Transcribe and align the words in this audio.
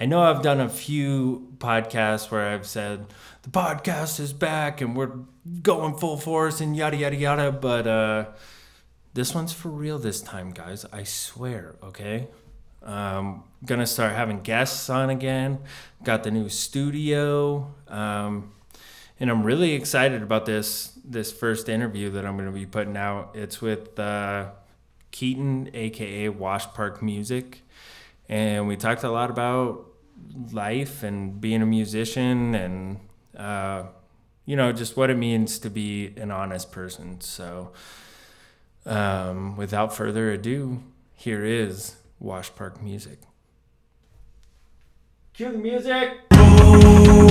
I 0.00 0.06
know 0.06 0.22
I've 0.22 0.40
done 0.40 0.60
a 0.60 0.68
few 0.70 1.52
podcasts 1.58 2.30
where 2.30 2.48
I've 2.48 2.66
said 2.66 3.04
the 3.42 3.50
podcast 3.50 4.18
is 4.18 4.32
back 4.32 4.80
and 4.80 4.96
we're 4.96 5.12
going 5.60 5.98
full 5.98 6.16
force 6.16 6.62
and 6.62 6.74
yada 6.74 6.96
yada 6.96 7.16
yada, 7.16 7.52
but 7.52 7.86
uh, 7.86 8.24
this 9.12 9.34
one's 9.34 9.52
for 9.52 9.68
real 9.68 9.98
this 9.98 10.22
time, 10.22 10.52
guys. 10.52 10.86
I 10.90 11.04
swear. 11.04 11.76
Okay. 11.82 12.28
Um, 12.82 13.44
gonna 13.66 13.86
start 13.86 14.14
having 14.14 14.40
guests 14.40 14.88
on 14.88 15.10
again. 15.10 15.58
Got 16.02 16.22
the 16.22 16.30
new 16.30 16.48
studio, 16.48 17.74
um, 17.86 18.52
and 19.18 19.30
I'm 19.30 19.42
really 19.42 19.72
excited 19.72 20.22
about 20.22 20.46
this 20.46 20.98
this 21.04 21.30
first 21.30 21.68
interview 21.68 22.08
that 22.12 22.24
I'm 22.24 22.38
gonna 22.38 22.52
be 22.52 22.64
putting 22.64 22.96
out. 22.96 23.32
It's 23.34 23.60
with 23.60 23.98
uh, 23.98 24.52
Keaton, 25.10 25.68
aka 25.74 26.30
Wash 26.30 26.64
Park 26.68 27.02
Music, 27.02 27.60
and 28.30 28.66
we 28.66 28.76
talked 28.76 29.04
a 29.04 29.10
lot 29.10 29.28
about 29.28 29.89
life 30.52 31.02
and 31.02 31.40
being 31.40 31.62
a 31.62 31.66
musician 31.66 32.54
and 32.54 33.00
uh, 33.36 33.84
you 34.46 34.56
know 34.56 34.72
just 34.72 34.96
what 34.96 35.10
it 35.10 35.16
means 35.16 35.58
to 35.60 35.70
be 35.70 36.14
an 36.16 36.30
honest 36.30 36.72
person. 36.72 37.20
So, 37.20 37.72
um, 38.86 39.56
without 39.56 39.94
further 39.94 40.30
ado, 40.32 40.82
here 41.14 41.44
is 41.44 41.96
Wash 42.18 42.54
Park 42.54 42.82
Music. 42.82 43.18
Cue 45.34 45.52
the 45.52 45.58
music. 45.58 47.29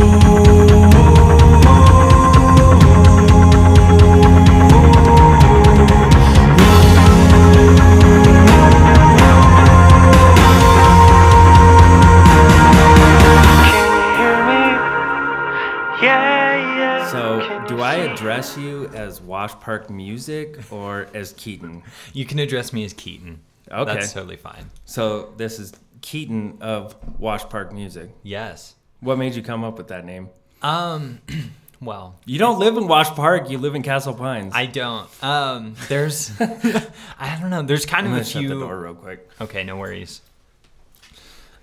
Address 18.39 18.57
you 18.57 18.87
as 18.93 19.19
Wash 19.19 19.51
Park 19.59 19.89
Music 19.89 20.71
or 20.71 21.07
as 21.13 21.33
Keaton? 21.33 21.83
You 22.13 22.25
can 22.25 22.39
address 22.39 22.71
me 22.71 22.85
as 22.85 22.93
Keaton. 22.93 23.41
Okay. 23.69 23.93
That's 23.93 24.13
totally 24.13 24.37
fine. 24.37 24.69
So, 24.85 25.33
this 25.35 25.59
is 25.59 25.73
Keaton 25.99 26.57
of 26.61 26.95
Wash 27.19 27.43
Park 27.49 27.73
Music. 27.73 28.09
Yes. 28.23 28.75
What 29.01 29.17
made 29.17 29.35
you 29.35 29.43
come 29.43 29.65
up 29.65 29.77
with 29.77 29.89
that 29.89 30.05
name? 30.05 30.29
Um 30.61 31.19
well, 31.81 32.15
You 32.25 32.39
don't 32.39 32.59
live 32.59 32.77
in 32.77 32.87
Wash 32.87 33.09
Park, 33.09 33.49
you 33.49 33.57
live 33.57 33.75
in 33.75 33.83
Castle 33.83 34.13
Pines. 34.13 34.53
I 34.55 34.67
don't. 34.67 35.09
Um 35.21 35.75
there's 35.89 36.31
I 36.39 37.37
don't 37.41 37.49
know, 37.49 37.61
there's 37.61 37.85
kind 37.85 38.07
I'm 38.07 38.13
of 38.13 38.21
a 38.21 38.23
shut 38.23 38.39
few 38.39 38.49
the 38.49 38.55
door 38.55 38.79
real 38.79 38.95
quick. 38.95 39.29
Okay, 39.41 39.65
no 39.65 39.75
worries. 39.75 40.21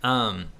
Um, 0.02 0.52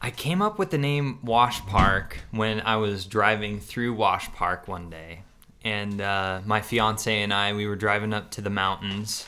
I 0.00 0.10
came 0.10 0.40
up 0.42 0.58
with 0.58 0.70
the 0.70 0.78
name 0.78 1.18
Wash 1.22 1.60
Park 1.66 2.18
when 2.30 2.60
I 2.60 2.76
was 2.76 3.06
driving 3.06 3.60
through 3.60 3.94
Wash 3.94 4.30
Park 4.32 4.68
one 4.68 4.90
day, 4.90 5.22
and 5.66 6.00
uh, 6.00 6.40
my 6.46 6.60
fiance 6.60 7.22
and 7.22 7.32
I 7.34 7.52
we 7.52 7.66
were 7.66 7.76
driving 7.76 8.12
up 8.14 8.30
to 8.32 8.40
the 8.40 8.50
mountains, 8.50 9.26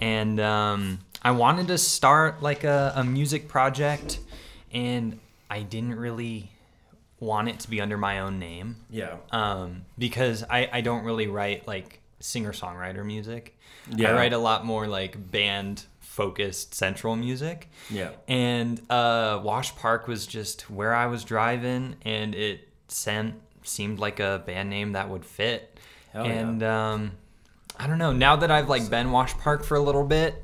and 0.00 0.38
um, 0.40 0.98
I 1.22 1.30
wanted 1.30 1.66
to 1.68 1.78
start 1.78 2.42
like 2.42 2.64
a, 2.64 2.92
a 2.96 3.04
music 3.04 3.48
project, 3.48 4.18
and 4.72 5.18
I 5.50 5.62
didn't 5.62 5.96
really 5.96 6.50
want 7.20 7.48
it 7.48 7.60
to 7.60 7.70
be 7.70 7.80
under 7.80 7.96
my 7.96 8.18
own 8.20 8.38
name 8.40 8.76
Yeah. 8.90 9.14
um, 9.30 9.82
because 9.96 10.42
I, 10.50 10.68
I 10.72 10.80
don't 10.80 11.04
really 11.04 11.28
write 11.28 11.68
like 11.68 12.00
singer 12.18 12.52
songwriter 12.52 13.04
music. 13.06 13.56
Yeah. 13.96 14.10
I 14.10 14.14
write 14.14 14.32
a 14.32 14.38
lot 14.38 14.64
more 14.66 14.88
like 14.88 15.30
band 15.30 15.84
focused 16.00 16.74
central 16.74 17.14
music. 17.16 17.68
Yeah. 17.90 18.10
And 18.28 18.80
uh, 18.90 19.40
Wash 19.42 19.74
Park 19.76 20.08
was 20.08 20.26
just 20.26 20.68
where 20.68 20.94
I 20.94 21.06
was 21.06 21.22
driving, 21.24 21.94
and 22.04 22.34
it 22.34 22.68
sent, 22.88 23.34
seemed 23.64 23.98
like 23.98 24.20
a 24.20 24.42
band 24.46 24.70
name 24.70 24.92
that 24.92 25.08
would 25.08 25.24
fit. 25.24 25.78
Hell 26.12 26.26
yeah. 26.26 26.32
and 26.32 26.62
um, 26.62 27.12
I 27.78 27.86
don't 27.86 27.98
know. 27.98 28.12
Now 28.12 28.36
that 28.36 28.50
I've 28.50 28.68
like 28.68 28.88
been 28.90 29.10
Wash 29.12 29.34
Park 29.34 29.64
for 29.64 29.76
a 29.76 29.80
little 29.80 30.04
bit, 30.04 30.42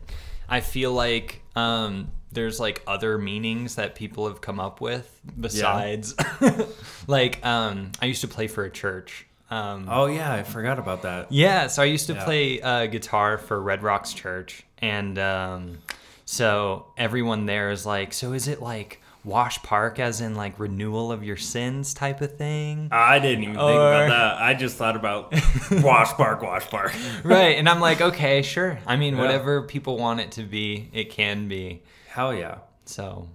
I 0.49 0.61
feel 0.61 0.93
like 0.93 1.43
um, 1.57 2.11
there's 2.33 2.59
like 2.59 2.83
other 2.87 3.19
meanings 3.19 3.75
that 3.77 3.95
people 3.95 4.27
have 4.29 4.41
come 4.41 4.59
up 4.61 4.81
with 4.81 5.21
besides 5.39 6.15
like 7.07 7.45
um, 7.45 7.93
I 8.01 8.07
used 8.07 8.21
to 8.23 8.29
play 8.29 8.47
for 8.47 8.65
a 8.65 8.71
church. 8.71 9.27
Um, 9.51 9.87
Oh 9.91 10.07
yeah, 10.07 10.33
I 10.33 10.43
forgot 10.43 10.79
about 10.79 11.03
that. 11.03 11.33
yeah, 11.33 11.69
so 11.69 11.83
I 11.83 11.87
used 11.87 12.07
to 12.09 12.15
Yeah. 12.15 12.25
play 12.25 12.61
uh, 12.61 12.87
guitar 12.87 13.39
for 13.39 13.61
Red 13.61 13.83
Rocks 13.83 14.13
Church, 14.13 14.63
and 14.79 15.19
um, 15.19 15.79
so 16.27 16.87
everyone 16.99 17.47
there 17.47 17.71
is 17.71 17.87
like, 17.87 18.13
so 18.13 18.33
is 18.35 18.47
it 18.49 18.61
like 18.61 19.01
Wash 19.29 19.63
Park, 19.63 19.99
as 20.01 20.21
in 20.21 20.35
like 20.35 20.59
renewal 20.59 21.13
of 21.13 21.23
your 21.23 21.37
sins 21.37 21.93
type 21.95 22.21
of 22.21 22.37
thing? 22.37 22.89
I 22.91 23.19
didn't 23.19 23.43
even 23.45 23.55
think 23.55 23.61
about 23.61 24.09
that. 24.09 24.43
I 24.43 24.55
just 24.55 24.77
thought 24.77 24.97
about 24.97 25.33
Wash 25.71 26.13
Park, 26.15 26.43
Wash 26.43 26.67
Park. 26.69 26.93
right, 27.25 27.57
and 27.59 27.69
I'm 27.69 27.81
like, 27.81 28.01
okay, 28.01 28.43
sure. 28.43 28.79
I 28.87 28.97
mean, 28.97 29.15
Yeah. 29.15 29.21
whatever 29.23 29.63
people 29.63 29.99
want 29.99 30.21
it 30.21 30.33
to 30.33 30.43
be, 30.43 30.89
it 30.93 31.11
can 31.11 31.47
be. 31.47 31.83
Hell 32.09 32.35
yeah. 32.35 32.59
So, 32.87 33.29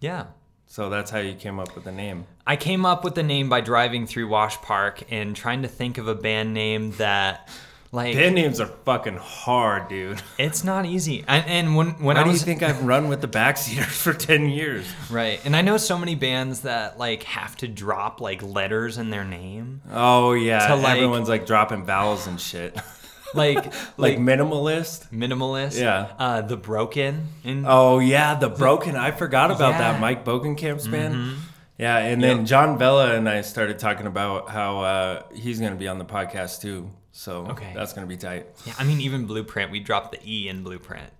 yeah. 0.00 0.26
So 0.66 0.90
that's 0.90 1.10
how 1.10 1.18
you 1.20 1.32
came 1.34 1.58
up 1.58 1.74
with 1.74 1.84
the 1.84 1.92
name. 1.92 2.26
I 2.46 2.56
came 2.56 2.84
up 2.84 3.02
with 3.02 3.14
the 3.14 3.22
name 3.22 3.48
by 3.48 3.62
driving 3.62 4.06
through 4.06 4.28
Wash 4.28 4.58
Park 4.58 5.02
and 5.10 5.34
trying 5.34 5.62
to 5.62 5.68
think 5.68 5.96
of 5.96 6.06
a 6.08 6.14
band 6.14 6.52
name 6.52 6.92
that, 6.98 7.48
like, 7.90 8.14
Band 8.14 8.34
names 8.34 8.60
are 8.60 8.66
fucking 8.66 9.16
hard, 9.16 9.88
dude. 9.88 10.20
it's 10.38 10.62
not 10.64 10.84
easy. 10.86 11.24
And, 11.26 11.46
and 11.46 11.76
when 11.76 11.90
when 12.02 12.16
How 12.16 12.22
I 12.22 12.24
do 12.26 12.32
you 12.32 12.38
think 12.38 12.62
I've 12.62 12.82
run 12.84 13.08
with 13.08 13.20
the 13.20 13.28
backseater 13.28 13.84
for 14.02 14.12
10 14.12 14.48
years? 14.50 14.86
Right. 15.10 15.40
And 15.44 15.56
I 15.56 15.62
know 15.62 15.76
so 15.78 15.96
many 15.98 16.14
bands 16.14 16.60
that 16.62 16.98
like 16.98 17.22
have 17.24 17.56
to 17.58 17.68
drop 17.68 18.20
like 18.20 18.42
letters 18.42 18.98
in 18.98 19.10
their 19.10 19.24
name. 19.24 19.80
Oh 19.92 20.32
yeah, 20.34 20.66
To, 20.68 20.74
like- 20.76 20.96
everyone's 20.96 21.28
like 21.28 21.46
dropping 21.46 21.84
vowels 21.84 22.26
and 22.26 22.40
shit. 22.40 22.78
Like 23.34 23.56
like 23.56 23.74
like 23.98 24.18
minimalist. 24.18 25.10
minimalist. 25.12 25.78
Yeah. 25.78 26.10
Uh 26.18 26.40
the 26.40 26.56
broken 26.56 27.28
and 27.44 27.66
Oh 27.68 27.98
yeah, 27.98 28.34
the 28.36 28.48
Broken. 28.48 28.96
I 28.96 29.10
forgot 29.10 29.50
about 29.50 29.72
Yeah. 29.72 29.92
Mm-hmm. 29.92 29.92
that 29.92 30.00
Mike 30.00 30.24
Bogenkamp's 30.24 30.88
band. 30.88 31.36
Yeah, 31.76 31.98
and 31.98 32.22
then 32.22 32.46
John 32.46 32.78
Vella 32.78 33.14
and 33.14 33.28
I 33.28 33.42
started 33.42 33.78
talking 33.78 34.06
about 34.06 34.48
how 34.48 34.80
uh, 34.80 35.22
he's 35.34 35.60
gonna 35.60 35.76
be 35.76 35.88
on 35.88 35.98
the 35.98 36.06
podcast 36.06 36.62
too. 36.62 36.90
So 37.18 37.48
Okay. 37.50 37.72
that's 37.74 37.94
gonna 37.94 38.06
be 38.06 38.16
tight. 38.16 38.46
yeah, 38.64 38.74
I 38.78 38.84
mean 38.84 39.00
even 39.00 39.26
Blueprint, 39.26 39.72
we 39.72 39.80
dropped 39.80 40.12
the 40.12 40.20
E 40.24 40.48
in 40.48 40.62
Blueprint. 40.62 41.10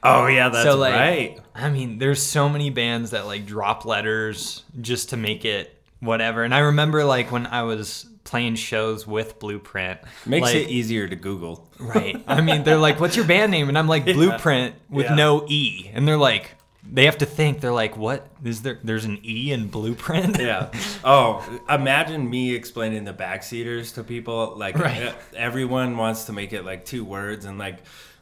Oh 0.00 0.28
yeah, 0.28 0.48
that's 0.48 0.62
so 0.64 0.76
like 0.76 0.94
right. 0.94 1.40
I 1.56 1.70
mean, 1.70 1.98
there's 1.98 2.22
so 2.22 2.48
many 2.48 2.70
bands 2.70 3.10
that 3.10 3.26
like 3.26 3.46
drop 3.46 3.84
letters 3.84 4.62
just 4.80 5.08
to 5.10 5.16
make 5.16 5.44
it 5.44 5.76
whatever. 5.98 6.44
And 6.44 6.54
I 6.54 6.60
remember 6.60 7.04
like 7.04 7.32
when 7.32 7.48
I 7.48 7.64
was 7.64 8.06
playing 8.22 8.54
shows 8.54 9.08
with 9.08 9.40
Blueprint. 9.40 9.98
Makes 10.24 10.44
like, 10.46 10.54
it 10.54 10.68
easier 10.68 11.08
to 11.08 11.16
Google. 11.16 11.68
Right. 11.80 12.22
I 12.28 12.42
mean, 12.42 12.62
they're 12.62 12.78
like, 12.78 13.00
"What's 13.00 13.16
your 13.16 13.26
band 13.26 13.50
name?" 13.50 13.68
And 13.68 13.76
I'm 13.76 13.88
like, 13.88 14.04
"Blueprint" 14.04 14.76
with 14.88 15.06
Yeah. 15.06 15.16
no 15.16 15.44
E. 15.48 15.90
And 15.92 16.06
they're 16.06 16.16
like, 16.16 16.52
they 16.92 17.04
have 17.04 17.18
to 17.18 17.26
think. 17.26 17.60
They're 17.60 17.72
like, 17.72 17.96
"What 17.96 18.26
is 18.44 18.62
there? 18.62 18.78
There's 18.82 19.04
an 19.04 19.18
E 19.24 19.52
in 19.52 19.68
Blueprint." 19.68 20.38
Yeah. 20.38 20.70
Oh, 21.04 21.42
imagine 21.68 22.28
me 22.28 22.54
explaining 22.54 23.04
the 23.04 23.14
backseaters 23.14 23.94
to 23.94 24.04
people. 24.04 24.54
Like 24.56 24.76
Right. 24.78 25.14
everyone 25.34 25.96
wants 25.96 26.24
to 26.24 26.32
make 26.32 26.52
it 26.52 26.64
like 26.64 26.84
two 26.84 27.04
words, 27.04 27.44
and 27.46 27.58
like 27.58 27.78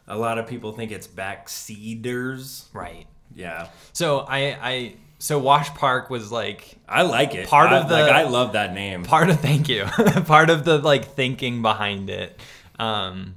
a 0.07 0.17
lot 0.17 0.39
of 0.39 0.47
people 0.47 0.73
think 0.73 0.93
it's 0.93 1.09
backseaters. 1.09 2.65
Right. 2.73 3.07
Yeah. 3.35 3.69
So 3.93 4.21
I, 4.21 4.39
I, 4.61 4.95
so 5.19 5.39
Wash 5.39 5.71
Park 5.75 6.11
was 6.11 6.31
like 6.33 6.77
I 6.89 7.03
like 7.03 7.35
it. 7.35 7.49
Part 7.49 7.71
I, 7.71 7.79
of 7.79 7.89
the- 7.89 7.95
like 7.95 8.13
I 8.13 8.23
love 8.29 8.53
that 8.53 8.75
name. 8.75 9.05
part 9.05 9.31
of. 9.31 9.41
Thank 9.41 9.69
you. 9.69 9.85
part 10.27 10.51
of 10.51 10.65
the 10.65 10.79
like 10.79 11.05
thinking 11.15 11.63
behind 11.63 12.11
it. 12.11 12.39
Um, 12.79 13.35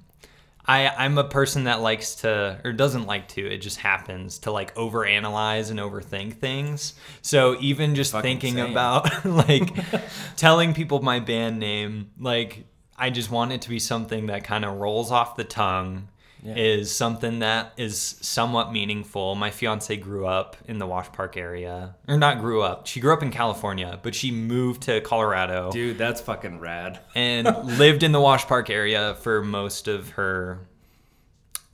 I, 0.71 0.87
I'm 1.03 1.17
a 1.17 1.25
person 1.25 1.65
that 1.65 1.81
likes 1.81 2.15
to, 2.21 2.61
or 2.63 2.71
doesn't 2.71 3.05
like 3.05 3.27
to, 3.29 3.45
it 3.45 3.57
just 3.57 3.77
happens 3.77 4.39
to 4.39 4.51
like 4.51 4.73
overanalyze 4.75 5.69
and 5.69 5.81
overthink 5.81 6.35
things. 6.35 6.93
So 7.21 7.57
even 7.59 7.93
just 7.93 8.13
Fucking 8.13 8.39
thinking 8.39 8.53
same. 8.55 8.71
about 8.71 9.25
like 9.25 9.69
telling 10.37 10.73
people 10.73 11.01
my 11.01 11.19
band 11.19 11.59
name, 11.59 12.11
like 12.17 12.63
I 12.97 13.09
just 13.09 13.29
want 13.29 13.51
it 13.51 13.63
to 13.63 13.69
be 13.69 13.79
something 13.79 14.27
that 14.27 14.45
kind 14.45 14.63
of 14.63 14.77
rolls 14.77 15.11
off 15.11 15.35
the 15.35 15.43
tongue. 15.43 16.07
Yeah. 16.43 16.55
Is 16.55 16.95
something 16.95 17.39
that 17.39 17.73
is 17.77 17.99
somewhat 17.99 18.71
meaningful. 18.71 19.35
My 19.35 19.51
fiance 19.51 19.95
grew 19.97 20.25
up 20.25 20.57
in 20.67 20.79
the 20.79 20.87
Wash 20.87 21.11
Park 21.11 21.37
area, 21.37 21.95
or 22.07 22.17
not 22.17 22.39
grew 22.39 22.63
up. 22.63 22.87
She 22.87 22.99
grew 22.99 23.13
up 23.13 23.21
in 23.21 23.29
California, 23.29 23.99
but 24.01 24.15
she 24.15 24.31
moved 24.31 24.81
to 24.83 25.01
Colorado 25.01 25.71
Dude, 25.71 25.99
that's 25.99 26.19
fucking 26.19 26.59
rad. 26.59 26.99
and 27.13 27.45
lived 27.77 28.01
in 28.01 28.11
the 28.11 28.19
Wash 28.19 28.45
Park 28.47 28.71
area 28.71 29.13
for 29.21 29.43
most 29.43 29.87
of 29.87 30.09
her 30.11 30.61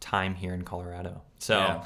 time 0.02 0.36
here 0.36 0.54
in 0.54 0.64
Colorado. 0.64 1.22
So, 1.40 1.58
Yeah. 1.60 1.84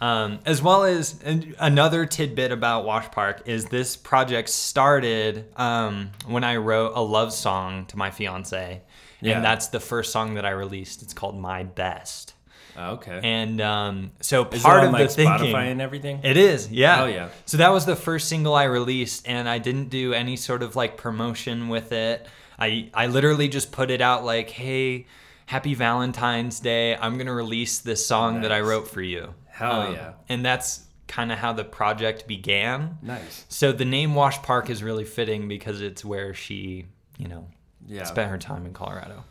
um, 0.00 0.40
as 0.44 0.60
well 0.62 0.82
as 0.84 1.20
another 1.58 2.04
tidbit 2.06 2.50
about 2.52 2.84
Wash 2.84 3.10
Park 3.10 3.42
is 3.46 3.66
this 3.66 3.96
project 3.96 4.48
started 4.48 5.44
um, 5.56 6.10
when 6.26 6.42
I 6.44 6.56
wrote 6.56 6.92
a 6.96 7.00
love 7.02 7.32
song 7.32 7.86
to 7.86 7.96
my 7.96 8.10
fiance, 8.10 8.82
Yeah. 9.24 9.36
and 9.36 9.44
that's 9.44 9.68
the 9.68 9.80
first 9.80 10.12
song 10.12 10.34
that 10.34 10.44
I 10.44 10.50
released. 10.50 11.02
It's 11.02 11.14
called 11.14 11.36
My 11.38 11.62
Best. 11.64 12.34
Okay. 12.76 13.20
And 13.22 13.60
um, 13.60 14.10
so 14.20 14.44
Is 14.48 14.62
part 14.62 14.82
it 14.82 14.86
of 14.88 14.92
like 14.92 15.08
the 15.08 15.14
thinking, 15.14 15.52
Spotify 15.54 15.70
and 15.70 15.80
everything? 15.80 16.20
it 16.24 16.36
is, 16.36 16.70
yeah. 16.72 17.02
Oh, 17.02 17.06
yeah. 17.06 17.28
So 17.46 17.56
that 17.58 17.68
was 17.70 17.86
the 17.86 17.94
first 17.96 18.28
single 18.28 18.54
I 18.54 18.64
released, 18.64 19.28
and 19.28 19.48
I 19.48 19.58
didn't 19.58 19.90
do 19.90 20.12
any 20.12 20.36
sort 20.36 20.62
of 20.62 20.74
like 20.74 20.96
promotion 20.96 21.68
with 21.68 21.92
it. 21.92 22.26
I 22.58 22.90
I 22.92 23.06
literally 23.06 23.48
just 23.48 23.70
put 23.72 23.90
it 23.92 24.00
out 24.00 24.24
like, 24.24 24.50
hey, 24.50 25.06
happy 25.46 25.74
Valentine's 25.74 26.58
Day. 26.60 26.96
I'm 26.96 27.16
gonna 27.16 27.32
release 27.34 27.78
this 27.78 28.04
song 28.04 28.40
that 28.42 28.50
I 28.52 28.60
wrote 28.60 28.88
for 28.88 29.02
you. 29.02 29.22
Um, 29.24 29.34
Hell 29.46 29.92
yeah. 29.92 30.12
And 30.28 30.44
that's 30.44 30.80
kind 31.06 31.30
of 31.30 31.38
how 31.38 31.52
the 31.52 31.64
project 31.64 32.26
began. 32.26 32.98
nice. 33.02 33.44
So 33.48 33.70
the 33.70 33.84
name 33.84 34.16
Wash 34.16 34.42
Park 34.42 34.68
is 34.68 34.82
really 34.82 35.04
fitting 35.04 35.46
because 35.46 35.80
it's 35.80 36.04
where 36.04 36.34
she, 36.34 36.86
you 37.18 37.28
know, 37.28 37.46
Yeah. 37.86 38.04
spent 38.04 38.30
her 38.30 38.38
time 38.38 38.66
in 38.66 38.72
Colorado. 38.72 39.24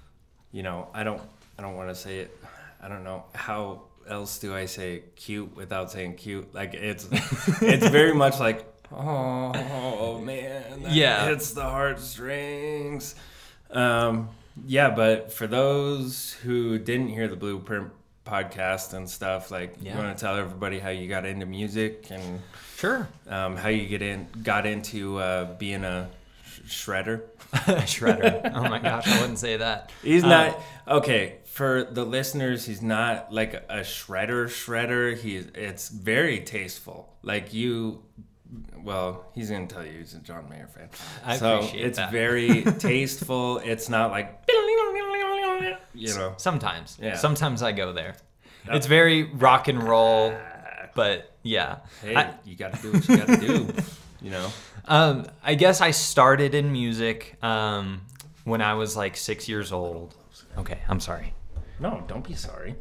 you 0.52 0.62
know, 0.64 0.88
I 0.94 1.04
don't, 1.04 1.22
I 1.58 1.62
don't 1.64 1.76
want 1.76 1.90
to 1.90 1.96
say 1.96 2.20
it. 2.20 2.38
I 2.82 2.88
don't 2.88 3.04
know 3.04 3.24
how 3.34 3.82
else 4.08 4.38
do 4.40 4.54
I 4.56 4.66
say 4.66 5.04
cute 5.16 5.56
without 5.56 5.92
saying 5.92 6.16
cute. 6.16 6.54
Like 6.54 6.74
it's, 6.74 7.08
it's 7.62 7.88
very 7.88 8.14
much 8.14 8.40
like, 8.40 8.66
oh, 8.92 10.20
man, 10.24 10.84
that 10.84 10.92
Yeah. 10.92 11.26
hits 11.28 11.52
the 11.54 11.64
heartstrings. 11.64 13.16
Um, 13.72 14.30
yeah, 14.68 14.92
but 14.92 15.34
for 15.34 15.48
those 15.48 16.34
who 16.44 16.78
didn't 16.78 17.08
hear 17.10 17.28
the 17.28 17.36
Blueprint 17.36 17.92
podcast 18.26 18.94
and 18.94 19.10
stuff, 19.10 19.50
like 19.52 19.76
Yeah. 19.82 19.94
you 19.94 19.98
want 20.04 20.16
to 20.18 20.22
tell 20.24 20.38
everybody 20.38 20.80
how 20.80 20.90
you 20.90 21.08
got 21.10 21.26
into 21.26 21.46
music 21.46 22.08
and 22.12 22.42
Sure. 22.78 23.08
um, 23.28 23.56
how 23.58 23.70
you 23.70 23.88
get 23.88 24.02
in, 24.02 24.28
got 24.44 24.66
into 24.66 25.18
uh, 25.18 25.46
being 25.56 25.84
a 25.84 26.10
shredder. 26.68 27.24
Shredder. 27.54 28.52
Oh 28.56 28.64
my 28.70 28.80
gosh, 28.80 29.08
I 29.08 29.20
wouldn't 29.22 29.38
say 29.40 29.58
that. 29.58 29.92
He's 30.02 30.24
Uh, 30.24 30.28
not 30.28 30.60
okay 30.88 31.38
for 31.46 31.84
the 31.84 32.04
listeners. 32.04 32.66
He's 32.66 32.82
not 32.82 33.32
like 33.32 33.54
a 33.54 33.82
shredder. 33.82 34.46
Shredder. 34.46 35.16
He's 35.18 35.46
it's 35.54 35.90
very 35.90 36.40
tasteful. 36.40 37.14
Like 37.22 37.54
you, 37.54 38.04
well, 38.78 39.26
he's 39.36 39.50
gonna 39.52 39.68
tell 39.68 39.86
you 39.86 40.00
he's 40.00 40.14
a 40.16 40.20
John 40.20 40.50
Mayer 40.50 40.68
fan. 40.68 40.90
I 41.24 41.38
so 41.38 41.58
appreciate 41.58 41.86
it's 41.86 41.98
that. 41.98 42.12
very 42.12 42.64
tasteful. 42.80 43.60
It's 43.60 43.88
not 43.90 44.10
like 44.12 44.44
you 45.94 46.14
know. 46.16 46.34
Sometimes. 46.38 46.98
Yeah. 47.02 47.16
Sometimes 47.18 47.62
I 47.62 47.72
go 47.72 47.94
there. 47.94 48.16
It's 48.68 48.88
very 48.88 49.24
rock 49.24 49.68
and 49.68 49.84
roll, 49.84 50.34
but 50.96 51.32
yeah. 51.44 51.78
Hey, 52.02 52.16
I, 52.16 52.34
you 52.46 52.56
gotta 52.56 52.82
do 52.82 52.94
what 52.94 53.08
you 53.08 53.18
gotta 53.18 53.38
do. 53.38 53.68
You 54.22 54.32
know. 54.32 54.50
Um, 54.86 55.26
I 55.44 55.56
guess 55.56 55.82
I 55.82 55.92
started 55.92 56.56
in 56.56 56.72
music 56.72 57.38
um, 57.44 58.02
when 58.44 58.62
I 58.62 58.74
was 58.74 58.96
like 58.96 59.18
six 59.18 59.48
years 59.48 59.72
old. 59.72 60.16
Okay, 60.58 60.80
I'm 60.88 61.00
sorry. 61.00 61.34
No, 61.80 62.04
don't 62.08 62.26
be 62.26 62.34
sorry. 62.34 62.76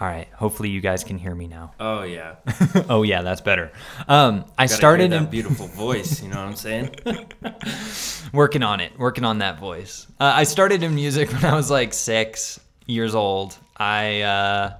All 0.00 0.08
right, 0.08 0.26
hopefully 0.34 0.70
you 0.70 0.80
guys 0.80 1.04
can 1.04 1.18
hear 1.18 1.34
me 1.34 1.46
now. 1.46 1.72
Oh 1.78 2.02
yeah. 2.02 2.34
oh 2.88 3.04
yeah, 3.04 3.22
that's 3.22 3.40
better. 3.40 3.70
Um, 4.08 4.44
I 4.58 4.66
started 4.66 5.12
in 5.12 5.26
beautiful 5.26 5.68
voice. 5.68 6.20
You 6.20 6.30
know 6.30 6.36
what 6.36 6.48
I'm 6.48 6.56
saying? 6.56 6.96
working 8.32 8.64
on 8.64 8.80
it, 8.80 8.98
working 8.98 9.24
on 9.24 9.38
that 9.38 9.60
voice. 9.60 10.08
Uh, 10.18 10.32
I 10.34 10.44
started 10.44 10.82
in 10.82 10.96
music 10.96 11.32
when 11.32 11.44
I 11.44 11.54
was 11.54 11.70
like 11.70 11.94
six 11.94 12.58
years 12.86 13.14
old. 13.14 13.56
I 13.76 14.22
uh, 14.22 14.74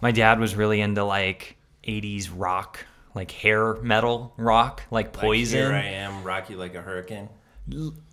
my 0.00 0.12
dad 0.12 0.38
was 0.38 0.54
really 0.54 0.80
into 0.80 1.02
like 1.02 1.56
'80s 1.86 2.30
rock, 2.32 2.86
like 3.14 3.30
hair 3.30 3.74
metal 3.82 4.32
rock, 4.36 4.82
like 4.90 5.06
Like, 5.06 5.12
Poison, 5.12 5.58
here 5.58 5.72
I 5.72 5.84
am, 5.84 6.22
rocky 6.24 6.54
like 6.54 6.74
a 6.74 6.82
hurricane. 6.82 7.28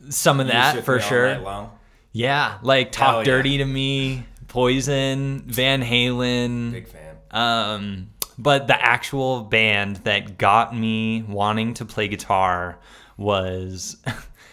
some 0.09 0.39
of 0.39 0.47
You 0.47 0.53
that 0.53 0.83
for 0.83 0.99
sure. 0.99 1.67
Yeah, 2.11 2.57
like 2.61 2.91
Talk 2.91 3.07
Hell 3.07 3.17
yeah. 3.19 3.23
Dirty 3.25 3.57
to 3.59 3.65
Me, 3.65 4.25
Poison, 4.47 5.43
Van 5.45 5.81
Halen. 5.83 6.71
Big 6.71 6.87
fan. 6.87 7.15
Um, 7.31 8.09
but 8.37 8.67
the 8.67 8.81
actual 8.81 9.41
band 9.43 9.97
that 9.97 10.37
got 10.37 10.75
me 10.75 11.23
wanting 11.23 11.75
to 11.75 11.85
play 11.85 12.07
guitar 12.07 12.79
was 13.17 13.97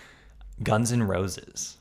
Guns 0.63 0.93
N' 0.93 1.03
Roses. 1.03 1.76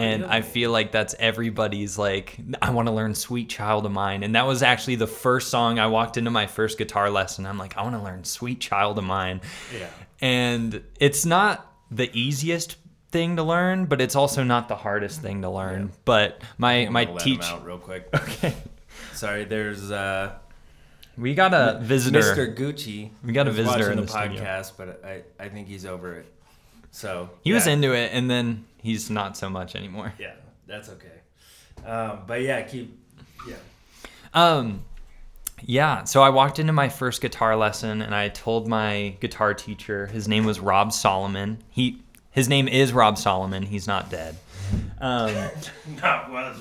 And 0.00 0.24
I 0.24 0.40
feel 0.40 0.70
like 0.70 0.92
that's 0.92 1.14
everybody's 1.18 1.98
like, 1.98 2.36
I 2.60 2.70
want 2.70 2.88
to 2.88 2.92
learn 2.92 3.14
Sweet 3.14 3.48
Child 3.48 3.86
of 3.86 3.92
Mine. 3.92 4.22
And 4.22 4.34
that 4.34 4.46
was 4.46 4.62
actually 4.62 4.96
the 4.96 5.06
first 5.06 5.48
song 5.48 5.78
I 5.78 5.86
walked 5.88 6.16
into 6.16 6.30
my 6.30 6.46
first 6.46 6.78
guitar 6.78 7.10
lesson. 7.10 7.46
I'm 7.46 7.58
like, 7.58 7.76
I 7.76 7.82
want 7.82 7.96
to 7.96 8.02
learn 8.02 8.24
Sweet 8.24 8.60
Child 8.60 8.98
of 8.98 9.04
Mine. 9.04 9.40
Yeah. 9.76 9.88
And 10.20 10.82
it's 10.98 11.24
not 11.24 11.70
the 11.90 12.10
easiest 12.18 12.76
thing 13.10 13.36
to 13.36 13.42
learn, 13.42 13.86
but 13.86 14.00
it's 14.00 14.14
also 14.14 14.42
not 14.44 14.68
the 14.68 14.76
hardest 14.76 15.20
thing 15.20 15.42
to 15.42 15.50
learn. 15.50 15.92
But 16.04 16.42
my 16.58 16.86
I'm 16.86 16.92
my 16.92 17.04
gonna 17.04 17.16
let 17.16 17.26
him 17.26 17.36
teach 17.36 17.44
out 17.44 17.64
real 17.64 17.78
quick. 17.78 18.08
Okay. 18.14 18.54
Sorry, 19.14 19.44
there's 19.44 19.90
uh, 19.90 20.32
We 21.16 21.34
got 21.34 21.52
a 21.52 21.78
visitor. 21.82 22.20
Mr. 22.20 22.56
Gucci. 22.56 23.10
We 23.24 23.32
got 23.32 23.48
a 23.48 23.50
visitor 23.50 23.90
in 23.90 23.96
the, 23.96 24.02
the 24.02 24.08
studio. 24.08 24.42
podcast, 24.42 24.72
but 24.76 25.04
I, 25.04 25.22
I 25.38 25.48
think 25.48 25.68
he's 25.68 25.84
over 25.84 26.14
it. 26.14 26.26
So 26.90 27.30
He 27.42 27.52
was 27.52 27.66
into 27.66 27.92
it, 27.92 28.10
and 28.12 28.30
then 28.30 28.64
he's 28.82 29.10
not 29.10 29.36
so 29.36 29.48
much 29.50 29.76
anymore. 29.76 30.14
Yeah, 30.18 30.34
that's 30.66 30.88
okay. 30.90 31.86
Um, 31.86 32.20
but 32.26 32.42
yeah, 32.42 32.62
keep. 32.62 32.98
Yeah. 33.48 33.56
Um, 34.34 34.84
yeah. 35.62 36.04
So 36.04 36.22
I 36.22 36.30
walked 36.30 36.58
into 36.58 36.72
my 36.72 36.88
first 36.88 37.20
guitar 37.20 37.56
lesson, 37.56 38.02
and 38.02 38.14
I 38.14 38.28
told 38.28 38.68
my 38.68 39.16
guitar 39.20 39.54
teacher 39.54 40.06
his 40.06 40.28
name 40.28 40.44
was 40.44 40.60
Rob 40.60 40.92
Solomon. 40.92 41.58
He 41.70 42.02
his 42.30 42.48
name 42.48 42.68
is 42.68 42.92
Rob 42.92 43.18
Solomon. 43.18 43.64
He's 43.64 43.86
not 43.86 44.10
dead. 44.10 44.36
Um, 45.00 45.34
Not 46.02 46.30
was. 46.30 46.56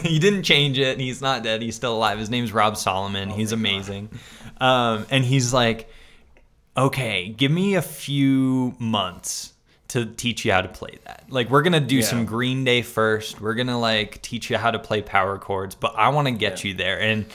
he 0.02 0.18
didn't 0.18 0.44
change 0.44 0.78
it. 0.78 0.98
He's 0.98 1.20
not 1.20 1.42
dead. 1.42 1.60
He's 1.60 1.76
still 1.76 1.94
alive. 1.94 2.18
His 2.18 2.30
name's 2.30 2.52
Rob 2.52 2.76
Solomon. 2.78 3.28
he's 3.28 3.52
amazing. 3.52 4.08
Um, 4.58 5.04
and 5.10 5.24
he's 5.24 5.52
like, 5.52 5.90
okay, 6.76 7.28
give 7.28 7.50
me 7.50 7.74
a 7.74 7.82
few 7.82 8.74
months 8.78 9.51
to 9.92 10.06
teach 10.06 10.44
you 10.44 10.52
how 10.52 10.60
to 10.62 10.68
play 10.68 10.98
that. 11.04 11.24
Like, 11.28 11.48
we're 11.50 11.62
gonna 11.62 11.80
do 11.80 11.96
Yeah. 11.96 12.02
some 12.06 12.24
Green 12.24 12.64
Day 12.64 12.82
first. 12.82 13.40
We're 13.40 13.54
gonna 13.54 13.78
like 13.78 14.20
teach 14.22 14.50
you 14.50 14.56
how 14.58 14.70
to 14.70 14.78
play 14.78 15.02
power 15.02 15.38
chords, 15.38 15.74
but 15.74 15.94
I 15.96 16.08
want 16.08 16.28
to 16.28 16.32
get 16.32 16.62
Yeah. 16.64 16.68
you 16.70 16.74
there. 16.76 17.00
And 17.00 17.26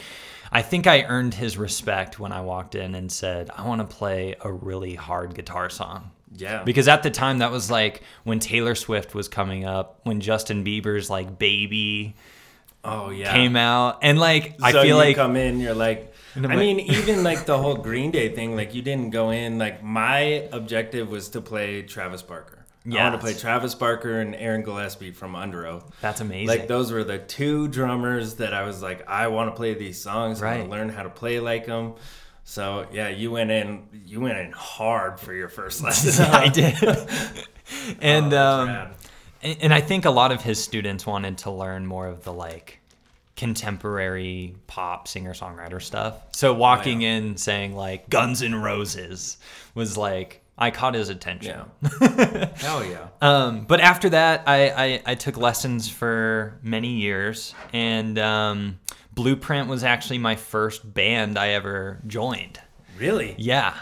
I 0.51 0.61
think 0.61 0.87
I 0.87 1.03
earned 1.03 1.33
his 1.33 1.57
respect 1.57 2.19
when 2.19 2.31
I 2.31 2.41
walked 2.41 2.73
in 2.75 2.95
and 2.95 3.11
said, 3.11 3.49
I 3.55 3.67
want 3.67 3.81
to 3.87 3.95
play 3.95 4.35
a 4.41 4.51
really 4.51 4.95
hard 4.95 5.35
guitar 5.35 5.69
song. 5.69 6.11
Yeah. 6.35 6.63
Because 6.63 6.87
at 6.87 7.03
the 7.03 7.11
time, 7.11 7.39
that 7.39 7.51
was 7.51 7.69
like 7.69 8.01
when 8.23 8.39
Taylor 8.39 8.75
Swift 8.75 9.13
was 9.15 9.27
coming 9.27 9.65
up, 9.65 9.99
when 10.03 10.19
Justin 10.19 10.63
Bieber's 10.63 11.09
like 11.09 11.37
"Baby" 11.39 12.15
oh 12.83 13.09
yeah. 13.11 13.31
came 13.33 13.55
out, 13.55 13.99
and 14.01 14.19
like 14.19 14.55
I 14.61 14.71
so 14.71 14.79
feel 14.81 14.87
you 14.87 14.95
like 14.95 15.15
come 15.15 15.35
in, 15.35 15.59
you're 15.59 15.73
like. 15.73 16.13
I 16.45 16.49
like- 16.49 16.57
mean, 16.59 16.79
even 16.79 17.23
like 17.23 17.45
the 17.45 17.57
whole 17.57 17.75
Green 17.75 18.11
Day 18.11 18.29
thing, 18.35 18.55
like 18.55 18.73
you 18.75 18.81
didn't 18.81 19.09
go 19.11 19.31
in. 19.31 19.57
Like 19.57 19.83
my 19.83 20.47
objective 20.51 21.09
was 21.09 21.29
to 21.29 21.41
play 21.41 21.81
Travis 21.81 22.21
Barker. 22.21 22.53
I 22.89 23.03
want 23.03 23.15
to 23.15 23.19
play 23.19 23.33
Travis 23.33 23.75
Barker 23.75 24.21
and 24.21 24.33
Aaron 24.35 24.63
Gillespie 24.63 25.11
from 25.11 25.33
Underoath. 25.33 25.83
that's 25.99 26.21
amazing. 26.21 26.47
Like 26.47 26.67
those 26.69 26.89
were 26.91 27.03
the 27.03 27.17
two 27.17 27.67
drummers 27.67 28.35
that 28.35 28.53
I 28.53 28.63
was 28.63 28.81
like, 28.81 29.05
I 29.09 29.27
want 29.27 29.49
to 29.51 29.55
play 29.57 29.73
these 29.73 30.01
songs. 30.01 30.41
I 30.41 30.45
Right. 30.45 30.57
want 30.59 30.71
to 30.71 30.77
learn 30.77 30.89
how 30.89 31.03
to 31.03 31.09
play 31.09 31.41
like 31.41 31.65
them. 31.65 31.95
So 32.45 32.87
yeah, 32.93 33.09
you 33.09 33.29
went 33.31 33.51
in, 33.51 33.83
you 34.05 34.21
went 34.21 34.37
in 34.37 34.53
hard 34.53 35.19
for 35.19 35.33
your 35.33 35.49
first 35.49 35.83
lesson. 35.83 36.25
I 36.31 36.47
did, 36.61 36.75
and 38.01 38.33
Oh, 38.33 38.41
um, 38.61 38.69
and, 39.43 39.57
and 39.63 39.73
I 39.73 39.81
think 39.81 40.05
a 40.05 40.09
lot 40.09 40.31
of 40.31 40.41
his 40.41 40.63
students 40.63 41.05
wanted 41.05 41.39
to 41.39 41.51
learn 41.51 41.85
more 41.85 42.07
of 42.07 42.23
the 42.23 42.31
like 42.31 42.79
contemporary 43.37 44.55
pop 44.67 45.07
singer 45.07 45.33
songwriter 45.33 45.81
stuff. 45.81 46.15
So 46.35 46.53
walking 46.53 47.03
Oh, 47.03 47.07
in 47.07 47.37
saying 47.37 47.75
like 47.75 48.09
Guns 48.09 48.41
N' 48.43 48.55
Roses 48.55 49.37
was 49.75 49.95
like 49.97 50.43
I 50.57 50.71
caught 50.71 50.95
his 50.95 51.09
attention. 51.09 51.61
yeah, 51.83 52.49
hell 52.55 52.83
yeah. 52.83 53.07
Um, 53.21 53.65
but 53.65 53.79
after 53.79 54.09
that, 54.09 54.43
I, 54.47 54.69
I, 54.69 55.01
I 55.05 55.15
took 55.15 55.37
lessons 55.37 55.87
for 55.87 56.57
many 56.63 56.95
years, 56.95 57.53
and 57.73 58.17
um, 58.17 58.79
Blueprint 59.13 59.67
was 59.69 59.83
actually 59.83 60.17
my 60.17 60.35
first 60.35 60.91
band 60.95 61.37
I 61.37 61.49
ever 61.49 61.99
joined. 62.07 62.59
Really? 62.97 63.35
Yeah. 63.37 63.75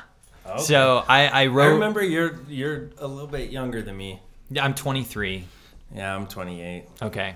Okay. 0.46 0.64
So 0.64 1.06
I, 1.08 1.28
I 1.28 1.42
I 1.44 1.44
remember 1.46 2.04
you're 2.04 2.40
you're 2.50 2.90
a 3.00 3.08
little 3.08 3.28
bit 3.30 3.52
younger 3.52 3.82
than 3.82 3.96
me. 3.96 4.20
Yeah, 4.52 4.66
I'm 4.66 4.76
23. 4.76 5.46
Yeah, 5.96 6.14
I'm 6.14 6.28
28. 6.28 6.84
Okay. 7.04 7.36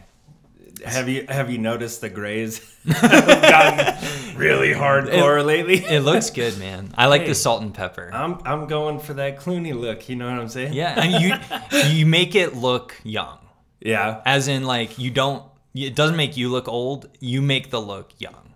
Have 0.85 1.09
you 1.09 1.25
have 1.29 1.49
you 1.49 1.57
noticed 1.57 2.01
the 2.01 2.09
grays 2.09 2.59
gotten 3.01 4.37
really 4.37 4.73
hardcore 4.73 5.43
lately? 5.45 5.77
It 5.85 6.01
looks 6.01 6.29
good, 6.29 6.57
man. 6.57 6.93
I 6.97 7.07
like 7.07 7.21
Hey. 7.21 7.27
the 7.29 7.35
salt 7.35 7.61
and 7.61 7.73
pepper. 7.73 8.09
I'm 8.13 8.39
I'm 8.45 8.67
going 8.67 8.99
for 8.99 9.13
that 9.15 9.39
Clooney 9.39 9.73
look. 9.79 10.07
You 10.09 10.15
know 10.15 10.29
what 10.29 10.39
I'm 10.39 10.49
saying? 10.49 10.73
yeah, 10.73 10.99
and 10.99 11.21
you 11.23 11.97
you 11.97 12.05
make 12.05 12.35
it 12.35 12.55
look 12.55 12.95
young, 13.03 13.39
Yeah. 13.79 14.21
as 14.25 14.47
in 14.47 14.63
like 14.63 14.97
you 14.99 15.11
don't. 15.11 15.43
It 15.75 15.95
doesn't 15.95 16.17
make 16.17 16.35
you 16.37 16.49
look 16.49 16.67
old. 16.67 17.07
You 17.19 17.41
make 17.41 17.69
the 17.69 17.79
look 17.81 18.11
young. 18.17 18.53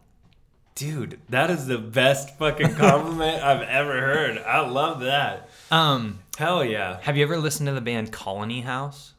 Dude, 0.75 1.19
that 1.29 1.51
is 1.51 1.67
the 1.67 1.77
best 1.77 2.35
fucking 2.39 2.73
compliment 2.75 3.43
I've 3.43 3.61
ever 3.61 3.93
heard. 4.01 4.39
I 4.39 4.67
love 4.67 5.01
that. 5.01 5.47
Um, 5.69 6.19
Hell 6.37 6.65
yeah. 6.65 6.97
have 7.03 7.15
you 7.15 7.21
ever 7.23 7.37
listened 7.37 7.67
to 7.67 7.73
the 7.73 7.81
band 7.81 8.11
Colony 8.11 8.61
House? 8.61 9.13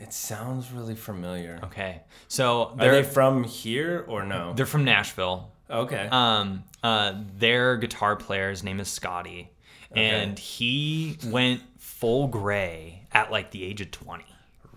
It 0.00 0.14
sounds 0.14 0.72
really 0.72 0.94
familiar. 0.94 1.60
Okay, 1.64 2.00
so 2.26 2.68
Are 2.68 2.76
they're 2.76 3.02
they 3.02 3.02
from 3.02 3.44
here 3.44 4.04
or 4.08 4.24
no? 4.24 4.54
they're 4.54 4.64
from 4.66 4.84
Nashville. 4.84 5.52
Okay. 5.68 6.08
Um, 6.10 6.64
uh, 6.82 7.14
their 7.36 7.76
guitar 7.76 8.16
player's 8.16 8.64
name 8.64 8.80
is 8.80 8.88
Scotty, 8.88 9.50
and 9.92 10.38
he 10.38 11.18
went 11.26 11.60
full 11.78 12.28
gray 12.28 13.02
at 13.12 13.30
like 13.30 13.50
the 13.50 13.62
age 13.62 13.80
of 13.82 13.90
twenty, 13.90 14.24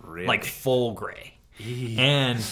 really? 0.02 0.26
like 0.26 0.44
full 0.44 0.92
gray, 0.92 1.34
and 1.58 2.44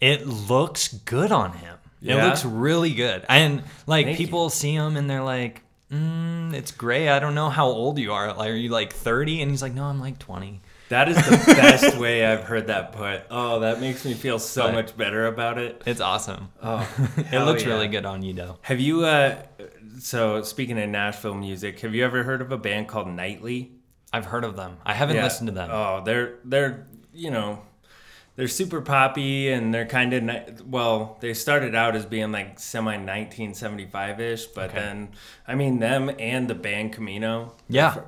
it 0.00 0.26
looks 0.26 0.88
good 0.92 1.30
on 1.30 1.52
him. 1.52 1.78
Yeah. 2.00 2.24
It 2.24 2.28
looks 2.28 2.44
really 2.44 2.92
good, 2.92 3.24
and 3.28 3.62
like 3.86 4.06
Thank 4.06 4.18
people 4.18 4.50
see 4.50 4.74
him 4.74 4.96
and 4.96 5.08
they're 5.08 5.22
like, 5.22 5.62
mm, 5.92 6.52
"It's 6.52 6.72
gray." 6.72 7.08
I 7.08 7.18
don't 7.20 7.34
know 7.34 7.50
how 7.50 7.66
old 7.66 7.98
you 7.98 8.12
are. 8.12 8.34
Like, 8.34 8.50
are 8.50 8.54
you 8.54 8.68
like 8.70 8.92
thirty? 8.92 9.40
And 9.42 9.50
he's 9.50 9.62
like, 9.62 9.74
"No, 9.74 9.84
I'm 9.84 10.00
like 10.00 10.18
20. 10.18 10.60
That 10.88 11.08
is 11.08 11.16
the 11.16 11.36
best 11.46 11.96
way 11.98 12.24
I've 12.24 12.44
heard 12.44 12.68
that 12.68 12.92
put. 12.92 13.22
Oh, 13.30 13.60
that 13.60 13.80
makes 13.80 14.04
me 14.04 14.14
feel 14.14 14.38
so 14.38 14.64
But- 14.66 14.74
much 14.74 14.96
better 14.96 15.26
about 15.26 15.58
it. 15.58 15.82
It's 15.86 16.00
awesome. 16.00 16.50
Oh, 16.62 16.88
it 17.16 17.44
looks 17.44 17.62
yeah. 17.62 17.68
really 17.70 17.88
good 17.88 18.04
on 18.06 18.22
you 18.22 18.32
though. 18.34 18.58
Have 18.62 18.80
you? 18.80 19.04
uh 19.04 19.36
So 20.00 20.42
speaking 20.42 20.78
of 20.80 20.88
Nashville 20.88 21.34
music, 21.34 21.80
have 21.80 21.94
you 21.94 22.04
ever 22.04 22.22
heard 22.22 22.40
of 22.42 22.52
a 22.52 22.58
band 22.58 22.88
called 22.88 23.08
Nightly? 23.08 23.72
I've 24.12 24.26
heard 24.26 24.44
of 24.44 24.56
them. 24.56 24.76
I 24.84 24.94
haven't 24.94 25.16
Yeah. 25.16 25.24
listened 25.24 25.48
to 25.48 25.52
them. 25.54 25.70
Oh, 25.72 26.02
they're 26.04 26.34
they're 26.44 26.86
you 27.12 27.30
know 27.30 27.62
they're 28.36 28.48
super 28.48 28.80
poppy 28.82 29.48
and 29.50 29.72
they're 29.74 29.86
kind 29.86 30.12
of 30.12 30.66
well 30.68 31.16
they 31.20 31.32
started 31.34 31.74
out 31.74 31.96
as 31.96 32.06
being 32.06 32.30
like 32.32 32.58
semi 32.60 32.92
1975 32.96 34.20
ish, 34.20 34.46
but 34.46 34.70
Okay. 34.70 34.78
then 34.78 35.08
I 35.46 35.54
mean 35.54 35.78
them 35.78 36.10
and 36.18 36.48
the 36.48 36.54
band 36.54 36.92
Camino, 36.92 37.54
Yeah. 37.68 38.00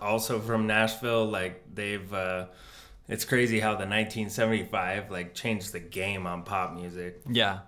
also 0.00 0.38
from 0.40 0.66
Nashville, 0.66 1.26
like 1.26 1.62
they've. 1.74 2.12
uh 2.12 2.46
it's 3.08 3.24
crazy 3.24 3.58
how 3.58 3.70
the 3.70 3.86
1975 3.86 5.10
like 5.10 5.34
changed 5.34 5.72
the 5.72 5.80
game 5.80 6.26
on 6.26 6.42
pop 6.44 6.74
music. 6.74 7.20
yeah. 7.28 7.60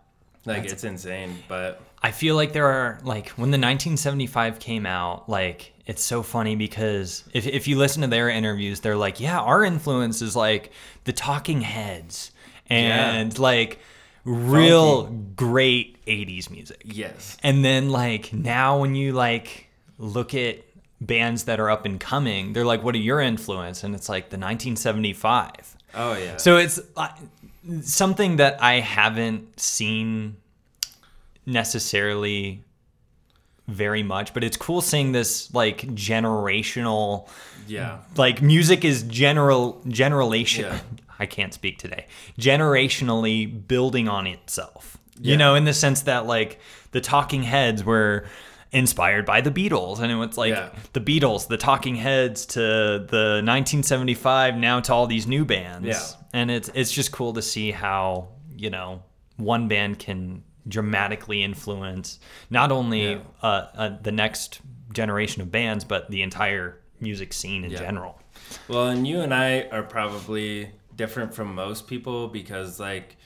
Like 0.45 0.64
it's 0.64 0.83
insane, 0.85 1.37
but 1.49 1.81
I 2.02 2.11
feel 2.11 2.35
like 2.35 2.52
there 2.52 2.66
are 2.66 2.99
like 3.04 3.28
when 3.31 3.50
the 3.52 3.59
1975 3.59 4.59
came 4.59 4.87
out, 4.87 5.28
like 5.28 5.73
it's 5.87 6.03
so 6.05 6.23
funny 6.23 6.57
because 6.57 7.25
if 7.33 7.47
if 7.47 7.67
you 7.67 7.77
listen 7.79 8.03
to 8.03 8.09
their 8.09 8.29
interviews, 8.29 8.81
they're 8.81 8.97
like, 8.97 9.21
yeah, 9.21 9.41
our 9.41 9.65
influence 9.65 10.23
is 10.23 10.37
like 10.37 10.71
the 11.05 11.12
Talking 11.12 11.61
Heads 11.62 12.31
and 12.69 13.37
like 13.39 13.81
real 14.25 15.05
great 15.37 16.05
80s 16.07 16.49
music. 16.51 16.83
yes, 16.85 17.37
And 17.43 17.65
then 17.65 17.91
like 17.91 18.33
now 18.33 18.79
when 18.81 18.95
you 18.95 19.12
like 19.12 19.67
look 19.99 20.35
at 20.35 20.59
bands 21.01 21.45
that 21.45 21.59
are 21.59 21.69
up 21.69 21.85
and 21.85 21.99
coming, 21.99 22.53
they're 22.53 22.65
like, 22.65 22.85
what 22.85 22.95
are 22.95 22.99
your 22.99 23.21
influence? 23.21 23.83
And 23.83 23.95
it's 23.95 24.09
like 24.09 24.31
the 24.31 24.37
1975. 24.39 25.77
oh 25.95 26.17
yeah. 26.17 26.37
So 26.37 26.57
it's 26.59 26.81
uh, 26.97 27.09
something 27.83 28.37
that 28.37 28.62
I 28.62 28.75
haven't 28.81 29.59
seen 29.59 30.37
necessarily 31.45 32.62
very 33.73 34.02
much, 34.02 34.35
but 34.35 34.45
it's 34.45 34.57
cool 34.57 34.81
seeing 34.81 35.12
this 35.12 35.52
like 35.55 35.83
generational 35.95 37.29
yeah, 37.69 37.99
like 38.17 38.43
music 38.43 38.85
is 38.85 39.02
general 39.05 39.81
generation 39.88 40.64
Yeah. 40.64 40.79
I 41.19 41.26
can't 41.26 41.55
speak 41.55 41.79
today. 41.79 42.07
Generationally 42.38 43.67
building 43.69 44.09
on 44.09 44.26
itself. 44.26 44.99
You 45.21 45.37
know, 45.37 45.55
in 45.55 45.64
the 45.64 45.75
sense 45.75 46.02
that 46.02 46.26
like 46.26 46.59
the 46.91 47.00
Talking 47.00 47.45
Heads 47.45 47.85
were 47.85 48.26
inspired 48.73 49.25
by 49.26 49.41
the 49.41 49.50
Beatles 49.50 50.00
and 50.00 50.11
it 50.11 50.17
was 50.17 50.37
like 50.37 50.50
Yeah. 50.55 50.71
the 50.95 51.00
Beatles, 51.00 51.47
the 51.47 51.57
Talking 51.59 51.95
Heads 51.95 52.47
to 52.47 52.61
the 52.61 53.41
1975 53.45 54.57
now 54.57 54.81
to 54.81 54.93
all 54.93 55.07
these 55.07 55.26
new 55.29 55.45
bands. 55.45 55.87
Yeah. 55.87 56.00
And 56.33 56.50
it's 56.50 56.71
it's 56.75 56.91
just 56.91 57.12
cool 57.12 57.35
to 57.35 57.43
see 57.43 57.71
how, 57.71 58.29
you 58.57 58.71
know, 58.71 59.02
one 59.37 59.69
band 59.69 59.99
can 60.00 60.43
dramatically 60.69 61.42
influence 61.42 62.19
not 62.50 62.71
only 62.71 63.12
Yeah. 63.12 63.19
uh, 63.42 63.47
uh, 63.75 63.88
the 64.02 64.12
next 64.12 64.61
generation 64.92 65.42
of 65.42 65.50
bands 65.50 65.85
but 65.85 66.11
the 66.11 66.23
entire 66.23 66.78
music 67.00 67.33
scene 67.33 67.64
in 67.64 67.71
Yeah. 67.73 67.78
general. 67.81 68.21
Well, 68.69 68.88
and 68.88 69.07
you 69.07 69.21
and 69.21 69.35
I 69.35 69.62
are 69.73 69.83
probably 69.83 70.71
different 70.95 71.35
from 71.35 71.54
most 71.54 71.87
people 71.88 72.28
because, 72.28 72.78
like, 72.78 73.16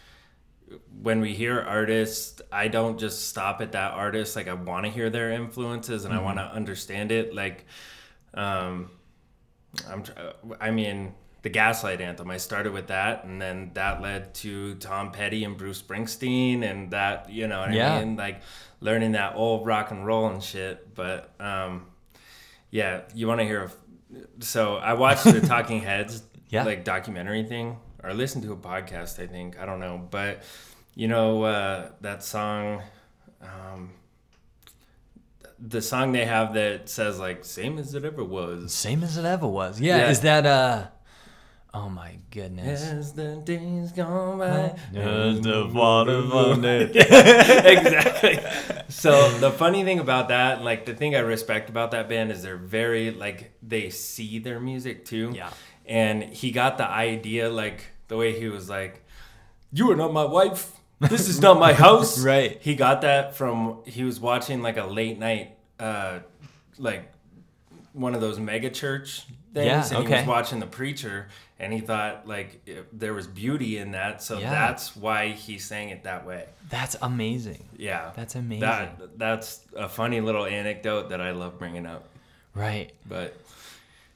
when 1.03 1.21
we 1.21 1.35
hear 1.35 1.61
artists, 1.61 2.41
I 2.51 2.69
don't 2.69 2.99
just 2.99 3.29
stop 3.29 3.61
at 3.61 3.73
that 3.73 3.93
artist. 3.93 4.35
Like, 4.35 4.49
I 4.49 4.55
want 4.55 4.87
to 4.87 4.91
hear 4.91 5.11
their 5.11 5.31
influences 5.33 6.05
and 6.05 6.15
I 6.15 6.21
want 6.21 6.39
to 6.39 6.45
understand 6.45 7.13
it. 7.13 7.35
Like, 7.35 7.67
um, 8.35 8.91
I'm, 9.89 10.03
I 10.61 10.71
mean, 10.71 11.15
the 11.47 11.51
Gaslight 11.51 12.01
Anthem. 12.01 12.29
I 12.29 12.39
started 12.39 12.73
with 12.73 12.89
that, 12.89 13.23
and 13.23 13.41
then 13.41 13.71
that 13.75 14.03
led 14.03 14.35
to 14.35 14.75
Tom 14.75 15.13
Petty 15.13 15.45
and 15.45 15.57
Bruce 15.57 15.81
Springsteen, 15.81 16.65
and 16.69 16.91
that 16.91 17.31
you 17.31 17.47
know 17.47 17.61
what 17.61 17.73
Yeah. 17.73 17.95
I 17.95 18.05
mean, 18.05 18.17
like 18.17 18.41
learning 18.81 19.13
that 19.13 19.37
old 19.37 19.65
rock 19.65 19.93
and 19.93 20.05
roll 20.05 20.27
and 20.27 20.43
shit. 20.43 20.93
But 20.97 21.31
um, 21.41 21.87
yeah, 22.73 23.03
you 23.15 23.29
want 23.29 23.39
to 23.39 23.45
hear. 23.45 23.63
A, 23.63 24.43
so 24.43 24.75
I 24.75 24.95
watched 24.95 25.23
the 25.23 25.41
Talking 25.47 25.83
Heads 25.83 26.25
Yeah. 26.49 26.65
like 26.65 26.83
documentary 26.83 27.45
thing, 27.45 27.77
or 28.03 28.13
listened 28.13 28.43
to 28.43 28.53
a 28.53 28.57
podcast. 28.57 29.23
I 29.23 29.29
think 29.29 29.57
I 29.57 29.67
don't 29.67 29.79
know, 29.79 30.05
but 30.11 30.43
you 30.97 31.07
know 31.07 31.45
uh, 31.45 31.91
that 32.01 32.25
song. 32.25 32.83
Um, 33.41 33.93
the 35.61 35.81
song 35.81 36.11
they 36.11 36.25
have 36.25 36.55
that 36.55 36.89
says 36.89 37.21
like 37.21 37.45
"same 37.45 37.79
as 37.79 37.95
it 37.95 38.05
ever 38.05 38.25
was." 38.25 38.75
Same 38.75 39.05
as 39.05 39.17
it 39.17 39.25
ever 39.25 39.47
was. 39.47 39.81
Yeah. 39.81 39.99
Yeah. 39.99 40.11
Is 40.11 40.23
that 40.23 40.45
uh? 40.45 40.87
Oh 41.77 41.91
my 41.91 42.17
goodness. 42.31 42.83
As 42.83 43.13
the 43.13 43.37
days 43.45 43.93
gone 43.93 44.39
by. 44.39 44.75
As 44.99 45.43
the 45.43 45.71
water 45.71 46.23
running. 46.23 46.91
exactly. 46.95 48.39
So 48.89 49.31
the 49.41 49.51
funny 49.51 49.83
thing 49.83 49.99
about 49.99 50.29
that, 50.29 50.63
like 50.63 50.87
the 50.87 50.95
thing 50.95 51.17
I 51.17 51.19
respect 51.19 51.69
about 51.69 51.91
that 51.91 52.09
band 52.09 52.31
is 52.31 52.43
they're 52.43 52.57
very 52.57 53.11
like 53.11 53.53
they 53.61 53.91
see 53.91 54.39
their 54.39 54.61
music 54.61 55.05
too. 55.05 55.33
Yeah. 55.35 55.51
And 55.85 56.23
he 56.23 56.53
got 56.53 56.79
the 56.79 56.89
idea 56.89 57.51
like 57.51 57.85
the 58.07 58.17
way 58.17 58.39
he 58.39 58.49
was 58.49 58.71
like, 58.71 59.05
"You 59.73 59.91
are 59.91 59.97
not 59.97 60.13
my 60.13 60.25
wife. 60.25 60.71
This 61.01 61.29
is 61.29 61.41
not 61.41 61.59
my 61.59 61.73
house." 61.73 62.25
Right. 62.25 62.59
He 62.63 62.77
got 62.77 63.01
that 63.03 63.35
from 63.37 63.83
he 63.87 64.05
was 64.05 64.21
watching 64.21 64.63
like 64.63 64.77
a 64.77 64.87
late 64.87 65.19
night, 65.19 65.59
uh, 65.81 66.21
like 66.79 67.13
one 67.93 68.15
of 68.15 68.21
those 68.21 68.39
mega 68.39 68.71
church 68.71 69.27
things, 69.53 69.91
Yeah, 69.91 69.99
and 69.99 70.09
he 70.09 70.15
was 70.15 70.27
watching 70.27 70.61
the 70.61 70.67
preacher, 70.67 71.29
and 71.59 71.73
he 71.73 71.81
thought 71.81 72.27
like 72.29 72.69
there 72.93 73.15
was 73.15 73.27
beauty 73.27 73.79
in 73.79 73.93
that, 73.93 74.23
so 74.23 74.39
Yeah. 74.39 74.51
that's 74.51 74.95
why 74.97 75.29
he 75.29 75.59
sang 75.59 75.89
it 75.91 76.05
that 76.05 76.27
way. 76.27 76.45
That's 76.69 76.97
amazing. 77.01 77.65
Yeah, 77.77 78.11
That's 78.17 78.35
amazing. 78.35 78.61
That 78.61 79.19
that's 79.19 79.61
a 79.77 79.89
funny 79.89 80.21
little 80.21 80.45
anecdote 80.47 81.11
that 81.11 81.21
I 81.21 81.31
love 81.33 81.59
bringing 81.59 81.87
up. 81.87 82.09
Right. 82.55 82.93
But 83.09 83.37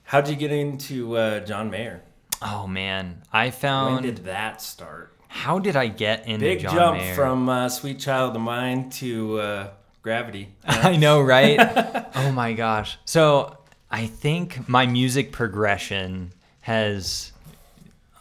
how'd 0.05 0.29
you 0.29 0.37
get 0.37 0.51
into 0.53 1.17
uh, 1.17 1.41
John 1.41 1.71
Mayer? 1.71 2.03
Oh 2.43 2.67
man, 2.67 3.23
I 3.33 3.51
found 3.51 3.95
When 3.97 4.03
did 4.05 4.25
that 4.25 4.63
start? 4.63 5.13
how 5.29 5.59
did 5.61 5.77
I 5.77 5.87
get 5.87 6.27
into 6.27 6.39
John 6.39 6.41
Mayer? 6.41 6.55
Big 6.55 6.63
John 6.63 6.75
jump 6.75 6.97
Mayer? 6.99 7.15
from 7.15 7.49
uh, 7.49 7.69
"Sweet 7.69 8.01
Child 8.01 8.35
of 8.37 8.43
Mine" 8.43 8.91
to 8.91 9.39
uh, 9.41 9.69
"Gravity." 10.03 10.49
I 10.65 10.97
know, 10.97 11.21
right? 11.21 11.59
oh 12.17 12.33
my 12.33 12.53
gosh. 12.55 12.99
So 13.05 13.57
I 13.91 14.07
think 14.07 14.69
my 14.69 14.87
music 14.87 15.31
progression 15.33 16.33
has. 16.61 17.33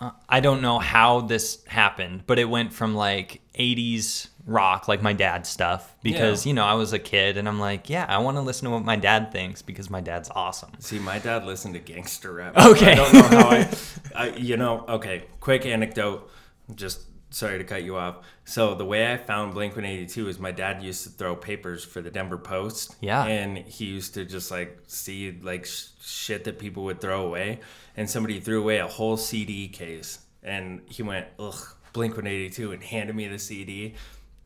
Uh, 0.01 0.12
I 0.29 0.39
don't 0.39 0.62
know 0.62 0.79
how 0.79 1.22
this 1.22 1.63
happened, 1.65 2.24
but 2.25 2.39
it 2.39 2.46
went 2.46 2.72
from 2.72 2.96
like 2.96 3.41
80s 3.58 4.27
rock, 4.46 4.88
like 4.88 5.01
my 5.01 5.12
dad's 5.12 5.50
stuff, 5.50 5.93
because, 6.01 6.46
Yeah. 6.46 6.50
you 6.50 6.53
know, 6.53 6.63
I 6.63 6.75
was 6.75 6.93
a 6.93 7.00
kid 7.00 7.36
and 7.38 7.48
I'm 7.50 7.60
like, 7.60 7.89
yeah, 7.89 8.05
I 8.08 8.19
want 8.19 8.38
to 8.38 8.41
listen 8.41 8.63
to 8.65 8.72
what 8.72 8.86
my 8.86 8.96
dad 8.96 9.31
thinks 9.34 9.62
because 9.62 9.89
my 9.89 10.00
dad's 10.00 10.29
awesome. 10.34 10.72
See, 10.79 11.00
my 11.00 11.19
dad 11.19 11.46
listened 11.46 11.74
to 11.74 11.81
gangster 11.81 12.31
rap. 12.34 12.58
Okay. 12.58 12.93
I 12.93 12.96
don't 12.96 13.13
know 13.13 13.22
how 13.24 13.50
I, 13.50 13.69
I, 14.15 14.29
you 14.38 14.55
know, 14.55 14.86
okay, 14.88 15.25
quick 15.41 15.65
anecdote. 15.65 16.31
Just 16.74 17.01
sorry 17.31 17.58
to 17.58 17.63
cut 17.65 17.84
you 17.84 17.98
off. 17.98 18.17
So, 18.46 18.74
the 18.75 18.86
way 18.86 19.12
I 19.12 19.17
found 19.17 19.53
Blink 19.53 19.75
182 19.75 20.29
is 20.29 20.39
my 20.39 20.51
dad 20.51 20.81
used 20.81 21.03
to 21.03 21.10
throw 21.10 21.36
papers 21.36 21.84
for 21.84 22.01
the 22.01 22.10
Denver 22.10 22.38
Post. 22.38 22.96
Yeah. 23.01 23.24
And 23.25 23.58
he 23.58 23.86
used 23.86 24.13
to 24.15 24.24
just 24.25 24.50
like 24.50 24.79
see 24.88 25.38
like 25.43 25.65
sh- 25.65 25.88
shit 26.09 26.43
that 26.45 26.59
people 26.59 26.83
would 26.85 26.99
throw 27.01 27.25
away. 27.25 27.59
And 27.95 28.09
somebody 28.09 28.39
threw 28.39 28.61
away 28.61 28.77
a 28.77 28.87
whole 28.87 29.17
CD 29.17 29.67
case. 29.67 30.19
And 30.43 30.81
he 30.85 31.03
went, 31.03 31.27
ugh, 31.37 31.55
Blink 31.93 32.13
182 32.13 32.71
and 32.71 32.83
handed 32.83 33.15
me 33.15 33.27
the 33.27 33.39
CD. 33.39 33.95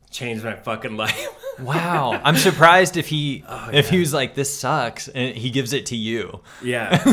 Changed 0.10 0.44
my 0.44 0.56
fucking 0.56 0.96
life. 0.98 1.28
Wow. 1.60 2.20
I'm 2.24 2.38
surprised 2.38 2.98
if 2.98 3.08
he 3.08 3.44
Oh, 3.50 3.70
if 3.72 3.90
he 3.90 4.00
was 4.00 4.14
like, 4.14 4.36
this 4.36 4.54
sucks, 4.58 5.08
and 5.08 5.36
he 5.36 5.50
gives 5.50 5.74
it 5.74 5.88
to 5.88 5.96
you. 5.96 6.42
yeah. 6.64 7.02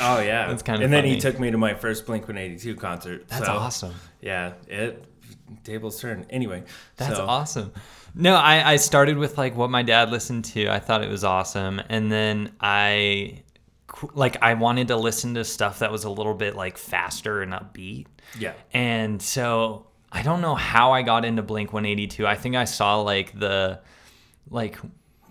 oh, 0.00 0.20
yeah. 0.20 0.48
That's 0.48 0.62
kinda 0.62 0.84
And 0.84 0.92
then 0.92 1.04
he 1.04 1.18
took 1.20 1.38
me 1.38 1.50
to 1.50 1.58
my 1.58 1.74
first 1.74 2.06
Blink 2.06 2.22
182 2.24 2.74
concert. 2.76 3.28
That's 3.28 3.46
so- 3.46 3.52
awesome. 3.52 3.94
Yeah, 4.20 4.54
it 4.66 5.04
tables 5.64 6.00
turn. 6.00 6.26
Anyway, 6.30 6.64
That's 6.96 7.16
so, 7.16 7.24
awesome. 7.24 7.72
No, 8.14 8.34
I, 8.34 8.72
I 8.72 8.76
started 8.76 9.16
with 9.18 9.38
like 9.38 9.56
what 9.56 9.70
my 9.70 9.82
dad 9.82 10.10
listened 10.10 10.44
to. 10.46 10.68
I 10.68 10.78
thought 10.80 11.02
it 11.04 11.10
was 11.10 11.24
awesome. 11.24 11.80
And 11.88 12.10
then 12.10 12.52
I 12.60 13.42
like 14.14 14.36
I 14.42 14.54
wanted 14.54 14.88
to 14.88 14.96
listen 14.96 15.34
to 15.34 15.44
stuff 15.44 15.80
that 15.80 15.92
was 15.92 16.04
a 16.04 16.10
little 16.10 16.34
bit 16.34 16.56
like 16.56 16.78
faster 16.78 17.42
and 17.42 17.52
upbeat. 17.52 18.06
Yeah. 18.38 18.54
And 18.72 19.20
so 19.20 19.86
I 20.10 20.22
don't 20.22 20.40
know 20.40 20.54
how 20.54 20.92
I 20.92 21.02
got 21.02 21.24
into 21.24 21.42
Blink 21.42 21.72
182. 21.72 22.26
I 22.26 22.34
think 22.34 22.56
I 22.56 22.64
saw 22.64 23.00
like 23.00 23.38
the 23.38 23.80
like 24.50 24.78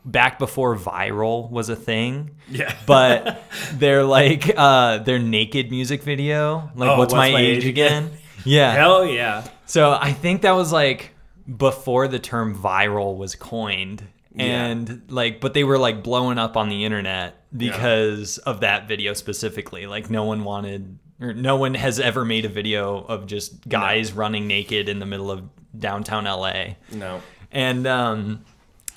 back 0.05 0.39
before 0.39 0.75
viral 0.75 1.49
was 1.49 1.69
a 1.69 1.75
thing. 1.75 2.31
Yeah. 2.49 2.73
But 2.85 3.43
their 3.73 4.03
like 4.03 4.51
uh 4.55 4.99
their 4.99 5.19
naked 5.19 5.71
music 5.71 6.03
video, 6.03 6.71
like 6.75 6.89
Oh, 6.89 6.97
what's, 6.97 7.13
my, 7.13 7.27
age, 7.27 7.65
again? 7.65 8.11
Yeah. 8.45 8.71
Hell 8.71 9.05
yeah. 9.05 9.45
So 9.65 9.91
I 9.99 10.13
think 10.13 10.43
that 10.43 10.53
was 10.53 10.71
like 10.71 11.13
before 11.57 12.07
the 12.07 12.19
term 12.19 12.57
viral 12.57 13.17
was 13.17 13.35
coined. 13.35 14.07
Yeah. 14.37 14.65
And 14.67 15.03
like, 15.09 15.41
but 15.41 15.53
they 15.53 15.63
were 15.63 15.77
like 15.77 16.03
blowing 16.03 16.37
up 16.37 16.55
on 16.57 16.69
the 16.69 16.85
internet 16.85 17.43
because 17.55 18.37
of 18.39 18.61
that 18.61 18.87
video 18.87 19.13
specifically. 19.13 19.87
Like, 19.87 20.09
no 20.09 20.23
one 20.25 20.43
wanted, 20.43 20.99
or 21.21 21.33
no 21.33 21.55
one 21.57 21.73
has 21.73 21.99
ever 21.99 22.23
made 22.25 22.45
a 22.45 22.49
video 22.49 22.97
of 22.99 23.25
just 23.25 23.67
guys 23.67 24.13
running 24.13 24.47
naked 24.47 24.89
in 24.89 24.99
the 24.99 25.05
middle 25.05 25.31
of 25.31 25.43
downtown 25.77 26.25
LA. 26.25 26.75
No. 26.91 27.21
And 27.51 27.87
um, 27.87 28.43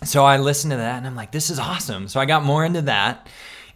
so 0.04 0.24
I 0.24 0.38
listened 0.38 0.72
to 0.72 0.76
that 0.78 0.98
and 0.98 1.06
I'm 1.06 1.16
like, 1.16 1.32
this 1.32 1.50
is 1.50 1.58
awesome. 1.58 2.08
So 2.08 2.20
I 2.20 2.24
got 2.26 2.42
more 2.42 2.64
into 2.64 2.82
that. 2.82 3.28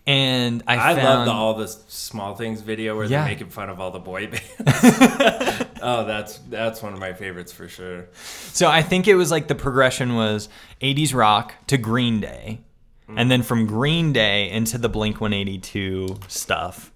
And 0.06 0.62
I, 0.66 0.92
I 0.92 0.94
found, 0.96 1.04
love 1.06 1.24
the 1.26 1.32
all 1.32 1.54
the 1.54 1.66
small 1.68 2.34
things 2.34 2.60
video 2.60 2.94
where 2.94 3.06
Yeah. 3.06 3.20
they're 3.22 3.28
making 3.32 3.48
fun 3.48 3.70
of 3.70 3.80
all 3.80 3.90
the 3.90 3.98
boy 4.00 4.26
bands. 4.26 4.42
oh, 5.82 6.04
that's 6.04 6.38
that's 6.48 6.82
one 6.82 6.92
of 6.92 6.98
my 7.00 7.12
favorites 7.12 7.52
for 7.52 7.68
sure. 7.68 8.06
So 8.14 8.68
I 8.68 8.82
think 8.82 9.08
it 9.08 9.14
was 9.14 9.30
like 9.30 9.48
the 9.48 9.54
progression 9.54 10.14
was 10.14 10.48
80s 10.80 11.14
rock 11.14 11.54
to 11.68 11.78
Green 11.78 12.20
Day, 12.20 12.60
mm. 13.08 13.14
and 13.16 13.30
then 13.30 13.42
from 13.42 13.66
Green 13.66 14.12
Day 14.12 14.50
into 14.50 14.78
the 14.78 14.88
Blink 14.88 15.20
182 15.20 16.18
stuff. 16.28 16.92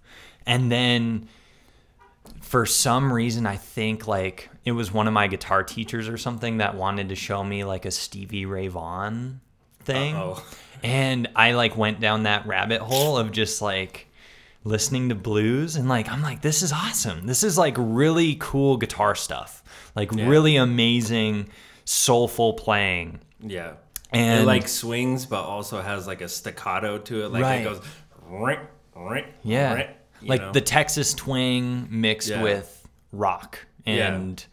And 0.46 0.72
then 0.72 1.28
for 2.40 2.64
some 2.64 3.12
reason, 3.12 3.46
I 3.46 3.56
think 3.56 4.06
like 4.06 4.48
it 4.64 4.72
was 4.72 4.92
one 4.92 5.06
of 5.06 5.12
my 5.12 5.26
guitar 5.26 5.62
teachers 5.62 6.08
or 6.08 6.16
something 6.16 6.58
that 6.58 6.74
wanted 6.74 7.10
to 7.10 7.14
show 7.14 7.44
me 7.44 7.64
like 7.64 7.84
a 7.84 7.90
Stevie 7.90 8.46
Ray 8.46 8.68
Vaughan 8.68 9.40
thing. 9.80 10.14
Uh-oh. 10.14 10.44
And 10.82 11.28
I 11.34 11.52
like 11.52 11.76
went 11.76 12.00
down 12.00 12.22
that 12.24 12.46
rabbit 12.46 12.80
hole 12.80 13.18
of 13.18 13.32
just 13.32 13.60
like 13.60 14.07
listening 14.64 15.08
to 15.08 15.14
blues 15.14 15.76
and 15.76 15.88
like 15.88 16.08
I'm 16.10 16.22
like 16.22 16.42
this 16.42 16.62
is 16.62 16.72
awesome. 16.72 17.26
This 17.26 17.42
is 17.42 17.56
like 17.56 17.74
really 17.78 18.36
cool 18.40 18.76
guitar 18.76 19.14
stuff. 19.14 19.62
Like 19.94 20.12
Yeah. 20.12 20.28
really 20.28 20.56
amazing 20.56 21.48
soulful 21.84 22.54
playing. 22.54 23.20
Yeah. 23.40 23.74
And 24.10 24.42
it 24.42 24.46
like 24.46 24.68
swings, 24.68 25.26
but 25.26 25.42
also 25.44 25.80
has 25.82 26.06
like 26.06 26.20
a 26.20 26.28
staccato 26.28 26.98
to 26.98 27.24
it. 27.24 27.28
Like 27.32 27.42
Right. 27.42 27.60
it 27.60 27.64
goes, 27.64 27.80
ring, 28.28 28.58
ring, 28.96 29.24
yeah. 29.42 29.90
you 30.20 30.28
like 30.28 30.40
know? 30.40 30.52
the 30.52 30.60
Texas 30.60 31.14
twang 31.14 31.86
mixed 31.90 32.28
Yeah. 32.30 32.42
with 32.42 32.86
rock 33.12 33.58
Yeah. 33.86 34.14
and 34.14 34.44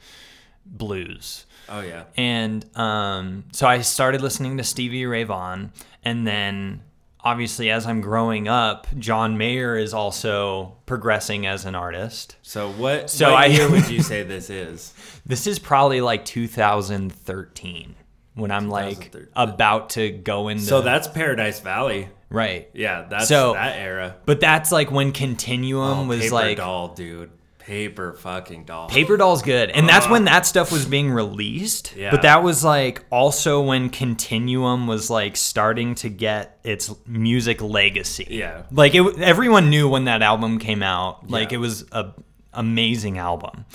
blues. 0.66 1.46
Oh 1.70 1.82
yeah. 1.82 2.04
And 2.16 2.66
um, 2.78 3.46
so 3.52 3.66
I 3.68 3.82
started 3.82 4.22
listening 4.22 4.58
to 4.58 4.64
Stevie 4.64 5.06
Ray 5.06 5.24
Vaughan, 5.24 5.72
and 6.04 6.28
then 6.28 6.82
obviously 7.26 7.72
as 7.72 7.86
I'm 7.88 8.00
growing 8.00 8.48
up, 8.48 8.88
John 8.98 9.38
Mayer 9.38 9.76
is 9.76 9.94
also 9.94 10.78
progressing 10.86 11.46
as 11.48 11.66
an 11.66 11.76
artist. 11.76 12.38
So 12.44 12.72
what? 12.72 13.10
So 13.10 13.32
what 13.32 13.44
I- 13.44 13.46
year 13.48 13.70
would 13.70 13.90
you 13.90 14.02
say 14.12 14.24
this 14.24 14.50
is? 14.50 14.94
This 15.26 15.48
is 15.48 15.60
probably 15.60 16.00
like 16.02 16.24
2013 16.24 17.96
when 18.36 18.52
I'm 18.52 18.70
like 18.70 19.14
about 19.36 19.92
to 19.92 20.10
go 20.12 20.48
into 20.50 20.64
So 20.64 20.82
that's 20.82 21.08
Paradise 21.08 21.60
Valley. 21.62 22.10
right. 22.30 22.70
Yeah, 22.74 23.06
that's 23.10 23.28
So- 23.28 23.54
that 23.54 23.78
era. 23.78 24.16
But 24.26 24.40
that's 24.40 24.72
like 24.72 24.92
when 24.92 25.12
Continuum 25.12 26.00
Oh, 26.00 26.06
was 26.08 26.32
like 26.32 26.58
doll, 26.58 26.90
dude. 26.90 27.32
Paper 27.66 28.14
fucking 28.14 28.66
doll. 28.66 28.90
Paper 28.90 29.18
Doll's 29.18 29.42
good. 29.42 29.72
And 29.72 29.90
that's 29.90 30.08
when 30.08 30.26
that 30.26 30.46
stuff 30.46 30.72
was 30.72 30.86
being 30.86 31.10
released. 31.10 31.96
Yeah. 31.96 32.12
But 32.12 32.22
that 32.22 32.44
was 32.44 32.64
like 32.64 33.04
also 33.10 33.60
when 33.62 33.90
Continuum 33.90 34.86
was 34.86 35.10
like 35.10 35.36
starting 35.36 35.96
to 35.96 36.10
get 36.10 36.60
its 36.64 36.94
music 37.08 37.64
legacy. 37.64 38.28
Yeah. 38.30 38.64
Like 38.72 38.94
it 38.94 39.18
everyone 39.20 39.72
knew 39.72 39.90
when 39.90 40.06
that 40.06 40.22
album 40.22 40.60
came 40.60 40.84
out. 40.84 41.28
Like 41.30 41.50
Yeah. 41.52 41.56
it 41.56 41.60
was 41.62 41.86
a 41.92 42.12
amazing 42.54 43.18
album. 43.18 43.66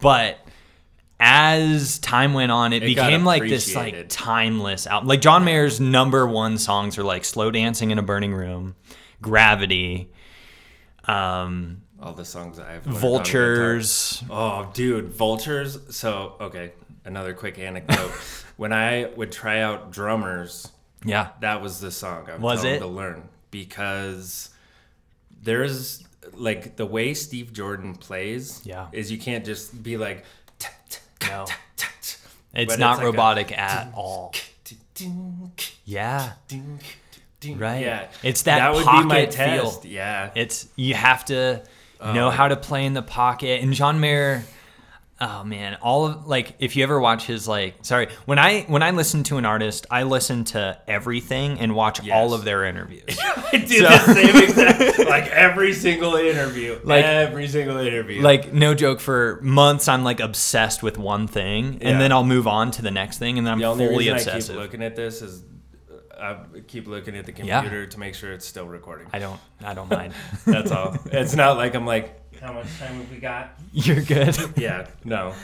But 0.00 0.38
as 1.20 1.98
time 1.98 2.32
went 2.32 2.50
on, 2.50 2.72
it, 2.72 2.82
It 2.82 2.86
became 2.86 3.26
like 3.26 3.42
this 3.42 3.74
like 3.74 4.06
timeless 4.08 4.86
album. 4.86 5.06
Like 5.06 5.20
John 5.20 5.44
Mayer's 5.44 5.80
number 5.80 6.26
one 6.26 6.56
songs 6.56 6.96
are 6.96 7.04
like 7.04 7.26
Slow 7.26 7.50
Dancing 7.50 7.90
in 7.90 7.98
a 7.98 8.02
Burning 8.02 8.32
Room, 8.34 8.74
Gravity, 9.20 10.10
um, 11.04 11.82
All 12.04 12.12
the 12.12 12.24
songs 12.24 12.58
that 12.58 12.66
I've 12.66 12.82
Vultures. 12.82 14.22
Oh, 14.30 14.70
dude, 14.74 15.08
vultures. 15.08 15.78
So 15.96 16.34
okay, 16.40 16.72
another 17.06 17.32
quick 17.32 17.58
anecdote. 17.58 18.10
when 18.58 18.72
I 18.74 19.06
would 19.16 19.32
try 19.32 19.60
out 19.60 19.90
drummers, 19.90 20.70
Yeah. 21.04 21.28
that 21.40 21.62
was 21.62 21.80
the 21.80 21.90
song 21.90 22.28
I 22.30 22.36
Was 22.36 22.62
it? 22.64 22.80
to 22.80 22.86
learn 22.86 23.28
because 23.50 24.50
there's 25.42 26.04
like 26.34 26.76
the 26.76 26.84
way 26.86 27.14
Steve 27.14 27.52
Jordan 27.54 27.94
plays. 27.94 28.60
Yeah. 28.64 28.88
is 28.92 29.10
you 29.10 29.18
can't 29.18 29.44
just 29.44 29.82
be 29.82 29.96
like. 29.96 30.24
"Tah, 30.58 30.68
tah, 30.90 31.00
No. 31.26 31.44
tah, 31.46 31.54
tah, 31.76 31.86
tah." 32.02 32.28
It's 32.54 32.76
not 32.78 32.92
it's 32.92 32.98
like 32.98 33.02
a- 33.02 33.06
robotic 33.06 33.58
at 33.58 33.92
all. 33.94 34.34
Yeah. 35.84 36.32
Right. 37.46 37.82
Yeah, 37.84 38.06
It's 38.22 38.42
that 38.42 38.58
that 38.58 38.72
would 38.72 38.80
be 38.86 38.86
my 38.86 39.02
pocket 39.26 39.30
test. 39.32 39.82
feel. 39.82 39.90
Yeah, 39.92 40.30
It's 40.34 40.66
you 40.76 40.94
have 40.94 41.24
to 41.26 41.62
know 42.12 42.28
um, 42.28 42.34
how 42.34 42.48
to 42.48 42.56
play 42.56 42.84
in 42.84 42.94
the 42.94 43.02
pocket. 43.02 43.62
And 43.62 43.72
John 43.72 44.00
Mayer, 44.00 44.44
oh 45.20 45.44
man, 45.44 45.76
all 45.80 46.06
of 46.06 46.26
like 46.26 46.54
if 46.58 46.76
you 46.76 46.82
ever 46.82 47.00
watch 47.00 47.26
his 47.26 47.46
like 47.48 47.76
sorry, 47.82 48.08
when 48.26 48.38
I 48.38 48.62
when 48.62 48.82
I 48.82 48.90
listen 48.90 49.22
to 49.24 49.36
an 49.38 49.44
artist, 49.46 49.86
I 49.90 50.02
listen 50.02 50.44
to 50.46 50.78
everything 50.88 51.60
and 51.60 51.74
watch 51.74 52.06
all 52.10 52.34
of 52.34 52.44
their 52.44 52.64
interviews. 52.64 53.04
I 53.20 53.64
do 53.66 53.80
the 53.82 53.98
same 53.98 54.36
exact 54.44 54.98
like 55.08 55.28
every 55.28 55.72
single 55.72 56.16
interview. 56.16 56.78
Like- 56.82 57.04
every 57.04 57.48
single 57.48 57.78
interview. 57.78 58.22
like 58.22 58.52
no 58.52 58.74
joke 58.74 59.00
for 59.00 59.38
months 59.42 59.88
I'm 59.88 60.02
like 60.04 60.20
obsessed 60.20 60.82
with 60.82 60.98
one 60.98 61.26
thing 61.26 61.74
Yeah. 61.80 61.90
and 61.90 62.00
then 62.00 62.12
I'll 62.12 62.24
move 62.24 62.46
on 62.46 62.70
to 62.72 62.82
the 62.82 62.90
next 62.90 63.18
thing 63.18 63.38
and 63.38 63.46
then 63.46 63.54
I'm 63.54 63.60
the 63.60 63.66
fully 63.88 64.04
keep 64.06 64.48
looking 64.56 64.82
at 64.82 64.96
this 64.96 65.22
is 65.22 65.42
I 66.18 66.60
keep 66.66 66.86
looking 66.86 67.16
at 67.16 67.26
the 67.26 67.32
computer 67.32 67.86
to 67.86 68.00
make 68.00 68.14
sure 68.14 68.32
it's 68.32 68.46
still 68.46 68.66
recording. 68.66 69.08
I 69.12 69.18
don't 69.18 69.40
I 69.62 69.74
don't 69.74 69.90
mind. 69.90 70.14
That's 70.46 70.70
all. 70.70 70.96
it's 71.06 71.34
not 71.34 71.56
like 71.56 71.74
I'm 71.74 71.86
like, 71.86 72.20
how 72.40 72.52
much 72.52 72.66
time 72.78 72.96
have 72.96 73.10
we 73.10 73.18
got? 73.18 73.54
You're 73.72 74.02
good. 74.02 74.36
Yeah, 74.56 74.86
no. 75.04 75.34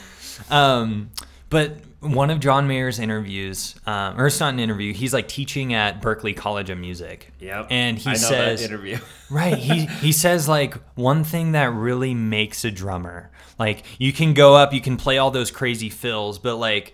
Um, 0.49 1.11
but 1.49 1.77
one 1.99 2.29
of 2.31 2.39
John 2.39 2.67
Mayer's 2.67 2.97
interviews, 2.97 3.75
um, 3.85 4.19
or 4.19 4.27
it's 4.27 4.39
not 4.39 4.53
an 4.53 4.59
interview. 4.59 4.93
He's 4.93 5.13
like 5.13 5.27
teaching 5.27 5.73
at 5.73 6.01
Berklee 6.01 6.35
College 6.35 6.69
of 6.69 6.77
Music. 6.79 7.31
Yep. 7.39 7.67
And 7.69 7.97
he 7.97 8.09
I 8.09 8.13
know 8.13 8.17
says, 8.19 8.61
that 8.61 8.69
interview. 8.69 8.97
right. 9.29 9.57
He 9.57 9.85
he 9.85 10.11
says 10.11 10.47
like 10.47 10.75
one 10.95 11.23
thing 11.23 11.51
that 11.51 11.71
really 11.73 12.13
makes 12.13 12.65
a 12.65 12.71
drummer. 12.71 13.29
Like 13.59 13.83
you 13.99 14.11
can 14.13 14.33
go 14.33 14.55
up, 14.55 14.73
you 14.73 14.81
can 14.81 14.97
play 14.97 15.17
all 15.17 15.29
those 15.29 15.51
crazy 15.51 15.89
fills, 15.89 16.39
but 16.39 16.55
like 16.55 16.93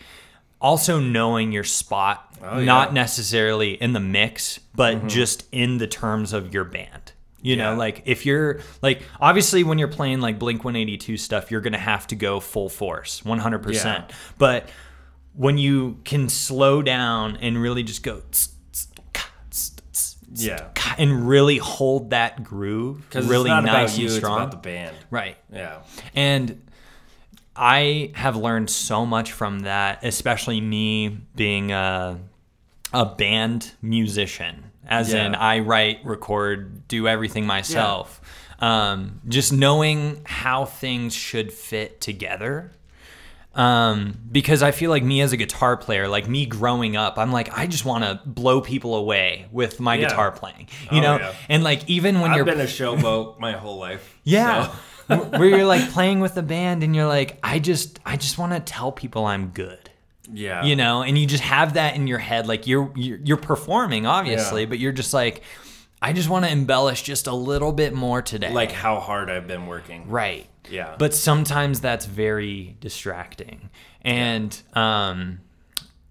also 0.61 0.99
knowing 0.99 1.51
your 1.51 1.63
spot, 1.63 2.23
Oh, 2.41 2.63
not 2.63 2.89
yeah. 2.89 2.93
necessarily 2.93 3.73
in 3.73 3.93
the 3.93 3.99
mix, 3.99 4.59
but 4.75 4.97
mm-hmm. 4.97 5.07
just 5.07 5.45
in 5.51 5.77
the 5.79 5.87
terms 5.87 6.33
of 6.33 6.53
your 6.53 6.63
band. 6.63 7.13
You 7.41 7.55
know, 7.55 7.75
like 7.75 8.01
if 8.05 8.25
you're 8.25 8.59
like 8.81 9.03
obviously 9.21 9.63
when 9.63 9.77
you're 9.77 9.87
playing 9.87 10.19
like 10.21 10.37
Blink 10.37 10.63
182 10.65 11.17
stuff, 11.17 11.49
you're 11.51 11.61
gonna 11.61 11.77
have 11.77 12.05
to 12.07 12.15
go 12.15 12.39
full 12.39 12.67
force, 12.67 13.23
100. 13.23 13.59
percent 13.63 14.05
Yeah. 14.09 14.15
But 14.37 14.69
when 15.33 15.57
you 15.57 15.99
can 16.03 16.29
slow 16.29 16.81
down 16.81 17.37
and 17.37 17.61
really 17.61 17.83
just 17.83 18.03
go 18.03 18.21
Yeah. 20.33 20.69
and 20.97 21.27
really 21.27 21.57
hold 21.57 22.09
that 22.11 22.43
groove 22.43 23.03
really 23.13 23.41
it's 23.41 23.47
not 23.47 23.63
nice 23.63 23.91
about 23.93 23.97
you, 23.99 24.05
and 24.05 24.09
it's 24.11 24.17
strong, 24.17 24.37
about 24.39 24.51
the 24.51 24.57
band. 24.57 24.95
right? 25.09 25.37
Yeah. 25.51 25.79
And 26.15 26.61
I 27.57 28.11
have 28.15 28.35
learned 28.35 28.69
so 28.69 29.05
much 29.05 29.31
from 29.31 29.59
that, 29.61 30.03
especially 30.03 30.61
me 30.61 31.09
being 31.35 31.71
a, 31.71 32.19
a 32.93 33.05
band 33.05 33.71
musician, 33.81 34.65
as 34.87 35.13
Yeah. 35.13 35.25
in 35.25 35.35
I 35.35 35.59
write, 35.59 35.99
record, 36.05 36.87
do 36.87 37.07
everything 37.07 37.45
myself. 37.45 38.21
Um, 38.59 39.21
just 39.27 39.53
knowing 39.53 40.21
how 40.25 40.65
things 40.65 41.13
should 41.13 41.51
fit 41.53 42.01
together. 42.01 42.71
Um, 43.55 44.19
because 44.31 44.61
I 44.61 44.69
feel 44.69 44.91
like 44.91 45.03
me 45.03 45.21
as 45.21 45.31
a 45.31 45.37
guitar 45.37 45.77
player, 45.77 46.07
like 46.07 46.27
me 46.27 46.45
growing 46.45 46.95
up, 46.95 47.17
I'm 47.17 47.31
like, 47.31 47.57
I 47.57 47.65
just 47.65 47.85
want 47.85 48.03
to 48.03 48.21
blow 48.23 48.61
people 48.61 48.93
away 48.95 49.47
with 49.51 49.79
my 49.79 49.95
Yeah. 49.95 50.09
guitar 50.09 50.31
playing, 50.31 50.67
you 50.91 50.99
Oh, 50.99 51.01
know? 51.01 51.17
yeah. 51.17 51.33
And 51.49 51.63
like, 51.63 51.89
even 51.89 52.19
when 52.21 52.31
I've 52.31 52.35
you're 52.37 52.45
been 52.45 52.59
a 52.61 52.65
showboat 52.65 53.39
my 53.39 53.53
whole 53.53 53.77
life. 53.79 54.15
yeah. 54.23 54.67
so- 54.67 54.71
Where 55.07 55.45
you're 55.45 55.65
like 55.65 55.89
playing 55.91 56.19
with 56.19 56.35
the 56.35 56.43
band 56.43 56.83
and 56.83 56.95
you're 56.95 57.07
like, 57.07 57.39
I 57.43 57.59
just 57.59 57.99
I 58.05 58.17
just 58.17 58.37
want 58.37 58.53
to 58.53 58.59
tell 58.59 58.91
people 58.91 59.25
I'm 59.25 59.49
good. 59.49 59.89
Yeah. 60.31 60.63
You 60.65 60.75
know, 60.75 61.03
and 61.03 61.17
you 61.17 61.25
just 61.25 61.43
have 61.43 61.75
that 61.75 61.95
in 61.95 62.05
your 62.07 62.17
head 62.19 62.47
like 62.47 62.67
you're 62.67 62.91
you're, 62.95 63.19
you're 63.23 63.37
performing 63.37 64.05
obviously, 64.05 64.61
Yeah. 64.63 64.67
but 64.69 64.79
you're 64.79 64.91
just 64.91 65.13
like 65.13 65.41
I 66.01 66.13
just 66.13 66.29
want 66.29 66.45
to 66.45 66.51
embellish 66.51 67.01
just 67.03 67.27
a 67.27 67.33
little 67.33 67.71
bit 67.71 67.93
more 67.93 68.21
today. 68.21 68.51
Like 68.53 68.71
how 68.71 68.99
hard 68.99 69.29
I've 69.31 69.47
been 69.47 69.65
working. 69.67 70.07
right. 70.09 70.45
Yeah. 70.69 70.95
But 70.99 71.13
sometimes 71.13 71.79
that's 71.79 72.05
very 72.05 72.75
distracting. 72.81 73.69
And 74.01 74.61
um, 74.73 75.39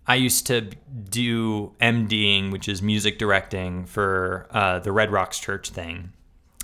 I 0.06 0.14
used 0.14 0.46
to 0.46 0.70
do 1.10 1.72
MDing, 1.80 2.50
which 2.50 2.66
is 2.68 2.80
music 2.80 3.18
directing 3.18 3.84
for 3.84 4.46
uh, 4.50 4.78
the 4.78 4.92
Red 4.92 5.12
Rocks 5.12 5.38
Church 5.38 5.68
thing. 5.70 6.12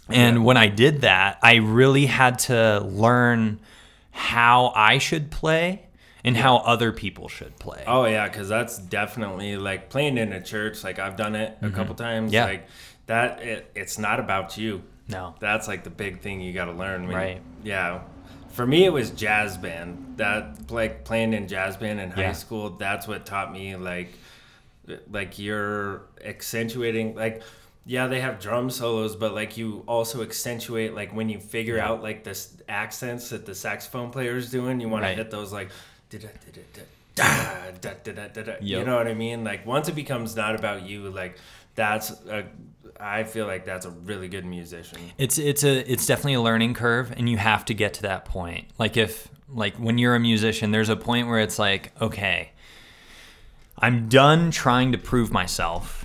And 0.09 0.39
Yeah. 0.39 0.43
when 0.43 0.57
I 0.57 0.69
did 0.69 1.03
that, 1.03 1.39
I 1.43 1.57
really 1.57 2.07
had 2.07 2.39
to 2.41 2.81
learn 2.81 3.61
how 4.11 4.73
I 4.77 4.99
should 4.99 5.31
play 5.31 5.87
and 6.25 6.37
how 6.37 6.57
other 6.59 6.93
people 6.93 7.29
should 7.29 7.59
play. 7.59 7.83
Oh 7.87 8.05
yeah, 8.05 8.29
because 8.29 8.49
that's 8.49 8.79
definitely 8.79 9.57
like 9.57 9.89
playing 9.91 10.19
in 10.19 10.33
a 10.33 10.41
church. 10.43 10.85
Like 10.85 10.99
I've 10.99 11.17
done 11.17 11.35
it 11.35 11.57
a 11.63 11.71
couple 11.71 11.95
times. 11.95 12.27
Mm-hmm. 12.29 12.35
Yeah. 12.35 12.45
Like 12.45 12.67
that. 13.07 13.43
It, 13.43 13.71
it's 13.75 13.99
not 13.99 14.21
about 14.21 14.57
you. 14.59 14.83
No. 15.09 15.35
That's 15.41 15.67
like 15.67 15.83
the 15.85 15.91
big 15.91 16.21
thing 16.21 16.41
you 16.41 16.53
got 16.53 16.67
to 16.67 16.73
learn. 16.73 17.07
when- 17.07 17.17
Right. 17.17 17.41
Yeah. 17.65 18.01
For 18.51 18.67
me, 18.67 18.85
it 18.85 18.93
was 18.93 19.11
jazz 19.11 19.57
band. 19.57 20.15
That 20.19 20.71
like 20.71 21.05
playing 21.05 21.33
in 21.33 21.49
jazz 21.49 21.77
band 21.77 22.01
in 22.01 22.11
high 22.11 22.23
Yeah. 22.23 22.33
school. 22.33 22.71
That's 22.71 23.09
what 23.09 23.25
taught 23.25 23.51
me 23.53 23.77
like, 23.77 24.13
like 25.11 25.39
you're 25.39 26.03
accentuating 26.25 27.15
like. 27.15 27.43
Yeah, 27.85 28.07
they 28.07 28.21
have 28.21 28.39
drum 28.39 28.71
solos, 28.71 29.17
but 29.17 29.35
like 29.35 29.57
you 29.57 29.83
also 29.89 30.23
accentuate 30.23 30.95
like 30.95 31.13
when 31.15 31.29
you 31.29 31.41
figure 31.41 31.81
out 31.81 32.03
like 32.03 32.23
this 32.23 32.57
accents 32.69 33.31
that 33.31 33.45
the 33.45 33.55
saxophone 33.55 34.11
player 34.11 34.37
is 34.37 34.51
doing, 34.51 34.81
you 34.81 34.89
want 34.89 35.03
Right. 35.03 35.11
to 35.11 35.17
hit 35.17 35.31
those 35.31 35.53
like 35.53 35.71
da 36.11 36.19
da 36.19 36.29
da 37.17 37.71
da 37.81 37.95
da 38.05 38.13
da 38.13 38.29
da 38.29 38.43
da. 38.43 38.53
You 38.61 38.79
Yep. 38.79 38.87
know 38.87 38.97
what 38.97 39.09
I 39.09 39.15
mean? 39.15 39.43
Like 39.45 39.67
once 39.67 39.89
it 39.89 39.95
becomes 39.95 40.37
not 40.37 40.55
about 40.55 40.83
you, 40.83 41.11
like 41.11 41.39
that's 41.75 42.11
a. 42.29 42.45
I 43.01 43.25
feel 43.25 43.47
like 43.47 43.65
that's 43.65 43.85
a 43.87 43.91
really 43.91 44.29
good 44.29 44.45
musician. 44.45 44.99
It's 45.19 45.37
it's 45.39 45.65
a 45.65 45.91
it's 45.91 46.07
definitely 46.07 46.35
a 46.35 46.41
learning 46.41 46.75
curve 46.75 47.13
and 47.17 47.29
you 47.29 47.37
have 47.37 47.65
to 47.65 47.75
get 47.75 47.95
to 47.95 48.03
that 48.03 48.27
point. 48.27 48.69
Like 48.79 48.97
if 48.97 49.29
like 49.49 49.75
when 49.77 49.99
you're 49.99 50.15
a 50.15 50.21
musician, 50.21 50.71
there's 50.71 50.89
a 50.89 50.95
point 50.97 51.27
where 51.27 51.41
it's 51.41 51.59
like, 51.59 51.91
okay, 52.01 52.51
I'm 53.79 54.09
done 54.09 54.51
trying 54.53 54.93
to 54.93 54.99
prove 54.99 55.33
myself. 55.33 56.02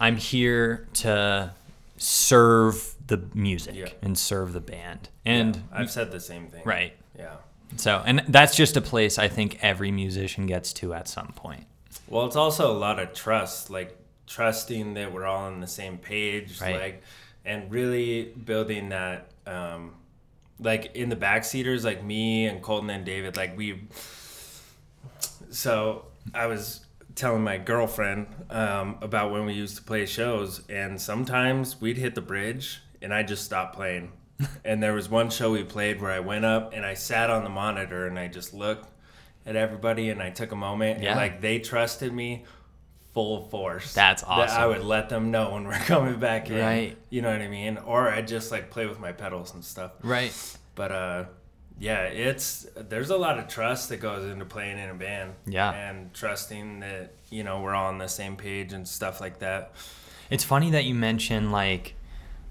I'm 0.00 0.16
here 0.16 0.88
to 0.94 1.52
serve 1.98 2.94
the 3.06 3.22
music 3.34 3.74
Yeah. 3.76 3.88
and 4.02 4.18
serve 4.18 4.52
the 4.52 4.60
band. 4.60 5.08
And 5.24 5.56
Yeah, 5.56 5.62
I've 5.72 5.90
said 5.90 6.10
the 6.10 6.20
same 6.20 6.48
thing. 6.48 6.62
right. 6.64 6.94
Yeah. 7.18 7.36
So, 7.76 8.02
and 8.04 8.24
that's 8.28 8.56
just 8.56 8.76
a 8.76 8.80
place 8.80 9.18
I 9.18 9.28
think 9.28 9.58
every 9.62 9.92
musician 9.92 10.46
gets 10.46 10.72
to 10.74 10.94
at 10.94 11.06
some 11.06 11.28
point. 11.36 11.66
Well, 12.08 12.26
it's 12.26 12.36
also 12.36 12.72
a 12.72 12.76
lot 12.78 12.98
of 12.98 13.12
trust, 13.12 13.70
like 13.70 13.96
trusting 14.26 14.94
that 14.94 15.12
we're 15.12 15.26
all 15.26 15.44
on 15.44 15.60
the 15.60 15.66
same 15.66 15.98
page, 15.98 16.60
Right. 16.60 16.80
like, 16.80 17.02
and 17.44 17.70
really 17.70 18.24
building 18.44 18.88
that, 18.88 19.30
um, 19.46 19.94
like 20.58 20.94
in 20.96 21.08
the 21.10 21.16
backseaters, 21.16 21.84
like 21.84 22.02
me 22.02 22.46
and 22.46 22.60
Colton 22.62 22.90
and 22.90 23.04
David, 23.04 23.36
like 23.36 23.56
we. 23.56 23.82
So 25.50 26.06
I 26.34 26.46
was 26.46 26.84
telling 27.14 27.42
my 27.42 27.58
girlfriend 27.58 28.26
um, 28.50 28.98
about 29.02 29.30
when 29.32 29.44
we 29.46 29.52
used 29.52 29.76
to 29.76 29.82
play 29.82 30.06
shows, 30.06 30.62
and 30.68 31.00
sometimes 31.00 31.80
we'd 31.80 31.98
hit 31.98 32.14
the 32.14 32.20
bridge, 32.20 32.80
and 33.02 33.12
I 33.12 33.22
just 33.22 33.44
stopped 33.44 33.74
playing. 33.76 34.12
and 34.64 34.82
there 34.82 34.94
was 34.94 35.08
one 35.08 35.28
show 35.30 35.52
we 35.52 35.62
played 35.64 36.00
where 36.00 36.10
I 36.10 36.20
went 36.20 36.44
up 36.46 36.72
and 36.72 36.84
I 36.86 36.94
sat 36.94 37.28
on 37.28 37.44
the 37.44 37.50
monitor 37.50 38.06
and 38.06 38.18
I 38.18 38.26
just 38.28 38.54
looked 38.54 38.88
at 39.44 39.54
everybody 39.54 40.08
and 40.08 40.22
I 40.22 40.30
took 40.30 40.52
a 40.52 40.56
moment 40.56 41.02
Yeah. 41.02 41.10
and 41.10 41.20
like 41.20 41.42
they 41.42 41.58
trusted 41.58 42.10
me 42.10 42.44
full 43.12 43.48
force. 43.48 43.92
That's 43.92 44.22
That 44.22 44.50
I 44.50 44.66
would 44.66 44.82
let 44.82 45.10
them 45.10 45.30
know 45.30 45.52
when 45.52 45.64
we're 45.64 45.72
coming 45.80 46.18
back 46.18 46.48
in. 46.48 46.58
Right. 46.58 46.96
You 47.10 47.20
know 47.20 47.30
what 47.30 47.42
I 47.42 47.48
mean? 47.48 47.76
Or 47.78 48.08
I'd 48.08 48.28
just 48.28 48.50
like 48.50 48.70
play 48.70 48.86
with 48.86 48.98
my 48.98 49.12
pedals 49.12 49.52
and 49.52 49.62
stuff. 49.62 49.92
Right. 50.02 50.32
But 50.74 50.90
uh 50.92 51.24
yeah, 51.80 52.02
it's 52.02 52.66
there's 52.76 53.08
a 53.10 53.16
lot 53.16 53.38
of 53.38 53.48
trust 53.48 53.88
that 53.88 53.96
goes 53.96 54.30
into 54.30 54.44
playing 54.44 54.78
in 54.78 54.90
a 54.90 54.94
band. 54.94 55.32
Yeah. 55.46 55.70
And 55.72 56.12
trusting 56.14 56.80
that, 56.80 57.14
you 57.30 57.42
know, 57.42 57.62
we're 57.62 57.74
all 57.74 57.86
on 57.86 57.96
the 57.98 58.06
same 58.06 58.36
page 58.36 58.72
and 58.74 58.86
stuff 58.86 59.20
like 59.20 59.38
that. 59.40 59.72
It's 60.28 60.44
funny 60.44 60.70
that 60.72 60.84
you 60.84 60.94
mention 60.94 61.50
like 61.50 61.94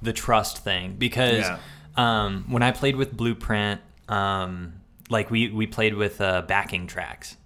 the 0.02 0.12
trust 0.14 0.64
thing 0.64 0.96
because 0.98 1.46
Yeah. 1.46 1.60
um, 1.96 2.46
when 2.50 2.64
I 2.64 2.72
played 2.72 2.96
with 2.96 3.16
Blueprint, 3.16 3.80
um, 4.10 4.74
like 5.10 5.30
we 5.32 5.50
we 5.50 5.68
played 5.68 5.94
with 5.94 6.20
uh, 6.20 6.42
backing 6.42 6.88
tracks, 6.88 7.38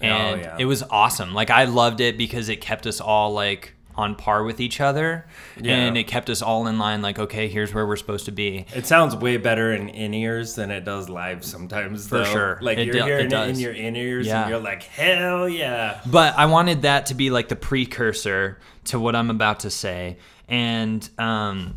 and 0.00 0.12
Oh, 0.12 0.42
yeah. 0.42 0.56
it 0.58 0.64
was 0.66 0.82
awesome. 0.84 1.34
Like 1.34 1.50
I 1.50 1.64
loved 1.64 2.00
it 2.00 2.16
because 2.16 2.48
it 2.48 2.60
kept 2.60 2.86
us 2.86 3.00
all 3.00 3.32
like 3.32 3.73
on 3.96 4.14
par 4.16 4.42
with 4.42 4.60
each 4.60 4.80
other, 4.80 5.26
Yeah. 5.60 5.76
and 5.76 5.96
it 5.96 6.04
kept 6.04 6.28
us 6.28 6.42
all 6.42 6.66
in 6.66 6.78
line. 6.78 7.00
Like 7.02 7.18
okay, 7.18 7.48
here's 7.48 7.72
where 7.72 7.86
we're 7.86 7.96
supposed 7.96 8.24
to 8.26 8.32
be. 8.32 8.66
It 8.74 8.86
sounds 8.86 9.14
way 9.14 9.36
better 9.36 9.72
in 9.72 9.88
in 9.88 10.12
ears 10.14 10.54
than 10.54 10.70
it 10.70 10.84
does 10.84 11.08
live 11.08 11.44
sometimes. 11.44 12.08
For 12.08 12.18
though. 12.18 12.24
sure. 12.24 12.58
Like 12.60 12.78
It 12.78 12.86
you're 12.86 12.94
do- 12.94 13.04
hearing 13.04 13.30
it, 13.30 13.48
in 13.50 13.58
your 13.58 13.72
in 13.72 13.96
ears 13.96 14.26
Yeah. 14.26 14.42
and 14.42 14.50
you're 14.50 14.58
like, 14.60 14.82
hell 14.82 15.48
yeah. 15.48 16.00
But 16.06 16.36
I 16.36 16.46
wanted 16.46 16.82
that 16.82 17.06
to 17.06 17.14
be 17.14 17.30
like 17.30 17.48
the 17.48 17.56
precursor 17.56 18.58
to 18.86 18.98
what 19.00 19.14
I'm 19.14 19.30
about 19.30 19.60
to 19.60 19.70
say. 19.70 20.18
And 20.48 21.08
um, 21.18 21.76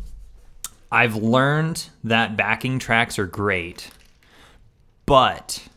I've 0.90 1.16
learned 1.16 1.88
that 2.04 2.36
backing 2.36 2.78
tracks 2.78 3.18
are 3.18 3.26
great, 3.26 3.90
but 5.06 5.68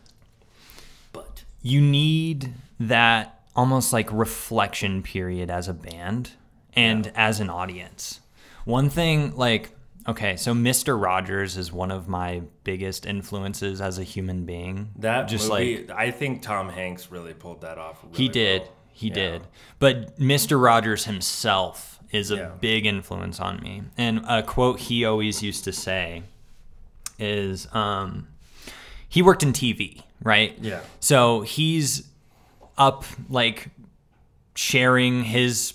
But 1.12 1.44
you 1.62 1.80
need 1.80 2.52
that 2.80 3.41
almost 3.54 3.92
like 3.92 4.10
reflection 4.12 5.02
period 5.02 5.50
as 5.50 5.68
a 5.68 5.74
band 5.74 6.32
and 6.74 7.12
as 7.14 7.40
an 7.40 7.50
audience. 7.50 8.20
One 8.64 8.88
thing, 8.88 9.36
like, 9.36 9.70
okay, 10.08 10.36
so 10.36 10.52
Mr. 10.54 11.00
Rogers 11.00 11.56
is 11.56 11.72
one 11.72 11.90
of 11.90 12.08
my 12.08 12.42
biggest 12.64 13.04
influences 13.06 13.80
as 13.80 13.98
a 13.98 14.02
human 14.04 14.44
being. 14.46 14.90
that 14.96 15.24
just 15.28 15.48
movie, 15.50 15.86
like 15.86 15.90
I 15.96 16.10
think 16.10 16.42
Tom 16.42 16.68
Hanks 16.68 17.10
really 17.10 17.34
pulled 17.34 17.60
that 17.62 17.76
off. 17.78 18.02
Really 18.04 18.16
he 18.16 18.28
did. 18.28 18.62
well. 18.62 18.72
He 18.94 19.08
Yeah. 19.08 19.14
did. 19.14 19.42
But 19.78 20.18
Mr. 20.18 20.62
Rogers 20.62 21.04
himself 21.06 21.98
is 22.12 22.30
a 22.30 22.36
Yeah. 22.36 22.50
big 22.60 22.84
influence 22.86 23.40
on 23.40 23.60
me. 23.60 23.82
And 23.98 24.24
a 24.28 24.42
quote 24.42 24.80
he 24.80 25.04
always 25.04 25.42
used 25.42 25.64
to 25.64 25.72
say 25.72 26.22
is 27.18 27.66
um, 27.74 28.28
he 29.08 29.22
worked 29.22 29.42
in 29.42 29.52
TV, 29.52 30.02
right? 30.22 30.56
Yeah. 30.60 30.80
So 31.00 31.40
he's 31.42 32.08
up 32.78 33.04
like 33.28 33.68
sharing 34.54 35.24
his 35.24 35.74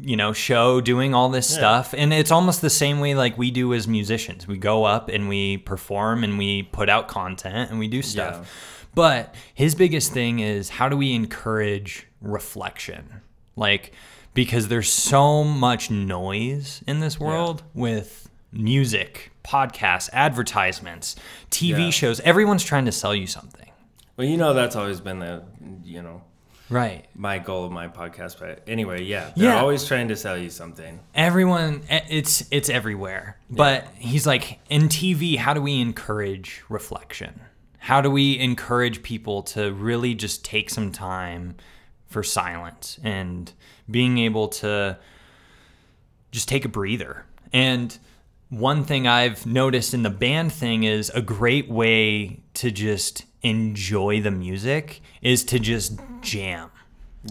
you 0.00 0.16
know 0.16 0.32
show 0.32 0.80
doing 0.80 1.14
all 1.14 1.28
this 1.28 1.50
Yeah. 1.50 1.56
stuff. 1.58 1.94
And 1.96 2.12
it's 2.12 2.30
almost 2.30 2.60
the 2.60 2.70
same 2.70 3.00
way 3.00 3.14
like 3.14 3.38
we 3.38 3.50
do 3.50 3.72
as 3.74 3.86
musicians. 3.86 4.46
We 4.46 4.58
go 4.58 4.84
up 4.84 5.08
and 5.08 5.28
we 5.28 5.58
perform 5.58 6.24
and 6.24 6.36
we 6.38 6.64
put 6.64 6.88
out 6.88 7.08
content 7.08 7.70
and 7.70 7.78
we 7.78 7.88
do 7.88 8.02
stuff. 8.02 8.34
Yeah. 8.40 8.44
but 8.94 9.34
his 9.54 9.74
biggest 9.74 10.12
thing 10.12 10.38
is 10.40 10.68
how 10.68 10.88
do 10.88 10.96
we 10.96 11.12
encourage 11.14 12.06
reflection? 12.20 13.20
Like 13.56 13.92
because 14.34 14.66
there's 14.68 14.90
so 14.90 15.44
much 15.44 15.90
noise 15.92 16.82
in 16.88 16.98
this 17.00 17.20
world 17.20 17.62
with 17.72 18.28
music 18.50 19.30
podcasts 19.44 20.08
advertisements 20.12 21.14
tv 21.50 21.78
Yeah. 21.84 21.90
shows. 21.90 22.20
Everyone's 22.20 22.64
trying 22.64 22.84
to 22.86 22.92
sell 22.92 23.14
you 23.14 23.26
something 23.26 23.68
Well, 24.16 24.26
you 24.26 24.36
know 24.36 24.52
that's 24.54 24.76
always 24.76 25.00
been 25.00 25.18
the 25.18 25.42
you 25.82 26.02
know 26.02 26.22
right 26.70 27.04
my 27.14 27.38
goal 27.38 27.64
of 27.64 27.72
my 27.72 27.88
podcast. 27.88 28.38
But 28.38 28.62
anyway, 28.66 29.02
yeah, 29.02 29.32
they're 29.36 29.50
Yeah. 29.50 29.60
always 29.60 29.84
trying 29.84 30.08
to 30.08 30.16
sell 30.16 30.36
you 30.38 30.50
something. 30.50 31.00
everyone 31.14 31.82
eh, 31.88 32.00
it's 32.08 32.44
it's 32.50 32.68
everywhere 32.68 33.38
but 33.50 33.86
he's 33.96 34.26
like 34.26 34.58
in 34.70 34.82
tv 34.88 35.36
how 35.36 35.52
do 35.54 35.60
we 35.60 35.80
encourage 35.80 36.62
reflection 36.68 37.40
how 37.78 38.00
do 38.00 38.10
we 38.10 38.38
encourage 38.38 39.02
people 39.02 39.42
to 39.42 39.72
really 39.74 40.14
just 40.14 40.44
take 40.44 40.70
some 40.70 40.90
time 40.90 41.54
for 42.06 42.22
silence 42.22 42.98
and 43.04 43.52
being 43.90 44.16
able 44.18 44.48
to 44.48 44.96
just 46.32 46.48
take 46.48 46.64
a 46.64 46.68
breather 46.68 47.26
and 47.52 47.98
one 48.50 48.84
thing 48.84 49.06
I've 49.08 49.46
noticed 49.46 49.94
in 49.94 50.02
the 50.02 50.10
band 50.10 50.52
thing 50.52 50.84
is 50.84 51.10
a 51.10 51.20
great 51.22 51.68
way 51.68 52.40
to 52.54 52.70
just 52.70 53.24
enjoy 53.44 54.20
the 54.20 54.30
music 54.30 55.00
is 55.22 55.44
to 55.44 55.58
just 55.60 55.98
jam 56.22 56.70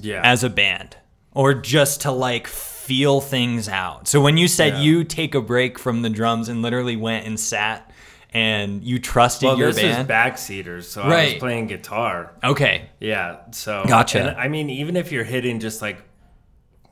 Yeah. 0.02 0.21
as 0.23 0.43
a 0.43 0.49
band 0.49 0.95
or 1.32 1.54
just 1.54 2.02
to 2.02 2.12
like 2.12 2.47
feel 2.47 3.19
things 3.19 3.67
out. 3.67 4.08
So 4.08 4.21
when 4.21 4.38
you 4.38 4.47
said 4.47 4.73
Yeah. 4.73 4.82
you 4.82 5.04
take 5.04 5.36
a 5.36 5.41
break 5.41 5.80
from 5.80 6.02
the 6.04 6.10
drums 6.10 6.47
and 6.49 6.62
literally 6.62 6.95
went 6.95 7.26
and 7.26 7.39
sat 7.39 7.89
and 8.34 8.84
you 8.84 8.97
trusted 8.99 9.47
well, 9.47 9.58
your 9.60 9.71
this 9.71 9.82
band. 9.84 10.08
was 10.08 10.15
backseaters, 10.15 10.84
so 10.86 11.02
I 11.04 11.08
Right. 11.10 11.34
was 11.34 11.39
playing 11.39 11.67
guitar. 11.67 12.32
okay. 12.43 12.89
Yeah. 12.99 13.38
So 13.52 13.84
Gotcha. 13.88 14.30
and, 14.30 14.38
I 14.39 14.47
mean, 14.47 14.69
even 14.69 14.95
if 14.95 15.12
you're 15.12 15.23
hitting 15.23 15.60
just 15.60 15.82
like 15.82 15.97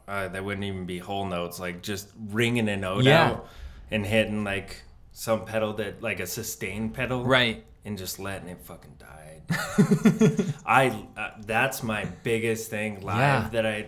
uh, 0.08 0.28
that 0.28 0.44
wouldn't 0.44 0.66
even 0.66 0.86
be 0.86 0.98
whole 0.98 1.26
notes, 1.26 1.58
like 1.60 1.82
just 1.82 2.10
ringing 2.32 2.68
a 2.68 2.76
note 2.76 3.04
Yeah. 3.06 3.28
out 3.28 3.48
and 3.92 4.06
hitting 4.06 4.44
like 4.44 4.84
some 5.14 5.46
pedal 5.46 5.74
that 5.74 6.02
like 6.02 6.20
a 6.20 6.28
sustain 6.28 6.90
pedal, 6.90 7.24
Right. 7.24 7.64
And 7.86 7.98
just 7.98 8.20
letting 8.20 8.50
it 8.50 8.60
fucking 8.62 8.96
die. 9.00 9.41
I 10.65 11.06
uh, 11.17 11.30
that's 11.46 11.84
my 11.84 12.06
biggest 12.24 12.70
thing 12.70 13.02
live 13.02 13.17
Yeah. 13.17 13.50
that 13.52 13.65
I 13.65 13.88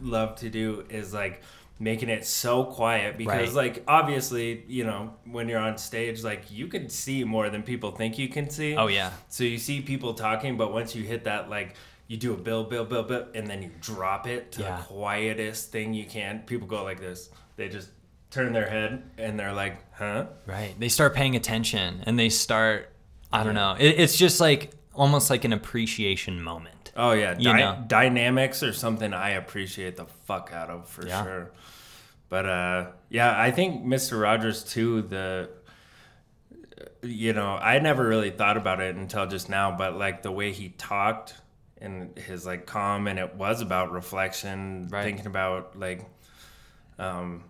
love 0.00 0.36
to 0.36 0.50
do 0.50 0.84
is 0.88 1.12
like 1.12 1.42
making 1.78 2.08
it 2.08 2.24
so 2.24 2.64
quiet 2.64 3.18
because 3.18 3.54
Right. 3.54 3.74
like 3.74 3.84
obviously 3.88 4.64
you 4.68 4.84
know 4.84 5.14
when 5.24 5.48
you're 5.48 5.58
on 5.60 5.78
stage 5.78 6.22
like 6.22 6.50
you 6.50 6.66
can 6.68 6.88
see 6.88 7.24
more 7.24 7.50
than 7.50 7.62
people 7.62 7.90
think 7.92 8.18
you 8.18 8.28
can 8.28 8.48
see 8.50 8.76
Oh 8.76 8.86
yeah. 8.86 9.10
so 9.28 9.44
you 9.44 9.58
see 9.58 9.80
people 9.80 10.14
talking 10.14 10.56
but 10.56 10.72
once 10.72 10.94
you 10.94 11.02
hit 11.02 11.24
that 11.24 11.50
like 11.50 11.74
you 12.08 12.16
do 12.16 12.32
a 12.34 12.36
bill 12.36 12.64
bill 12.64 12.84
bill 12.84 13.02
bill 13.02 13.26
and 13.34 13.46
then 13.46 13.62
you 13.62 13.70
drop 13.80 14.26
it 14.26 14.52
to 14.52 14.62
Yeah. 14.62 14.76
the 14.76 14.82
quietest 14.84 15.72
thing 15.72 15.92
you 15.94 16.04
can 16.04 16.40
people 16.46 16.68
go 16.68 16.84
like 16.84 17.00
this 17.00 17.30
they 17.56 17.68
just 17.68 17.88
turn 18.30 18.52
their 18.52 18.68
head 18.68 19.02
and 19.18 19.38
they're 19.38 19.52
like 19.52 19.76
huh 19.92 20.26
Right. 20.46 20.74
They 20.78 20.88
start 20.88 21.14
paying 21.14 21.36
attention 21.36 22.02
and 22.06 22.18
they 22.18 22.28
start 22.28 22.91
I 23.32 23.44
don't 23.44 23.54
know. 23.54 23.76
It, 23.78 23.98
it's 24.00 24.16
just 24.16 24.40
like 24.40 24.72
almost 24.94 25.30
like 25.30 25.44
an 25.44 25.52
appreciation 25.52 26.42
moment. 26.42 26.92
Oh 26.96 27.12
yeah, 27.12 27.36
You 27.38 27.54
know. 27.54 27.82
dynamics 27.86 28.62
are 28.62 28.72
something 28.72 29.14
I 29.14 29.30
appreciate 29.30 29.96
the 29.96 30.04
fuck 30.26 30.50
out 30.52 30.68
of 30.68 30.88
for 30.88 31.06
Yeah. 31.06 31.22
sure. 31.24 31.50
But 32.28 32.46
uh, 32.46 32.86
yeah, 33.10 33.38
I 33.40 33.50
think 33.50 33.84
Mister 33.84 34.16
Rogers 34.18 34.64
too. 34.64 35.02
The 35.02 35.50
you 37.02 37.32
know 37.32 37.56
I 37.56 37.78
never 37.78 38.06
really 38.06 38.30
thought 38.30 38.56
about 38.56 38.80
it 38.80 38.96
until 38.96 39.26
just 39.26 39.48
now, 39.48 39.76
but 39.76 39.96
like 39.96 40.22
the 40.22 40.30
way 40.32 40.52
he 40.52 40.70
talked 40.70 41.34
and 41.80 42.16
his 42.18 42.46
like 42.46 42.66
calm, 42.66 43.06
and 43.08 43.18
it 43.18 43.34
was 43.34 43.60
about 43.60 43.92
reflection, 43.92 44.88
Right. 44.90 45.02
thinking 45.04 45.26
about 45.26 45.78
like, 45.78 46.04
um, 46.98 47.44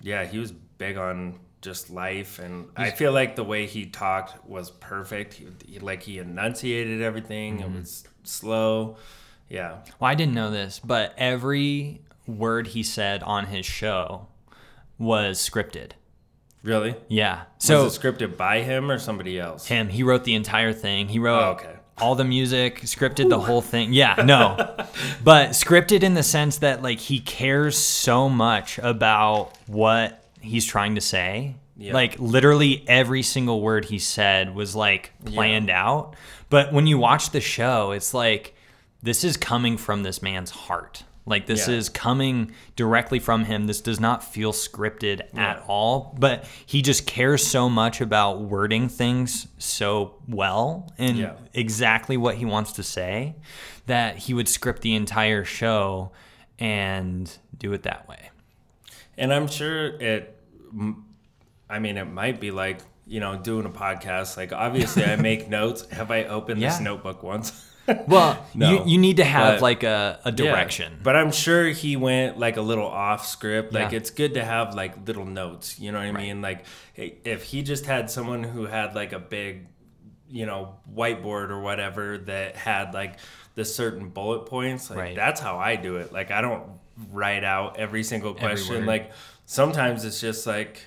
yeah, 0.00 0.24
he 0.24 0.38
was 0.38 0.52
big 0.52 0.96
on 0.96 1.38
just 1.60 1.90
life 1.90 2.38
and 2.38 2.68
i 2.76 2.90
feel 2.90 3.12
like 3.12 3.34
the 3.36 3.42
way 3.44 3.66
he 3.66 3.84
talked 3.86 4.46
was 4.48 4.70
perfect 4.70 5.34
he, 5.34 5.46
he- 5.66 5.78
like 5.80 6.02
he 6.02 6.18
enunciated 6.18 7.02
everything 7.02 7.58
Mm-hmm. 7.58 7.74
it 7.76 7.78
was 7.80 8.04
slow 8.22 8.96
yeah 9.48 9.78
Well, 9.98 10.10
I 10.10 10.14
didn't 10.14 10.34
know 10.34 10.50
this, 10.50 10.78
but 10.78 11.14
every 11.16 12.02
word 12.26 12.66
he 12.68 12.82
said 12.82 13.22
on 13.22 13.46
his 13.46 13.64
show 13.64 14.28
was 14.98 15.38
scripted. 15.38 15.92
really 16.62 16.94
Yeah. 17.08 17.42
So 17.58 17.84
was 17.84 17.96
it 17.96 18.00
scripted 18.00 18.36
by 18.36 18.60
him 18.62 18.90
or 18.90 18.98
somebody 18.98 19.38
else 19.38 19.66
him, 19.66 19.88
he 19.88 20.02
wrote 20.02 20.24
the 20.24 20.34
entire 20.34 20.72
thing. 20.72 21.08
He 21.08 21.18
wrote 21.18 21.42
Oh, 21.42 21.50
okay. 21.52 21.76
all 21.98 22.14
the 22.14 22.24
music, 22.24 22.82
scripted 22.82 23.28
the 23.30 23.40
whole 23.40 23.62
thing. 23.62 23.92
Yeah, 23.92 24.16
no. 24.24 24.56
but 25.24 25.50
scripted 25.50 26.02
in 26.02 26.14
the 26.14 26.22
sense 26.22 26.58
that 26.58 26.82
like 26.82 26.98
he 26.98 27.18
cares 27.20 27.78
so 27.78 28.28
much 28.28 28.78
about 28.78 29.56
what 29.66 30.27
he's 30.40 30.64
trying 30.64 30.94
to 30.96 31.00
say. 31.00 31.56
Yeah. 31.76 31.92
Like 31.94 32.18
literally 32.18 32.84
every 32.88 33.22
single 33.22 33.60
word 33.60 33.84
he 33.84 33.98
said 33.98 34.54
was 34.54 34.74
like 34.74 35.12
planned 35.24 35.70
out. 35.70 36.16
But 36.50 36.72
when 36.72 36.86
you 36.86 36.98
watch 36.98 37.30
the 37.30 37.40
show, 37.40 37.92
it's 37.92 38.12
like 38.12 38.54
this 39.02 39.22
is 39.22 39.36
coming 39.36 39.76
from 39.76 40.02
this 40.02 40.20
man's 40.22 40.50
heart. 40.50 41.04
Like 41.24 41.46
this 41.46 41.68
Yeah. 41.68 41.74
is 41.74 41.88
coming 41.88 42.52
directly 42.74 43.18
from 43.20 43.44
him. 43.44 43.66
This 43.66 43.80
does 43.80 44.00
not 44.00 44.24
feel 44.24 44.52
scripted 44.52 45.20
at 45.36 45.62
all, 45.68 46.16
but 46.18 46.46
he 46.66 46.80
just 46.82 47.06
cares 47.06 47.46
so 47.46 47.68
much 47.68 48.00
about 48.00 48.40
wording 48.40 48.88
things 48.88 49.46
so 49.58 50.14
well 50.26 50.90
and 50.98 51.18
Yeah. 51.18 51.32
exactly 51.54 52.16
what 52.16 52.36
he 52.36 52.44
wants 52.46 52.72
to 52.72 52.82
say 52.82 53.36
that 53.86 54.16
he 54.16 54.34
would 54.34 54.48
script 54.48 54.82
the 54.82 54.94
entire 54.94 55.44
show 55.44 56.10
and 56.58 57.30
do 57.56 57.72
it 57.72 57.82
that 57.84 58.08
way. 58.08 58.30
And 59.18 59.32
i'm 59.34 59.46
sure 59.48 59.86
it 60.00 60.34
I 61.68 61.78
mean 61.78 61.96
it 61.98 62.04
might 62.06 62.40
be 62.40 62.50
like 62.50 62.78
you 63.06 63.20
know 63.20 63.36
doing 63.36 63.66
a 63.66 63.70
podcast 63.70 64.36
like 64.36 64.52
obviously 64.52 65.04
i 65.04 65.16
make 65.16 65.48
notes 65.58 65.88
have 65.90 66.10
i 66.10 66.24
opened 66.24 66.62
this 66.62 66.80
notebook 66.80 67.22
once 67.22 67.64
Well, 68.06 68.44
No, 68.54 68.70
you, 68.70 68.82
you 68.92 68.98
need 68.98 69.16
to 69.16 69.24
have 69.24 69.54
but- 69.54 69.62
like 69.62 69.82
a, 69.82 70.20
a 70.22 70.28
Yeah, 70.30 70.36
direction. 70.36 71.00
but 71.02 71.16
I'm 71.16 71.32
sure 71.32 71.68
he 71.68 71.96
went 71.96 72.38
like 72.38 72.58
a 72.58 72.60
little 72.60 72.86
off 72.86 73.26
script. 73.26 73.72
Like 73.72 73.92
Yeah. 73.92 73.96
it's 73.96 74.10
good 74.10 74.34
to 74.34 74.44
have 74.44 74.74
like 74.74 75.06
little 75.08 75.24
notes. 75.24 75.80
You 75.80 75.92
know 75.92 75.98
what 75.98 76.06
I 76.06 76.12
mean? 76.12 76.42
Like 76.42 76.66
if 76.94 77.44
he 77.44 77.62
just 77.62 77.86
had 77.86 78.10
someone 78.10 78.44
who 78.44 78.66
had 78.66 78.94
like 78.94 79.14
a 79.14 79.18
big, 79.18 79.68
you 80.28 80.44
know, 80.44 80.74
whiteboard 80.94 81.48
or 81.48 81.60
whatever 81.62 82.18
that 82.18 82.56
had 82.56 82.92
like 82.92 83.20
the 83.54 83.64
certain 83.64 84.10
bullet 84.10 84.44
points. 84.44 84.90
Like 84.90 84.98
Right. 84.98 85.16
that's 85.16 85.40
how 85.40 85.56
I 85.56 85.76
do 85.76 85.96
it. 85.96 86.12
Like 86.12 86.30
I 86.30 86.42
don't 86.42 86.68
write 87.12 87.44
out 87.44 87.76
every 87.78 88.02
single 88.02 88.34
question. 88.34 88.76
word. 88.76 88.86
like 88.86 89.12
sometimes 89.46 90.04
it's 90.04 90.20
just 90.20 90.46
like, 90.46 90.86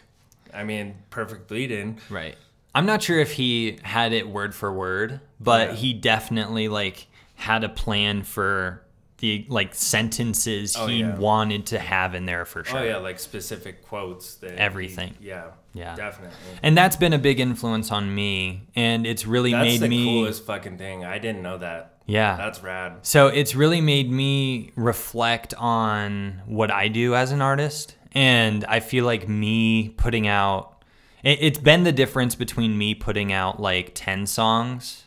I 0.53 0.63
mean, 0.63 0.95
perfect 1.09 1.49
lead 1.51 1.71
in. 1.71 1.97
Right. 2.09 2.35
I'm 2.73 2.85
not 2.85 3.03
sure 3.03 3.19
if 3.19 3.31
he 3.33 3.79
had 3.83 4.13
it 4.13 4.27
word 4.29 4.55
for 4.55 4.71
word, 4.71 5.19
but 5.39 5.69
Yeah. 5.69 5.75
he 5.75 5.93
definitely 5.93 6.67
like 6.67 7.07
had 7.35 7.63
a 7.63 7.69
plan 7.69 8.23
for 8.23 8.81
the 9.17 9.45
like 9.49 9.75
sentences 9.75 10.75
Oh, 10.77 10.87
he 10.87 11.01
yeah. 11.01 11.15
wanted 11.15 11.67
to 11.67 11.79
have 11.79 12.15
in 12.15 12.25
there 12.25 12.43
for 12.45 12.63
sure. 12.63 12.79
Oh 12.79 12.83
yeah, 12.83 12.97
like 12.97 13.19
specific 13.19 13.85
quotes. 13.85 14.35
That 14.35 14.51
he- 14.51 14.57
Everything. 14.57 15.15
yeah. 15.21 15.51
Yeah. 15.73 15.95
Definitely. 15.95 16.35
And 16.63 16.77
that's 16.77 16.95
been 16.95 17.13
a 17.13 17.19
big 17.19 17.39
influence 17.39 17.91
on 17.91 18.13
me 18.13 18.63
and 18.75 19.05
it's 19.05 19.25
really 19.25 19.51
That's 19.51 19.79
made 19.79 19.89
me. 19.89 19.97
That's 19.97 20.05
the 20.05 20.05
coolest 20.05 20.45
fucking 20.45 20.77
thing. 20.77 21.05
I 21.05 21.17
didn't 21.19 21.41
know 21.43 21.57
that. 21.59 21.90
Yeah. 22.11 22.35
That's 22.35 22.61
rad. 22.61 22.97
So 23.03 23.27
it's 23.27 23.55
really 23.55 23.79
made 23.81 24.11
me 24.11 24.71
reflect 24.75 25.53
on 25.57 26.41
what 26.45 26.69
I 26.71 26.87
do 26.89 27.15
as 27.15 27.31
an 27.31 27.41
artist. 27.41 27.95
And 28.13 28.65
I 28.65 28.81
feel 28.81 29.05
like 29.05 29.29
me 29.29 29.89
putting 29.89 30.27
out, 30.27 30.83
it, 31.23 31.39
it's 31.41 31.59
been 31.59 31.83
the 31.83 31.91
difference 31.93 32.35
between 32.35 32.77
me 32.77 32.93
putting 32.95 33.31
out 33.31 33.61
like 33.61 33.91
10 33.95 34.25
songs 34.25 35.05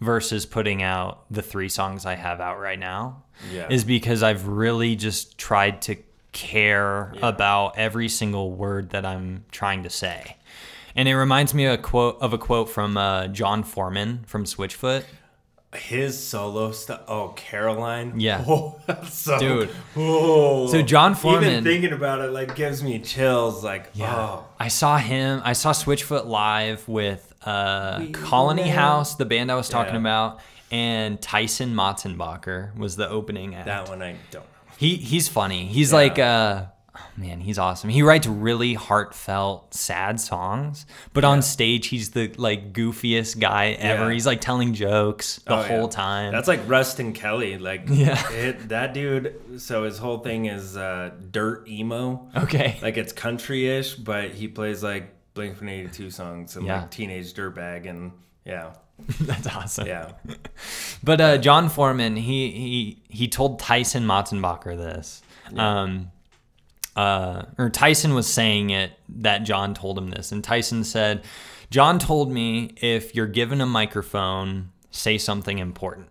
versus 0.00 0.46
putting 0.46 0.82
out 0.82 1.24
the 1.30 1.42
three 1.42 1.68
songs 1.68 2.06
I 2.06 2.14
have 2.14 2.40
out 2.40 2.58
right 2.58 2.78
now. 2.78 3.24
Yeah. 3.52 3.66
Is 3.70 3.84
because 3.84 4.22
I've 4.22 4.46
really 4.48 4.96
just 4.96 5.36
tried 5.36 5.82
to 5.82 5.96
care 6.32 7.12
Yeah. 7.16 7.28
about 7.28 7.76
every 7.76 8.08
single 8.08 8.52
word 8.52 8.90
that 8.90 9.04
I'm 9.04 9.44
trying 9.50 9.82
to 9.82 9.90
say. 9.90 10.36
And 10.96 11.08
it 11.08 11.16
reminds 11.16 11.52
me 11.54 11.66
of 11.66 11.74
a 11.74 11.78
quote 11.82 12.18
of 12.20 12.32
a 12.32 12.38
quote 12.38 12.68
from 12.68 12.96
uh, 12.96 13.28
Jon 13.28 13.62
Foreman 13.62 14.24
from 14.26 14.44
Switchfoot. 14.44 15.04
His 15.74 16.20
solo 16.26 16.72
stuff. 16.72 17.02
Oh, 17.06 17.28
Caroline. 17.36 18.18
Yeah. 18.18 18.44
Oh, 18.48 18.80
so, 19.08 19.38
Dude. 19.38 19.70
Oh. 19.96 20.66
So 20.66 20.82
John 20.82 21.16
Even 21.24 21.62
thinking 21.62 21.92
about 21.92 22.20
it 22.20 22.32
like 22.32 22.56
gives 22.56 22.82
me 22.82 22.98
chills. 22.98 23.62
Like, 23.62 23.90
Yeah. 23.94 24.12
oh, 24.16 24.44
I 24.58 24.66
saw 24.68 24.98
him. 24.98 25.40
I 25.44 25.52
saw 25.52 25.70
Switchfoot 25.72 26.26
live 26.26 26.88
with 26.88 27.32
uh, 27.44 27.98
We 28.00 28.08
Colony 28.10 28.64
know. 28.64 28.70
House, 28.72 29.14
the 29.14 29.24
band 29.26 29.52
I 29.52 29.54
was 29.54 29.68
talking 29.68 29.94
Yeah. 29.94 30.00
about, 30.00 30.40
and 30.72 31.20
Tyson 31.22 31.72
Motsenbocker 31.74 32.76
was 32.76 32.96
the 32.96 33.08
opening 33.08 33.54
act. 33.54 33.66
that 33.66 33.88
one 33.88 34.02
I 34.02 34.16
don't 34.32 34.42
know. 34.42 34.48
He 34.76 34.96
he's 34.96 35.28
funny. 35.28 35.66
He's 35.66 35.90
Yeah. 35.92 35.96
like 35.96 36.18
uh 36.18 36.64
man, 37.16 37.40
he's 37.40 37.58
awesome. 37.58 37.90
He 37.90 38.02
writes 38.02 38.26
really 38.26 38.74
heartfelt, 38.74 39.74
sad 39.74 40.20
songs, 40.20 40.86
but 41.12 41.24
on 41.24 41.42
stage 41.42 41.88
he's 41.88 42.10
the 42.10 42.28
like 42.36 42.72
goofiest 42.72 43.38
guy 43.40 43.72
ever. 43.72 44.04
Yeah. 44.08 44.12
He's 44.12 44.26
like 44.26 44.40
telling 44.40 44.74
jokes 44.74 45.36
the 45.46 45.54
Oh, 45.56 45.62
whole 45.62 45.82
yeah. 45.82 45.88
time. 45.88 46.32
That's 46.32 46.48
like 46.48 46.60
Ruston 46.66 47.12
Kelly. 47.12 47.58
Like, 47.58 47.82
Yeah. 47.88 48.30
it, 48.32 48.68
that 48.70 48.94
dude. 48.94 49.60
So 49.60 49.84
his 49.84 49.98
whole 49.98 50.18
thing 50.18 50.46
is 50.46 50.76
uh, 50.76 51.10
dirt 51.30 51.68
emo. 51.68 52.28
okay. 52.36 52.78
Like 52.82 52.96
it's 52.96 53.12
country-ish, 53.12 53.94
but 53.96 54.30
he 54.30 54.48
plays 54.48 54.82
like 54.82 55.14
Blink 55.34 55.60
One 55.60 55.68
Eighty 55.68 55.88
Two 55.88 56.10
songs 56.10 56.56
and 56.56 56.66
Yeah. 56.66 56.80
like 56.82 56.90
Teenage 56.90 57.32
Dirtbag 57.34 57.88
and 57.88 58.12
yeah, 58.44 58.72
That's 59.20 59.46
awesome. 59.46 59.86
yeah, 59.86 60.12
But 61.04 61.20
uh, 61.20 61.38
Jon 61.38 61.68
Foreman, 61.68 62.16
he 62.16 62.50
he 62.50 63.02
he 63.08 63.28
told 63.28 63.58
Tyson 63.58 64.04
Motsenbocker 64.04 64.76
this. 64.76 65.22
Um, 65.56 66.10
uh, 66.96 67.42
or 67.58 67.70
Tyson 67.70 68.14
was 68.14 68.26
saying 68.26 68.70
it 68.70 68.92
that 69.08 69.44
John 69.44 69.74
told 69.74 69.96
him 69.98 70.10
this, 70.10 70.32
and 70.32 70.42
Tyson 70.42 70.84
said, 70.84 71.24
"John 71.70 71.98
told 71.98 72.30
me 72.32 72.74
if 72.80 73.14
you're 73.14 73.26
given 73.26 73.60
a 73.60 73.66
microphone, 73.66 74.70
say 74.90 75.18
something 75.18 75.58
important." 75.58 76.08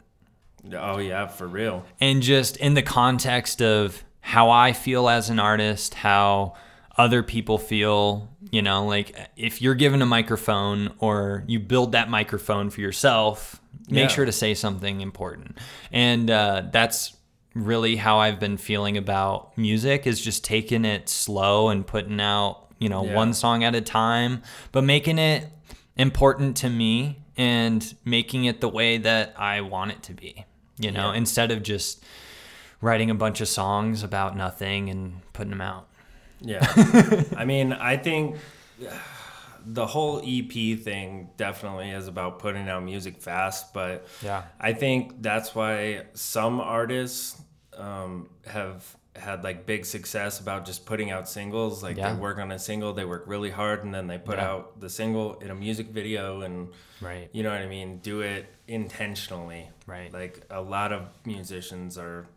oh 0.73 0.97
yeah, 0.99 1.25
for 1.27 1.47
real. 1.47 1.85
and 2.01 2.21
just 2.21 2.57
in 2.57 2.73
the 2.73 2.81
context 2.81 3.61
of 3.61 4.03
how 4.21 4.49
I 4.51 4.73
feel 4.73 5.07
as 5.09 5.29
an 5.29 5.39
artist, 5.39 5.93
how 5.93 6.55
other 6.97 7.23
people 7.23 7.57
feel, 7.57 8.29
you 8.51 8.61
know, 8.61 8.85
like 8.85 9.15
if 9.37 9.61
you're 9.61 9.73
given 9.75 10.01
a 10.01 10.05
microphone 10.05 10.93
or 10.99 11.45
you 11.47 11.59
build 11.59 11.93
that 11.93 12.09
microphone 12.09 12.69
for 12.69 12.81
yourself, 12.81 13.61
make 13.89 14.01
Yeah. 14.03 14.07
sure 14.09 14.25
to 14.25 14.33
say 14.33 14.53
something 14.53 14.99
important. 14.99 15.57
And 15.93 16.29
uh, 16.29 16.63
that's 16.73 17.13
really 17.65 17.95
how 17.97 18.19
I've 18.19 18.39
been 18.39 18.57
feeling 18.57 18.97
about 18.97 19.57
music 19.57 20.05
is 20.07 20.19
just 20.21 20.43
taking 20.43 20.85
it 20.85 21.09
slow 21.09 21.69
and 21.69 21.85
putting 21.85 22.19
out, 22.21 22.67
you 22.79 22.89
know, 22.89 23.03
Yeah. 23.05 23.15
one 23.15 23.33
song 23.33 23.63
at 23.63 23.75
a 23.75 23.81
time, 23.81 24.41
but 24.71 24.83
making 24.83 25.17
it 25.19 25.47
important 25.97 26.55
to 26.57 26.69
me 26.69 27.17
and 27.37 27.95
making 28.05 28.45
it 28.45 28.61
the 28.61 28.69
way 28.69 28.97
that 28.97 29.33
I 29.37 29.61
want 29.61 29.91
it 29.91 30.03
to 30.03 30.13
be, 30.13 30.45
you 30.77 30.91
know, 30.91 31.11
Yeah. 31.11 31.17
instead 31.17 31.51
of 31.51 31.63
just 31.63 32.03
writing 32.81 33.09
a 33.09 33.15
bunch 33.15 33.41
of 33.41 33.47
songs 33.47 34.03
about 34.03 34.37
nothing 34.37 34.89
and 34.89 35.21
putting 35.33 35.49
them 35.51 35.61
out. 35.61 35.87
Yeah. 36.41 36.65
I 37.37 37.43
mean, 37.45 37.73
I 37.73 37.97
think 37.97 38.37
the 39.65 39.85
whole 39.85 40.21
EP 40.23 40.75
thing 40.75 41.29
definitely 41.35 41.89
is 41.91 42.07
about 42.07 42.39
putting 42.39 42.69
out 42.69 42.81
music 42.83 43.21
fast, 43.21 43.73
but 43.73 44.07
Yeah. 44.23 44.43
I 44.59 44.71
think 44.73 45.21
that's 45.21 45.53
why 45.53 46.03
some 46.13 46.61
artists 46.61 47.41
um, 47.79 48.29
have 48.45 48.95
had 49.15 49.43
like 49.43 49.65
big 49.65 49.85
success 49.85 50.39
about 50.39 50.65
just 50.65 50.85
putting 50.85 51.11
out 51.11 51.27
singles. 51.27 51.81
Like 51.83 51.97
Yeah. 51.97 52.13
they 52.13 52.19
work 52.19 52.37
on 52.37 52.51
a 52.51 52.59
single, 52.59 52.93
they 52.93 53.05
work 53.05 53.23
really 53.25 53.49
hard, 53.49 53.83
and 53.83 53.93
then 53.93 54.07
they 54.07 54.17
put 54.17 54.37
Yeah. 54.37 54.49
out 54.49 54.79
the 54.79 54.89
single 54.89 55.35
in 55.39 55.49
a 55.49 55.55
music 55.55 55.87
video, 55.87 56.41
and 56.41 56.69
Right. 57.01 57.29
you 57.33 57.43
know 57.43 57.49
what 57.51 57.61
I 57.61 57.65
mean. 57.67 57.97
Do 57.99 58.21
it 58.21 58.45
intentionally. 58.67 59.69
Right. 59.87 60.13
Like 60.13 60.45
a 60.49 60.61
lot 60.61 60.91
of 60.93 61.07
musicians 61.25 61.97
are, 61.97 62.27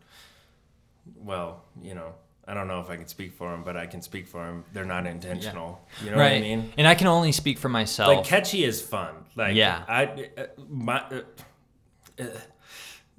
well, 1.17 1.63
you 1.81 1.93
know, 1.93 2.13
I 2.47 2.53
don't 2.53 2.67
know 2.67 2.81
if 2.81 2.89
I 2.89 2.97
can 2.97 3.07
speak 3.07 3.33
for 3.33 3.51
them, 3.51 3.63
but 3.63 3.77
I 3.77 3.85
can 3.85 4.01
speak 4.01 4.27
for 4.27 4.45
them. 4.45 4.65
They're 4.73 4.83
not 4.83 5.05
intentional. 5.05 5.79
You 6.03 6.11
know 6.11 6.17
right. 6.17 6.31
what 6.33 6.37
I 6.37 6.41
mean? 6.41 6.73
And 6.77 6.87
I 6.87 6.95
can 6.95 7.07
only 7.07 7.31
speak 7.31 7.57
for 7.57 7.69
myself. 7.69 8.17
Like 8.17 8.25
catchy 8.25 8.63
is 8.65 8.81
fun. 8.81 9.25
Like 9.35 9.55
Yeah. 9.55 9.83
I 9.87 10.29
uh, 10.37 10.45
my 10.67 10.97
uh, 10.99 11.21
uh, 12.19 12.25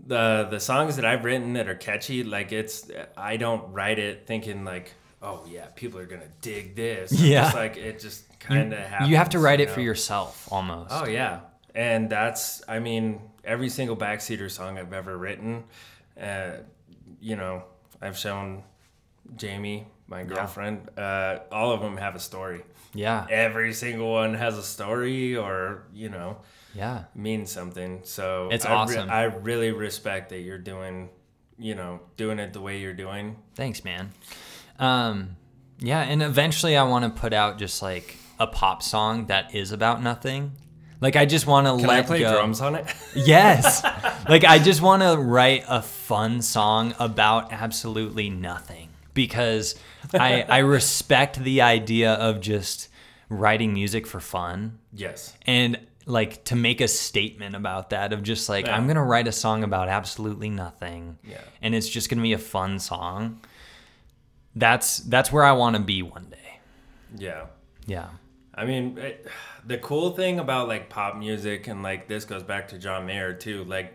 the 0.07 0.47
the 0.51 0.61
songs 0.61 0.97
that 0.97 1.05
I've 1.05 1.25
written 1.25 1.55
that 1.55 1.69
are 1.69 1.75
catchy, 1.75 2.25
like 2.25 2.53
it's 2.53 2.90
I 3.17 3.37
don't 3.37 3.73
write 3.73 3.99
it 3.99 4.27
thinking 4.27 4.64
like, 4.64 4.93
oh 5.23 5.45
yeah, 5.49 5.67
people 5.75 5.99
are 6.01 6.07
gonna 6.07 6.29
dig 6.40 6.75
this. 6.77 7.12
I'm 7.19 7.27
Yeah. 7.27 7.43
just 7.45 7.55
like 7.57 7.77
it 7.77 8.01
just 8.01 8.38
kind 8.40 8.73
of 8.73 8.79
happens. 8.79 9.11
you 9.11 9.17
have 9.17 9.31
to 9.31 9.38
write 9.38 9.61
it 9.61 9.69
know? 9.69 9.75
for 9.75 9.81
yourself 9.81 10.49
almost. 10.53 10.90
Oh 10.93 11.07
yeah, 11.07 11.40
and 11.75 12.11
that's 12.11 12.62
I 12.69 12.79
mean 12.81 13.21
every 13.45 13.69
single 13.69 13.97
backseater 13.97 14.51
song 14.51 14.79
I've 14.79 14.93
ever 14.93 15.17
written, 15.17 15.64
uh, 16.21 16.53
you 17.21 17.37
know 17.37 17.64
I've 18.03 18.19
shown 18.19 18.62
Jamie, 19.37 19.87
my 20.07 20.23
girlfriend, 20.25 20.90
uh, 20.99 21.38
all 21.51 21.73
of 21.73 21.81
them 21.81 21.97
have 21.97 22.14
a 22.14 22.21
story. 22.21 22.62
Yeah. 22.93 23.27
Every 23.31 23.73
single 23.73 24.12
one 24.12 24.35
has 24.35 24.57
a 24.59 24.62
story, 24.62 25.37
or 25.37 25.85
you 25.95 26.11
know, 26.11 26.37
Yeah. 26.75 27.05
means 27.15 27.51
something. 27.51 28.01
So 28.05 28.49
It's 28.53 28.65
I 28.65 28.71
re- 28.71 28.75
awesome. 28.77 29.11
I 29.11 29.23
really 29.25 29.71
respect 29.73 30.31
that 30.31 30.41
you're 30.41 30.59
doing, 30.59 31.11
you 31.59 31.75
know, 31.75 32.01
doing 32.17 32.39
it 32.39 32.53
the 32.53 32.61
way 32.61 32.79
you're 32.81 32.95
doing. 32.95 33.37
Thanks, 33.55 33.85
man. 33.85 34.13
Um, 34.79 35.37
yeah, 35.79 36.01
and 36.01 36.23
eventually 36.23 36.77
I 36.77 36.85
want 36.85 37.05
to 37.05 37.21
put 37.21 37.33
out 37.33 37.59
just 37.59 37.83
like 37.83 38.17
a 38.39 38.47
pop 38.47 38.83
song 38.83 39.27
that 39.27 39.55
is 39.55 39.73
about 39.73 40.03
nothing. 40.03 40.53
Like 41.01 41.17
I 41.17 41.27
just 41.27 41.47
want 41.47 41.67
to 41.67 41.73
let 41.73 41.91
I 41.91 42.03
play 42.03 42.21
go. 42.21 42.33
drums 42.33 42.61
on 42.61 42.75
it? 42.75 42.87
Yes. 43.15 43.85
like 44.29 44.45
I 44.45 44.59
just 44.59 44.81
want 44.83 45.03
to 45.03 45.17
write 45.17 45.65
a 45.69 45.83
fun 45.83 46.43
song 46.43 46.95
about 46.99 47.53
absolutely 47.53 48.31
nothing 48.31 48.89
because 49.13 49.75
I 50.13 50.43
I 50.43 50.59
respect 50.79 51.39
the 51.39 51.61
idea 51.61 52.15
of 52.15 52.41
just 52.41 52.89
writing 53.29 53.73
music 53.73 54.07
for 54.07 54.21
fun 54.21 54.79
yes. 54.93 55.33
and 55.47 55.79
like 56.07 56.45
to 56.45 56.57
make 56.57 56.81
a 56.81 56.88
statement 56.88 57.57
about 57.57 57.90
that 57.90 58.12
of 58.12 58.23
just 58.23 58.49
like 58.49 58.67
Yeah. 58.67 58.77
I'm 58.77 58.85
to 58.97 59.03
write 59.03 59.27
a 59.27 59.33
song 59.33 59.64
about 59.64 59.88
absolutely 59.88 60.51
nothing. 60.51 61.19
Yeah. 61.25 61.40
And 61.62 61.75
it's 61.75 61.88
just 61.88 62.09
to 62.19 62.23
be 62.23 62.33
a 62.35 62.38
fun 62.38 62.79
song. 62.79 63.40
That's 64.57 64.99
that's 64.99 65.33
where 65.33 65.45
I 65.45 65.53
want 65.53 65.77
to 65.77 65.83
be 65.83 66.03
one 66.03 66.27
day. 66.31 66.61
Yeah. 67.17 67.47
Yeah. 67.87 68.09
I 68.55 68.64
mean, 68.67 68.99
it, 68.99 69.27
the 69.67 69.79
cool 69.79 70.11
thing 70.11 70.38
about 70.38 70.69
like 70.69 70.88
pop 70.88 71.17
music 71.17 71.67
and 71.67 71.83
like 71.83 72.07
this 72.07 72.25
goes 72.25 72.43
back 72.45 72.69
to 72.69 72.79
John 72.79 73.07
Mayer 73.07 73.33
too. 73.33 73.64
Like, 73.64 73.95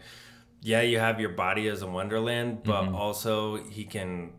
yeah, 0.61 0.81
you 0.81 0.99
have 0.99 1.19
your 1.21 1.29
body 1.29 1.67
as 1.69 1.81
a 1.81 1.87
wonderland, 1.87 2.63
but 2.63 2.83
Mm-hmm. 2.85 2.95
also 2.95 3.63
he 3.63 3.85
can, 3.85 4.33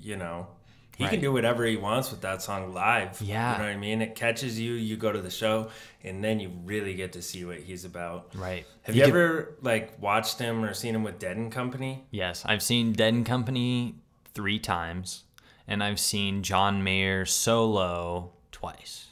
you 0.00 0.16
know, 0.16 0.48
he 0.96 1.04
Right. 1.04 1.10
can 1.10 1.20
do 1.20 1.32
whatever 1.32 1.64
he 1.64 1.76
wants 1.76 2.10
with 2.10 2.20
that 2.22 2.42
song 2.42 2.74
live. 2.74 3.20
Yeah. 3.22 3.52
you 3.52 3.58
know 3.58 3.64
what 3.64 3.72
I 3.72 3.76
mean. 3.76 4.02
It 4.02 4.14
catches 4.14 4.60
you. 4.60 4.72
You 4.74 4.96
go 4.96 5.10
to 5.12 5.20
the 5.22 5.30
show, 5.30 5.70
and 6.04 6.22
then 6.22 6.40
you 6.40 6.50
really 6.64 6.94
get 6.94 7.12
to 7.14 7.22
see 7.22 7.44
what 7.44 7.58
he's 7.58 7.84
about. 7.84 8.34
Right. 8.34 8.66
Have 8.82 8.94
you, 8.96 9.02
could- 9.04 9.08
ever 9.10 9.54
like 9.62 10.00
watched 10.00 10.38
him 10.38 10.62
or 10.64 10.74
seen 10.74 10.94
him 10.94 11.02
with 11.02 11.18
Dead 11.18 11.36
and 11.36 11.50
Company? 11.50 12.04
Yes, 12.10 12.42
I've 12.44 12.62
seen 12.62 12.92
Dead 12.92 13.14
and 13.14 13.24
Company 13.24 13.94
3 14.34 14.58
times 14.58 15.24
and 15.66 15.82
I've 15.84 16.00
seen 16.00 16.42
John 16.42 16.82
Mayer 16.84 17.24
solo 17.24 18.32
twice. 18.52 19.06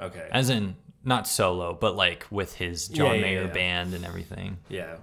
Okay. 0.00 0.28
As 0.30 0.48
in 0.50 0.76
not 1.04 1.26
solo, 1.26 1.74
but 1.74 1.96
like 1.96 2.26
with 2.30 2.54
his 2.54 2.88
John 2.88 3.06
Yeah, 3.06 3.14
yeah, 3.14 3.20
Mayer 3.22 3.42
yeah. 3.46 3.52
band 3.52 3.94
and 3.94 4.04
everything. 4.04 4.58
yeah, 4.68 4.96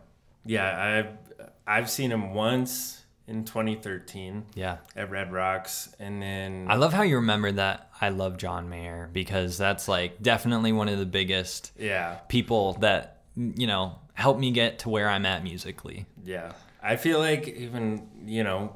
yeah. 0.45 1.03
I've 1.05 1.47
I've 1.67 1.89
seen 1.89 2.11
him 2.11 2.33
once 2.33 3.04
in 3.27 3.43
2013 3.45 4.45
Yeah. 4.55 4.77
at 4.95 5.09
Red 5.09 5.31
Rocks, 5.31 5.93
and 5.99 6.21
then 6.21 6.67
I 6.69 6.75
love 6.75 6.93
how 6.93 7.01
you 7.01 7.15
remember 7.15 7.51
that 7.53 7.89
I 7.99 8.09
love 8.09 8.37
John 8.37 8.69
Mayer 8.69 9.09
because 9.11 9.57
that's 9.57 9.87
like 9.87 10.21
definitely 10.21 10.71
one 10.71 10.89
of 10.89 10.99
the 10.99 11.05
biggest 11.05 11.71
yeah. 11.77 12.15
people 12.29 12.73
that 12.81 13.21
you 13.35 13.67
know 13.67 13.99
helped 14.13 14.39
me 14.39 14.51
get 14.51 14.79
to 14.79 14.89
where 14.89 15.09
I'm 15.09 15.25
at 15.25 15.43
musically. 15.43 16.05
Yeah. 16.23 16.53
I 16.81 16.95
feel 16.97 17.19
like 17.19 17.47
even, 17.47 18.07
you 18.25 18.43
know, 18.43 18.75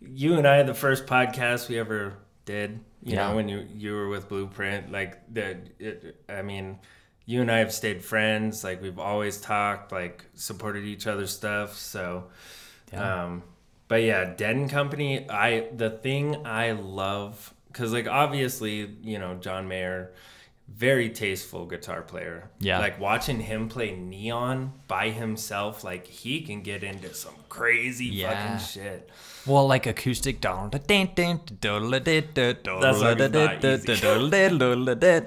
you 0.00 0.34
and 0.36 0.46
I, 0.46 0.62
the 0.62 0.74
first 0.74 1.06
podcast 1.06 1.68
we 1.68 1.78
ever 1.78 2.14
did, 2.44 2.80
you 3.02 3.14
Yeah. 3.14 3.28
know, 3.28 3.36
when 3.36 3.48
you, 3.48 3.66
you 3.74 3.92
were 3.92 4.08
with 4.08 4.28
Blueprint, 4.28 4.90
like, 4.90 5.20
the, 5.32 5.58
it, 5.78 6.24
I 6.28 6.42
mean, 6.42 6.78
you 7.26 7.40
and 7.40 7.50
I 7.50 7.58
have 7.58 7.72
stayed 7.72 8.02
friends. 8.04 8.64
Like, 8.64 8.82
we've 8.82 8.98
always 8.98 9.40
talked, 9.40 9.92
like, 9.92 10.24
supported 10.34 10.84
each 10.84 11.06
other's 11.06 11.30
stuff. 11.30 11.76
So, 11.76 12.24
Yeah. 12.92 13.24
um, 13.24 13.42
but 13.88 14.02
yeah, 14.02 14.24
Dead 14.36 14.56
and 14.56 14.70
Company, 14.70 15.28
I, 15.28 15.68
the 15.74 15.90
thing 15.90 16.46
I 16.46 16.72
love, 16.72 17.52
because, 17.68 17.92
like, 17.92 18.06
obviously, 18.08 18.90
you 19.02 19.18
know, 19.18 19.34
John 19.34 19.68
Mayer, 19.68 20.12
very 20.68 21.10
tasteful 21.10 21.66
guitar 21.66 22.00
player. 22.02 22.48
Yeah. 22.58 22.78
Like 22.78 22.98
watching 22.98 23.38
him 23.40 23.68
play 23.68 23.94
Neon 23.94 24.72
by 24.88 25.10
himself, 25.10 25.84
like 25.84 26.06
he 26.06 26.40
can 26.40 26.62
get 26.62 26.82
into 26.82 27.12
some 27.12 27.34
crazy 27.50 28.06
Yeah. 28.06 28.54
fucking 28.54 28.66
shit. 28.66 29.10
Well, 29.46 29.66
like 29.66 29.86
acoustic, 29.86 30.40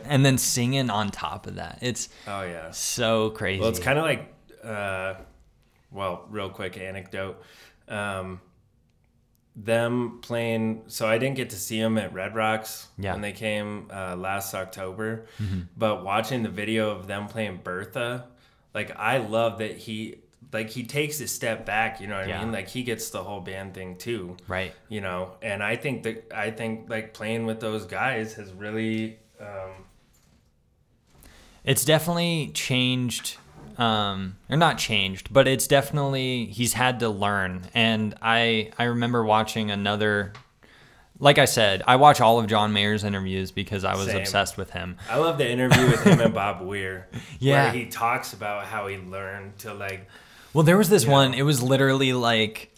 and 0.10 0.26
then 0.26 0.38
singing 0.40 0.90
on 0.90 1.10
top 1.12 1.46
of 1.46 1.56
that. 1.56 1.78
It's 1.82 2.10
Oh 2.28 2.42
yeah. 2.42 2.72
so 2.72 3.30
crazy. 3.30 3.60
Well, 3.62 3.70
it's 3.70 3.80
kind 3.80 4.00
of 4.00 4.06
like, 4.06 4.34
uh, 4.64 5.14
well, 5.92 6.26
real 6.30 6.50
quick 6.50 6.78
anecdote. 6.78 7.42
Um, 7.88 8.42
them 9.56 10.20
playing. 10.22 10.84
So 10.88 11.08
I 11.08 11.18
didn't 11.18 11.36
get 11.36 11.50
to 11.52 11.56
see 11.56 11.80
them 11.82 11.98
at 11.98 12.14
Red 12.14 12.36
Rocks 12.36 12.88
Yeah. 12.98 13.14
when 13.14 13.22
they 13.22 13.32
came 13.32 13.90
uh, 13.92 14.16
last 14.16 14.54
October, 14.54 15.26
Mm-hmm. 15.42 15.62
but 15.76 16.04
watching 16.04 16.44
the 16.44 16.50
video 16.50 16.92
of 16.92 17.08
them 17.08 17.28
playing 17.28 17.62
Bertha, 17.64 18.28
like 18.74 18.96
I 18.98 19.18
love 19.18 19.60
that 19.60 19.78
he. 19.78 20.22
Like 20.54 20.70
he 20.70 20.84
takes 20.84 21.20
a 21.20 21.28
step 21.28 21.66
back, 21.66 22.00
you 22.00 22.08
know 22.08 22.16
what 22.16 22.32
I 22.32 22.40
mean? 22.40 22.54
Like 22.54 22.70
he 22.70 22.84
gets 22.84 23.10
the 23.10 23.22
whole 23.22 23.42
band 23.42 23.74
thing 23.74 23.98
too. 23.98 24.38
right. 24.48 24.74
you 24.88 25.02
know 25.02 25.36
and 25.42 25.62
i 25.62 25.76
think 25.76 26.04
that 26.04 26.32
i 26.34 26.52
think 26.52 26.90
like 26.90 27.14
playing 27.14 27.46
with 27.46 27.60
those 27.60 27.86
guys 27.86 28.36
has 28.36 28.54
really 28.54 29.20
um 29.42 29.72
It's 31.66 31.84
definitely 31.84 32.52
changed, 32.54 33.36
um, 33.78 34.38
or 34.50 34.58
not 34.58 34.78
changed, 34.78 35.32
but 35.32 35.48
it's 35.48 35.68
definitely 35.68 36.46
he's 36.46 36.74
had 36.74 37.00
to 37.02 37.10
learn. 37.10 37.64
And 37.74 38.16
I 38.22 38.72
I 38.78 38.86
remember 38.86 39.24
watching 39.24 39.72
another. 39.72 40.34
Like 41.20 41.40
I 41.40 41.46
said, 41.46 41.82
I 41.88 41.96
watch 41.96 42.22
all 42.22 42.38
of 42.40 42.46
John 42.46 42.74
Mayer's 42.74 43.04
interviews 43.04 43.50
because 43.52 43.84
I 43.84 43.96
was 43.96 44.06
Same. 44.06 44.18
obsessed 44.18 44.56
with 44.56 44.70
him. 44.70 44.98
i 45.10 45.18
love 45.18 45.40
the 45.40 45.50
interview 45.50 45.88
with 45.88 46.04
him 46.04 46.20
and 46.22 46.32
bob 46.42 46.62
weir 46.62 47.08
Yeah. 47.40 47.64
where 47.64 47.72
he 47.72 47.88
talks 47.88 48.34
about 48.34 48.66
how 48.66 48.86
he 48.86 48.98
learned 48.98 49.58
to 49.60 49.74
like 49.74 50.08
Well, 50.54 50.64
there 50.64 50.78
was 50.78 50.90
this 50.90 51.06
Yeah. 51.06 51.12
one. 51.14 51.34
It 51.34 51.42
was 51.42 51.64
literally 51.64 52.14
like 52.14 52.72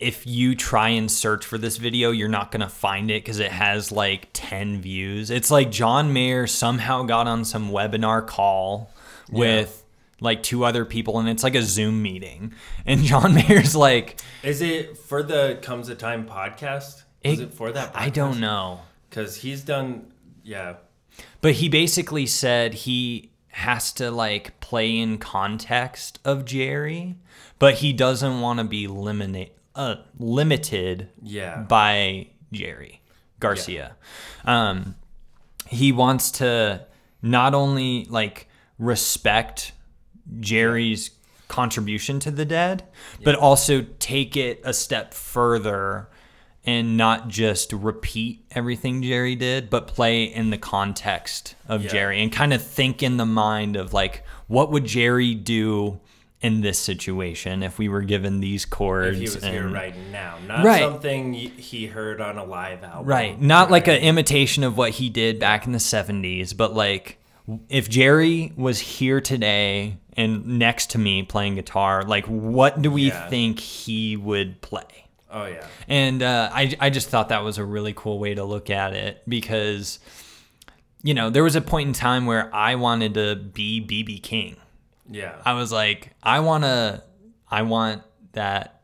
if 0.00 0.26
you 0.26 0.56
try 0.56 0.88
and 0.88 1.08
search 1.08 1.46
for 1.46 1.58
this 1.58 1.76
video, 1.76 2.10
you're 2.10 2.28
not 2.28 2.50
going 2.50 2.60
to 2.60 2.68
find 2.68 3.08
it 3.08 3.22
because 3.22 3.38
it 3.38 3.52
has 3.52 3.92
like 3.92 4.28
10 4.32 4.80
views. 4.82 5.30
It's 5.30 5.52
like 5.52 5.70
John 5.70 6.12
Mayer 6.12 6.48
somehow 6.48 7.04
got 7.04 7.28
on 7.28 7.44
some 7.44 7.70
webinar 7.70 8.26
call 8.26 8.90
with 9.30 9.84
like 10.20 10.42
two 10.42 10.64
other 10.64 10.84
people 10.84 11.18
and 11.18 11.28
it's 11.28 11.42
like 11.42 11.54
a 11.54 11.62
Zoom 11.62 12.02
meeting. 12.02 12.52
And 12.84 13.02
John 13.02 13.34
Mayer's 13.48 13.76
like, 13.76 14.20
is 14.42 14.62
it 14.62 14.96
for 14.96 15.22
the 15.22 15.58
comes 15.62 15.88
a 15.88 15.94
time 15.94 16.26
podcast 16.26 17.02
is 17.22 17.40
it, 17.40 17.52
for 17.54 17.72
that 17.72 17.92
I 17.94 18.08
don't 18.10 18.40
know. 18.40 18.80
because 19.10 19.36
he's 19.36 19.62
done 19.62 20.12
yeah 20.42 20.76
But 21.40 21.52
he 21.54 21.68
basically 21.68 22.26
said 22.26 22.74
he 22.74 23.32
has 23.48 23.92
to 23.94 24.10
like 24.10 24.60
play 24.60 24.96
in 24.98 25.18
context 25.18 26.18
of 26.24 26.44
Jerry, 26.44 27.16
but 27.58 27.74
he 27.74 27.92
doesn't 27.92 28.40
want 28.40 28.58
to 28.60 28.64
be 28.64 28.86
limited 28.86 29.50
uh, 29.74 29.96
limited 30.18 31.08
yeah 31.22 31.62
by 31.62 32.28
Jerry 32.52 33.00
Garcia. 33.40 33.96
Um, 34.44 34.94
he 35.66 35.92
wants 35.92 36.30
to 36.32 36.86
not 37.22 37.54
only 37.54 38.06
like 38.08 38.48
respect 38.78 39.72
Jerry's 40.40 41.10
contribution 41.48 42.18
to 42.20 42.30
the 42.30 42.44
dead, 42.44 42.84
but 43.22 43.34
also 43.34 43.86
take 43.98 44.36
it 44.36 44.60
a 44.64 44.72
step 44.74 45.14
further 45.14 46.08
and 46.64 46.96
not 46.96 47.28
just 47.28 47.72
repeat 47.72 48.44
everything 48.50 49.00
Jerry 49.00 49.36
did, 49.36 49.70
but 49.70 49.86
play 49.86 50.24
in 50.24 50.50
the 50.50 50.58
context 50.58 51.54
of 51.68 51.84
Yeah. 51.84 51.90
Jerry 51.90 52.22
and 52.22 52.32
kind 52.32 52.52
of 52.52 52.60
think 52.62 53.02
in 53.04 53.16
the 53.18 53.26
mind 53.26 53.76
of 53.76 53.92
like, 53.92 54.24
what 54.48 54.72
would 54.72 54.84
Jerry 54.84 55.34
do 55.34 56.00
in 56.42 56.60
this 56.60 56.78
situation 56.78 57.62
if 57.62 57.78
we 57.78 57.88
were 57.88 58.02
given 58.02 58.40
these 58.40 58.64
chords. 58.64 59.16
If 59.16 59.16
he 59.16 59.34
was 59.36 59.42
and, 59.42 59.54
here 59.54 59.68
right 59.68 59.94
now, 60.12 60.36
not 60.46 60.64
Right. 60.64 60.82
something 60.82 61.32
he 61.32 61.86
heard 61.86 62.20
on 62.20 62.36
a 62.36 62.44
live 62.44 62.84
album. 62.84 63.06
Right. 63.06 63.40
Not 63.40 63.70
like 63.70 63.88
an 63.88 63.96
imitation 63.96 64.62
of 64.62 64.76
what 64.76 64.92
he 64.92 65.08
did 65.08 65.38
back 65.38 65.66
in 65.66 65.72
the 65.72 65.80
70s, 65.80 66.52
but 66.52 66.74
like 66.74 67.18
if 67.68 67.88
Jerry 67.88 68.52
was 68.56 68.80
here 68.80 69.20
today 69.20 69.96
and 70.16 70.58
next 70.58 70.90
to 70.90 70.98
me 70.98 71.22
playing 71.22 71.54
guitar, 71.56 72.02
like 72.02 72.26
what 72.26 72.80
do 72.82 72.90
we 72.90 73.08
Yeah. 73.08 73.28
think 73.28 73.60
he 73.60 74.16
would 74.16 74.60
play? 74.62 75.06
Oh 75.30 75.44
yeah. 75.46 75.66
And 75.88 76.22
uh, 76.22 76.48
I, 76.52 76.74
I 76.80 76.90
just 76.90 77.08
thought 77.08 77.28
that 77.30 77.42
was 77.44 77.58
a 77.58 77.64
really 77.64 77.92
cool 77.94 78.18
way 78.18 78.34
to 78.34 78.44
look 78.44 78.70
at 78.70 78.94
it 78.94 79.22
because, 79.28 79.98
you 81.02 81.12
know, 81.14 81.28
there 81.30 81.42
was 81.42 81.56
a 81.56 81.60
point 81.60 81.88
in 81.88 81.92
time 81.92 82.26
where 82.26 82.54
I 82.54 82.76
wanted 82.76 83.14
to 83.14 83.36
be 83.36 83.80
BB 83.80 84.22
King. 84.22 84.56
Yeah. 85.10 85.34
I 85.44 85.52
was 85.52 85.70
like, 85.72 86.12
I 86.22 86.40
want 86.40 86.64
to, 86.64 87.02
I 87.50 87.62
want 87.62 88.02
that 88.32 88.82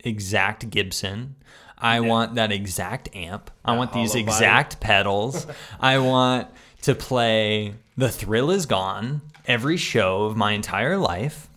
exact 0.00 0.70
Gibson. 0.70 1.36
I 1.78 2.00
want 2.00 2.36
that 2.36 2.52
exact 2.52 3.14
amp. 3.14 3.50
I 3.64 3.76
want 3.76 3.92
these 3.92 4.10
body. 4.12 4.22
exact 4.22 4.80
pedals. 4.80 5.46
I 5.78 5.98
want 5.98 6.48
to 6.82 6.94
play 6.94 7.74
The 7.98 8.08
Thrill 8.08 8.50
Is 8.50 8.64
Gone 8.66 9.20
every 9.46 9.76
show 9.76 10.24
of 10.24 10.36
my 10.36 10.52
entire 10.52 10.96
life. 10.96 11.48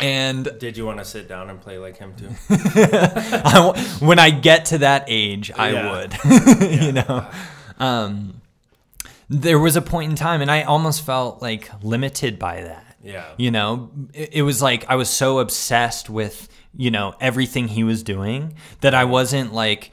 And 0.00 0.48
Did 0.58 0.76
you 0.76 0.84
want 0.86 0.98
to 0.98 1.04
sit 1.04 1.28
down 1.28 1.50
and 1.50 1.60
play 1.60 1.78
like 1.78 1.96
him 1.98 2.14
too? 2.16 2.28
I 2.50 3.96
when 4.00 4.18
I 4.18 4.30
get 4.30 4.66
to 4.66 4.78
that 4.78 5.04
age, 5.06 5.52
I 5.56 5.70
Yeah. 5.70 5.90
would. 5.92 6.72
you 6.82 6.92
know, 6.92 7.26
um, 7.78 8.40
there 9.28 9.58
was 9.58 9.76
a 9.76 9.82
point 9.82 10.10
in 10.10 10.16
time, 10.16 10.42
and 10.42 10.50
I 10.50 10.62
almost 10.62 11.04
felt 11.06 11.40
like 11.40 11.70
limited 11.82 12.38
by 12.38 12.62
that. 12.62 12.96
Yeah. 13.02 13.24
You 13.36 13.50
know, 13.50 13.90
it, 14.12 14.30
it 14.36 14.42
was 14.42 14.60
like 14.60 14.84
I 14.88 14.96
was 14.96 15.08
so 15.08 15.38
obsessed 15.38 16.10
with 16.10 16.48
you 16.76 16.90
know 16.90 17.14
everything 17.20 17.68
he 17.68 17.84
was 17.84 18.02
doing 18.02 18.54
that 18.80 18.94
I 18.94 19.04
wasn't 19.04 19.52
like 19.52 19.92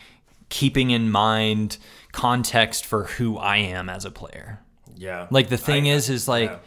keeping 0.50 0.90
in 0.90 1.12
mind 1.12 1.78
context 2.12 2.86
for 2.88 3.04
who 3.06 3.38
I 3.38 3.58
am 3.58 3.88
as 3.90 4.04
a 4.06 4.12
player. 4.12 4.60
Yeah. 4.96 5.28
Like 5.30 5.50
the 5.50 5.58
thing 5.58 5.88
I- 5.88 5.92
is, 5.92 6.10
is 6.10 6.28
like 6.28 6.50
yeah. 6.50 6.58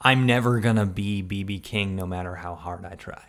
I'm 0.00 0.26
never 0.26 0.60
gonna 0.60 0.86
be 0.86 1.22
BB 1.22 1.62
King 1.62 1.94
no 1.96 2.06
matter 2.06 2.34
how 2.34 2.54
hard 2.54 2.84
I 2.84 2.94
try. 2.94 3.22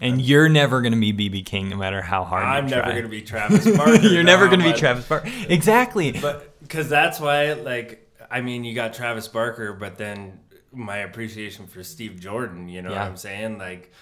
And 0.00 0.20
you're 0.22 0.48
never 0.48 0.80
gonna 0.82 0.96
be 0.96 1.12
BB 1.12 1.44
King 1.46 1.68
no 1.70 1.76
matter 1.76 2.02
how 2.02 2.24
hard 2.24 2.44
I'm 2.44 2.64
you 2.64 2.70
never 2.70 2.82
try. 2.82 2.94
gonna 2.96 3.08
be 3.08 3.22
Travis 3.22 3.76
Barker. 3.76 3.96
You're 4.02 4.22
never 4.22 4.48
gonna 4.48 4.64
be 4.64 4.72
Travis 4.78 5.06
Barker. 5.06 5.28
Exactly. 5.48 6.12
But 6.12 6.60
because 6.60 6.88
that's 6.88 7.18
why, 7.18 7.54
like, 7.54 8.08
I 8.30 8.40
mean, 8.42 8.62
you 8.64 8.74
got 8.74 8.92
Travis 8.94 9.26
Barker, 9.26 9.72
but 9.72 9.96
then 9.98 10.38
my 10.72 10.98
appreciation 10.98 11.66
for 11.66 11.82
Steve 11.82 12.20
Jordan. 12.20 12.68
You 12.68 12.82
know 12.82 12.90
Yeah. 12.90 13.00
what 13.00 13.08
I'm 13.08 13.16
saying? 13.16 13.58
Like, 13.58 13.92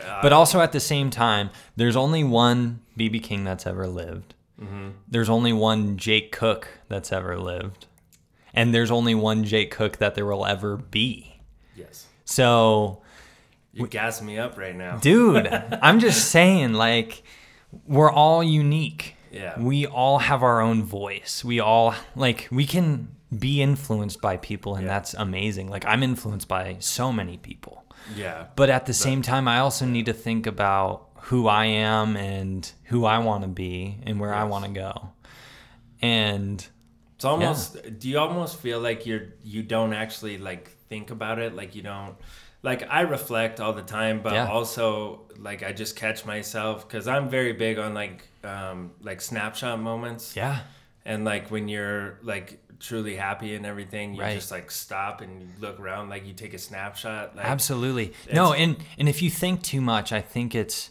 uh, 0.00 0.20
But 0.22 0.32
also 0.32 0.60
at 0.60 0.72
the 0.72 0.78
same 0.80 1.10
time, 1.10 1.50
there's 1.74 1.96
only 1.96 2.22
one 2.22 2.80
BB 2.98 3.22
King 3.22 3.44
that's 3.44 3.66
ever 3.66 3.86
lived. 3.88 4.34
Mm-hmm. 4.62 4.90
There's 5.08 5.28
only 5.30 5.52
one 5.52 5.96
Jake 5.96 6.30
Cook 6.32 6.68
that's 6.88 7.12
ever 7.12 7.36
lived. 7.38 7.86
And 8.54 8.72
there's 8.74 8.90
only 8.90 9.14
one 9.14 9.42
Jake 9.44 9.70
Cook 9.70 9.96
that 9.98 10.14
there 10.14 10.24
will 10.26 10.46
ever 10.46 10.76
be. 10.76 11.35
Yes, 11.76 12.06
So, 12.24 13.02
you 13.72 13.86
gas 13.86 14.22
me 14.22 14.38
up 14.38 14.56
right 14.58 14.74
now. 14.74 14.96
dude, 14.96 15.46
I'm 15.82 16.00
just 16.00 16.30
saying, 16.30 16.72
like, 16.74 17.22
we're 17.86 18.10
all 18.10 18.42
unique. 18.42 19.14
Yeah. 19.32 19.58
We 19.60 19.86
all 19.86 20.18
have 20.18 20.42
our 20.42 20.60
own 20.60 20.82
voice. 20.82 21.44
We 21.44 21.60
all, 21.60 21.94
like, 22.14 22.48
we 22.50 22.64
can 22.64 23.08
be 23.36 23.60
influenced 23.60 24.20
by 24.22 24.36
people, 24.38 24.76
and 24.76 24.86
Yeah. 24.86 24.94
that's 24.94 25.12
amazing. 25.14 25.68
Like, 25.68 25.84
I'm 25.84 26.02
influenced 26.02 26.48
by 26.48 26.76
so 26.80 27.12
many 27.12 27.36
people. 27.36 27.84
Yeah, 28.14 28.46
But 28.54 28.70
at 28.70 28.86
the 28.86 28.94
same 28.94 29.20
time, 29.20 29.48
I 29.48 29.58
also 29.58 29.84
need 29.84 30.06
to 30.06 30.12
think 30.12 30.46
about 30.46 31.08
who 31.22 31.48
I 31.48 31.64
am 31.66 32.16
and 32.16 32.70
who 32.84 33.04
I 33.04 33.18
want 33.18 33.42
to 33.42 33.48
be 33.48 33.98
and 34.04 34.20
where 34.20 34.32
I 34.32 34.44
want 34.44 34.64
to 34.64 34.70
go. 34.70 35.10
And 36.00 36.64
it's 37.16 37.24
almost. 37.24 37.98
Do 37.98 38.08
you 38.08 38.18
almost 38.18 38.58
feel 38.60 38.78
like 38.80 39.06
you're 39.06 39.34
you 39.42 39.62
don't 39.62 39.92
actually 39.92 40.38
like 40.38 40.75
think 40.88 41.10
about 41.10 41.38
it? 41.38 41.54
Like 41.54 41.74
you 41.74 41.82
don't. 41.82 42.16
Like 42.62 42.88
I 42.90 43.02
reflect 43.02 43.60
all 43.60 43.72
the 43.72 43.82
time, 43.82 44.22
but 44.22 44.32
Yeah. 44.32 44.48
also 44.48 45.22
like 45.38 45.62
I 45.62 45.72
just 45.72 45.94
catch 45.96 46.24
myself 46.24 46.88
because 46.88 47.06
I'm 47.06 47.28
very 47.28 47.52
big 47.52 47.78
on 47.78 47.94
like 47.94 48.24
um 48.42 48.92
like 49.02 49.20
snapshot 49.20 49.78
moments. 49.80 50.34
yeah, 50.36 50.60
and 51.04 51.24
like 51.24 51.50
when 51.50 51.68
you're 51.68 52.18
like 52.22 52.58
truly 52.78 53.16
happy 53.16 53.54
and 53.54 53.64
everything 53.64 54.14
you 54.14 54.20
Right. 54.20 54.34
just 54.34 54.50
like 54.50 54.70
stop 54.70 55.20
and 55.22 55.40
you 55.42 55.48
look 55.60 55.80
around 55.80 56.10
like 56.10 56.26
you 56.26 56.34
take 56.34 56.52
a 56.54 56.58
snapshot 56.58 57.34
like 57.36 57.46
absolutely. 57.46 58.12
No, 58.32 58.52
and 58.52 58.76
and 58.98 59.08
if 59.08 59.22
you 59.22 59.30
think 59.30 59.62
too 59.62 59.80
much, 59.80 60.12
I 60.12 60.20
think 60.20 60.54
it's 60.54 60.90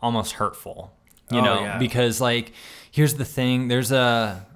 almost 0.00 0.32
hurtful. 0.34 0.92
You 1.30 1.38
Oh, 1.40 1.44
know, 1.44 1.60
yeah. 1.62 1.78
because 1.78 2.20
like 2.20 2.52
here's 2.90 3.14
the 3.14 3.24
thing, 3.26 3.68
there's 3.68 3.92
a 3.92 4.46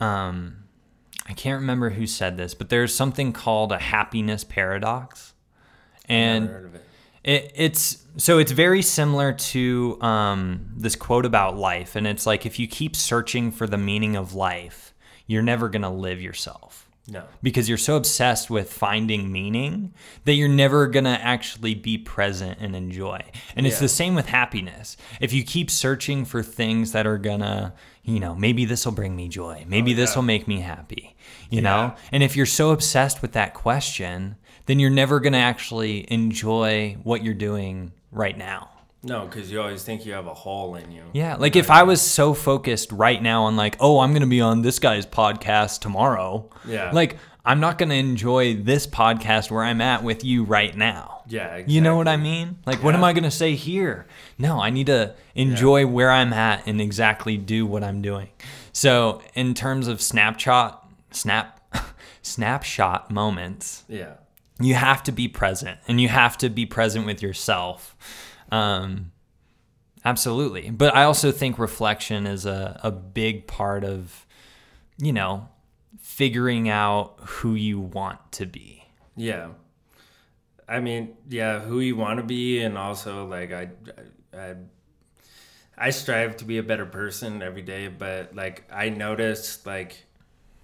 um 0.00 0.63
I 1.26 1.32
can't 1.32 1.60
remember 1.60 1.90
who 1.90 2.06
said 2.06 2.36
this, 2.36 2.54
but 2.54 2.68
there's 2.68 2.94
something 2.94 3.32
called 3.32 3.72
a 3.72 3.78
happiness 3.78 4.44
paradox. 4.44 5.32
And 6.06 6.46
Never 6.46 6.58
heard 6.58 6.66
of 6.66 6.74
it. 6.74 6.84
It, 7.24 7.52
it's 7.54 8.04
so 8.18 8.38
it's 8.38 8.52
very 8.52 8.82
similar 8.82 9.32
to 9.32 9.98
um, 10.02 10.66
this 10.76 10.94
quote 10.94 11.24
about 11.24 11.56
life, 11.56 11.96
and 11.96 12.06
it's 12.06 12.26
like 12.26 12.44
if 12.44 12.58
you 12.58 12.68
keep 12.68 12.94
searching 12.94 13.50
for 13.50 13.66
the 13.66 13.78
meaning 13.78 14.14
of 14.14 14.34
life, 14.34 14.92
you're 15.26 15.42
never 15.42 15.70
gonna 15.70 15.92
live 15.92 16.20
yourself 16.20 16.84
no 17.08 17.22
because 17.42 17.68
you're 17.68 17.78
so 17.78 17.96
obsessed 17.96 18.50
with 18.50 18.72
finding 18.72 19.30
meaning 19.32 19.92
that 20.24 20.34
you're 20.34 20.48
never 20.48 20.86
gonna 20.86 21.18
actually 21.22 21.74
be 21.74 21.98
present 21.98 22.58
and 22.60 22.74
enjoy. 22.76 23.22
And 23.56 23.66
it's 23.66 23.78
the 23.80 23.88
same 23.88 24.14
with 24.14 24.26
happiness. 24.26 24.96
If 25.20 25.32
you 25.32 25.44
keep 25.44 25.70
searching 25.70 26.24
for 26.24 26.42
things 26.42 26.92
that 26.92 27.06
are 27.06 27.18
gonna, 27.18 27.74
you 28.04 28.20
know, 28.20 28.34
maybe 28.34 28.64
this 28.64 28.84
will 28.84 28.92
bring 28.92 29.16
me 29.16 29.28
joy, 29.28 29.60
oh, 29.62 29.68
maybe 29.68 29.92
Oh, 29.92 29.96
this 29.96 30.10
yeah. 30.12 30.16
will 30.16 30.22
make 30.24 30.46
me 30.46 30.60
happy, 30.60 31.16
you 31.50 31.56
Yeah. 31.56 31.62
know, 31.62 31.94
and 32.12 32.22
if 32.22 32.36
you're 32.36 32.46
so 32.46 32.70
obsessed 32.70 33.22
with 33.22 33.32
that 33.32 33.54
question, 33.54 34.36
then 34.66 34.78
you're 34.78 34.90
never 34.90 35.20
gonna 35.20 35.38
actually 35.38 36.10
enjoy 36.12 36.96
what 37.02 37.22
you're 37.24 37.34
doing 37.34 37.92
right 38.12 38.36
now. 38.38 38.68
no 39.06 39.26
because 39.26 39.50
you 39.52 39.60
always 39.60 39.82
think 39.82 40.06
you 40.06 40.14
have 40.14 40.26
a 40.26 40.32
hole 40.32 40.76
in 40.76 40.90
you 40.90 41.02
Yeah, 41.12 41.36
like 41.36 41.56
if 41.56 41.70
I 41.70 41.82
was 41.82 42.00
so 42.00 42.32
focused 42.32 42.90
right 42.90 43.22
now 43.22 43.42
on 43.44 43.54
like, 43.54 43.76
oh, 43.78 44.00
I'm 44.00 44.14
gonna 44.14 44.26
be 44.26 44.40
on 44.40 44.62
this 44.62 44.78
guy's 44.78 45.04
podcast 45.04 45.80
tomorrow. 45.80 46.48
Yeah. 46.66 46.90
Like 46.90 47.18
I'm 47.44 47.60
not 47.60 47.76
gonna 47.76 47.94
enjoy 47.94 48.54
this 48.54 48.86
podcast 48.86 49.50
where 49.50 49.62
I'm 49.62 49.82
at 49.82 50.02
with 50.02 50.24
you 50.24 50.44
right 50.44 50.74
now. 50.74 51.13
Yeah 51.26 51.62
You 51.66 51.80
know 51.80 51.96
what 51.96 52.08
I 52.08 52.16
mean? 52.16 52.58
Like, 52.66 52.82
what 52.82 52.94
am 52.94 53.04
I 53.04 53.12
gonna 53.12 53.30
say 53.30 53.54
here? 53.54 54.06
No, 54.38 54.60
I 54.60 54.70
need 54.70 54.86
to 54.86 55.14
enjoy 55.34 55.86
where 55.86 56.10
I'm 56.10 56.32
at 56.32 56.66
and 56.66 56.80
exactly 56.80 57.36
do 57.36 57.66
what 57.66 57.82
I'm 57.82 58.02
doing. 58.02 58.28
So, 58.72 59.22
in 59.34 59.54
terms 59.54 59.88
of 59.88 60.00
snapshot, 60.00 60.88
snap, 61.10 61.60
snapshot 62.22 63.10
moments, 63.10 63.84
yeah. 63.88 64.14
you 64.60 64.74
have 64.74 65.02
to 65.04 65.12
be 65.12 65.28
present 65.28 65.78
and 65.86 66.00
you 66.00 66.08
have 66.08 66.36
to 66.38 66.48
be 66.48 66.66
present 66.66 67.06
with 67.06 67.22
yourself. 67.22 67.96
Um, 68.50 69.12
absolutely. 70.04 70.70
But 70.70 70.94
i 70.94 71.04
also 71.04 71.32
think 71.32 71.58
reflection 71.58 72.26
is 72.26 72.46
a, 72.46 72.80
a 72.82 72.90
big 72.90 73.46
part 73.46 73.84
of 73.84 74.26
you 74.98 75.12
know 75.12 75.48
figuring 76.00 76.68
out 76.68 77.16
who 77.20 77.54
you 77.54 77.80
want 77.80 78.32
to 78.32 78.46
be. 78.46 78.84
Yeah 79.16 79.48
i 80.68 80.80
mean 80.80 81.14
yeah 81.28 81.60
who 81.60 81.80
you 81.80 81.96
want 81.96 82.18
to 82.18 82.24
be 82.24 82.60
and 82.62 82.76
also 82.78 83.26
like 83.26 83.52
i 83.52 83.68
i 84.36 84.54
i 85.76 85.90
strive 85.90 86.36
to 86.36 86.44
be 86.44 86.58
a 86.58 86.62
better 86.62 86.86
person 86.86 87.42
every 87.42 87.62
day 87.62 87.88
but 87.88 88.34
like 88.34 88.64
i 88.72 88.88
noticed 88.88 89.66
like 89.66 90.04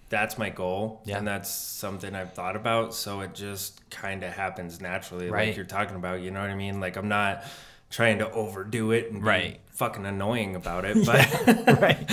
that's 0.09 0.37
my 0.39 0.51
goal 0.51 1.03
Yeah. 1.05 1.19
and 1.19 1.27
that's 1.27 1.51
something 1.51 2.15
i've 2.15 2.33
thought 2.35 2.57
about 2.57 2.95
so 2.95 3.21
it 3.21 3.35
just 3.35 3.89
kind 3.91 4.23
of 4.25 4.33
happens 4.33 4.81
naturally 4.81 5.31
Right. 5.31 5.49
like 5.49 5.57
you're 5.57 5.65
talking 5.67 5.97
about 5.97 6.21
you 6.21 6.31
know 6.31 6.41
what 6.41 6.51
i 6.51 6.55
mean 6.55 6.81
like 6.81 6.97
i'm 6.97 7.09
not 7.09 7.45
trying 7.91 8.19
to 8.19 8.31
overdo 8.33 8.93
it 8.93 9.11
and 9.11 9.21
be 9.21 9.27
Right. 9.27 9.61
fucking 9.73 10.07
annoying 10.07 10.57
about 10.57 10.85
it 10.85 10.97
but 11.07 11.81
right 11.81 12.09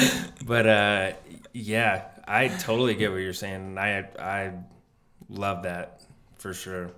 but 0.45 0.67
uh 0.67 1.13
yeah 1.53 2.05
i 2.27 2.47
totally 2.49 2.95
get 2.95 3.11
what 3.11 3.17
you're 3.17 3.33
saying 3.33 3.77
i 3.77 3.99
i 4.19 4.51
love 5.29 5.63
that 5.63 6.01
for 6.35 6.53
sure 6.53 6.91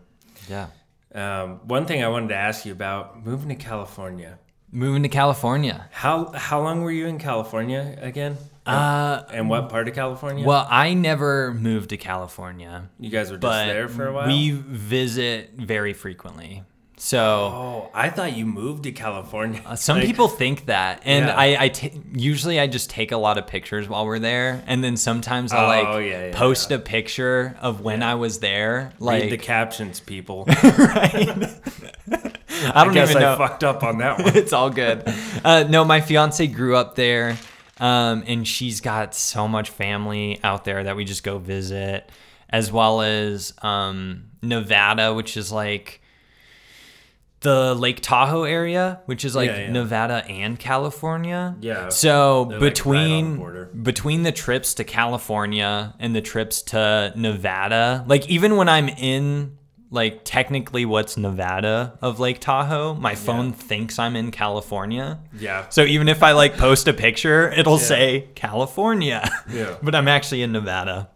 yeah. 0.50 0.68
Um, 1.14 1.62
one 1.68 1.86
thing 1.86 2.04
i 2.04 2.08
wanted 2.08 2.30
to 2.30 2.36
ask 2.36 2.66
you 2.66 2.72
about 2.72 3.26
moving 3.26 3.50
to 3.50 3.56
california. 3.56 4.38
Moving 4.72 5.02
to 5.04 5.10
california. 5.10 5.88
How 5.92 6.32
how 6.34 6.62
long 6.62 6.82
were 6.82 6.92
you 6.92 7.08
in 7.08 7.18
california 7.18 7.98
again? 8.02 8.38
Uh, 8.66 9.24
and 9.32 9.50
what 9.50 9.70
part 9.70 9.88
of 9.88 9.96
california? 9.96 10.46
well 10.46 10.68
i 10.70 10.94
never 10.94 11.54
moved 11.54 11.90
to 11.90 11.98
california. 11.98 12.90
You 13.00 13.10
guys 13.10 13.32
were 13.32 13.38
just 13.38 13.66
there 13.66 13.88
for 13.88 14.08
a 14.08 14.14
while? 14.14 14.28
we 14.28 14.52
visit 14.52 15.54
very 15.56 15.94
frequently 15.94 16.64
so 17.02 17.20
oh 17.20 17.90
i 17.94 18.10
thought 18.10 18.36
you 18.36 18.46
moved 18.46 18.84
to 18.84 18.92
california 18.92 19.62
Uh, 19.66 19.76
Some 19.76 19.98
Like, 19.98 20.06
people 20.06 20.28
think 20.28 20.66
that, 20.66 21.02
and 21.06 21.26
Yeah. 21.28 21.36
I, 21.36 21.46
I 21.66 21.72
usually 22.14 22.60
I 22.60 22.68
just 22.68 22.90
take 22.90 23.12
a 23.14 23.18
lot 23.18 23.38
of 23.38 23.48
pictures 23.48 23.88
while 23.88 24.06
we're 24.06 24.20
there, 24.20 24.62
and 24.68 24.84
then 24.84 24.98
sometimes 24.98 25.54
I'll 25.54 25.66
Oh, 25.66 25.68
like 25.68 26.06
yeah, 26.10 26.26
yeah, 26.28 26.32
post 26.38 26.72
a 26.72 26.78
picture 26.80 27.56
of 27.62 27.80
when 27.82 28.04
I 28.04 28.16
was 28.16 28.40
there, 28.40 28.92
read 29.00 29.32
the 29.32 29.38
captions 29.38 30.00
people 30.02 30.44
right. 30.64 31.48
I 32.62 32.84
don't 32.84 32.94
guess 32.94 33.12
even 33.12 33.22
know. 33.22 33.34
I 33.36 33.38
fucked 33.38 33.64
up 33.64 33.84
on 33.84 34.00
that 34.00 34.20
one. 34.24 34.36
it's 34.36 34.52
all 34.52 34.70
good. 34.70 35.04
Uh, 35.46 35.64
no, 35.70 35.86
my 35.86 36.02
fiance 36.02 36.46
grew 36.48 36.76
up 36.76 36.96
there, 36.96 37.38
um, 37.80 38.24
and 38.28 38.46
she's 38.46 38.82
got 38.82 39.16
so 39.16 39.48
much 39.48 39.70
family 39.70 40.40
out 40.44 40.66
there 40.66 40.84
that 40.84 40.98
we 40.98 41.06
just 41.06 41.24
go 41.24 41.38
visit, 41.38 42.12
as 42.50 42.70
well 42.72 43.02
as 43.02 43.54
um, 43.62 44.26
Nevada, 44.42 45.14
which 45.14 45.38
is 45.38 45.52
like 45.54 46.02
the 47.42 47.74
Lake 47.76 48.00
Tahoe 48.02 48.44
area, 48.44 49.00
which 49.06 49.24
is 49.24 49.36
like 49.36 49.50
Yeah, 49.50 49.60
yeah. 49.62 49.72
Nevada 49.72 50.26
and 50.28 50.60
California. 50.60 51.56
Yeah. 51.62 51.90
So 51.90 52.46
They're, 52.46 52.46
like, 52.46 52.52
right 52.52 52.60
the 52.60 52.70
between 52.70 53.84
between 53.84 54.24
the 54.24 54.32
trips 54.32 54.74
to 54.76 54.84
California 54.84 55.94
and 56.00 56.16
the 56.16 56.22
trips 56.22 56.62
to 56.64 57.14
Nevada, 57.16 58.04
like 58.08 58.28
even 58.30 58.56
when 58.58 58.68
I'm 58.68 58.90
in 58.90 59.58
like 59.92 60.22
technically 60.24 60.86
what's 60.86 61.18
Nevada 61.18 61.98
of 62.02 62.20
Lake 62.20 62.40
Tahoe, 62.40 62.94
my 62.94 63.16
phone 63.16 63.54
thinks 63.54 63.98
I'm 63.98 64.16
in 64.16 64.30
California. 64.32 65.20
Yeah. 65.40 65.68
So 65.70 65.84
even 65.84 66.08
if 66.10 66.22
I 66.22 66.34
like 66.34 66.58
post 66.58 66.88
a 66.88 66.94
picture, 66.94 67.50
it'll 67.52 67.74
Yeah. 67.80 67.84
say 67.86 68.28
California. 68.36 69.28
Yeah. 69.52 69.78
but 69.84 69.96
I'm 69.96 70.08
actually 70.08 70.44
in 70.44 70.52
Nevada. 70.52 71.10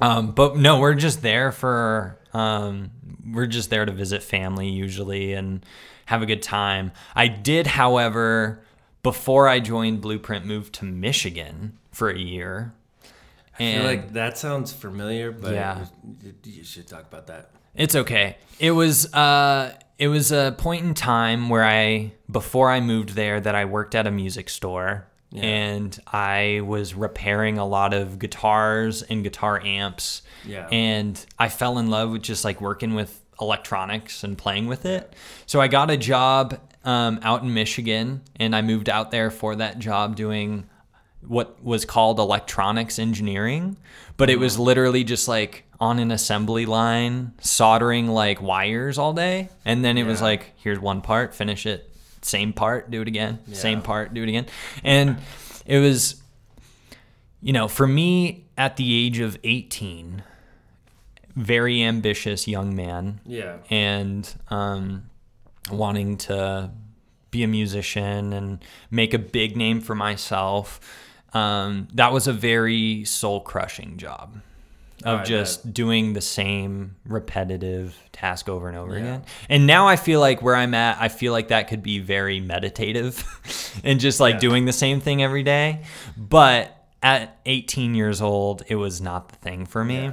Um, 0.00 0.32
but 0.32 0.56
no, 0.56 0.78
we're 0.78 0.94
just 0.94 1.22
there 1.22 1.50
for 1.50 2.18
um, 2.36 2.90
we're 3.32 3.46
just 3.46 3.70
there 3.70 3.84
to 3.84 3.92
visit 3.92 4.22
family 4.22 4.68
usually 4.68 5.32
and 5.32 5.64
have 6.06 6.22
a 6.22 6.26
good 6.26 6.42
time. 6.42 6.92
I 7.14 7.28
did, 7.28 7.66
however, 7.66 8.62
before 9.02 9.48
I 9.48 9.60
joined 9.60 10.00
Blueprint, 10.00 10.44
move 10.44 10.70
to 10.72 10.84
Michigan 10.84 11.78
for 11.92 12.10
a 12.10 12.18
year. 12.18 12.74
I 13.58 13.72
feel 13.72 13.84
like 13.84 14.12
that 14.12 14.36
sounds 14.36 14.72
familiar, 14.72 15.32
but 15.32 15.54
Yeah. 15.54 15.86
you, 16.22 16.34
you 16.44 16.64
should 16.64 16.86
talk 16.86 17.02
about 17.10 17.26
that. 17.28 17.50
It's 17.74 17.94
okay. 17.94 18.36
It 18.58 18.70
was 18.72 19.12
uh 19.14 19.72
it 19.98 20.08
was 20.08 20.30
a 20.30 20.54
point 20.58 20.84
in 20.84 20.92
time 20.94 21.48
where 21.48 21.64
I 21.64 22.12
before 22.30 22.70
I 22.70 22.80
moved 22.80 23.10
there 23.10 23.40
that 23.40 23.54
I 23.54 23.64
worked 23.64 23.94
at 23.94 24.06
a 24.06 24.10
music 24.10 24.50
store 24.50 25.06
Yeah. 25.30 25.42
and 25.42 25.98
I 26.06 26.60
was 26.64 26.94
repairing 26.94 27.56
a 27.58 27.66
lot 27.66 27.94
of 27.94 28.18
guitars 28.18 29.02
and 29.02 29.22
guitar 29.24 29.60
amps. 29.64 30.20
Yeah. 30.46 30.68
And 30.70 31.24
I 31.38 31.48
fell 31.48 31.78
in 31.78 31.90
love 31.90 32.10
with 32.10 32.22
just 32.22 32.44
like 32.44 32.60
working 32.60 32.94
with 32.94 33.20
electronics 33.40 34.24
and 34.24 34.36
playing 34.36 34.66
with 34.66 34.86
it. 34.86 35.12
So 35.46 35.60
I 35.60 35.68
got 35.68 35.90
a 35.90 35.96
job 35.96 36.58
um, 36.84 37.18
out 37.22 37.42
in 37.42 37.52
Michigan 37.52 38.22
and 38.36 38.54
I 38.54 38.62
moved 38.62 38.88
out 38.88 39.10
there 39.10 39.30
for 39.30 39.56
that 39.56 39.78
job 39.78 40.16
doing 40.16 40.68
what 41.26 41.62
was 41.62 41.84
called 41.84 42.18
electronics 42.20 42.98
engineering, 42.98 43.76
but 44.16 44.30
it 44.30 44.38
was 44.38 44.58
literally 44.58 45.02
just 45.02 45.26
like 45.26 45.64
on 45.80 45.98
an 45.98 46.10
assembly 46.10 46.66
line 46.66 47.32
soldering 47.40 48.08
like 48.08 48.40
wires 48.40 48.96
all 48.96 49.12
day. 49.12 49.48
And 49.64 49.84
then 49.84 49.98
it 49.98 50.04
was 50.04 50.22
like, 50.22 50.52
here's 50.56 50.78
one 50.78 51.02
part, 51.02 51.34
finish 51.34 51.66
it. 51.66 51.90
Same 52.22 52.52
part, 52.52 52.90
do 52.90 53.02
it 53.02 53.08
again. 53.08 53.40
Same 53.52 53.82
part, 53.82 54.14
do 54.14 54.22
it 54.22 54.28
again. 54.28 54.46
And 54.82 55.18
it 55.66 55.78
was, 55.78 56.22
you 57.42 57.52
know, 57.52 57.68
for 57.68 57.86
me 57.86 58.46
at 58.56 58.76
the 58.76 59.06
age 59.06 59.18
of 59.18 59.38
18, 59.44 60.22
very 61.36 61.82
ambitious 61.82 62.48
young 62.48 62.74
man 62.74 63.20
Yeah. 63.26 63.58
and 63.70 64.28
um, 64.48 65.10
wanting 65.70 66.16
to 66.16 66.70
be 67.30 67.42
a 67.42 67.46
musician 67.48 68.32
and 68.32 68.64
make 68.90 69.12
a 69.14 69.18
big 69.18 69.56
name 69.56 69.80
for 69.80 69.94
myself. 69.94 70.80
Um, 71.34 71.88
that 71.94 72.12
was 72.12 72.26
a 72.26 72.32
very 72.32 73.04
soul 73.04 73.40
crushing 73.40 73.98
job 73.98 74.40
Oh, 75.04 75.16
of 75.16 75.20
I 75.20 75.24
just 75.24 75.74
doing 75.74 76.14
the 76.14 76.22
same 76.22 76.96
repetitive 77.04 77.94
task 78.12 78.48
over 78.48 78.66
and 78.68 78.78
over 78.78 78.96
again. 78.96 79.24
And 79.50 79.66
now 79.66 79.86
I 79.86 79.96
feel 79.96 80.20
like 80.20 80.40
where 80.40 80.56
I'm 80.56 80.72
at, 80.72 80.96
I 80.98 81.08
feel 81.08 81.32
like 81.32 81.48
that 81.48 81.68
could 81.68 81.82
be 81.82 81.98
very 81.98 82.40
meditative 82.40 83.22
and 83.84 84.00
just 84.00 84.20
like 84.20 84.34
Yeah. 84.36 84.40
doing 84.40 84.64
the 84.64 84.72
same 84.72 85.00
thing 85.00 85.22
every 85.22 85.42
day. 85.42 85.82
But 86.16 86.72
at 87.02 87.36
18 87.44 87.94
years 87.94 88.22
old, 88.22 88.62
it 88.68 88.76
was 88.76 89.02
not 89.02 89.28
the 89.28 89.36
thing 89.36 89.66
for 89.66 89.84
me. 89.84 89.96
Yeah. 90.04 90.12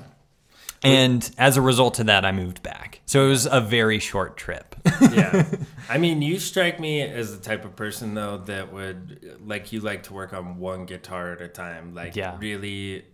And 0.83 1.29
as 1.37 1.55
a 1.57 1.61
result 1.61 1.99
of 1.99 2.07
that, 2.07 2.25
I 2.25 2.31
moved 2.31 2.61
back. 2.63 3.01
So 3.05 3.25
it 3.25 3.29
was 3.29 3.45
a 3.45 3.61
very 3.61 3.99
short 3.99 4.37
trip. 4.37 4.75
yeah. 5.01 5.45
I 5.89 5.97
mean, 5.97 6.21
you 6.21 6.39
strike 6.39 6.79
me 6.79 7.01
as 7.01 7.37
the 7.37 7.43
type 7.43 7.63
of 7.65 7.75
person 7.75 8.13
though 8.13 8.37
that 8.45 8.71
would 8.73 9.37
like 9.45 9.71
you 9.71 9.79
like 9.79 10.03
to 10.03 10.13
work 10.13 10.33
on 10.33 10.57
one 10.57 10.85
guitar 10.85 11.31
at 11.33 11.41
a 11.41 11.47
time, 11.47 11.93
like 11.95 12.15
Yeah. 12.15 12.37
really 12.39 13.05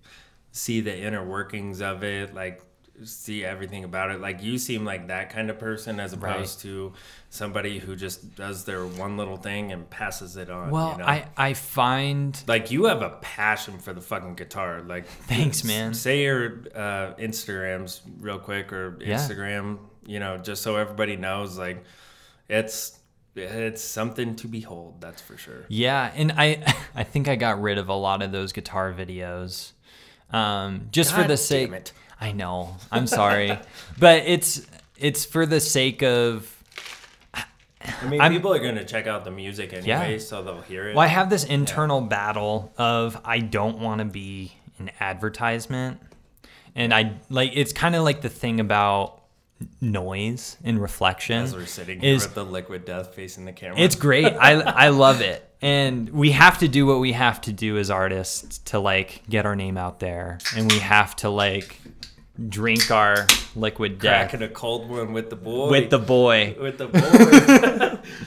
see 0.51 0.81
the 0.81 0.97
inner 0.97 1.23
workings 1.23 1.81
of 1.81 2.03
it, 2.03 2.33
like 2.33 2.61
see 3.05 3.43
everything 3.45 3.83
about 3.83 4.11
it. 4.11 4.19
Like 4.21 4.41
you 4.43 4.57
seem 4.57 4.85
like 4.85 5.07
that 5.07 5.29
kind 5.29 5.49
of 5.49 5.57
person 5.59 5.99
as 5.99 6.13
opposed 6.13 6.61
to 6.61 6.93
somebody 7.29 7.79
who 7.79 7.95
just 7.95 8.35
does 8.35 8.65
their 8.65 8.85
one 8.85 9.17
little 9.17 9.37
thing 9.37 9.71
and 9.71 9.89
passes 9.89 10.35
it 10.37 10.49
on. 10.49 10.69
Well, 10.71 10.91
you 10.93 10.97
know? 10.99 11.05
I, 11.05 11.25
I 11.37 11.53
find 11.53 12.41
like 12.47 12.71
you 12.71 12.85
have 12.85 13.01
a 13.01 13.11
passion 13.21 13.77
for 13.79 13.93
the 13.93 14.01
fucking 14.01 14.35
guitar. 14.35 14.81
Like 14.81 15.05
Thanks, 15.27 15.63
man. 15.63 15.93
Say 15.93 16.23
your 16.23 16.63
uh, 16.75 17.13
Instagrams 17.19 18.01
real 18.19 18.39
quick 18.39 18.71
or 18.73 18.97
Yeah. 18.99 19.15
Instagram, 19.17 19.79
you 20.05 20.19
know, 20.19 20.37
just 20.37 20.61
so 20.61 20.75
everybody 20.75 21.15
knows. 21.15 21.57
Like 21.57 21.83
it's 22.47 22.97
it's 23.35 23.81
something 23.83 24.35
to 24.37 24.47
behold. 24.47 24.99
That's 25.01 25.21
for 25.21 25.37
sure. 25.37 25.65
Yeah, 25.69 26.11
and 26.15 26.31
I 26.35 26.63
I 26.95 27.03
think 27.03 27.27
I 27.27 27.35
got 27.35 27.61
rid 27.61 27.77
of 27.77 27.87
a 27.89 27.93
lot 27.93 28.21
of 28.21 28.31
those 28.31 28.51
guitar 28.51 28.91
videos, 28.91 29.71
um, 30.31 30.87
just 30.91 31.11
for 31.11 31.17
God 31.21 31.23
the 31.25 31.27
damn 31.35 31.37
sake. 31.37 31.71
it. 31.71 31.93
I 32.21 32.31
know. 32.31 32.75
I'm 32.91 33.07
sorry, 33.07 33.57
but 33.97 34.23
it's 34.25 34.65
it's 34.97 35.25
for 35.25 35.45
the 35.45 35.59
sake 35.59 36.01
of. 36.03 36.55
I 37.33 38.05
mean, 38.07 38.19
I'm- 38.21 38.31
people 38.33 38.53
are 38.53 38.59
gonna 38.59 38.83
check 38.85 39.07
out 39.07 39.23
the 39.23 39.31
music 39.31 39.71
anyway, 39.73 40.13
Yeah. 40.13 40.17
so 40.19 40.43
they'll 40.43 40.61
hear 40.61 40.89
it. 40.89 40.95
Well, 40.95 41.03
I 41.03 41.07
have 41.07 41.29
this 41.29 41.43
internal 41.45 42.01
battle 42.01 42.73
of 42.77 43.19
I 43.23 43.39
don't 43.39 43.79
want 43.79 43.99
to 43.99 44.05
be 44.05 44.53
an 44.79 44.91
advertisement, 44.99 45.99
and 46.75 46.93
I 46.93 47.13
like 47.29 47.51
it's 47.55 47.71
kind 47.73 47.95
of 47.95 48.03
like 48.03 48.21
the 48.21 48.29
thing 48.29 48.59
about 48.59 49.21
noise 49.81 50.57
and 50.63 50.81
reflection. 50.81 51.41
As 51.43 51.53
we're 51.55 51.65
sitting 51.65 51.99
here 52.01 52.13
with 52.15 52.33
the 52.33 52.45
liquid 52.45 52.85
death 52.85 53.13
facing 53.15 53.45
the 53.45 53.53
camera. 53.53 53.79
It's 53.79 53.95
great. 53.95 54.25
I 54.25 54.59
I 54.61 54.89
love 54.89 55.21
it. 55.21 55.48
And 55.61 56.09
we 56.09 56.31
have 56.31 56.59
to 56.59 56.67
do 56.67 56.85
what 56.85 56.99
we 56.99 57.11
have 57.11 57.41
to 57.41 57.51
do 57.51 57.77
as 57.77 57.89
artists 57.89 58.59
to 58.65 58.79
like 58.79 59.23
get 59.29 59.45
our 59.45 59.55
name 59.55 59.77
out 59.77 59.99
there. 59.99 60.39
And 60.55 60.71
we 60.71 60.79
have 60.79 61.15
to 61.17 61.29
like 61.29 61.79
drink 62.47 62.89
our 62.91 63.27
liquid 63.55 63.99
death 63.99 64.29
cracking 64.29 64.41
a 64.41 64.49
cold 64.49 64.89
one 64.89 65.11
with 65.11 65.29
the 65.29 65.35
boy. 65.35 65.69
with 65.69 65.89
the 65.89 65.99
boy. 65.99 66.55
with 66.59 66.77
the 66.77 66.87
boy. 66.87 68.09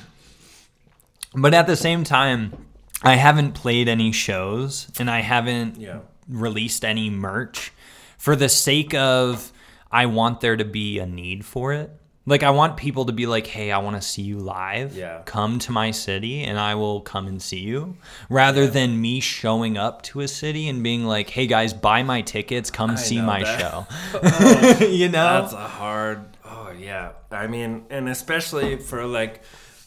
But 1.35 1.55
at 1.55 1.67
the 1.67 1.77
same 1.77 2.05
time, 2.05 2.67
I 3.03 3.17
haven't 3.17 3.53
played 3.53 3.89
any 3.89 4.13
shows 4.13 4.89
and 4.99 5.11
I 5.11 5.21
haven't 5.21 5.79
yeah. 5.79 6.01
released 6.29 6.85
any 6.85 7.11
merch 7.11 7.73
for 8.19 8.37
the 8.37 8.49
sake 8.49 8.95
of 8.95 9.53
I 9.91 10.07
want 10.07 10.41
there 10.41 10.57
to 10.57 10.65
be 10.65 10.99
a 10.99 11.07
need 11.07 11.45
for 11.45 11.73
it. 11.73 11.91
Like 12.25 12.43
I 12.43 12.51
want 12.51 12.77
people 12.77 13.07
to 13.07 13.13
be 13.13 13.27
like, 13.27 13.47
"Hey, 13.47 13.73
I 13.73 13.79
want 13.79 13.97
to 13.97 14.03
see 14.03 14.23
you 14.23 14.39
live. 14.39 14.97
Yeah. 14.97 15.23
Come 15.25 15.59
to 15.61 15.73
my 15.73 15.91
city 15.91 16.45
and 16.45 16.59
I 16.59 16.77
will 16.77 17.01
come 17.01 17.27
and 17.27 17.43
see 17.43 17.59
you." 17.59 17.97
Rather 18.29 18.67
than 18.67 19.01
me 19.01 19.21
showing 19.21 19.77
up 19.77 20.03
to 20.03 20.21
a 20.21 20.29
city 20.29 20.69
and 20.69 20.83
being 20.83 21.05
like, 21.05 21.31
"Hey 21.31 21.47
guys, 21.47 21.73
buy 21.73 22.03
my 22.03 22.23
tickets, 22.23 22.71
come 22.71 22.97
see 22.97 23.21
my 23.21 23.43
that. 23.43 23.61
show." 23.61 24.87
you 24.87 25.09
know? 25.09 25.43
That's 25.43 25.53
a 25.53 25.57
hard. 25.57 26.37
Oh 26.45 26.71
yeah. 26.79 27.13
I 27.31 27.49
mean, 27.49 27.87
and 27.91 28.09
especially 28.09 28.77
for 28.77 29.05
like 29.05 29.43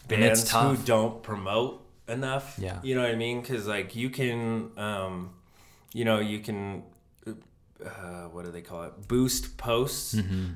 bands 0.08 0.52
who 0.52 0.76
don't 0.78 1.24
promote 1.24 1.86
enough. 2.08 2.56
Yeah. 2.58 2.80
You 2.84 2.96
know 2.96 3.02
what 3.02 3.12
I 3.12 3.16
mean? 3.16 3.42
Because 3.42 3.68
like 3.68 3.96
you 3.96 4.10
can, 4.10 4.72
um, 4.78 5.32
you 5.94 6.06
know, 6.06 6.20
you 6.20 6.40
can. 6.40 6.84
Uh, 7.84 8.28
what 8.32 8.46
do 8.46 8.52
they 8.52 8.62
call 8.62 8.84
it? 8.84 9.08
Boost 9.08 9.58
posts. 9.58 10.14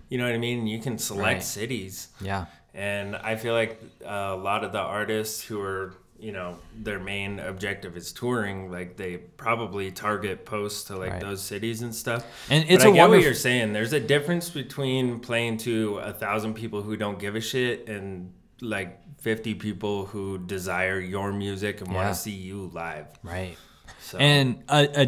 You 0.09 0.17
know 0.17 0.25
what 0.25 0.33
I 0.33 0.37
mean? 0.37 0.67
You 0.67 0.79
can 0.79 0.97
select 0.97 1.19
Mm-hmm. 1.21 1.33
Right. 1.35 1.43
cities. 1.43 2.07
yeah. 2.21 2.45
And 2.73 3.15
I 3.15 3.35
feel 3.35 3.53
like 3.53 3.81
a 4.05 4.35
lot 4.35 4.63
of 4.63 4.71
the 4.71 4.79
artists 4.79 5.43
who 5.43 5.59
are, 5.59 5.95
you 6.19 6.31
know, 6.31 6.57
their 6.77 6.99
main 6.99 7.39
objective 7.39 7.97
is 7.97 8.13
touring, 8.13 8.71
like 8.71 8.95
they 8.95 9.17
probably 9.17 9.91
target 9.91 10.45
posts 10.45 10.83
to 10.85 10.95
like 10.97 11.13
Right. 11.13 11.21
those 11.21 11.41
cities 11.41 11.81
and 11.81 11.93
stuff. 11.93 12.25
And 12.49 12.63
it's 12.69 12.83
but 12.83 12.89
a 12.89 12.91
I 12.91 12.93
get 12.93 13.01
what 13.01 13.09
wonderful- 13.09 13.23
you're 13.25 13.33
saying. 13.33 13.73
There's 13.73 13.91
a 13.93 13.99
difference 13.99 14.49
between 14.49 15.19
playing 15.19 15.57
to 15.59 15.97
a 15.97 16.13
thousand 16.13 16.53
people 16.53 16.81
who 16.83 16.95
don't 16.95 17.19
give 17.19 17.35
a 17.35 17.41
shit 17.41 17.89
and 17.89 18.31
like 18.61 18.99
50 19.21 19.55
people 19.55 20.05
who 20.05 20.37
desire 20.37 20.99
your 20.99 21.33
music 21.33 21.81
and 21.81 21.91
want 21.93 22.07
to 22.13 22.15
see 22.15 22.31
you 22.31 22.69
live. 22.73 23.07
Right. 23.23 23.57
So 24.01 24.17
And 24.19 24.63
uh, 24.69 24.87
uh, 24.95 25.05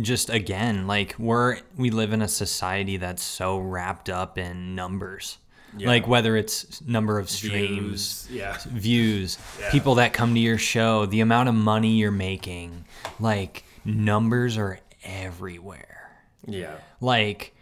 just 0.00 0.30
again, 0.30 0.86
like 0.86 1.14
we're 1.18 1.58
we 1.76 1.90
live 1.90 2.12
in 2.12 2.22
a 2.22 2.28
society 2.28 2.96
that's 2.96 3.22
so 3.22 3.58
wrapped 3.58 4.08
up 4.08 4.38
in 4.38 4.74
numbers. 4.74 5.38
Yeah. 5.76 5.88
Like 5.88 6.06
whether 6.06 6.36
it's 6.36 6.82
number 6.82 7.18
of 7.18 7.30
streams, 7.30 8.26
views, 8.26 8.28
yeah. 8.30 8.56
views, 8.66 9.38
Yeah. 9.60 9.70
people 9.70 9.94
that 9.96 10.12
come 10.12 10.34
to 10.34 10.40
your 10.40 10.58
show, 10.58 11.06
the 11.06 11.20
amount 11.20 11.48
of 11.48 11.54
money 11.54 11.92
you're 11.96 12.10
making, 12.10 12.84
like 13.18 13.64
numbers 13.84 14.58
are 14.58 14.78
everywhere. 15.04 16.10
Yeah. 16.46 16.74
Like 17.00 17.54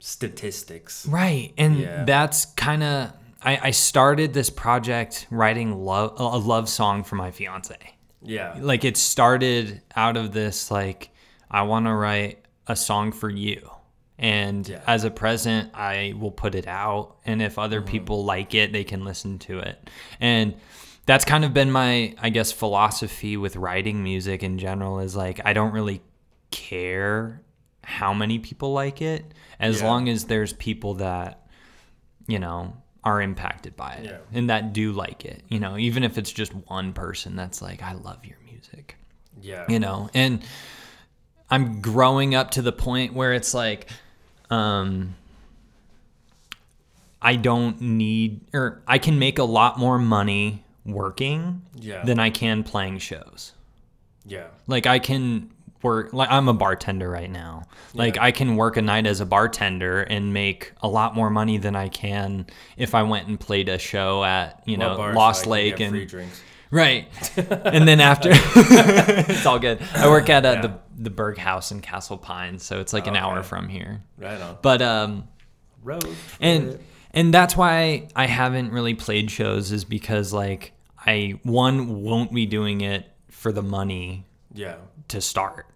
Statistics. 0.00 1.06
Right. 1.06 1.52
And 1.58 2.06
that's 2.06 2.46
kind 2.46 2.82
of 2.82 3.12
I, 3.42 3.58
I 3.64 3.70
started 3.70 4.32
this 4.34 4.50
project 4.50 5.26
writing 5.30 5.84
love 5.84 6.14
a 6.18 6.38
love 6.38 6.68
song 6.68 7.04
for 7.04 7.16
my 7.16 7.30
fiance. 7.30 7.76
Yeah. 8.22 8.56
Like 8.58 8.84
it 8.84 8.96
started 8.96 9.82
out 9.94 10.16
of 10.16 10.32
this 10.32 10.70
like 10.70 11.10
I 11.50 11.62
want 11.62 11.86
to 11.86 11.94
write 11.94 12.44
a 12.66 12.76
song 12.76 13.12
for 13.12 13.28
you. 13.28 13.70
And 14.18 14.68
Yeah. 14.68 14.82
as 14.86 15.04
a 15.04 15.10
present, 15.10 15.70
I 15.74 16.12
will 16.18 16.30
put 16.30 16.54
it 16.54 16.66
out. 16.66 17.16
And 17.24 17.40
if 17.40 17.58
other 17.58 17.80
Mm-hmm. 17.80 17.90
people 17.90 18.24
like 18.24 18.54
it, 18.54 18.72
they 18.72 18.84
can 18.84 19.04
listen 19.04 19.38
to 19.40 19.58
it. 19.60 19.88
And 20.20 20.54
that's 21.06 21.24
kind 21.24 21.44
of 21.44 21.54
been 21.54 21.72
my, 21.72 22.14
I 22.20 22.28
guess, 22.30 22.52
philosophy 22.52 23.36
with 23.38 23.56
writing 23.56 24.02
music 24.04 24.42
in 24.42 24.58
general 24.58 25.00
is 25.00 25.16
like, 25.16 25.40
I 25.44 25.54
don't 25.54 25.72
really 25.72 26.02
care 26.50 27.40
how 27.82 28.12
many 28.12 28.38
people 28.38 28.72
like 28.72 29.00
it 29.02 29.32
as 29.58 29.80
Yeah. 29.80 29.88
long 29.88 30.08
as 30.08 30.26
there's 30.26 30.52
people 30.52 30.94
that, 30.94 31.46
you 32.28 32.38
know, 32.38 32.76
are 33.02 33.22
impacted 33.22 33.74
by 33.76 33.94
it 33.94 34.04
Yeah. 34.04 34.18
and 34.32 34.50
that 34.50 34.74
do 34.74 34.92
like 34.92 35.24
it. 35.24 35.42
You 35.48 35.58
know, 35.58 35.78
even 35.78 36.04
if 36.04 36.18
it's 36.18 36.30
just 36.30 36.52
one 36.68 36.92
person 36.92 37.34
that's 37.36 37.62
like, 37.62 37.82
I 37.82 37.92
love 37.94 38.24
your 38.26 38.36
music 38.44 38.96
Yeah. 39.40 39.64
you 39.68 39.78
know 39.78 40.10
and 40.12 40.42
i'm 41.50 41.80
growing 41.80 42.34
up 42.34 42.50
to 42.52 42.62
the 42.62 42.72
point 42.72 43.12
where 43.14 43.32
it's 43.34 43.52
like 43.54 43.88
um 44.50 45.14
i 47.22 47.36
don't 47.36 47.80
need 47.80 48.40
or 48.54 48.82
i 48.86 48.98
can 48.98 49.18
make 49.18 49.38
a 49.38 49.44
lot 49.44 49.78
more 49.78 49.98
money 49.98 50.64
working 50.86 51.62
Yeah. 51.74 52.04
than 52.04 52.18
i 52.18 52.30
can 52.30 52.62
playing 52.62 52.98
shows 52.98 53.52
Yeah. 54.24 54.46
like 54.66 54.86
i 54.86 54.98
can 54.98 55.50
work 55.82 56.12
like 56.12 56.30
i'm 56.30 56.48
a 56.48 56.52
bartender 56.54 57.08
right 57.08 57.30
now 57.30 57.64
like 57.94 58.16
Yeah. 58.16 58.24
i 58.24 58.30
can 58.32 58.56
work 58.56 58.76
a 58.76 58.82
night 58.82 59.06
as 59.06 59.20
a 59.20 59.26
bartender 59.26 60.02
and 60.02 60.32
make 60.32 60.72
a 60.82 60.88
lot 60.88 61.14
more 61.14 61.30
money 61.30 61.58
than 61.58 61.74
i 61.76 61.88
can 61.88 62.46
if 62.76 62.94
i 62.94 63.02
went 63.02 63.28
and 63.28 63.38
played 63.40 63.68
a 63.68 63.78
show 63.78 64.22
at 64.24 64.62
you 64.66 64.76
know 64.76 64.90
What 64.90 64.96
bar 64.98 65.12
so 65.12 65.18
lost 65.18 65.46
lake 65.46 65.80
and 65.80 65.90
free 65.90 66.04
drinks. 66.06 66.42
Right. 66.70 67.08
and 67.36 67.86
then 67.88 68.00
after 68.00 68.30
it's 68.32 69.44
all 69.46 69.58
good. 69.58 69.80
I 69.94 70.08
work 70.08 70.28
at 70.30 70.44
uh, 70.46 70.50
Yeah. 70.52 70.60
the 70.62 70.78
the 71.02 71.10
Berg 71.10 71.38
House 71.38 71.72
in 71.72 71.80
Castle 71.80 72.18
Pines, 72.18 72.62
so 72.62 72.78
it's 72.80 72.92
like 72.92 73.06
an 73.06 73.16
hour 73.16 73.38
Okay. 73.38 73.48
from 73.48 73.68
here. 73.68 74.02
Right 74.18 74.40
on. 74.40 74.58
But 74.62 74.82
um 74.82 75.28
Road. 75.82 76.06
and 76.40 76.78
and 77.12 77.32
that's 77.34 77.56
why 77.56 78.08
I 78.14 78.26
haven't 78.26 78.70
really 78.72 78.94
played 78.94 79.30
shows 79.30 79.72
is 79.72 79.84
because 79.84 80.32
like 80.32 80.72
I 81.04 81.40
one 81.42 82.02
won't 82.02 82.32
be 82.32 82.46
doing 82.46 82.82
it 82.82 83.06
for 83.30 83.50
the 83.50 83.62
money 83.62 84.26
yeah. 84.52 84.76
to 85.08 85.20
start. 85.20 85.66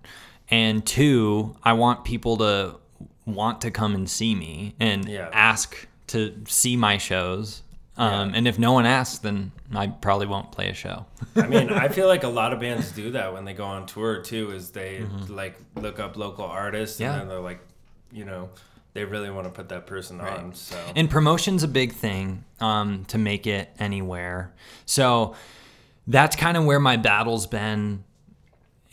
And 0.51 0.85
two, 0.87 1.57
I 1.65 1.73
want 1.73 2.05
people 2.05 2.37
to 2.37 2.77
want 3.25 3.63
to 3.63 3.71
come 3.71 3.95
and 3.95 4.09
see 4.09 4.35
me 4.35 4.75
and 4.79 5.09
Yeah. 5.09 5.31
ask 5.33 5.89
to 6.09 6.35
see 6.47 6.77
my 6.77 6.99
shows. 6.99 7.63
Um, 7.97 8.31
Yeah. 8.31 8.37
and 8.39 8.49
if 8.49 8.59
no 8.59 8.73
one 8.73 8.87
asks, 8.87 9.19
then 9.19 9.53
I 9.75 9.87
probably 9.87 10.27
won't 10.27 10.51
play 10.53 10.69
a 10.69 10.75
show. 10.75 11.07
I 11.37 11.47
mean, 11.47 11.71
I 11.71 11.89
feel 11.97 12.09
like 12.09 12.25
a 12.25 12.29
lot 12.29 12.53
of 12.53 12.61
bands 12.61 12.91
do 12.93 13.13
that 13.13 13.33
when 13.33 13.45
they 13.45 13.55
go 13.55 13.65
on 13.65 13.87
tour 13.87 14.21
too. 14.21 14.51
Is 14.51 14.71
they 14.71 15.05
like 15.29 15.57
look 15.77 15.99
up 16.01 16.17
local 16.17 16.45
artists 16.45 16.97
Mm-hmm. 16.97 17.03
Yeah. 17.05 17.13
and 17.13 17.21
then 17.23 17.29
they're 17.29 17.41
like, 17.41 17.61
you 18.13 18.25
know, 18.25 18.51
they 18.95 19.05
really 19.05 19.31
want 19.31 19.47
to 19.47 19.51
put 19.53 19.69
that 19.71 19.87
person 19.87 20.21
on. 20.21 20.55
So 20.55 20.77
And 20.97 21.09
promotion's 21.11 21.63
a 21.63 21.69
big 21.69 21.93
thing 21.93 22.45
um, 22.61 23.05
to 23.07 23.19
make 23.19 23.47
it 23.47 23.71
anywhere. 23.79 24.53
So 24.87 25.35
that's 26.07 26.37
kind 26.37 26.57
of 26.57 26.65
where 26.65 26.79
my 26.81 26.97
battle's 26.97 27.47
been 27.47 28.05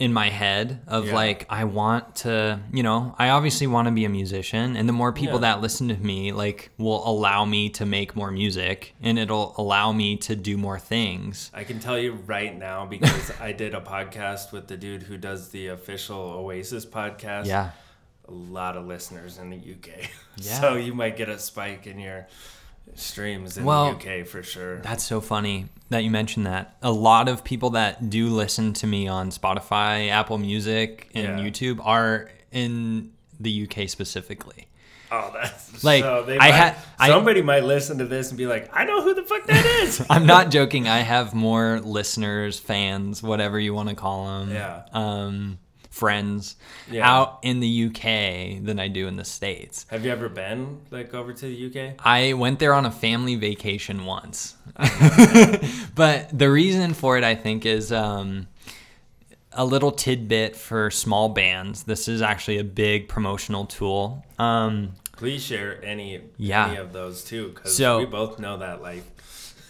in 0.02 0.12
my 0.14 0.30
head 0.30 0.82
of 0.88 1.06
Yeah. 1.08 1.14
like 1.16 1.46
I 1.50 1.64
want 1.66 2.16
to, 2.24 2.60
you 2.74 2.82
know, 2.82 3.14
I 3.20 3.30
obviously 3.30 3.68
want 3.68 3.88
to 3.88 3.92
be 3.92 4.04
a 4.06 4.10
musician 4.10 4.76
and 4.76 4.90
the 4.90 4.94
more 4.94 5.14
people 5.14 5.36
Yeah. 5.36 5.54
that 5.54 5.62
listen 5.62 5.88
to 5.90 5.96
me 5.96 6.32
like 6.32 6.72
will 6.80 7.08
allow 7.08 7.46
me 7.46 7.70
to 7.70 7.86
make 7.86 8.16
more 8.16 8.32
music 8.32 8.96
and 9.02 9.20
it'll 9.20 9.54
allow 9.58 9.92
me 9.92 10.18
to 10.28 10.36
do 10.36 10.58
more 10.58 10.80
things. 10.80 11.52
I 11.54 11.64
can 11.64 11.80
tell 11.80 12.00
you 12.00 12.14
right 12.26 12.58
now 12.58 12.86
because 12.86 13.32
I 13.40 13.52
did 13.52 13.76
a 13.76 13.82
podcast 13.82 14.52
with 14.52 14.68
the 14.68 14.76
dude 14.78 15.04
who 15.04 15.18
does 15.18 15.50
the 15.50 15.68
official 15.68 16.18
Oasis 16.20 16.86
podcast. 16.86 17.46
Yeah. 17.46 17.70
a 18.28 18.32
lot 18.32 18.78
of 18.78 18.88
listeners 18.88 19.38
in 19.38 19.50
the 19.52 19.58
UK. 19.58 20.10
Yeah. 20.38 20.62
So 20.62 20.76
you 20.76 20.94
might 20.96 21.18
get 21.18 21.28
a 21.28 21.38
spike 21.38 21.86
in 21.86 22.00
your 22.00 22.26
streams 22.96 23.58
in 23.58 23.64
Well, 23.66 23.94
the 23.96 24.20
UK 24.22 24.28
for 24.28 24.44
sure. 24.44 24.78
That's 24.82 25.04
so 25.04 25.22
funny 25.22 25.68
that 25.90 26.04
you 26.04 26.12
mentioned 26.12 26.46
that. 26.46 26.76
A 26.82 26.92
lot 26.92 27.28
of 27.30 27.44
people 27.44 27.72
that 27.72 28.10
do 28.10 28.28
listen 28.28 28.74
to 28.74 28.88
me 28.88 29.08
on 29.08 29.30
Spotify, 29.30 30.10
Apple 30.10 30.38
Music, 30.38 31.10
and 31.14 31.40
Yeah. 31.40 31.46
YouTube 31.46 31.80
are 31.86 32.30
in 32.52 33.12
the 33.40 33.50
UK 33.68 33.88
specifically. 33.90 34.68
Oh, 35.14 35.30
that's 35.34 35.84
Like, 35.84 36.04
so 36.04 36.24
they 36.24 36.36
I 36.36 36.38
might, 36.38 36.52
had- 36.52 36.76
I- 36.98 37.08
somebody 37.10 37.42
might 37.42 37.66
listen 37.66 37.98
to 37.98 38.06
this 38.06 38.30
and 38.30 38.38
be 38.38 38.46
like, 38.48 38.70
I 38.74 38.86
know 38.86 39.02
who 39.02 39.14
the 39.14 39.24
fuck 39.24 39.46
that 39.48 39.66
is. 39.84 40.06
I'm 40.10 40.26
not 40.26 40.52
joking. 40.52 40.88
I 40.88 41.00
have 41.00 41.34
more 41.34 41.82
listeners, 41.84 42.60
fans, 42.60 43.22
whatever 43.22 43.60
you 43.60 43.74
want 43.74 43.90
to 43.90 43.96
call 43.96 44.26
them, 44.40 44.52
Yeah. 44.54 44.84
um, 44.94 45.60
friends 45.92 46.56
Yeah. 46.90 47.08
out 47.08 47.40
in 47.44 47.60
the 47.60 47.68
UK 47.86 48.64
than 48.66 48.80
I 48.80 48.88
do 48.88 49.08
in 49.08 49.18
the 49.18 49.26
States. 49.26 49.86
Have 49.92 50.04
you 50.06 50.12
ever 50.12 50.30
been 50.30 50.80
like 50.90 51.14
over 51.14 51.34
to 51.34 51.46
the 51.46 51.68
UK? 51.68 51.96
I 52.00 52.34
went 52.34 52.58
there 52.60 52.74
on 52.74 52.86
a 52.86 52.92
family 52.92 53.36
vacation 53.36 54.06
once. 54.06 54.56
but 55.96 56.30
the 56.38 56.50
reason 56.50 56.94
for 56.94 57.18
it, 57.18 57.24
I 57.24 57.36
think, 57.36 57.66
is 57.66 57.92
um, 57.92 58.48
a 59.52 59.66
little 59.66 59.92
tidbit 59.92 60.56
for 60.56 60.90
small 60.90 61.30
bands. 61.30 61.84
This 61.84 62.08
is 62.08 62.22
actually 62.22 62.58
a 62.60 62.64
big 62.64 63.08
promotional 63.08 63.66
tool. 63.66 64.26
Um, 64.40 64.94
Please 65.18 65.44
share 65.44 65.84
any 65.84 66.22
Yeah. 66.38 66.70
any 66.70 66.78
of 66.78 66.94
those 66.94 67.24
too, 67.24 67.50
because 67.50 67.76
So- 67.76 68.00
we 68.00 68.06
both 68.06 68.40
know 68.40 68.58
that 68.58 68.82
like. 68.82 69.04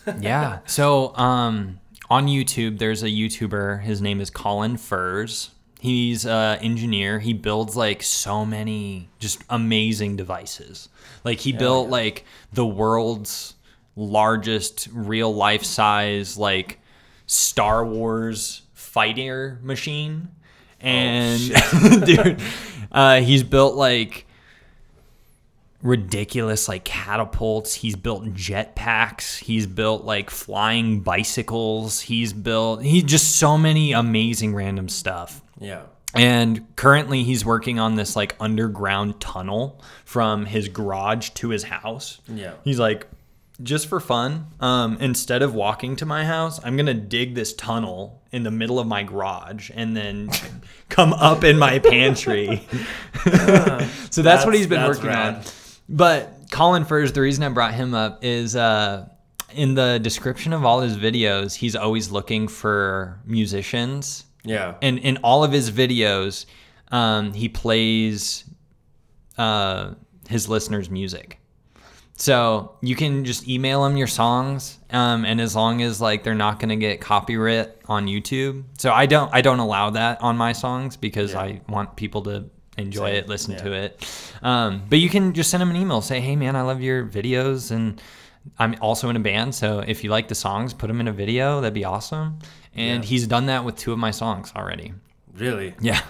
yeah. 0.19 0.59
So 0.65 1.15
um, 1.17 1.79
on 2.09 2.27
YouTube, 2.27 2.77
there's 2.79 3.03
a 3.03 3.07
YouTuber. 3.09 3.81
His 3.81 4.01
name 4.01 4.21
is 4.21 4.29
Colin 4.29 4.77
Furze. 4.77 5.49
He's 5.81 6.27
an 6.27 6.59
engineer. 6.59 7.17
He 7.17 7.33
builds 7.33 7.75
like 7.75 8.03
so 8.03 8.45
many 8.45 9.09
just 9.17 9.41
amazing 9.49 10.15
devices. 10.15 10.89
Like 11.23 11.39
he 11.39 11.53
built 11.53 11.87
yeah. 11.87 11.93
like 11.93 12.25
the 12.53 12.67
world's 12.67 13.55
largest 13.95 14.89
real 14.93 15.33
life 15.33 15.63
size 15.63 16.37
like 16.37 16.79
Star 17.25 17.83
Wars 17.83 18.61
fighter 18.75 19.57
machine. 19.63 20.27
And 20.79 21.41
dude, 22.05 22.39
uh, 22.91 23.21
he's 23.21 23.41
built 23.41 23.73
like 23.73 24.27
ridiculous 25.81 26.67
like 26.67 26.85
catapults. 26.85 27.73
He's 27.73 27.95
built 27.95 28.35
jet 28.35 28.75
packs. 28.75 29.37
He's 29.37 29.65
built 29.65 30.05
like 30.05 30.29
flying 30.29 30.99
bicycles. 30.99 32.01
He's 32.01 32.33
built 32.33 32.83
he 32.83 33.01
just 33.01 33.37
so 33.37 33.57
many 33.57 33.93
amazing 33.93 34.53
random 34.53 34.87
stuff. 34.87 35.41
Yeah. 35.61 35.83
And 36.13 36.75
currently 36.75 37.23
he's 37.23 37.45
working 37.45 37.79
on 37.79 37.95
this 37.95 38.17
like 38.17 38.35
underground 38.39 39.21
tunnel 39.21 39.81
from 40.03 40.45
his 40.45 40.67
garage 40.67 41.29
to 41.29 41.49
his 41.49 41.63
house. 41.63 42.19
Yeah. 42.27 42.53
He's 42.65 42.79
like 42.79 43.07
just 43.63 43.87
for 43.87 43.99
fun, 43.99 44.47
um, 44.59 44.97
instead 44.99 45.41
of 45.41 45.53
walking 45.53 45.95
to 45.97 46.05
my 46.05 46.25
house, 46.25 46.59
I'm 46.63 46.75
gonna 46.77 46.93
dig 46.93 47.35
this 47.35 47.53
tunnel 47.53 48.21
in 48.31 48.43
the 48.43 48.51
middle 48.51 48.79
of 48.79 48.87
my 48.87 49.03
garage 49.03 49.69
and 49.73 49.95
then 49.95 50.29
come 50.89 51.13
up 51.13 51.43
in 51.43 51.57
my 51.57 51.79
pantry. 51.79 52.67
so 54.09 54.21
that's, 54.21 54.45
what 54.45 54.55
he's 54.55 54.67
been 54.67 54.85
working 54.85 55.05
rad. 55.05 55.35
on. 55.35 55.43
But 55.87 56.49
Colin 56.51 56.85
Furze, 56.85 57.13
the 57.13 57.21
reason 57.21 57.43
I 57.43 57.49
brought 57.49 57.73
him 57.73 57.93
up 57.93 58.23
is 58.23 58.55
uh, 58.55 59.07
in 59.53 59.75
the 59.75 59.99
description 59.99 60.53
of 60.53 60.65
all 60.65 60.81
his 60.81 60.97
videos, 60.97 61.55
he's 61.55 61.75
always 61.75 62.11
looking 62.11 62.47
for 62.47 63.19
musicians. 63.25 64.25
Yeah. 64.43 64.75
And 64.81 64.99
in 64.99 65.17
all 65.17 65.43
of 65.43 65.51
his 65.51 65.71
videos, 65.71 66.45
um, 66.91 67.33
he 67.33 67.49
plays 67.49 68.43
uh, 69.37 69.93
his 70.29 70.49
listeners' 70.49 70.89
music. 70.89 71.37
So 72.15 72.75
you 72.81 72.95
can 72.95 73.25
just 73.25 73.47
email 73.47 73.83
him 73.83 73.97
your 73.97 74.05
songs, 74.07 74.77
um, 74.91 75.25
and 75.25 75.41
as 75.41 75.55
long 75.55 75.81
as 75.81 75.99
like 75.99 76.23
they're 76.23 76.35
not 76.35 76.59
going 76.59 76.69
to 76.69 76.75
get 76.75 77.01
copyright 77.01 77.69
on 77.87 78.05
YouTube. 78.05 78.63
So 78.77 78.91
I 78.91 79.07
don't 79.07 79.33
I 79.33 79.41
don't 79.41 79.57
allow 79.59 79.89
that 79.91 80.21
on 80.21 80.37
my 80.37 80.53
songs 80.53 80.95
because 80.97 81.31
Yeah. 81.31 81.39
I 81.41 81.61
want 81.67 81.95
people 81.95 82.21
to 82.23 82.45
enjoy 82.77 83.07
Same, 83.07 83.15
it, 83.15 83.27
listen 83.27 83.57
to 83.57 83.71
it. 83.71 84.07
Um, 84.43 84.83
but 84.87 84.99
you 84.99 85.09
can 85.09 85.33
just 85.33 85.49
send 85.49 85.63
him 85.63 85.71
an 85.71 85.75
email, 85.75 86.01
say, 86.01 86.19
"Hey 86.19 86.35
man, 86.35 86.55
I 86.55 86.61
love 86.61 86.79
your 86.81 87.05
videos, 87.07 87.71
and 87.71 87.99
I'm 88.59 88.75
also 88.81 89.09
in 89.09 89.15
a 89.15 89.19
band. 89.19 89.55
So 89.55 89.79
if 89.79 90.03
you 90.03 90.11
like 90.11 90.27
the 90.27 90.35
songs, 90.35 90.73
put 90.75 90.87
them 90.87 90.99
in 90.99 91.07
a 91.07 91.13
video. 91.13 91.59
That'd 91.59 91.73
be 91.73 91.85
awesome." 91.85 92.37
And 92.75 93.03
Yeah. 93.03 93.09
he's 93.09 93.27
done 93.27 93.47
that 93.47 93.65
with 93.65 93.75
two 93.75 93.91
of 93.91 93.99
my 93.99 94.11
songs 94.11 94.51
already. 94.55 94.93
Really? 95.33 95.75
Yeah. 95.81 96.01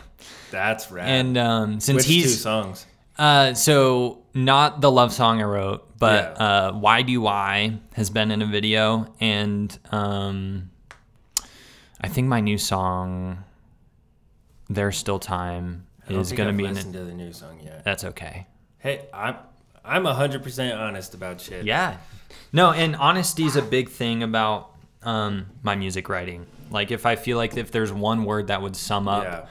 That's 0.52 0.92
rad. 0.92 1.08
And 1.10 1.38
um, 1.38 1.80
since 1.80 1.98
Which 1.98 2.06
two 2.08 2.12
he's 2.14 2.42
songs? 2.42 2.86
uh, 3.18 3.54
so 3.54 4.20
not 4.34 4.82
the 4.82 4.92
love 4.92 5.12
song 5.14 5.42
I 5.42 5.46
wrote, 5.46 5.98
but 5.98 6.36
Yeah. 6.40 6.46
uh, 6.46 6.72
"Why 6.74 7.02
Do 7.04 7.26
I" 7.28 7.80
has 7.94 8.10
been 8.10 8.32
in 8.32 8.42
a 8.42 8.46
video, 8.46 9.14
and 9.20 9.76
um, 9.92 10.70
I 12.02 12.08
think 12.10 12.28
my 12.28 12.42
new 12.42 12.58
song, 12.58 13.44
"There's 14.70 14.98
Still 14.98 15.20
Time," 15.20 15.86
is 16.08 16.32
going 16.32 16.50
to 16.50 16.54
be 16.58 16.66
in 16.66 16.74
listened 16.76 16.94
to 16.94 17.04
the 17.04 17.14
new 17.14 17.32
song 17.34 17.60
yet. 17.64 17.84
That's 17.84 18.04
okay. 18.04 18.48
Hey, 18.80 19.06
I'm 19.14 19.36
I'm 19.84 20.04
100% 20.04 20.78
honest 20.80 21.14
about 21.14 21.42
shit. 21.42 21.66
Yeah. 21.66 21.98
No, 22.54 22.72
and 22.72 22.96
honesty 22.96 23.46
is 23.46 23.56
a 23.56 23.62
big 23.62 23.90
thing 23.90 24.22
about 24.24 24.71
um, 25.04 25.48
my 25.64 25.76
music 25.76 26.10
writing. 26.10 26.46
Like, 26.70 26.92
if 26.92 27.06
I 27.06 27.16
feel 27.16 27.38
like 27.38 27.58
if 27.58 27.72
there's 27.72 27.92
one 27.92 28.24
word 28.26 28.48
that 28.48 28.62
would 28.62 28.76
sum 28.76 29.08
up 29.08 29.24
Yeah. 29.24 29.46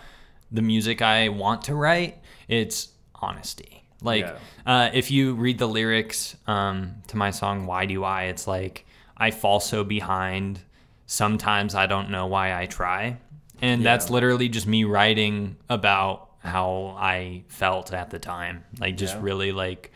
the 0.50 0.62
music 0.62 1.02
I 1.02 1.28
want 1.28 1.62
to 1.62 1.74
write, 1.74 2.18
it's 2.48 2.88
honesty. 3.14 3.84
Like, 4.02 4.24
Yeah. 4.24 4.36
uh, 4.66 4.90
if 4.94 5.10
you 5.10 5.34
read 5.34 5.58
the 5.58 5.68
lyrics 5.68 6.36
um, 6.46 6.94
to 7.08 7.16
my 7.16 7.30
song 7.30 7.66
"Why 7.66 7.84
Do 7.86 8.02
I," 8.04 8.24
it's 8.24 8.46
like 8.46 8.86
I 9.16 9.30
fall 9.30 9.60
so 9.60 9.84
behind. 9.84 10.60
Sometimes 11.06 11.74
I 11.74 11.86
don't 11.86 12.08
know 12.10 12.26
why 12.26 12.58
I 12.58 12.66
try, 12.66 13.18
and 13.60 13.84
that's 13.84 14.08
literally 14.08 14.48
just 14.48 14.66
me 14.66 14.84
writing 14.84 15.56
about 15.68 16.30
how 16.38 16.96
I 16.98 17.42
felt 17.48 17.92
at 17.92 18.08
the 18.10 18.18
time. 18.18 18.64
Like, 18.78 18.96
just 18.96 19.16
Yeah. 19.16 19.20
really 19.22 19.52
like 19.52 19.92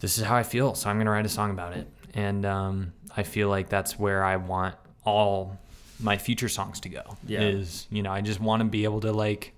this 0.00 0.18
is 0.18 0.24
how 0.24 0.36
I 0.36 0.42
feel, 0.42 0.74
so 0.74 0.88
I'm 0.90 0.98
gonna 0.98 1.10
write 1.10 1.26
a 1.26 1.30
song 1.30 1.50
about 1.50 1.72
it. 1.72 1.88
And 2.12 2.44
um, 2.46 2.92
I 3.16 3.22
feel 3.22 3.48
like 3.48 3.68
that's 3.68 3.98
where 3.98 4.24
I 4.24 4.36
want 4.36 4.74
all 5.04 5.58
my 6.00 6.16
future 6.18 6.48
songs 6.48 6.80
to 6.80 6.88
go. 6.88 7.16
Yeah. 7.26 7.40
Is 7.40 7.86
you 7.90 8.02
know 8.02 8.12
I 8.12 8.20
just 8.20 8.40
want 8.40 8.60
to 8.62 8.68
be 8.68 8.84
able 8.84 9.00
to 9.02 9.12
like 9.12 9.52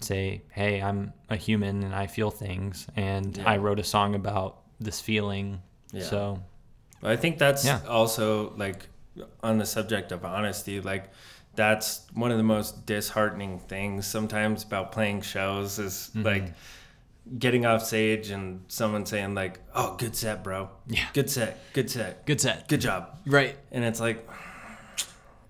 say, 0.00 0.42
hey, 0.50 0.82
I'm 0.82 1.12
a 1.30 1.36
human 1.36 1.82
and 1.84 1.94
I 1.94 2.06
feel 2.06 2.30
things, 2.30 2.86
and 2.96 3.36
Yeah. 3.36 3.48
I 3.48 3.56
wrote 3.58 3.78
a 3.78 3.84
song 3.84 4.14
about 4.14 4.58
this 4.80 5.00
feeling. 5.00 5.62
Yeah. 5.92 6.02
So 6.04 6.42
I 7.02 7.16
think 7.16 7.38
that's 7.38 7.64
Yeah. 7.64 7.80
also 7.88 8.52
like 8.56 8.88
on 9.42 9.58
the 9.58 9.66
subject 9.66 10.10
of 10.12 10.24
honesty, 10.24 10.80
like 10.80 11.10
that's 11.54 12.06
one 12.14 12.30
of 12.32 12.38
the 12.38 12.42
most 12.44 12.86
disheartening 12.86 13.58
things 13.60 14.06
sometimes 14.06 14.64
about 14.64 14.90
playing 14.90 15.20
shows 15.20 15.78
is 15.78 16.10
Mm-hmm. 16.14 16.22
like 16.26 16.54
getting 17.38 17.66
off 17.66 17.84
stage 17.84 18.30
and 18.30 18.64
someone 18.68 19.06
saying 19.06 19.34
like, 19.34 19.60
"Oh, 19.74 19.96
good 19.96 20.16
set, 20.16 20.42
bro. 20.42 20.70
Yeah. 20.88 21.06
Good 21.12 21.30
set. 21.30 21.58
Good 21.72 21.90
set. 21.90 22.26
good 22.26 22.40
set. 22.40 22.68
Good 22.68 22.80
job." 22.80 23.18
Right. 23.26 23.56
And 23.70 23.84
it's 23.84 24.00
like 24.00 24.28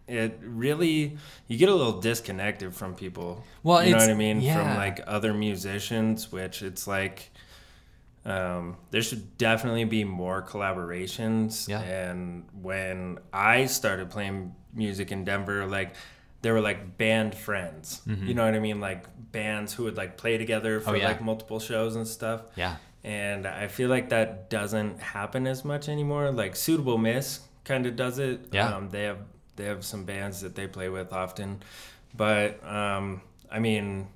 it 0.09 0.39
really 0.43 1.17
you 1.49 1.57
get 1.57 1.69
a 1.69 1.75
little 1.75 2.01
disconnected 2.01 2.75
from 2.75 2.95
people. 2.95 3.45
Well, 3.63 3.85
you 3.85 3.93
know 3.93 3.99
what 3.99 4.11
I 4.11 4.15
mean? 4.15 4.41
yeah. 4.41 4.63
From 4.63 4.77
like 4.77 5.01
other 5.07 5.33
musicians, 5.33 6.31
which 6.31 6.63
it's 6.63 6.87
like 6.87 7.31
um, 8.25 8.77
there 8.91 9.03
should 9.03 9.37
definitely 9.39 9.85
be 9.85 10.05
more 10.05 10.43
collaborations. 10.43 11.69
Yeah. 11.69 11.81
And 11.81 12.45
when 12.61 13.19
I 13.33 13.67
started 13.67 14.11
playing 14.11 14.55
music 14.75 15.13
in 15.13 15.25
Denver, 15.25 15.67
like 15.67 15.95
there 16.43 16.53
were 16.53 16.61
like 16.61 16.99
band 16.99 17.35
friends. 17.35 18.03
You 18.07 18.35
know 18.35 18.45
what 18.45 18.55
I 18.55 18.59
mean? 18.59 18.81
Like 18.81 19.05
bands 19.33 19.73
who 19.73 19.85
would 19.85 19.97
like 19.97 20.17
play 20.17 20.37
together 20.39 20.81
for 20.81 20.87
Mm-hmm. 20.91 20.95
Oh, 20.97 20.99
yeah. 20.99 21.09
like 21.09 21.23
multiple 21.23 21.61
shows 21.61 21.97
and 21.97 22.07
stuff. 22.07 22.43
Yeah. 22.57 22.77
And 23.05 23.47
I 23.47 23.67
feel 23.69 23.89
like 23.89 24.11
that 24.11 24.51
doesn't 24.51 25.01
happen 25.01 25.47
as 25.47 25.65
much 25.65 25.89
anymore. 25.89 26.31
Like 26.31 26.55
Suitable 26.55 26.99
Miss 26.99 27.41
kind 27.65 27.87
of 27.87 27.97
does 27.97 28.19
it. 28.19 28.49
Yeah. 28.53 28.75
Um, 28.75 28.91
they 28.91 29.05
have 29.05 29.19
they 29.57 29.65
have 29.65 29.85
some 29.85 30.05
bands 30.05 30.41
that 30.43 30.55
they 30.55 30.67
play 30.67 30.89
with 30.89 31.13
often, 31.13 31.63
but 32.15 32.65
um, 32.67 33.21
I 33.51 33.59
mean, 33.59 34.09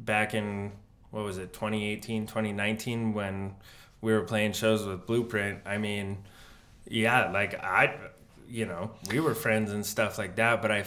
back 0.00 0.34
in 0.34 0.72
what 1.10 1.24
was 1.24 1.36
it 1.38 1.52
2018 1.52 2.26
2019 2.26 3.12
when 3.12 3.54
we 4.00 4.12
were 4.12 4.22
playing 4.22 4.52
shows 4.52 4.84
with 4.84 5.06
Blueprint. 5.06 5.60
I 5.66 5.78
mean, 5.78 6.24
yeah, 6.88 7.30
like 7.30 7.62
I, 7.62 7.96
you 8.48 8.66
know, 8.66 8.90
we 9.10 9.20
were 9.20 9.34
friends 9.34 9.72
and 9.72 9.84
stuff 9.86 10.18
like 10.18 10.36
that. 10.36 10.60
But 10.62 10.70
I, 10.72 10.84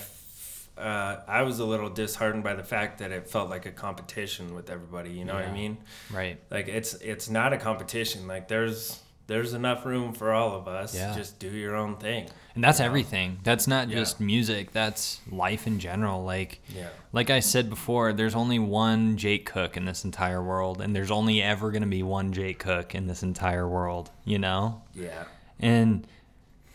uh, 0.77 1.17
I 1.27 1.43
was 1.43 1.59
a 1.59 1.65
little 1.65 1.89
disheartened 1.89 2.43
by 2.43 2.53
the 2.53 2.63
fact 2.63 2.99
that 2.99 3.11
it 3.11 3.29
felt 3.29 3.49
like 3.49 3.65
a 3.65 3.71
competition 3.71 4.53
with 4.55 4.69
everybody. 4.69 5.11
You 5.11 5.23
know 5.25 5.33
what 5.35 5.45
I 5.45 5.51
mean? 5.53 5.77
Right. 6.11 6.39
like 6.51 6.67
it's 6.67 6.93
it's 6.95 7.29
not 7.29 7.53
a 7.53 7.57
competition 7.57 8.27
like 8.27 8.47
there's 8.47 8.99
there's 9.27 9.53
enough 9.53 9.85
room 9.87 10.13
for 10.13 10.31
all 10.33 10.53
of 10.55 10.67
us 10.67 10.93
Yeah. 10.93 11.15
just 11.15 11.39
do 11.39 11.49
your 11.49 11.75
own 11.75 11.95
thing 11.97 12.29
And 12.53 12.63
that's 12.63 12.79
everything. 12.79 13.39
That's 13.43 13.65
not 13.67 13.89
Yeah. 13.89 13.95
just 13.95 14.19
music. 14.19 14.71
That's 14.71 15.19
life 15.31 15.65
in 15.65 15.79
general. 15.79 16.23
Like, 16.23 16.61
yeah 16.69 16.89
like 17.11 17.29
I 17.29 17.39
said 17.39 17.69
before, 17.69 18.13
there's 18.13 18.35
only 18.35 18.59
one 18.59 19.17
Jake 19.17 19.45
Cook 19.45 19.77
in 19.77 19.85
this 19.85 20.03
entire 20.05 20.43
world, 20.43 20.79
and 20.81 20.95
there's 20.95 21.09
only 21.11 21.41
ever 21.41 21.71
going 21.71 21.81
to 21.81 21.87
be 21.87 22.03
one 22.03 22.33
Jake 22.33 22.59
Cook 22.59 22.93
in 22.93 23.07
this 23.07 23.23
entire 23.23 23.67
world, 23.67 24.11
you 24.25 24.37
know? 24.37 24.81
yeah 24.93 25.23
And 25.59 26.05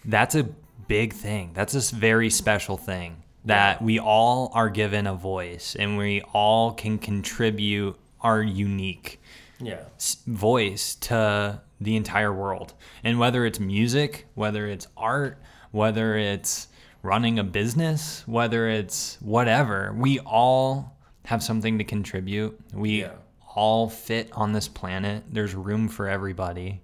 that's 0.04 0.34
a 0.34 0.48
big 0.88 1.12
thing. 1.12 1.50
That's 1.54 1.74
a 1.74 1.94
very 1.94 2.30
special 2.30 2.76
thing 2.76 3.22
that 3.44 3.80
we 3.82 3.98
all 3.98 4.50
are 4.54 4.68
given 4.68 5.06
a 5.06 5.14
voice 5.14 5.74
and 5.78 5.96
we 5.96 6.20
all 6.32 6.72
can 6.72 6.98
contribute 6.98 7.96
our 8.20 8.42
unique 8.42 9.20
yeah 9.60 9.80
voice 10.26 10.94
to 10.96 11.60
the 11.80 11.96
entire 11.96 12.32
world. 12.32 12.74
And 13.04 13.18
whether 13.18 13.46
it's 13.46 13.58
music, 13.60 14.26
whether 14.34 14.66
it's 14.66 14.86
art, 14.96 15.38
whether 15.70 16.16
it's 16.16 16.68
running 17.02 17.38
a 17.38 17.44
business, 17.44 18.22
whether 18.26 18.68
it's 18.68 19.16
whatever, 19.20 19.94
we 19.96 20.18
all 20.20 20.96
have 21.24 21.42
something 21.42 21.78
to 21.78 21.84
contribute. 21.84 22.58
We 22.74 23.00
Yeah. 23.02 23.12
all 23.54 23.88
fit 23.88 24.30
on 24.32 24.52
this 24.52 24.68
planet. 24.68 25.24
There's 25.30 25.54
room 25.54 25.88
for 25.88 26.08
everybody. 26.08 26.80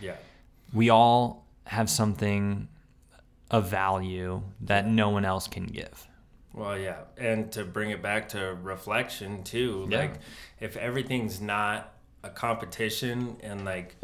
yeah 0.00 0.16
We 0.72 0.90
all 0.90 1.44
have 1.64 1.88
something 1.90 2.66
of 3.50 3.68
value 3.68 4.42
that 4.60 4.86
no 4.86 5.08
one 5.10 5.24
else 5.24 5.46
can 5.48 5.66
give. 5.66 6.06
well 6.54 6.76
yeah 6.78 6.98
and 7.18 7.50
to 7.52 7.64
bring 7.64 7.90
it 7.90 8.02
back 8.02 8.28
to 8.28 8.56
reflection 8.62 9.42
too 9.44 9.86
Yeah. 9.90 9.98
like 9.98 10.14
if 10.60 10.76
everything's 10.76 11.40
not 11.40 11.92
a 12.22 12.30
competition 12.30 13.36
and 13.42 13.64
like 13.64 13.96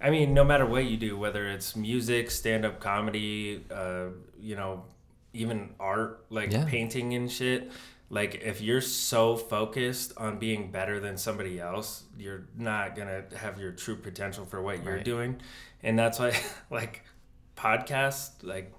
i 0.00 0.10
mean 0.10 0.34
no 0.34 0.44
matter 0.44 0.66
what 0.66 0.84
you 0.86 0.96
do 0.96 1.16
whether 1.18 1.46
it's 1.48 1.76
music 1.76 2.30
stand-up 2.30 2.80
comedy 2.80 3.64
uh 3.70 4.06
you 4.40 4.56
know 4.56 4.84
even 5.32 5.70
art 5.78 6.24
like 6.30 6.52
Yeah. 6.52 6.64
painting 6.64 7.14
and 7.14 7.30
shit 7.30 7.70
like 8.10 8.34
if 8.44 8.60
you're 8.60 8.80
so 8.82 9.36
focused 9.36 10.12
on 10.16 10.38
being 10.38 10.70
better 10.70 11.00
than 11.00 11.16
somebody 11.16 11.60
else 11.60 12.04
you're 12.18 12.44
not 12.56 12.96
gonna 12.96 13.24
have 13.36 13.58
your 13.60 13.72
true 13.72 13.96
potential 13.96 14.44
for 14.46 14.60
what 14.62 14.82
you're 14.84 15.00
doing 15.02 15.36
and 15.82 15.98
that's 15.98 16.18
why 16.18 16.32
like 16.70 17.02
podcast 17.56 18.30
like 18.42 18.72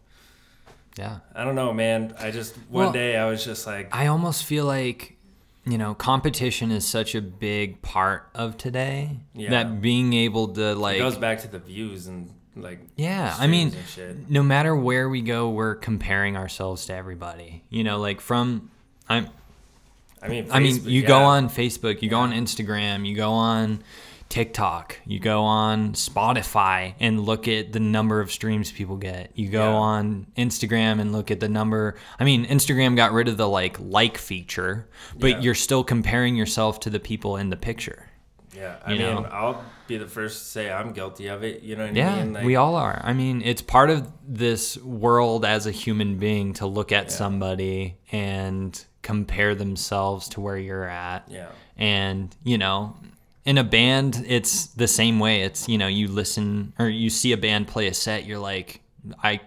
Yeah. 0.97 1.19
i 1.34 1.43
don't 1.43 1.55
know 1.55 1.73
man 1.73 2.13
i 2.19 2.32
just 2.32 2.55
one 2.69 2.86
Well, 2.86 2.91
day 2.93 3.17
i 3.17 3.26
was 3.26 3.43
just 3.43 3.65
like 3.67 3.93
I 3.95 4.07
almost 4.07 4.43
feel 4.45 4.65
like, 4.65 5.17
you 5.65 5.78
know, 5.78 5.93
competition 5.95 6.71
is 6.71 6.86
such 6.86 7.15
a 7.15 7.21
big 7.21 7.82
part 7.82 8.30
of 8.36 8.57
today 8.57 9.17
Yeah. 9.34 9.49
that 9.51 9.82
being 9.82 10.13
able 10.13 10.49
to 10.49 10.71
it 10.71 10.78
like 10.78 10.97
goes 10.99 11.17
back 11.17 11.39
to 11.41 11.47
the 11.47 11.59
views 11.59 12.07
and 12.07 12.32
like 12.55 12.80
Yeah, 12.95 13.36
I 13.38 13.47
mean, 13.47 13.71
streams 13.71 13.97
and 13.97 14.17
shit. 14.19 14.30
no 14.30 14.41
matter 14.43 14.73
where 14.76 15.09
we 15.09 15.21
go, 15.21 15.49
we're 15.49 15.76
comparing 15.76 16.38
ourselves 16.38 16.86
to 16.86 16.93
everybody. 16.93 17.63
You 17.69 17.84
know, 17.84 17.99
like 17.99 18.21
from 18.21 18.69
I'm 19.09 19.28
i 20.21 20.28
mean 20.30 20.47
I 20.51 20.59
mean, 20.59 20.78
Facebook, 20.78 20.89
you 20.89 21.01
go 21.03 21.19
on 21.23 21.49
Facebook, 21.49 22.01
you 22.01 22.09
go 22.09 22.19
on 22.19 22.32
Instagram, 22.32 23.05
you 23.05 23.13
go 23.15 23.32
on 23.32 23.84
TikTok, 24.30 24.99
you 25.05 25.19
go 25.19 25.43
on 25.43 25.93
Spotify 25.93 26.95
and 26.99 27.21
look 27.21 27.47
at 27.47 27.71
the 27.71 27.80
number 27.80 28.19
of 28.19 28.32
streams 28.32 28.71
people 28.71 28.97
get. 28.97 29.32
You 29.36 29.49
go 29.49 29.69
Yeah. 29.71 29.76
on 29.76 30.28
Instagram 30.38 30.99
and 30.99 31.11
look 31.11 31.32
at 31.32 31.39
the 31.39 31.47
number. 31.49 31.95
I 32.19 32.23
mean, 32.23 32.45
Instagram 32.45 32.95
got 32.95 33.13
rid 33.13 33.28
of 33.28 33.38
the 33.38 33.47
like 33.47 33.78
like 33.80 34.17
feature, 34.17 34.88
but 35.17 35.28
Yeah. 35.30 35.39
you're 35.41 35.55
still 35.55 35.84
comparing 35.84 36.36
yourself 36.36 36.80
to 36.82 36.89
the 36.89 36.99
people 36.99 37.38
in 37.38 37.49
the 37.49 37.55
picture. 37.57 38.09
yeah 38.55 38.76
i 38.86 38.93
you 38.93 38.99
mean 38.99 39.15
know? 39.15 39.28
i'll 39.34 39.61
be 39.86 39.97
the 39.97 40.07
first 40.07 40.39
to 40.39 40.45
say 40.45 40.71
i'm 40.71 40.93
guilty 40.93 41.28
of 41.28 41.43
it 41.43 41.61
you 41.61 41.76
know 41.76 41.86
what 41.88 41.93
Yeah, 41.93 42.13
i 42.15 42.23
mean 42.23 42.32
like, 42.34 42.45
we 42.45 42.55
all 42.55 42.76
are. 42.78 43.01
I 43.03 43.11
mean, 43.11 43.41
it's 43.43 43.61
part 43.61 43.89
of 43.89 44.09
this 44.26 44.78
world 44.78 45.43
as 45.43 45.67
a 45.67 45.71
human 45.71 46.17
being 46.19 46.53
to 46.53 46.65
look 46.65 46.93
at 46.93 47.05
Yeah. 47.07 47.11
somebody 47.11 47.97
and 48.13 48.82
compare 49.01 49.55
themselves 49.55 50.30
to 50.30 50.39
where 50.41 50.57
you're 50.57 50.88
at. 50.88 51.28
yeah 51.30 51.47
And, 51.78 52.34
you 52.45 52.57
know, 52.57 52.95
in 53.46 53.58
a 53.58 53.64
band, 53.64 54.24
it's 54.28 54.68
the 54.68 54.88
same 54.88 55.20
way. 55.20 55.41
It's, 55.41 55.68
you 55.70 55.78
know, 55.78 55.88
you 55.88 56.08
listen 56.08 56.74
or 56.80 56.88
you 56.89 57.10
see 57.10 57.32
a 57.32 57.38
band 57.38 57.68
play 57.68 57.88
a 57.88 57.93
set, 57.93 58.26
you're 58.26 58.39
like, 58.39 58.82
I 59.24 59.39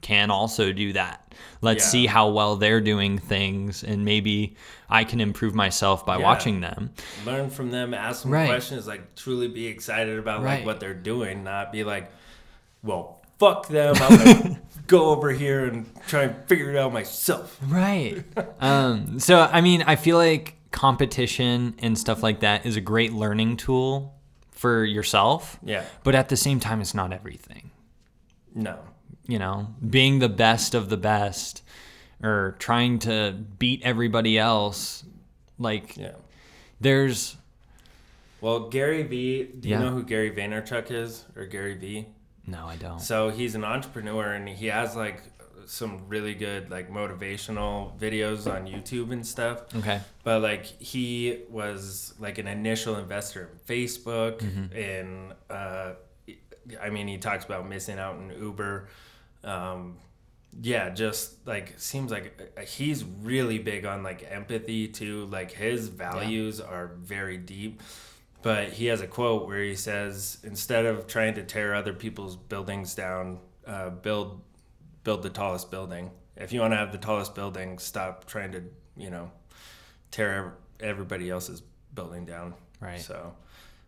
can 0.00 0.30
also 0.30 0.72
do 0.72 0.92
that. 0.94 1.34
Let's 1.60 1.84
Yeah. 1.84 1.90
see 1.90 2.06
how 2.06 2.28
well 2.30 2.56
they're 2.56 2.80
doing 2.80 3.18
things 3.18 3.82
and 3.84 4.04
maybe 4.04 4.56
I 4.90 5.04
can 5.04 5.20
improve 5.20 5.54
myself 5.54 6.04
by 6.06 6.16
Yeah. 6.18 6.24
watching 6.24 6.60
them. 6.60 6.90
learn 7.24 7.50
from 7.50 7.70
them 7.70 7.94
ask 7.94 8.22
them 8.22 8.32
Right. 8.32 8.46
questions 8.48 8.86
like 8.86 9.14
truly 9.16 9.48
be 9.48 9.66
excited 9.66 10.18
about 10.18 10.42
Right. 10.42 10.58
like 10.58 10.66
what 10.66 10.80
they're 10.80 10.94
doing 10.94 11.44
not 11.44 11.72
be 11.72 11.84
like 11.84 12.10
well 12.82 13.20
fuck 13.38 13.68
them 13.68 13.94
i'm 14.00 14.18
gonna 14.18 14.60
go 14.86 15.10
over 15.10 15.30
here 15.30 15.64
and 15.66 15.86
try 16.06 16.22
and 16.24 16.36
figure 16.48 16.70
it 16.70 16.76
out 16.76 16.92
myself 16.92 17.56
Right. 17.66 18.22
um, 18.60 19.18
so, 19.20 19.40
I 19.40 19.60
mean, 19.60 19.82
I 19.86 19.96
feel 19.96 20.16
like 20.16 20.54
competition 20.70 21.74
and 21.78 21.98
stuff 21.98 22.22
like 22.22 22.40
that 22.40 22.66
is 22.66 22.76
a 22.76 22.80
great 22.80 23.12
learning 23.12 23.56
tool 23.56 24.14
for 24.50 24.84
yourself. 24.84 25.58
yeah 25.64 25.84
But 26.04 26.14
at 26.14 26.28
the 26.28 26.36
same 26.36 26.60
time, 26.60 26.80
it's 26.80 26.94
not 26.94 27.12
everything. 27.12 27.70
no 28.54 28.78
You 29.26 29.38
know, 29.38 29.68
being 29.88 30.18
the 30.18 30.28
best 30.28 30.74
of 30.74 30.88
the 30.88 30.96
best 30.96 31.62
or 32.22 32.56
trying 32.58 32.98
to 33.00 33.32
beat 33.58 33.82
everybody 33.84 34.38
else, 34.38 35.04
like, 35.58 35.96
yeah 35.96 36.12
there's 36.80 37.36
Well, 38.40 38.68
Gary 38.68 39.02
V. 39.02 39.44
Do 39.44 39.68
you 39.68 39.74
Yeah. 39.74 39.80
know 39.80 39.90
who 39.90 40.04
Gary 40.04 40.30
Vaynerchuk 40.30 40.90
is, 40.92 41.24
or 41.36 41.44
Gary 41.46 41.74
V? 41.74 42.06
No, 42.46 42.66
I 42.66 42.76
don't. 42.76 43.00
So 43.00 43.30
he's 43.30 43.54
an 43.56 43.64
entrepreneur, 43.64 44.32
and 44.32 44.48
he 44.48 44.66
has 44.66 44.94
like 44.96 45.22
some 45.68 46.08
really 46.08 46.34
good 46.34 46.70
like 46.70 46.90
motivational 46.90 47.96
videos 47.98 48.50
on 48.50 48.66
YouTube 48.66 49.12
and 49.12 49.26
stuff. 49.26 49.62
Okay. 49.76 50.00
But 50.24 50.42
like 50.42 50.64
he 50.64 51.42
was 51.50 52.14
like 52.18 52.38
an 52.38 52.46
initial 52.48 52.96
investor 52.96 53.50
in 53.52 53.58
Facebook, 53.76 54.38
Mm-hmm. 54.40 54.76
and 54.76 55.32
uh, 55.50 55.92
I 56.82 56.90
mean 56.90 57.06
he 57.08 57.18
talks 57.18 57.44
about 57.44 57.68
missing 57.68 57.98
out 57.98 58.16
in 58.16 58.30
Uber. 58.40 58.88
Um, 59.44 59.98
yeah, 60.60 60.88
just 60.90 61.46
like 61.46 61.74
seems 61.76 62.10
like 62.10 62.52
uh, 62.56 62.62
he's 62.62 63.04
really 63.04 63.58
big 63.58 63.84
on 63.84 64.02
like 64.02 64.26
empathy 64.30 64.88
too. 64.88 65.26
Like 65.26 65.52
his 65.52 65.88
values 65.88 66.60
are 66.60 66.92
very 66.98 67.36
deep. 67.36 67.82
But 68.40 68.68
he 68.70 68.86
has 68.86 69.00
a 69.00 69.06
quote 69.06 69.46
where 69.48 69.62
he 69.62 69.74
says, 69.74 70.38
"Instead 70.44 70.86
of 70.86 71.06
trying 71.08 71.34
to 71.34 71.42
tear 71.42 71.74
other 71.74 71.92
people's 71.92 72.36
buildings 72.36 72.94
down, 72.94 73.40
uh, 73.66 73.90
build 73.90 74.40
build 75.08 75.22
the 75.22 75.30
tallest 75.30 75.70
building. 75.70 76.10
If 76.36 76.52
you 76.52 76.60
want 76.60 76.74
to 76.74 76.76
have 76.76 76.92
the 76.92 76.98
tallest 76.98 77.34
building, 77.34 77.78
stop 77.78 78.26
trying 78.26 78.52
to 78.52 78.62
you 78.94 79.08
know 79.08 79.30
tear 80.10 80.58
everybody 80.80 81.30
else's 81.30 81.62
building 81.94 82.26
down." 82.26 82.52
Right. 82.78 83.00
So, 83.00 83.32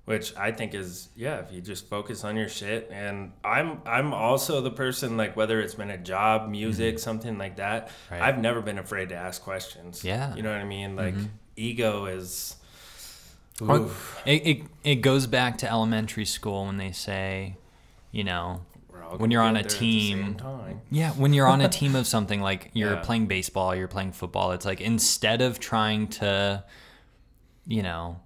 which 0.06 0.34
I 0.34 0.50
think 0.50 0.72
is 0.72 1.10
yeah, 1.14 1.40
if 1.40 1.52
you 1.52 1.60
just 1.60 1.90
focus 1.90 2.24
on 2.24 2.36
your 2.36 2.48
shit. 2.48 2.88
And 2.90 3.32
I'm 3.44 3.82
I'm 3.84 4.14
also 4.14 4.62
the 4.62 4.70
person 4.70 5.18
like 5.18 5.36
whether 5.36 5.60
it's 5.60 5.74
been 5.74 5.90
a 5.90 5.98
job, 5.98 6.48
music, 6.48 6.98
something 6.98 7.36
like 7.36 7.56
that. 7.56 7.88
Mm-hmm. 7.88 8.14
Right. 8.14 8.22
I've 8.22 8.38
never 8.38 8.62
been 8.62 8.78
afraid 8.78 9.10
to 9.10 9.14
ask 9.14 9.42
questions. 9.42 10.02
Yeah. 10.02 10.28
Mm-hmm. 10.28 10.36
you 10.38 10.42
know 10.42 10.52
what 10.52 10.60
I 10.62 10.64
mean. 10.64 10.96
Like 10.96 11.14
ego 11.54 12.06
is. 12.06 12.56
It, 13.62 14.46
it, 14.46 14.62
it 14.82 14.96
goes 15.02 15.26
back 15.26 15.58
to 15.58 15.70
elementary 15.70 16.24
school 16.24 16.64
when 16.64 16.78
they 16.78 16.92
say, 16.92 17.58
you 18.10 18.24
know, 18.24 18.62
when 19.18 19.30
you're 19.30 19.42
on 19.42 19.50
a 19.56 19.60
there 19.60 19.64
at 19.64 19.70
the 19.70 19.76
team- 19.78 20.36
Yeah, 20.90 21.10
when 21.12 21.32
you're 21.32 21.46
on 21.46 21.60
a 21.60 21.68
team 21.80 21.94
of 21.96 22.06
something 22.06 22.40
like 22.40 22.70
you're 22.74 22.94
Yeah. 22.94 23.00
playing 23.00 23.26
baseball, 23.26 23.74
you're 23.74 23.88
playing 23.88 24.12
football, 24.12 24.52
it's 24.52 24.64
like 24.66 24.80
instead 24.80 25.42
of 25.42 25.58
trying 25.60 26.08
to, 26.08 26.64
you 27.66 27.82
know, 27.82 28.20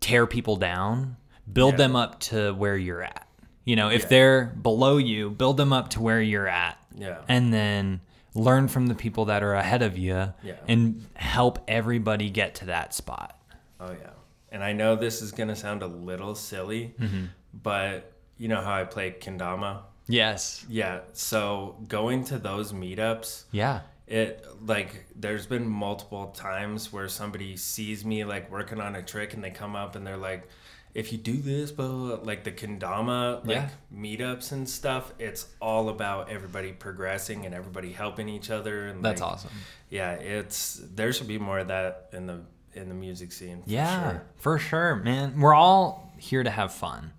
tear 0.00 0.26
people 0.26 0.56
down, 0.56 1.16
build 1.52 1.74
Yeah. 1.74 1.78
them 1.78 1.96
up 1.96 2.20
to 2.20 2.52
where 2.54 2.76
you're 2.76 3.02
at. 3.02 3.26
You 3.64 3.76
know, 3.76 3.88
if 3.90 4.02
Yeah. 4.02 4.08
they're 4.08 4.44
below 4.62 4.96
you, 4.98 5.30
build 5.30 5.56
them 5.56 5.72
up 5.72 5.90
to 5.90 6.00
where 6.00 6.20
you're 6.20 6.48
at. 6.48 6.78
Yeah. 6.94 7.18
And 7.28 7.52
then 7.52 8.00
learn 8.34 8.68
from 8.68 8.86
the 8.86 8.94
people 8.94 9.24
that 9.26 9.42
are 9.42 9.54
ahead 9.54 9.82
of 9.82 9.96
you 9.98 10.32
Yeah. 10.42 10.54
and 10.68 11.04
help 11.14 11.58
everybody 11.66 12.30
get 12.30 12.54
to 12.56 12.66
that 12.66 12.94
spot. 12.94 13.38
Oh 13.80 13.90
yeah. 13.92 14.10
And 14.52 14.62
I 14.62 14.72
know 14.72 14.94
this 14.94 15.20
is 15.22 15.32
gonna 15.32 15.56
sound 15.56 15.82
a 15.82 15.86
little 15.86 16.34
silly, 16.34 16.94
Mm-hmm. 17.00 17.24
but 17.62 18.12
you 18.38 18.48
know 18.48 18.60
how 18.60 18.74
I 18.74 18.84
play 18.84 19.14
kendama. 19.20 19.80
Yes. 20.08 20.64
Yeah. 20.68 21.00
So 21.14 21.76
going 21.88 22.24
to 22.26 22.38
those 22.38 22.72
meetups, 22.72 23.44
Yeah. 23.50 23.80
it 24.06 24.44
like 24.64 25.06
there's 25.16 25.46
been 25.46 25.66
multiple 25.68 26.28
times 26.28 26.92
where 26.92 27.08
somebody 27.08 27.56
sees 27.56 28.04
me 28.04 28.24
like 28.24 28.50
working 28.50 28.80
on 28.80 28.94
a 28.94 29.02
trick 29.02 29.34
and 29.34 29.42
they 29.42 29.50
come 29.50 29.74
up 29.74 29.96
and 29.96 30.06
they're 30.06 30.16
like 30.16 30.48
if 30.94 31.12
you 31.12 31.18
do 31.18 31.36
this 31.42 31.72
blah," 31.72 32.18
like 32.22 32.44
the 32.44 32.52
kendama 32.52 33.44
like 33.44 33.56
Yeah. 33.56 33.68
meetups 33.94 34.52
and 34.52 34.68
stuff 34.68 35.12
it's 35.18 35.46
all 35.60 35.88
about 35.88 36.30
everybody 36.30 36.72
progressing 36.72 37.44
and 37.44 37.54
everybody 37.54 37.92
helping 37.92 38.28
each 38.28 38.48
other 38.50 38.86
and 38.88 39.04
That's 39.04 39.20
like, 39.20 39.32
awesome. 39.32 39.50
yeah 39.90 40.12
it's 40.12 40.80
there 40.94 41.12
should 41.12 41.28
be 41.28 41.38
more 41.38 41.58
of 41.58 41.68
that 41.68 42.08
in 42.12 42.26
the 42.26 42.40
in 42.74 42.88
the 42.88 42.94
music 42.94 43.32
scene 43.32 43.62
for 43.62 43.68
Yeah, 43.70 44.10
sure. 44.10 44.22
for 44.36 44.58
sure, 44.58 44.94
man. 44.96 45.40
We're 45.40 45.54
all 45.54 46.12
here 46.18 46.42
to 46.44 46.50
have 46.50 46.72
fun. 46.72 47.12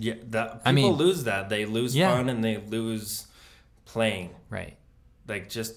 Yeah 0.00 0.14
that 0.30 0.48
people 0.50 0.62
I 0.64 0.72
mean- 0.72 0.92
lose 0.92 1.24
that 1.24 1.48
they 1.48 1.64
lose 1.66 1.94
Yeah. 1.96 2.14
fun 2.16 2.28
and 2.28 2.42
they 2.42 2.56
lose 2.58 3.26
playing 3.84 4.30
Right. 4.50 4.76
like 5.28 5.48
just 5.48 5.74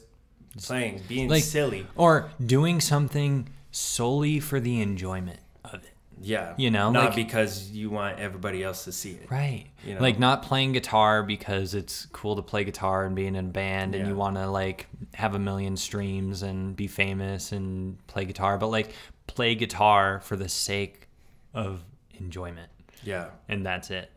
playing 0.66 1.02
being 1.08 1.30
Like- 1.30 1.44
silly 1.44 1.86
Or 1.96 2.30
doing 2.44 2.82
something 2.82 3.50
solely 3.72 4.40
for 4.40 4.60
the 4.60 4.82
enjoyment 4.82 5.40
of 5.64 5.76
it. 5.84 5.94
Yeah. 6.20 6.56
You 6.58 6.72
know, 6.72 6.90
not 6.90 7.06
like- 7.08 7.16
because 7.16 7.70
you 7.70 7.92
want 7.92 8.18
everybody 8.18 8.64
else 8.64 8.86
to 8.86 8.92
see 8.92 9.12
it. 9.12 9.30
Right. 9.30 9.68
You 9.86 9.94
know? 9.94 10.02
Like 10.02 10.18
not 10.18 10.42
playing 10.42 10.72
guitar 10.72 11.22
because 11.22 11.76
it's 11.76 12.08
cool 12.12 12.36
to 12.38 12.42
play 12.42 12.64
guitar 12.64 13.06
and 13.06 13.16
being 13.16 13.36
in 13.36 13.46
a 13.46 13.50
band 13.50 13.94
and 13.94 14.08
you 14.08 14.16
want 14.16 14.36
to 14.38 14.48
like 14.50 14.88
have 15.14 15.36
a 15.36 15.40
million 15.40 15.78
streams 15.78 16.42
and 16.42 16.76
be 16.76 16.88
famous 16.88 17.52
and 17.52 18.00
play 18.08 18.26
guitar, 18.26 18.58
but 18.58 18.68
like 18.70 18.94
play 19.28 19.54
guitar 19.54 20.20
for 20.22 20.36
the 20.36 20.50
sake 20.50 21.08
of 21.54 21.84
enjoyment. 22.16 22.72
Yeah. 23.08 23.30
And 23.50 23.66
that's 23.66 23.90
it. 23.90 24.12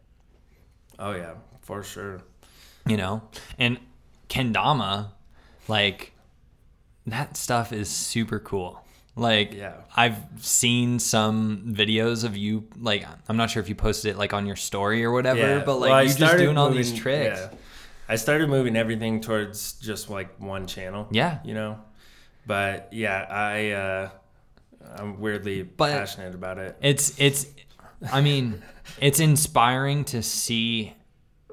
Oh 0.99 1.13
yeah, 1.13 1.35
for 1.63 1.83
sure. 1.83 2.21
you 2.87 2.97
know 2.97 3.23
and 3.59 3.79
kendama 4.29 5.11
like 5.69 6.13
that 7.07 7.37
stuff 7.37 7.73
is 7.73 7.89
super 7.91 8.39
cool 8.39 8.83
like 9.17 9.53
Yeah. 9.53 9.75
i've 9.97 10.17
seen 10.39 10.99
some 10.99 11.75
videos 11.81 12.25
of 12.25 12.37
you 12.37 12.65
like 12.81 13.05
i'm 13.29 13.37
not 13.37 13.51
sure 13.51 13.63
if 13.63 13.69
you 13.69 13.75
posted 13.75 14.13
it 14.13 14.19
like 14.19 14.33
on 14.33 14.47
your 14.47 14.57
story 14.57 15.05
or 15.05 15.11
whatever 15.13 15.41
Yeah. 15.59 15.63
but 15.65 15.77
like 15.77 15.91
well, 15.91 16.03
you 16.03 16.09
just 16.09 16.19
started 16.19 16.43
doing 16.45 16.57
all 16.59 16.71
these 16.71 16.93
tricks 16.93 17.39
Yeah. 17.41 17.59
I 18.09 18.17
started 18.17 18.49
moving 18.49 18.75
everything 18.77 19.21
towards 19.21 19.75
just 19.75 20.11
like 20.11 20.31
one 20.41 20.67
channel. 20.67 21.07
Yeah. 21.13 21.39
You 21.45 21.55
know, 21.55 21.79
but 22.45 22.89
yeah, 22.93 23.25
I 23.31 23.71
uh, 23.71 24.11
I'm 24.97 25.21
weirdly 25.21 25.63
But- 25.63 25.93
passionate 25.93 26.35
about 26.35 26.59
it. 26.59 26.77
it's 26.83 27.15
it's 27.21 27.47
i 28.13 28.21
mean 28.21 28.63
it's 29.01 29.21
inspiring 29.21 30.05
to 30.05 30.23
see 30.23 30.95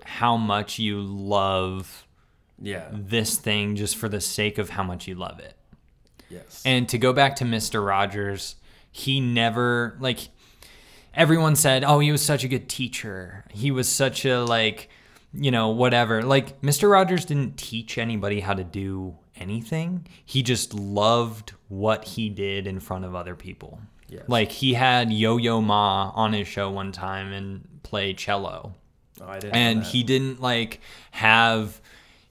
how 0.03 0.37
much 0.37 0.79
you 0.79 1.01
love 1.01 2.05
Yeah. 2.61 2.87
this 2.91 3.37
thing 3.37 3.75
just 3.75 3.95
for 3.97 4.07
the 4.09 4.21
sake 4.21 4.57
of 4.57 4.69
how 4.69 4.83
much 4.83 5.07
you 5.07 5.15
love 5.15 5.39
it 5.39 5.53
Yes. 6.29 6.61
And 6.65 6.89
to 6.89 6.97
go 6.97 7.13
back 7.13 7.37
to 7.37 7.45
Mr. 7.45 7.85
Rogers, 7.87 8.57
he 8.91 9.21
never 9.21 9.95
like 10.01 10.27
everyone 11.13 11.55
said, 11.55 11.85
"Oh, 11.85 11.99
he 11.99 12.11
was 12.11 12.21
such 12.21 12.43
a 12.43 12.49
good 12.49 12.67
teacher. 12.67 13.45
He 13.53 13.71
was 13.71 13.87
such 13.87 14.25
a 14.25 14.43
like, 14.43 14.89
you 15.33 15.51
know, 15.51 15.69
whatever." 15.69 16.21
Like 16.23 16.61
Mr. 16.61 16.91
Rogers 16.91 17.23
didn't 17.23 17.55
teach 17.55 17.97
anybody 17.97 18.41
how 18.41 18.53
to 18.55 18.65
do 18.65 19.15
anything. 19.37 20.05
He 20.25 20.43
just 20.43 20.73
loved 20.73 21.53
what 21.69 22.03
he 22.03 22.27
did 22.27 22.67
in 22.67 22.81
front 22.81 23.05
of 23.05 23.15
other 23.15 23.35
people. 23.35 23.79
Yes. 24.09 24.23
Like 24.27 24.51
he 24.51 24.73
had 24.73 25.11
Yo-Yo 25.11 25.61
Ma 25.61 26.11
on 26.15 26.33
his 26.33 26.47
show 26.47 26.69
one 26.69 26.91
time 26.91 27.33
and 27.33 27.81
play 27.83 28.13
cello 28.13 28.73
oh, 29.21 29.27
I 29.27 29.39
didn't. 29.39 29.55
and 29.55 29.83
he 29.83 30.03
didn't 30.03 30.41
like 30.41 30.79
have 31.11 31.81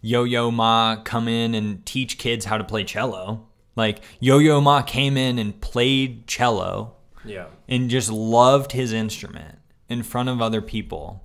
Yo-Yo 0.01 0.51
Ma 0.51 0.97
come 1.05 1.29
in 1.29 1.55
and 1.55 1.85
teach 1.85 2.17
kids 2.19 2.45
how 2.45 2.59
to 2.59 2.65
play 2.65 2.85
cello. 2.85 3.47
Like 3.75 4.01
Yo-Yo 4.21 4.61
Ma 4.61 4.83
came 4.83 5.17
in 5.17 5.39
and 5.39 5.61
played 5.61 6.27
cello 6.27 6.95
Yeah. 7.25 7.47
and 7.69 7.91
just 7.91 8.11
loved 8.11 8.73
his 8.73 8.93
instrument 8.93 9.59
in 9.89 10.03
front 10.03 10.29
of 10.29 10.41
other 10.41 10.63
people. 10.63 11.25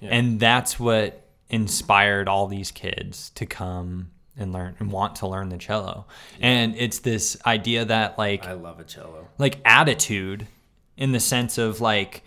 Yeah. 0.00 0.10
And 0.10 0.40
that's 0.40 0.80
what 0.80 1.26
inspired 1.50 2.28
all 2.28 2.46
these 2.46 2.70
kids 2.70 3.30
to 3.34 3.44
come 3.44 4.11
and 4.36 4.52
learn 4.52 4.74
and 4.78 4.90
want 4.90 5.16
to 5.16 5.26
learn 5.26 5.48
the 5.50 5.58
cello. 5.58 6.06
And 6.40 6.74
it's 6.76 7.00
this 7.00 7.36
idea 7.44 7.84
that 7.84 8.16
like 8.18 8.46
I 8.46 8.52
love 8.54 8.80
a 8.80 8.84
cello. 8.84 9.28
like 9.38 9.58
attitude 9.64 10.46
in 10.96 11.12
the 11.12 11.20
sense 11.20 11.58
of 11.58 11.80
like 11.80 12.22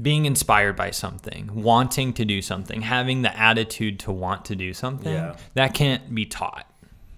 being 0.00 0.26
inspired 0.26 0.76
by 0.76 0.90
something, 0.90 1.62
wanting 1.62 2.12
to 2.14 2.24
do 2.24 2.42
something, 2.42 2.82
having 2.82 3.22
the 3.22 3.34
attitude 3.38 3.98
to 4.00 4.12
want 4.12 4.44
to 4.46 4.54
do 4.56 4.74
something, 4.74 5.12
Yeah. 5.12 5.36
that 5.54 5.72
can't 5.72 6.14
be 6.14 6.26
taught. 6.26 6.70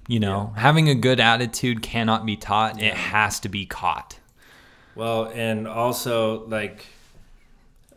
You 0.07 0.20
know, 0.20 0.55
having 0.57 0.89
a 0.89 0.95
good 0.95 1.20
attitude 1.20 1.82
cannot 1.82 2.24
be 2.24 2.36
taught. 2.36 2.80
It 2.80 2.95
has 2.95 3.41
to 3.41 3.49
be 3.49 3.66
caught. 3.66 4.18
Well, 4.95 5.30
and 5.34 5.66
also 5.68 6.47
like 6.47 6.86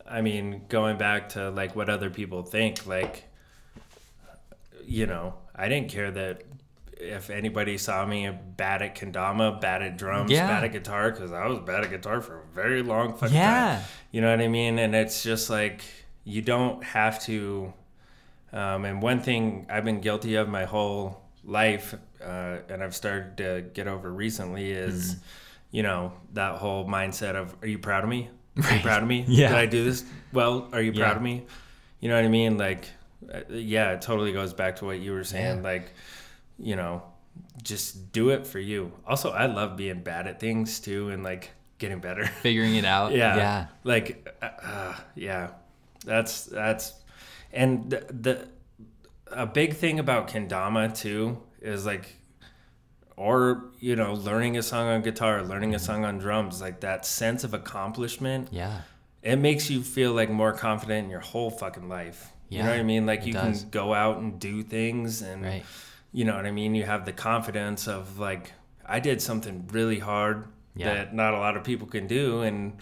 I 0.09 0.19
mean, 0.21 0.63
going 0.67 0.97
back 0.97 1.29
to 1.29 1.49
like 1.51 1.73
what 1.75 1.89
other 1.89 2.09
people 2.09 2.43
think, 2.43 2.85
like 2.85 3.23
you 4.86 5.05
know, 5.05 5.34
I 5.55 5.67
didn't 5.69 5.89
care 5.89 6.11
that 6.11 6.43
if 6.97 7.29
anybody 7.29 7.77
saw 7.77 8.05
me 8.05 8.29
bad 8.57 8.82
at 8.82 8.95
kendama, 8.95 9.59
bad 9.59 9.82
at 9.82 9.97
drums, 9.97 10.29
Yeah. 10.32 10.47
bad 10.47 10.63
at 10.65 10.71
guitar, 10.71 11.11
because 11.11 11.32
I 11.32 11.47
was 11.47 11.59
bad 11.59 11.84
at 11.84 11.89
guitar 11.89 12.21
for 12.21 12.41
a 12.41 12.45
very 12.53 12.84
long 12.84 13.13
fucking 13.17 13.36
Yeah. 13.36 13.75
time. 13.77 13.82
You 14.11 14.21
know 14.21 14.29
what 14.29 14.39
I 14.41 14.47
mean? 14.47 14.77
And 14.79 14.93
it's 14.95 15.23
just 15.23 15.49
like 15.49 15.82
you 16.23 16.41
don't 16.41 16.84
have 16.84 17.21
to. 17.23 17.73
Um, 18.53 18.86
and 18.86 19.01
one 19.01 19.21
thing 19.21 19.65
I've 19.69 19.86
been 19.86 20.01
guilty 20.01 20.36
of 20.36 20.49
my 20.49 20.65
whole 20.65 21.21
life, 21.43 21.95
uh, 22.23 22.57
and 22.69 22.84
I've 22.84 22.95
started 22.95 23.38
to 23.38 23.63
get 23.73 23.88
over 23.88 24.11
recently, 24.11 24.71
is 24.71 25.15
Mm-hmm. 25.15 25.21
you 25.77 25.84
know 25.84 26.13
that 26.34 26.55
whole 26.57 26.86
mindset 26.86 27.36
of 27.36 27.55
"Are 27.63 27.67
you 27.67 27.79
proud 27.79 28.03
of 28.03 28.09
me? 28.09 28.29
Are 28.57 28.61
you 28.61 28.69
Right. 28.69 28.82
proud 28.84 29.01
of 29.01 29.07
me? 29.07 29.23
Yeah. 29.27 29.47
Did 29.49 29.57
I 29.57 29.65
do 29.65 29.84
this 29.86 30.03
well? 30.34 30.67
Are 30.73 30.82
you 30.82 30.91
proud 30.91 31.11
Yeah. 31.11 31.15
of 31.15 31.21
me? 31.21 31.45
You 32.01 32.09
know 32.09 32.15
what 32.15 32.25
I 32.25 32.27
mean? 32.27 32.57
Like, 32.57 32.86
yeah, 33.49 33.91
it 33.91 34.01
totally 34.01 34.32
goes 34.34 34.53
back 34.53 34.78
to 34.78 34.86
what 34.86 34.99
you 34.99 35.11
were 35.13 35.24
saying. 35.24 35.57
Yeah. 35.57 35.63
Like, 35.63 35.91
you 36.59 36.76
know, 36.76 37.03
just 37.63 38.11
do 38.11 38.30
it 38.30 38.45
for 38.47 38.59
you. 38.59 38.91
Also, 39.07 39.32
I 39.32 39.45
love 39.45 39.78
being 39.78 40.01
bad 40.03 40.28
at 40.28 40.39
things 40.39 40.80
too, 40.80 41.09
and 41.09 41.24
like 41.24 41.51
getting 41.78 41.99
better. 41.99 42.26
Figuring 42.41 42.76
it 42.76 42.86
out. 42.86 43.11
yeah, 43.13 43.36
Yeah. 43.38 43.65
Like, 43.84 44.36
uh, 44.41 44.49
uh, 44.63 44.95
yeah, 45.15 45.49
that's 46.05 46.45
that's, 46.45 46.93
and 47.53 47.89
the, 47.89 48.05
the 48.09 48.47
a 49.32 49.45
big 49.45 49.76
thing 49.76 49.99
about 49.99 50.28
kendama 50.28 50.95
too 50.95 51.41
is 51.61 51.86
like, 51.86 52.15
or 53.15 53.65
you 53.80 53.95
know, 53.95 54.13
learning 54.13 54.57
a 54.57 54.63
song 54.63 54.88
on 54.88 55.01
guitar, 55.01 55.43
learning 55.43 55.76
a 55.76 55.80
song 55.80 56.05
on 56.05 56.17
drums, 56.17 56.61
like 56.61 56.82
that 56.82 57.05
sense 57.05 57.43
of 57.43 57.53
accomplishment 57.53 58.49
Yeah. 58.51 58.82
it 59.22 59.38
makes 59.38 59.69
you 59.69 59.82
feel 59.84 60.13
like 60.13 60.30
more 60.30 60.53
confident 60.53 61.05
in 61.05 61.11
your 61.11 61.19
whole 61.19 61.49
fucking 61.51 61.88
life. 61.88 62.32
You 62.58 62.64
know 62.64 62.70
what 62.70 62.80
I 62.80 62.84
mean? 62.84 63.06
Like 63.06 63.26
you 63.26 63.34
does. 63.34 63.62
can 63.62 63.70
go 63.72 63.93
out 63.93 64.18
and 64.18 64.39
do 64.39 64.62
things 64.62 65.22
and 65.22 65.43
Right. 65.43 65.64
you 66.12 66.26
know 66.26 66.36
what 66.36 66.45
I 66.45 66.52
mean? 66.52 66.76
You 66.76 66.84
have 66.84 67.06
the 67.06 67.14
confidence 67.14 67.88
of 67.88 68.20
like 68.20 68.54
I 68.86 68.99
did 68.99 69.22
something 69.22 69.68
really 69.72 69.99
hard 69.99 70.47
Yeah. 70.76 70.93
that 70.93 71.14
not 71.16 71.34
a 71.34 71.38
lot 71.38 71.56
of 71.58 71.64
people 71.64 71.88
can 71.88 72.08
do 72.08 72.41
and 72.41 72.74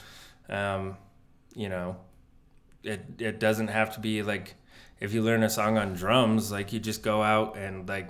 um 0.49 0.97
you 1.55 1.69
know 1.69 1.97
it 2.83 3.01
it 3.19 3.39
doesn't 3.39 3.67
have 3.67 3.93
to 3.95 3.99
be 3.99 4.23
like 4.23 4.55
if 4.99 5.13
you 5.13 5.21
learn 5.21 5.43
a 5.43 5.49
song 5.49 5.77
on 5.77 5.93
drums 5.93 6.51
like 6.51 6.73
you 6.73 6.79
just 6.79 7.03
go 7.03 7.21
out 7.21 7.55
and 7.57 7.87
like 7.87 8.09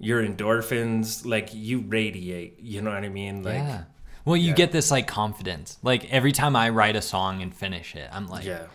your 0.00 0.22
endorphins 0.22 1.26
like 1.26 1.52
you 1.54 1.80
radiate, 1.80 2.60
you 2.60 2.80
know 2.82 2.90
what 2.92 3.02
I 3.04 3.08
mean? 3.08 3.42
Like 3.42 3.54
yeah. 3.56 3.84
Well, 4.24 4.36
you 4.36 4.48
yeah. 4.50 4.54
get 4.54 4.72
this 4.72 4.90
like 4.90 5.06
confidence. 5.06 5.78
Like 5.82 6.12
every 6.12 6.32
time 6.32 6.54
I 6.54 6.68
write 6.68 6.96
a 6.96 7.02
song 7.02 7.40
and 7.42 7.52
finish 7.54 7.94
it, 7.96 8.08
I'm 8.12 8.28
like, 8.28 8.44
Yeah. 8.44 8.66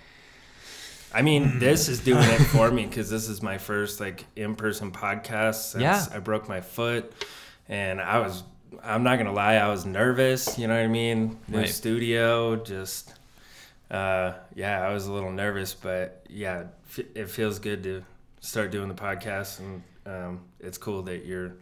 I 1.14 1.22
mean, 1.22 1.60
this 1.60 1.90
is 1.90 2.00
doing 2.00 2.24
it 2.24 2.40
for 2.46 2.72
me 2.72 2.86
because 2.86 3.10
this 3.10 3.30
is 3.30 3.42
my 3.42 3.58
first 3.58 4.00
like 4.00 4.26
in-person 4.36 4.92
podcast 4.92 5.72
since 5.72 5.82
Yeah. 5.84 6.06
I 6.14 6.20
broke 6.20 6.48
my 6.50 6.62
foot, 6.62 7.14
and 7.70 8.02
I 8.02 8.20
was. 8.20 8.44
I'm 8.84 9.04
not 9.04 9.18
gonna 9.18 9.32
lie, 9.34 9.56
I 9.56 9.70
was 9.70 9.86
nervous. 9.86 10.58
You 10.58 10.68
know 10.68 10.76
what 10.76 10.84
I 10.84 10.88
mean? 10.88 11.38
New 11.48 11.60
Right. 11.60 11.70
studio, 11.70 12.56
just. 12.56 13.14
Uh, 13.92 14.34
yeah, 14.56 14.82
I 14.82 14.92
was 14.94 15.06
a 15.06 15.12
little 15.14 15.32
nervous, 15.32 15.76
but 15.76 16.26
yeah, 16.30 16.64
f- 16.90 17.06
it 17.14 17.30
feels 17.30 17.60
good 17.60 17.84
to 17.84 18.04
start 18.40 18.72
doing 18.72 18.88
the 18.88 18.96
podcast, 18.96 19.60
and 19.60 19.84
um, 20.08 20.42
it's 20.60 20.80
cool 20.80 21.04
that 21.04 21.26
you're 21.26 21.54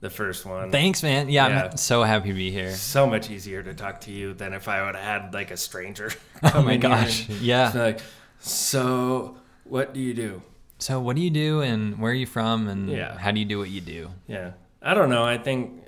the 0.00 0.08
first 0.10 0.46
one. 0.46 0.70
thanks, 0.70 1.02
man. 1.02 1.28
Yeah, 1.28 1.48
Yeah. 1.48 1.64
I'm 1.72 1.76
so 1.76 2.04
happy 2.04 2.28
to 2.28 2.34
be 2.34 2.52
here. 2.52 2.72
so 2.72 3.04
much 3.08 3.28
easier 3.30 3.64
to 3.64 3.74
talk 3.74 4.00
to 4.02 4.12
you 4.12 4.32
than 4.34 4.52
if 4.52 4.68
I 4.68 4.84
would 4.86 4.94
have 4.94 5.22
had 5.22 5.34
like 5.34 5.50
a 5.50 5.56
stranger. 5.56 6.12
Oh 6.54 6.62
my 6.62 6.76
gosh. 6.76 7.28
Yeah. 7.28 7.72
like, 7.74 7.98
so 8.38 9.36
what 9.64 9.92
do 9.94 10.00
you 10.00 10.14
do? 10.14 10.42
So, 10.80 11.00
what 11.00 11.16
do 11.16 11.22
you 11.22 11.30
do 11.30 11.60
and 11.60 11.98
where 11.98 12.12
are 12.12 12.14
you 12.14 12.26
from 12.26 12.68
and 12.68 12.88
Yeah. 12.88 13.18
how 13.18 13.30
do 13.32 13.40
you 13.40 13.44
do 13.46 13.58
what 13.58 13.68
you 13.68 13.80
do? 13.80 14.10
Yeah, 14.28 14.52
I 14.80 14.94
don't 14.94 15.10
know. 15.10 15.24
I 15.24 15.36
think 15.38 15.82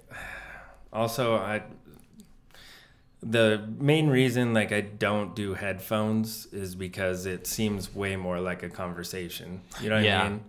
also 0.92 1.36
I 1.36 1.62
the 3.22 3.62
main 3.78 4.08
reason 4.08 4.54
like 4.54 4.72
I 4.72 4.80
don't 4.80 5.36
do 5.36 5.54
headphones 5.54 6.46
is 6.52 6.74
because 6.74 7.26
it 7.26 7.46
seems 7.46 7.94
way 7.94 8.16
more 8.16 8.40
like 8.40 8.62
a 8.62 8.70
conversation. 8.70 9.60
You 9.80 9.90
know 9.90 9.96
what 9.96 10.04
Yeah. 10.04 10.22
I 10.22 10.28
mean? 10.30 10.40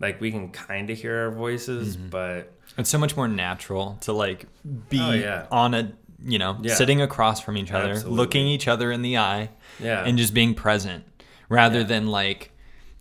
Like 0.00 0.20
we 0.20 0.30
can 0.30 0.50
kind 0.50 0.88
of 0.90 0.98
hear 0.98 1.16
our 1.26 1.30
voices, 1.30 1.96
Mm-hmm. 1.96 2.08
but 2.08 2.50
It's 2.78 2.88
so 2.90 2.98
much 2.98 3.14
more 3.16 3.28
natural 3.28 3.98
to 4.02 4.12
like 4.12 4.46
be 4.88 4.98
Oh, 5.00 5.12
yeah. 5.12 5.46
on 5.50 5.74
a, 5.74 5.92
you 6.24 6.38
know, 6.38 6.58
Yeah. 6.62 6.74
sitting 6.74 7.02
across 7.02 7.40
from 7.40 7.56
each 7.58 7.70
other, 7.72 7.90
Absolutely. 7.90 8.16
looking 8.16 8.46
each 8.46 8.66
other 8.68 8.90
in 8.90 9.02
the 9.02 9.18
eye 9.18 9.50
yeah, 9.78 10.02
and 10.04 10.16
just 10.16 10.32
being 10.32 10.54
present 10.54 11.04
rather 11.48 11.80
Yeah. 11.80 11.84
than 11.86 12.06
like, 12.08 12.50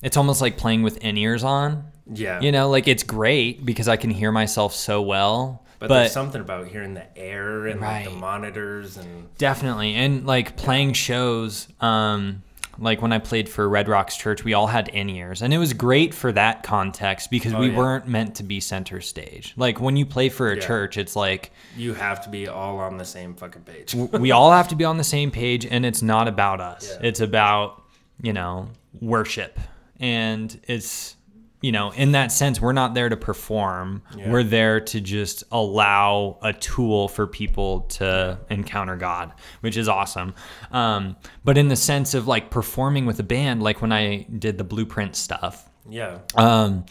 it's 0.01 0.17
almost 0.17 0.41
like 0.41 0.57
playing 0.57 0.83
with 0.83 0.97
in 0.97 1.17
ears 1.17 1.43
on. 1.43 1.85
yeah. 2.13 2.41
You 2.41 2.51
know, 2.51 2.69
like 2.69 2.87
it's 2.87 3.03
great 3.03 3.65
because 3.65 3.87
I 3.87 3.95
can 3.95 4.09
hear 4.09 4.31
myself 4.31 4.73
so 4.75 5.01
well. 5.01 5.63
but, 5.79 5.89
But, 5.89 5.99
there's 5.99 6.11
something 6.13 6.41
about 6.41 6.67
hearing 6.67 6.93
the 6.93 7.17
air 7.17 7.67
and 7.67 7.81
like, 7.81 8.05
the 8.05 8.11
monitors 8.11 8.97
and 8.97 9.27
definitely. 9.37 9.95
And 9.95 10.25
like 10.25 10.55
playing 10.57 10.93
shows, 10.93 11.67
um, 11.81 12.41
like 12.79 13.01
when 13.01 13.11
I 13.13 13.19
played 13.19 13.47
for 13.49 13.67
Red 13.69 13.87
Rocks 13.87 14.17
Church, 14.17 14.43
we 14.43 14.53
all 14.53 14.65
had 14.67 14.87
in 14.89 15.09
ears. 15.09 15.41
And 15.41 15.53
it 15.53 15.57
was 15.59 15.73
great 15.73 16.13
for 16.13 16.31
that 16.31 16.63
context 16.63 17.29
because 17.29 17.53
Oh, 17.53 17.59
we 17.59 17.69
yeah. 17.69 17.77
weren't 17.77 18.07
meant 18.07 18.35
to 18.35 18.43
be 18.43 18.59
center 18.59 18.99
stage. 18.99 19.53
Like 19.57 19.79
when 19.79 19.95
you 19.95 20.05
play 20.05 20.29
for 20.29 20.51
a 20.51 20.55
Yeah. 20.55 20.61
church, 20.61 20.97
it's 20.97 21.15
like 21.15 21.51
you 21.77 21.93
have 21.93 22.21
to 22.23 22.29
be 22.29 22.47
all 22.47 22.79
on 22.79 22.97
the 22.97 23.05
same 23.05 23.35
fucking 23.35 23.61
page. 23.61 23.93
we 23.93 24.31
all 24.31 24.51
have 24.51 24.69
to 24.69 24.75
be 24.75 24.83
on 24.85 24.97
the 24.97 25.03
same 25.03 25.31
page 25.31 25.65
and 25.65 25.85
it's 25.85 26.01
not 26.01 26.27
about 26.27 26.59
us. 26.61 26.89
Yeah. 26.99 27.07
It's 27.07 27.19
about, 27.19 27.82
you 28.23 28.33
know, 28.33 28.69
worship. 28.99 29.59
And 29.99 30.59
it's 30.67 31.15
you 31.63 31.71
know, 31.71 31.91
in 31.91 32.11
that 32.11 32.29
sense, 32.33 32.59
we're 32.59 32.73
not 32.73 32.93
there 32.93 33.07
to 33.07 33.15
perform. 33.15 34.03
Yeah. 34.17 34.29
We're 34.29 34.43
there 34.43 34.81
to 34.81 34.99
just 34.99 35.45
allow 35.49 36.37
a 36.41 36.51
tool 36.51 37.07
for 37.07 37.25
people 37.25 37.81
to 37.81 38.37
encounter 38.49 38.97
God, 38.97 39.31
which 39.61 39.77
is 39.77 39.87
awesome. 39.87 40.35
Um, 40.71 41.15
but 41.45 41.57
in 41.57 41.69
the 41.69 41.77
sense 41.77 42.15
of 42.15 42.27
like 42.27 42.51
performing 42.51 43.05
with 43.05 43.17
a 43.21 43.23
band, 43.23 43.63
like 43.63 43.81
when 43.81 43.93
I 43.93 44.27
did 44.37 44.57
the 44.57 44.65
blueprint 44.65 45.15
stuff, 45.15 45.69
yeah, 45.89 46.19
um, 46.35 46.85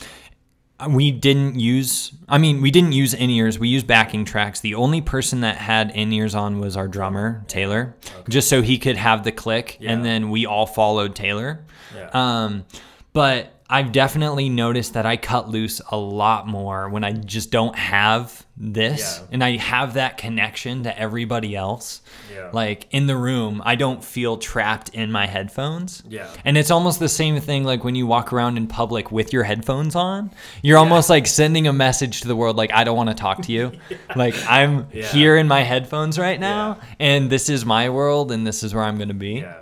we 0.91 1.11
didn't 1.13 1.61
use. 1.61 2.13
I 2.29 2.39
mean, 2.39 2.61
we 2.61 2.71
didn't 2.71 2.93
use 2.93 3.15
in 3.15 3.31
ears. 3.31 3.59
We 3.59 3.69
used 3.69 3.87
backing 3.87 4.25
tracks. 4.25 4.61
The 4.61 4.75
only 4.75 5.01
person 5.01 5.41
that 5.43 5.57
had 5.57 5.91
in 5.93 6.13
ears 6.13 6.35
on 6.35 6.59
was 6.59 6.77
our 6.77 6.89
drummer 6.89 7.45
Taylor, 7.47 7.95
just 8.29 8.49
so 8.49 8.63
he 8.63 8.79
could 8.79 8.97
have 8.97 9.23
the 9.25 9.33
click, 9.33 9.79
and 9.81 10.05
then 10.05 10.31
we 10.31 10.45
all 10.47 10.67
followed 10.67 11.15
Taylor. 11.15 11.65
yeah, 11.95 12.11
Um, 12.13 12.65
but 13.13 13.52
I've 13.73 13.91
definitely 13.91 14.49
noticed 14.51 14.93
that 14.95 15.07
I 15.07 15.17
cut 15.17 15.49
loose 15.49 15.81
a 15.91 15.97
lot 15.97 16.47
more 16.47 16.89
when 16.91 17.05
I 17.05 17.13
just 17.13 17.51
don't 17.51 17.75
have 17.77 18.45
this, 18.57 19.19
Yeah. 19.19 19.27
and 19.33 19.43
I 19.43 19.57
have 19.57 19.95
that 19.95 20.19
connection 20.19 20.83
to 20.83 20.97
everybody 20.97 21.57
else. 21.57 22.03
Yeah. 22.33 22.51
Like 22.53 22.87
in 22.91 23.07
the 23.07 23.17
room, 23.17 23.63
I 23.65 23.75
don't 23.77 24.05
feel 24.05 24.37
trapped 24.37 24.91
in 24.91 25.11
my 25.11 25.27
headphones. 25.27 26.03
Yeah. 26.07 26.29
And 26.45 26.59
it's 26.59 26.71
almost 26.71 27.01
the 27.01 27.09
same 27.09 27.41
thing 27.41 27.65
like 27.65 27.83
when 27.83 27.95
you 27.95 28.07
walk 28.07 28.31
around 28.33 28.59
in 28.59 28.67
public 28.67 29.11
with 29.11 29.33
your 29.33 29.45
headphones 29.45 29.97
on. 29.97 30.31
You're 30.63 30.79
almost 30.79 31.09
like 31.09 31.27
sending 31.27 31.67
a 31.67 31.73
message 31.73 32.21
to 32.21 32.29
the 32.29 32.37
world 32.37 32.57
like 32.57 32.73
I 32.75 32.85
don't 32.85 32.97
want 32.97 33.09
to 33.09 33.15
talk 33.15 33.41
to 33.43 33.53
you. 33.53 33.73
Like 34.15 34.35
I'm 34.47 34.87
Yeah. 34.93 35.07
here 35.07 35.37
in 35.39 35.49
my 35.49 35.63
headphones 35.63 36.19
right 36.19 36.39
now 36.39 36.79
and 37.01 37.31
this 37.31 37.49
is 37.49 37.65
my 37.65 37.89
world 37.89 38.31
and 38.31 38.47
this 38.47 38.63
is 38.63 38.75
where 38.75 38.85
I'm 38.85 38.97
going 38.99 39.09
to 39.09 39.15
be. 39.15 39.37
yeah, 39.41 39.55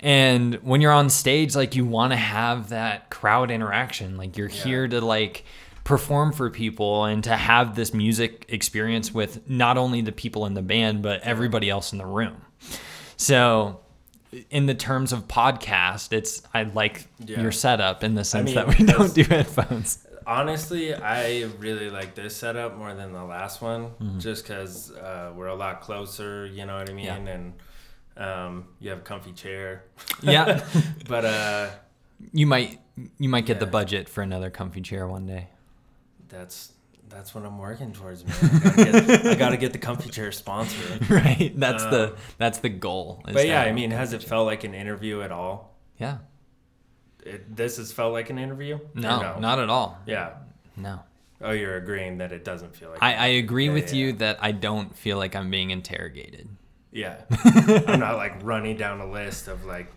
And 0.00 0.54
when 0.62 0.80
you're 0.80 0.92
on 0.92 1.10
stage 1.10 1.54
like 1.54 1.74
you 1.76 1.84
want 1.84 2.12
to 2.12 2.16
have 2.16 2.70
that 2.70 3.10
crowd 3.10 3.50
interaction. 3.50 4.16
Like 4.16 4.36
you're 4.36 4.48
Yeah. 4.48 4.62
here 4.64 4.88
to 4.88 5.00
like 5.00 5.44
perform 5.84 6.32
for 6.32 6.50
people 6.50 7.04
and 7.04 7.22
to 7.24 7.36
have 7.36 7.74
this 7.74 7.92
music 7.94 8.46
experience 8.48 9.12
with 9.12 9.48
not 9.48 9.76
only 9.78 10.00
the 10.02 10.12
people 10.12 10.46
in 10.46 10.54
the 10.54 10.62
band 10.62 11.02
but 11.02 11.20
everybody 11.22 11.68
else 11.70 11.92
in 11.92 11.98
the 11.98 12.06
room. 12.06 12.36
So 13.16 13.80
in 14.50 14.66
the 14.66 14.74
terms 14.74 15.12
of 15.12 15.26
podcast, 15.26 16.12
it's 16.12 16.42
I 16.54 16.62
like 16.62 17.06
Yeah. 17.18 17.40
your 17.42 17.52
setup 17.52 18.04
in 18.04 18.14
the 18.14 18.24
sense 18.24 18.46
mean, 18.46 18.54
that 18.54 18.68
we 18.78 18.84
don't 18.84 19.12
do 19.14 19.24
headphones. 19.24 20.06
Honestly, 20.26 20.94
I 20.94 21.48
really 21.58 21.90
like 21.90 22.14
this 22.14 22.36
setup 22.36 22.76
more 22.76 22.94
than 22.94 23.12
the 23.12 23.24
last 23.24 23.60
one, 23.60 23.86
Mm-hmm. 24.00 24.18
just 24.20 24.44
because 24.46 24.92
uh, 24.92 25.32
we're 25.34 25.46
a 25.48 25.54
lot 25.56 25.80
closer. 25.80 26.46
You 26.46 26.66
know 26.66 26.76
what 26.78 26.88
I 26.88 26.92
mean? 26.92 27.06
Yeah. 27.06 27.16
And 27.16 27.54
um, 28.20 28.66
you 28.78 28.90
have 28.90 28.98
a 28.98 29.02
comfy 29.02 29.32
chair. 29.32 29.84
Yeah. 30.22 30.62
But 31.08 31.24
uh, 31.24 31.70
you 32.32 32.46
might 32.46 32.78
you 33.18 33.28
might 33.28 33.46
get 33.46 33.58
the 33.58 33.66
budget 33.66 34.08
for 34.08 34.22
another 34.22 34.50
comfy 34.50 34.82
chair 34.82 35.06
one 35.08 35.26
day. 35.26 35.48
that's 36.28 36.72
that's 37.08 37.34
what 37.34 37.44
I'm 37.44 37.58
working 37.58 37.92
towards, 37.92 38.24
man. 38.24 38.36
I 38.42 38.70
gotta 38.84 39.00
get, 39.06 39.26
I 39.26 39.34
gotta 39.34 39.56
get 39.56 39.72
the 39.72 39.78
comfy 39.78 40.10
chair 40.10 40.30
sponsor. 40.30 40.76
right. 41.12 41.52
That's 41.56 41.82
Um, 41.84 41.90
the 41.90 42.16
that's 42.38 42.58
the 42.58 42.68
goal. 42.68 43.22
But 43.24 43.46
yeah, 43.48 43.62
I 43.62 43.72
mean, 43.72 43.90
has 43.90 44.12
it 44.12 44.22
felt 44.22 44.46
like 44.46 44.62
an 44.64 44.74
interview 44.74 45.22
at 45.22 45.32
all? 45.32 45.74
Yeah. 45.98 46.18
It, 47.24 47.54
this 47.56 47.78
has 47.78 47.90
felt 47.92 48.12
like 48.12 48.30
an 48.30 48.38
interview? 48.38 48.76
Or 48.76 48.80
No, 48.94 49.38
not 49.40 49.58
at 49.58 49.68
all. 49.68 49.98
Yeah. 50.06 50.34
No. 50.76 51.00
Oh, 51.42 51.52
you're 51.52 51.76
agreeing 51.76 52.18
that 52.18 52.32
it 52.32 52.44
doesn't 52.44 52.76
feel 52.76 52.90
like. 52.90 53.02
I, 53.02 53.14
I 53.14 53.26
agree 53.26 53.66
Yeah, 53.66 53.72
with 53.72 53.92
yeah. 53.92 53.98
you 54.06 54.12
that 54.14 54.38
I 54.40 54.52
don't 54.52 54.94
feel 54.96 55.16
like 55.18 55.34
I'm 55.34 55.50
being 55.50 55.70
interrogated. 55.70 56.48
Yeah. 56.92 57.16
I'm 57.86 58.00
not 58.00 58.16
like 58.16 58.42
running 58.42 58.76
down 58.76 59.00
a 59.00 59.10
list 59.10 59.48
of 59.48 59.64
like, 59.64 59.90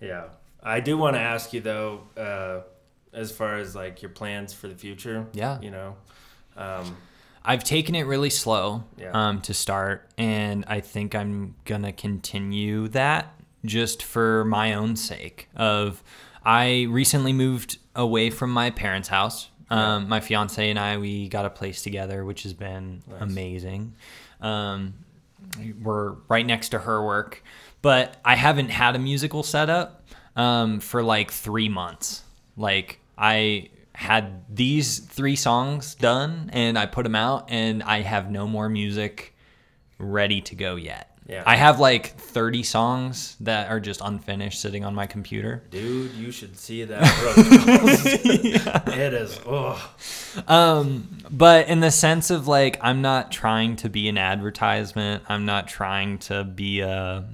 yeah. 0.00 0.24
I 0.62 0.80
do 0.80 0.96
want 0.96 1.16
to 1.16 1.20
ask 1.20 1.52
you 1.52 1.60
though, 1.60 2.02
uh, 2.16 2.60
as 3.12 3.30
far 3.32 3.56
as 3.58 3.74
like 3.74 4.00
your 4.02 4.10
plans 4.10 4.52
for 4.54 4.68
the 4.68 4.74
future. 4.74 5.26
Yeah. 5.32 5.60
You 5.60 5.70
know, 5.70 5.96
um, 6.56 6.96
I've 7.44 7.64
taken 7.64 7.94
it 7.94 8.02
really 8.06 8.30
slow 8.30 8.84
Yeah. 8.96 9.10
um, 9.12 9.40
to 9.42 9.52
start, 9.54 10.08
and 10.16 10.64
I 10.68 10.80
think 10.80 11.14
I'm 11.14 11.56
gonna 11.64 11.92
continue 11.92 12.86
that 12.88 13.34
just 13.64 14.02
for 14.02 14.44
my 14.44 14.74
own 14.74 14.94
sake. 14.96 15.48
Of 15.56 16.02
I 16.44 16.86
recently 16.88 17.32
moved 17.32 17.78
away 17.96 18.30
from 18.30 18.50
my 18.52 18.70
parents' 18.70 19.08
house. 19.08 19.48
Um, 19.70 20.08
My 20.08 20.20
fiance 20.20 20.68
and 20.70 20.78
I 20.78 20.98
we 20.98 21.28
got 21.28 21.44
a 21.46 21.50
place 21.50 21.82
together, 21.82 22.24
which 22.24 22.42
has 22.44 22.52
been 22.54 23.02
Nice. 23.10 23.22
amazing. 23.22 23.94
Um, 24.40 24.94
we're 25.82 26.12
right 26.28 26.46
next 26.46 26.70
to 26.70 26.78
her 26.78 27.04
work, 27.04 27.42
but 27.80 28.16
I 28.24 28.36
haven't 28.36 28.70
had 28.70 28.96
a 28.96 28.98
musical 28.98 29.42
setup 29.42 30.04
um, 30.36 30.80
for 30.80 31.02
like 31.02 31.30
three 31.30 31.68
months. 31.68 32.22
Like 32.56 33.00
I 33.16 33.70
had 33.94 34.42
these 34.54 34.98
three 34.98 35.36
songs 35.36 35.94
done 35.94 36.50
and 36.52 36.78
I 36.78 36.86
put 36.86 37.02
them 37.04 37.14
out 37.14 37.50
and 37.50 37.82
I 37.82 38.00
have 38.00 38.30
no 38.30 38.46
more 38.46 38.68
music 38.68 39.34
ready 39.98 40.40
to 40.42 40.54
go 40.54 40.76
yet. 40.76 41.11
Yeah. 41.28 41.44
I 41.46 41.54
have 41.56 41.78
like 41.78 42.16
30 42.18 42.62
songs 42.64 43.36
that 43.40 43.70
are 43.70 43.78
just 43.80 44.00
unfinished 44.04 44.60
sitting 44.60 44.84
on 44.84 44.94
my 44.94 45.06
computer. 45.06 45.62
Dude, 45.70 46.12
you 46.14 46.32
should 46.32 46.58
see 46.58 46.84
that 46.84 47.00
road. 48.86 48.94
It 48.98 49.14
is. 49.14 49.40
Oh, 49.46 49.94
Um, 50.48 51.18
but 51.30 51.68
in 51.68 51.80
the 51.80 51.90
sense 51.92 52.30
of 52.30 52.48
like, 52.48 52.78
I'm 52.82 53.02
not 53.02 53.30
trying 53.30 53.76
to 53.76 53.88
be 53.88 54.08
an 54.08 54.18
advertisement. 54.18 55.22
I'm 55.28 55.46
not 55.46 55.68
trying 55.68 56.18
to 56.20 56.42
be 56.44 56.80
a 56.80 57.24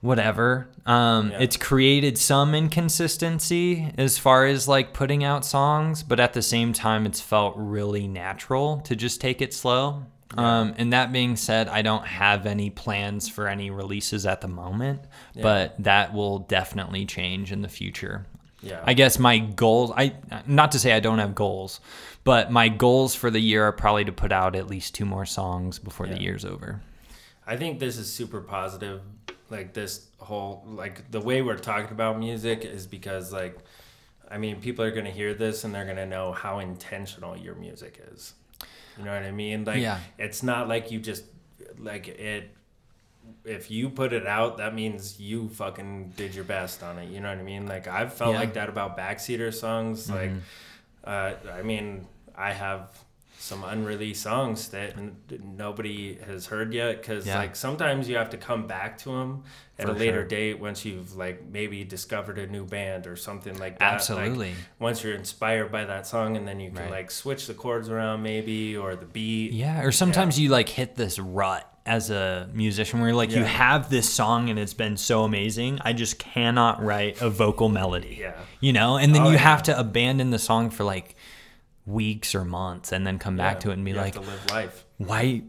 whatever. 0.00 0.68
Um, 0.84 1.30
Yeah. 1.30 1.38
it's 1.40 1.56
created 1.56 2.18
some 2.18 2.54
inconsistency 2.54 3.92
as 3.96 4.18
far 4.18 4.46
as 4.46 4.66
like 4.66 4.92
putting 4.92 5.22
out 5.24 5.44
songs, 5.44 6.02
but 6.02 6.18
at 6.20 6.32
the 6.32 6.42
same 6.42 6.72
time, 6.72 7.06
it's 7.06 7.20
felt 7.20 7.54
really 7.56 8.06
natural 8.08 8.80
to 8.80 8.96
just 8.96 9.20
take 9.20 9.40
it 9.40 9.54
slow. 9.54 10.04
Um, 10.36 10.74
and 10.78 10.92
that 10.92 11.12
being 11.12 11.36
said, 11.36 11.68
I 11.68 11.82
don't 11.82 12.06
have 12.06 12.46
any 12.46 12.70
plans 12.70 13.28
for 13.28 13.48
any 13.48 13.70
releases 13.70 14.24
at 14.26 14.40
the 14.40 14.48
moment, 14.48 15.02
but 15.40 15.74
that 15.82 16.14
will 16.14 16.40
definitely 16.40 17.04
change 17.06 17.52
in 17.52 17.62
the 17.62 17.68
future. 17.68 18.26
yeah. 18.62 18.82
I 18.84 18.94
guess 18.94 19.18
my 19.18 19.38
goals 19.38 19.92
I 19.96 20.14
not 20.46 20.72
to 20.72 20.78
say 20.78 20.92
I 20.92 21.00
don't 21.00 21.18
have 21.18 21.34
goals, 21.34 21.80
but 22.24 22.50
my 22.50 22.68
goals 22.68 23.14
for 23.14 23.30
the 23.30 23.40
year 23.40 23.64
are 23.64 23.72
probably 23.72 24.04
to 24.04 24.12
put 24.12 24.32
out 24.32 24.54
at 24.56 24.68
least 24.68 24.94
two 24.94 25.04
more 25.04 25.26
songs 25.26 25.78
before 25.78 26.06
the 26.06 26.20
year's 26.20 26.44
over. 26.44 26.80
I 27.46 27.56
think 27.56 27.80
this 27.80 27.98
is 27.98 28.12
super 28.12 28.40
positive. 28.40 29.00
Like 29.50 29.74
this 29.74 30.06
whole 30.18 30.62
like 30.66 31.10
the 31.10 31.20
way 31.20 31.42
we're 31.42 31.56
talking 31.58 31.90
about 31.90 32.18
music 32.18 32.64
is 32.64 32.86
because 32.86 33.32
like 33.32 33.58
I 34.30 34.38
mean 34.38 34.60
people 34.60 34.84
are 34.84 34.92
gonna 34.92 35.10
hear 35.10 35.34
this 35.34 35.64
and 35.64 35.74
they're 35.74 35.84
gonna 35.84 36.06
know 36.06 36.32
how 36.32 36.60
intentional 36.60 37.36
your 37.36 37.54
music 37.56 38.00
is. 38.12 38.34
You 38.98 39.04
know 39.04 39.12
what 39.14 39.22
I 39.22 39.30
mean? 39.30 39.64
Like 39.64 39.80
Yeah. 39.80 39.98
it's 40.18 40.42
not 40.42 40.68
like 40.68 40.90
you 40.90 40.98
just 41.00 41.24
like 41.78 42.08
it 42.08 42.54
if 43.44 43.70
you 43.70 43.88
put 43.88 44.12
it 44.12 44.26
out, 44.26 44.58
that 44.58 44.74
means 44.74 45.18
you 45.20 45.48
fucking 45.48 46.12
did 46.16 46.34
your 46.34 46.44
best 46.44 46.82
on 46.82 46.98
it. 46.98 47.08
You 47.08 47.20
know 47.20 47.28
what 47.28 47.38
I 47.38 47.42
mean? 47.42 47.66
Like 47.66 47.86
I've 47.88 48.12
felt 48.12 48.34
Yeah. 48.34 48.40
like 48.40 48.54
that 48.54 48.68
about 48.68 48.96
backseater 48.96 49.52
songs. 49.54 50.10
Like, 50.10 50.30
uh, 51.04 51.34
I 51.52 51.62
mean, 51.62 52.06
I 52.36 52.52
have 52.52 52.88
some 53.42 53.64
unreleased 53.64 54.22
songs 54.22 54.68
that 54.68 54.96
n- 54.96 55.16
nobody 55.56 56.16
has 56.26 56.46
heard 56.46 56.72
yet 56.72 57.00
because 57.02 57.26
Yeah. 57.26 57.38
like 57.38 57.56
sometimes 57.56 58.08
you 58.08 58.16
have 58.16 58.30
to 58.30 58.36
come 58.36 58.68
back 58.68 58.98
to 58.98 59.10
them 59.10 59.42
at 59.80 59.86
For 59.86 59.92
a 59.92 59.94
later 59.94 60.20
sure. 60.20 60.24
date 60.28 60.60
once 60.60 60.84
you've 60.84 61.16
like 61.16 61.42
maybe 61.50 61.82
discovered 61.82 62.38
a 62.38 62.46
new 62.46 62.64
band 62.64 63.08
or 63.08 63.16
something 63.16 63.58
like 63.58 63.80
that. 63.80 63.84
Like, 63.84 63.94
Absolutely. 63.94 64.54
once 64.78 65.02
you're 65.02 65.14
inspired 65.16 65.72
by 65.72 65.84
that 65.86 66.06
song 66.06 66.36
and 66.36 66.46
then 66.46 66.60
you 66.60 66.70
can 66.70 66.82
Right. 66.82 66.90
like 66.90 67.10
switch 67.10 67.48
the 67.48 67.54
chords 67.54 67.88
around 67.88 68.22
maybe 68.22 68.76
or 68.76 68.94
the 68.94 69.06
beat. 69.06 69.52
Yeah, 69.52 69.82
or 69.82 69.90
sometimes 69.90 70.38
you 70.38 70.48
like 70.48 70.68
hit 70.68 70.94
this 70.94 71.18
rut 71.18 71.68
as 71.84 72.10
a 72.10 72.48
musician 72.54 73.00
where 73.00 73.08
you're 73.08 73.16
like 73.16 73.32
you 73.32 73.42
have 73.42 73.90
this 73.90 74.08
song 74.08 74.50
and 74.50 74.56
it's 74.56 74.72
been 74.74 74.96
so 74.96 75.24
amazing. 75.24 75.80
I 75.84 75.92
just 75.94 76.16
cannot 76.20 76.80
write 76.80 77.20
a 77.20 77.28
vocal 77.28 77.68
melody. 77.68 78.18
Yeah. 78.20 78.34
You 78.60 78.72
know, 78.72 78.98
and 78.98 79.12
then 79.12 79.22
Oh, 79.22 79.26
you 79.30 79.32
yeah. 79.32 79.38
have 79.38 79.64
to 79.64 79.76
abandon 79.76 80.30
the 80.30 80.38
song 80.38 80.70
for 80.70 80.84
like 80.84 81.16
weeks 81.86 82.34
or 82.34 82.44
months 82.44 82.92
and 82.92 83.06
then 83.06 83.18
come 83.18 83.36
back 83.36 83.56
Yeah, 83.56 83.60
to 83.60 83.70
it 83.70 83.74
and 83.74 83.84
be 83.84 83.92
like, 83.92 84.14
to 84.14 84.70
why 84.98 85.42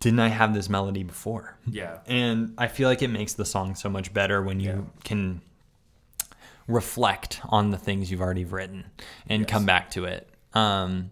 didn't 0.00 0.20
I 0.20 0.28
have 0.28 0.52
this 0.54 0.68
melody 0.68 1.02
before? 1.04 1.56
Yeah. 1.66 1.98
And 2.06 2.54
I 2.58 2.68
feel 2.68 2.88
like 2.88 3.02
it 3.02 3.08
makes 3.08 3.34
the 3.34 3.44
song 3.44 3.74
so 3.74 3.88
much 3.88 4.12
better 4.12 4.42
when 4.42 4.60
you 4.60 4.68
Yeah. 4.70 5.00
can 5.04 5.40
reflect 6.66 7.40
on 7.44 7.70
the 7.70 7.78
things 7.78 8.10
you've 8.10 8.20
already 8.20 8.44
written 8.44 8.84
and 9.28 9.42
Yes. 9.42 9.50
come 9.50 9.66
back 9.66 9.90
to 9.92 10.04
it. 10.04 10.28
Um, 10.54 11.10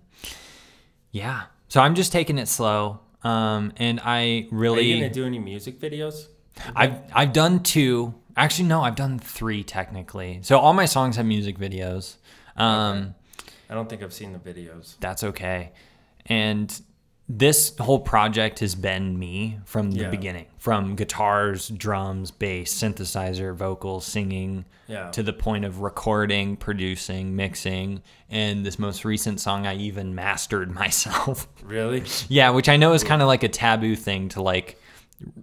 yeah. 1.13 1.45
So 1.69 1.81
I'm 1.81 1.95
just 1.95 2.13
taking 2.13 2.39
it 2.39 2.49
slow. 2.49 3.01
Um, 3.23 3.73
and 3.77 4.01
I 4.05 4.49
really. 4.51 4.79
Are 4.79 4.83
you 4.83 4.89
really, 4.95 5.01
gonna 5.03 5.15
do 5.15 5.25
any 5.27 5.39
music 5.39 5.81
videos? 5.81 6.27
I've, 6.77 6.99
I've 7.13 7.33
done 7.33 7.61
two. 7.63 8.15
Actually, 8.37 8.69
no, 8.69 8.83
I've 8.83 8.97
done 8.97 9.19
three 9.19 9.63
technically. 9.65 10.41
So 10.43 10.59
all 10.59 10.73
my 10.73 10.85
songs 10.85 11.17
have 11.17 11.27
music 11.27 11.57
videos. 11.59 12.17
Um, 12.57 13.15
I 13.71 13.75
don't 13.75 13.89
think 13.89 14.03
I've 14.03 14.13
seen 14.13 14.33
the 14.33 14.39
videos. 14.39 14.97
that's 15.01 15.25
okay. 15.25 15.73
And 16.27 16.81
this 17.27 17.75
whole 17.79 18.01
project 18.01 18.59
has 18.59 18.75
been 18.75 19.19
me 19.19 19.59
from 19.65 19.93
the 19.93 20.03
Yeah. 20.03 20.11
beginning, 20.11 20.45
from 20.59 20.95
guitars, 20.95 21.69
drums, 21.69 22.31
bass, 22.31 22.75
synthesizer, 22.75 23.55
vocals, 23.55 24.05
singing, 24.05 24.67
Yeah. 24.89 25.11
to 25.13 25.23
the 25.23 25.33
point 25.33 25.65
of 25.65 25.81
recording, 25.81 26.57
producing, 26.57 27.35
mixing, 27.35 28.03
and 28.29 28.67
this 28.67 28.79
most 28.79 29.07
recent 29.07 29.41
song 29.41 29.67
I 29.67 29.77
even 29.77 30.15
mastered 30.15 30.71
myself. 30.75 31.49
Really? 31.63 32.05
yeah, 32.29 32.51
which 32.51 32.69
I 32.69 32.77
know 32.77 32.93
is 32.93 33.03
kind 33.03 33.23
of 33.23 33.29
like 33.29 33.43
a 33.43 33.49
taboo 33.49 33.97
thing 33.97 34.29
to 34.31 34.43
like 34.43 34.79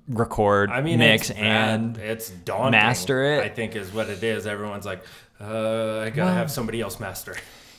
record, 0.07 0.69
I 0.69 0.81
mean, 0.81 0.99
mix, 0.99 1.29
it's 1.31 1.39
and 1.39 1.97
it's 1.97 2.29
daunting. 2.29 2.71
master 2.79 3.23
it. 3.23 3.43
I 3.43 3.49
think 3.49 3.75
is 3.75 3.91
what 3.91 4.09
it 4.09 4.21
is. 4.23 4.45
Everyone's 4.45 4.85
like, 4.85 5.01
uh, 5.39 5.45
I 6.01 6.09
gotta 6.11 6.21
Well- 6.25 6.33
have 6.35 6.51
somebody 6.51 6.81
else 6.81 6.99
master. 6.99 7.35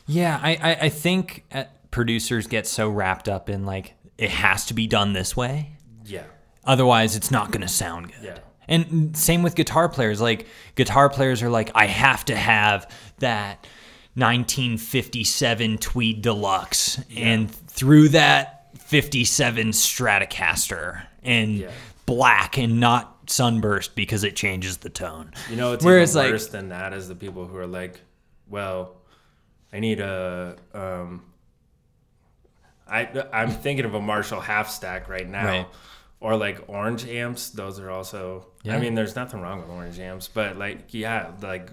Yeah, 0.07 0.39
I, 0.43 0.51
I, 0.61 0.75
I 0.83 0.89
think 0.89 1.45
uh, 1.53 1.65
producers 1.91 2.47
get 2.47 2.67
so 2.67 2.89
wrapped 2.89 3.29
up 3.29 3.49
in 3.49 3.65
like 3.65 3.95
it 4.19 4.31
has 4.31 4.67
to 4.67 4.75
be 4.75 4.87
done 4.87 5.13
this 5.13 5.37
way. 5.37 5.77
Yeah. 6.05 6.25
Otherwise, 6.65 7.17
it's 7.17 7.31
not 7.31 7.51
going 7.51 7.63
to 7.63 7.69
sound 7.69 8.09
good. 8.09 8.25
Yeah. 8.25 8.39
And 8.69 9.17
same 9.17 9.43
with 9.43 9.55
guitar 9.55 9.89
players. 9.89 10.21
Like 10.21 10.47
guitar 10.77 11.09
players 11.11 11.43
are 11.43 11.51
like, 11.51 11.71
I 11.75 11.87
have 11.87 12.25
to 12.27 12.37
have 12.37 12.89
that 13.19 13.67
1957 14.15 15.79
Tweed 15.79 16.23
Deluxe, 16.23 17.01
and 17.17 17.51
through 17.51 18.09
that 18.11 18.69
57 18.79 19.69
Stratocaster, 19.71 21.03
and 21.23 21.57
Yeah. 21.59 21.71
black 22.07 22.59
and 22.59 22.79
not 22.79 23.19
sunburst 23.27 23.95
because 23.95 24.25
it 24.25 24.37
changes 24.37 24.79
the 24.79 24.91
tone. 24.91 25.33
You 25.51 25.57
know, 25.57 25.73
it's 25.73 25.85
Whereas, 25.85 26.11
even 26.17 26.23
like- 26.25 26.33
worse 26.33 26.47
than 26.49 26.69
that 26.71 26.93
is 26.93 27.09
the 27.09 27.15
people 27.15 27.47
who 27.47 27.57
are 27.57 27.67
like, 27.67 28.01
well, 28.49 28.97
I 29.73 29.81
need 29.81 30.01
a. 30.01 30.57
Um, 30.75 31.25
I 32.89 33.09
I'm 33.33 33.51
thinking 33.51 33.85
of 33.85 33.95
a 33.95 34.01
Marshall 34.01 34.41
half 34.41 34.69
stack 34.69 35.09
right 35.09 35.29
now. 35.29 35.45
Right. 35.47 35.67
Or 36.21 36.37
like 36.37 36.61
orange 36.69 37.05
amps, 37.07 37.51
those 37.51 37.81
are 37.81 37.91
also. 37.91 38.47
Yeah. 38.63 38.77
I 38.77 38.79
mean, 38.79 38.95
there's 38.95 39.17
nothing 39.17 39.41
wrong 39.41 39.61
with 39.61 39.69
orange 39.71 39.99
amps, 39.99 40.29
but 40.29 40.57
like, 40.57 40.95
yeah, 40.95 41.33
like 41.41 41.69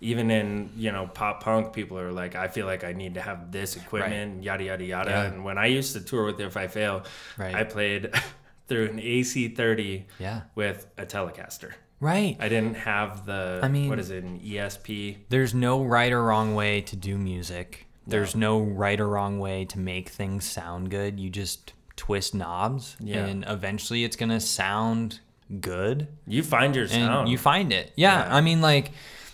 even 0.00 0.30
in 0.30 0.70
you 0.76 0.90
know 0.90 1.06
pop 1.06 1.42
punk, 1.42 1.72
people 1.72 1.98
are 1.98 2.10
like, 2.10 2.34
I 2.34 2.48
feel 2.48 2.66
like 2.66 2.82
I 2.84 2.92
need 2.92 3.14
to 3.14 3.20
have 3.20 3.52
this 3.52 3.76
equipment, 3.76 4.42
yada 4.42 4.64
yada 4.64 4.84
yada. 4.84 5.10
Yeah. 5.10 5.22
And 5.24 5.44
when 5.44 5.56
I 5.58 5.66
used 5.66 5.92
to 5.92 6.00
tour 6.00 6.24
with 6.24 6.40
If 6.40 6.56
I 6.56 6.66
Fail, 6.66 7.04
Right. 7.38 7.54
I 7.54 7.62
played 7.64 8.12
through 8.66 8.86
an 8.86 8.98
AC30 8.98 10.04
Yeah. 10.18 10.40
with 10.54 10.86
a 10.98 11.04
Telecaster. 11.06 11.72
Right. 12.00 12.36
I 12.40 12.48
didn't 12.48 12.74
have 12.78 13.26
the. 13.26 13.60
I 13.62 13.68
mean- 13.68 13.88
what 13.88 13.98
is 13.98 14.10
it? 14.10 14.24
An 14.24 14.40
ESP. 14.40 15.18
There's 15.28 15.54
no 15.54 15.82
right 15.84 16.10
or 16.12 16.22
wrong 16.24 16.54
way 16.54 16.80
to 16.82 16.96
do 16.96 17.18
music. 17.18 17.86
There's 18.06 18.34
no 18.34 18.58
right 18.60 18.98
or 18.98 19.08
wrong 19.08 19.38
way 19.38 19.64
to 19.66 19.78
make 19.78 20.08
things 20.08 20.44
sound 20.44 20.90
good. 20.90 21.20
You 21.20 21.30
just 21.30 21.74
twist 21.94 22.34
knobs, 22.34 22.96
Yeah. 22.98 23.26
and 23.26 23.44
eventually 23.46 24.02
it's 24.04 24.16
gonna 24.16 24.40
sound 24.40 25.20
good, 25.60 26.08
You 26.26 26.42
find 26.42 26.74
your 26.74 26.88
sound. 26.88 27.28
you 27.28 27.36
find 27.38 27.72
it. 27.72 27.92
Yeah, 27.96 28.24
Yeah. 28.26 28.34
I 28.34 28.40
mean, 28.40 28.60
like, 28.62 28.92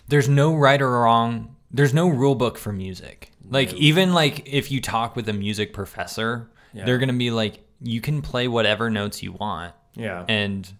there's 0.09 0.29
no 0.29 0.55
right 0.55 0.83
or 0.83 0.91
wrong. 0.91 1.55
There's 1.71 1.95
no 1.95 2.09
rule 2.09 2.35
book 2.35 2.59
for 2.59 2.73
music. 2.73 3.31
Like, 3.49 3.73
even 3.75 4.13
like 4.13 4.47
if 4.53 4.71
you 4.73 4.81
talk 4.81 5.15
with 5.15 5.29
a 5.29 5.33
music 5.33 5.73
professor, 5.73 6.51
Yeah. 6.75 6.85
they're 6.85 6.99
gonna 6.99 7.13
be 7.13 7.31
like, 7.31 7.65
you 7.81 8.01
can 8.01 8.21
play 8.21 8.49
whatever 8.49 8.91
notes 8.91 9.23
you 9.23 9.33
want, 9.33 9.75
yeah. 9.95 10.25
and 10.29 10.71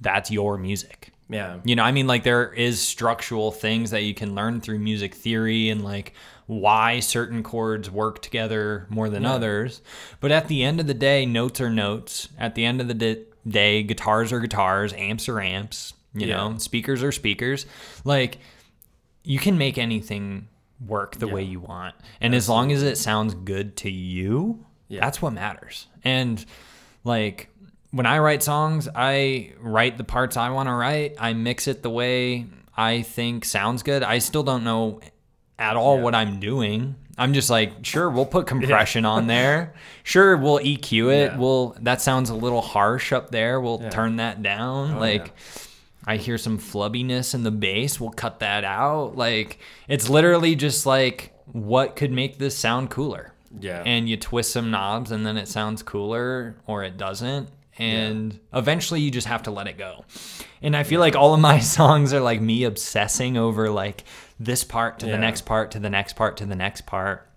that's 0.00 0.30
your 0.30 0.56
music. 0.56 1.12
Yeah. 1.28 1.58
You 1.64 1.76
know, 1.76 1.82
I 1.82 1.92
mean, 1.92 2.06
like 2.06 2.22
there 2.24 2.52
is 2.52 2.80
structural 2.80 3.50
things 3.50 3.90
that 3.90 4.02
you 4.02 4.14
can 4.14 4.34
learn 4.34 4.60
through 4.60 4.78
music 4.78 5.14
theory 5.14 5.68
and 5.70 5.82
like 5.82 6.12
why 6.46 7.00
certain 7.00 7.42
chords 7.42 7.90
work 7.90 8.20
together 8.20 8.86
more 8.90 9.08
than 9.08 9.24
others. 9.24 9.80
But 10.20 10.30
at 10.32 10.48
the 10.48 10.62
end 10.62 10.80
of 10.80 10.86
the 10.86 10.94
day, 10.94 11.24
notes 11.24 11.60
are 11.60 11.70
notes. 11.70 12.28
At 12.38 12.54
the 12.54 12.64
end 12.66 12.80
of 12.82 12.88
the 12.88 12.94
di- 12.94 13.24
day, 13.48 13.82
guitars 13.82 14.32
are 14.32 14.40
guitars, 14.40 14.92
amps 14.92 15.28
are 15.28 15.40
amps. 15.40 15.94
You 16.14 16.26
Yeah. 16.26 16.36
know, 16.36 16.58
speakers 16.58 17.02
are 17.02 17.12
speakers. 17.12 17.66
Like 18.04 18.38
you 19.22 19.38
can 19.38 19.56
make 19.56 19.78
anything 19.78 20.48
work 20.86 21.16
the 21.16 21.26
Yeah. 21.26 21.32
way 21.32 21.42
you 21.44 21.60
want, 21.60 21.94
and 22.20 22.34
as 22.34 22.48
long 22.48 22.70
as 22.70 22.82
it 22.82 22.98
sounds 22.98 23.32
good 23.34 23.74
to 23.78 23.90
you, 23.90 24.64
Yeah. 24.88 25.00
that's 25.00 25.22
what 25.22 25.32
matters. 25.32 25.86
And 26.04 26.44
like 27.04 27.48
when 27.94 28.06
I 28.06 28.18
write 28.18 28.42
songs, 28.42 28.88
I 28.94 29.52
write 29.60 29.98
the 29.98 30.04
parts 30.04 30.36
I 30.36 30.50
want 30.50 30.68
to 30.68 30.72
write. 30.74 31.14
I 31.18 31.32
mix 31.32 31.68
it 31.68 31.82
the 31.82 31.90
way 31.90 32.46
I 32.76 33.02
think 33.02 33.44
sounds 33.44 33.82
good. 33.82 34.02
I 34.02 34.18
still 34.18 34.42
don't 34.42 34.64
know 34.64 35.00
at 35.58 35.76
all 35.76 35.96
Yeah. 35.98 36.02
what 36.02 36.14
I'm 36.14 36.40
doing. 36.40 36.96
I'm 37.16 37.32
just 37.32 37.48
like, 37.48 37.84
sure, 37.84 38.10
we'll 38.10 38.26
put 38.26 38.46
compression 38.54 39.04
on 39.04 39.28
there. 39.28 39.74
Sure, 40.02 40.36
we'll 40.36 40.58
EQ 40.58 41.12
it. 41.12 41.32
Yeah. 41.32 41.38
We'll 41.38 41.76
that 41.82 42.00
sounds 42.02 42.30
a 42.30 42.34
little 42.34 42.60
harsh 42.62 43.12
up 43.12 43.30
there. 43.30 43.60
We'll 43.60 43.80
Yeah. 43.82 43.90
turn 43.90 44.16
that 44.16 44.42
down. 44.42 44.94
Oh, 44.96 44.98
like 45.00 45.26
yeah. 45.28 45.62
I 46.06 46.16
hear 46.16 46.36
some 46.36 46.58
flubbiness 46.58 47.32
in 47.34 47.44
the 47.44 47.52
bass. 47.52 48.00
We'll 48.00 48.10
cut 48.10 48.40
that 48.40 48.64
out. 48.64 49.16
Like 49.16 49.58
it's 49.86 50.08
literally 50.08 50.56
just 50.56 50.84
like 50.86 51.30
what 51.52 51.94
could 51.94 52.10
make 52.10 52.38
this 52.38 52.56
sound 52.58 52.90
cooler? 52.90 53.32
Yeah. 53.60 53.82
And 53.86 54.08
you 54.08 54.16
twist 54.16 54.50
some 54.50 54.72
knobs 54.72 55.12
and 55.12 55.24
then 55.24 55.36
it 55.36 55.46
sounds 55.46 55.84
cooler 55.84 56.56
or 56.66 56.82
it 56.82 56.96
doesn't. 56.96 57.48
And 57.78 58.38
eventually 58.52 59.00
you 59.00 59.10
just 59.10 59.26
have 59.26 59.42
to 59.44 59.50
let 59.50 59.66
it 59.66 59.76
go. 59.76 60.04
And 60.62 60.76
I 60.76 60.82
feel 60.84 61.00
like 61.00 61.16
all 61.16 61.34
of 61.34 61.40
my 61.40 61.58
songs 61.76 62.12
are 62.12 62.20
like 62.20 62.40
me 62.40 62.64
obsessing 62.64 63.36
over 63.36 63.68
like 63.70 64.04
this 64.38 64.64
part 64.64 65.00
to 65.00 65.06
Yeah. 65.06 65.12
the 65.12 65.18
next 65.18 65.42
part 65.42 65.70
to 65.72 65.78
the 65.80 65.90
next 65.90 66.14
part 66.14 66.36
to 66.38 66.46
the 66.46 66.54
next 66.56 66.86
part 66.86 67.28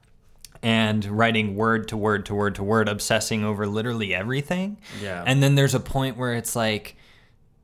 and 0.64 1.05
writing 1.05 1.55
word 1.55 1.88
to 1.89 1.97
word 1.97 2.26
to 2.27 2.34
word 2.35 2.55
to 2.55 2.64
word, 2.64 2.89
obsessing 2.89 3.43
over 3.43 3.68
literally 3.68 4.14
everything. 4.14 4.77
Yeah. 5.01 5.23
And 5.26 5.41
then 5.41 5.55
there's 5.55 5.76
a 5.76 5.80
point 5.80 6.18
where 6.18 6.34
it's 6.34 6.55
like, 6.55 6.95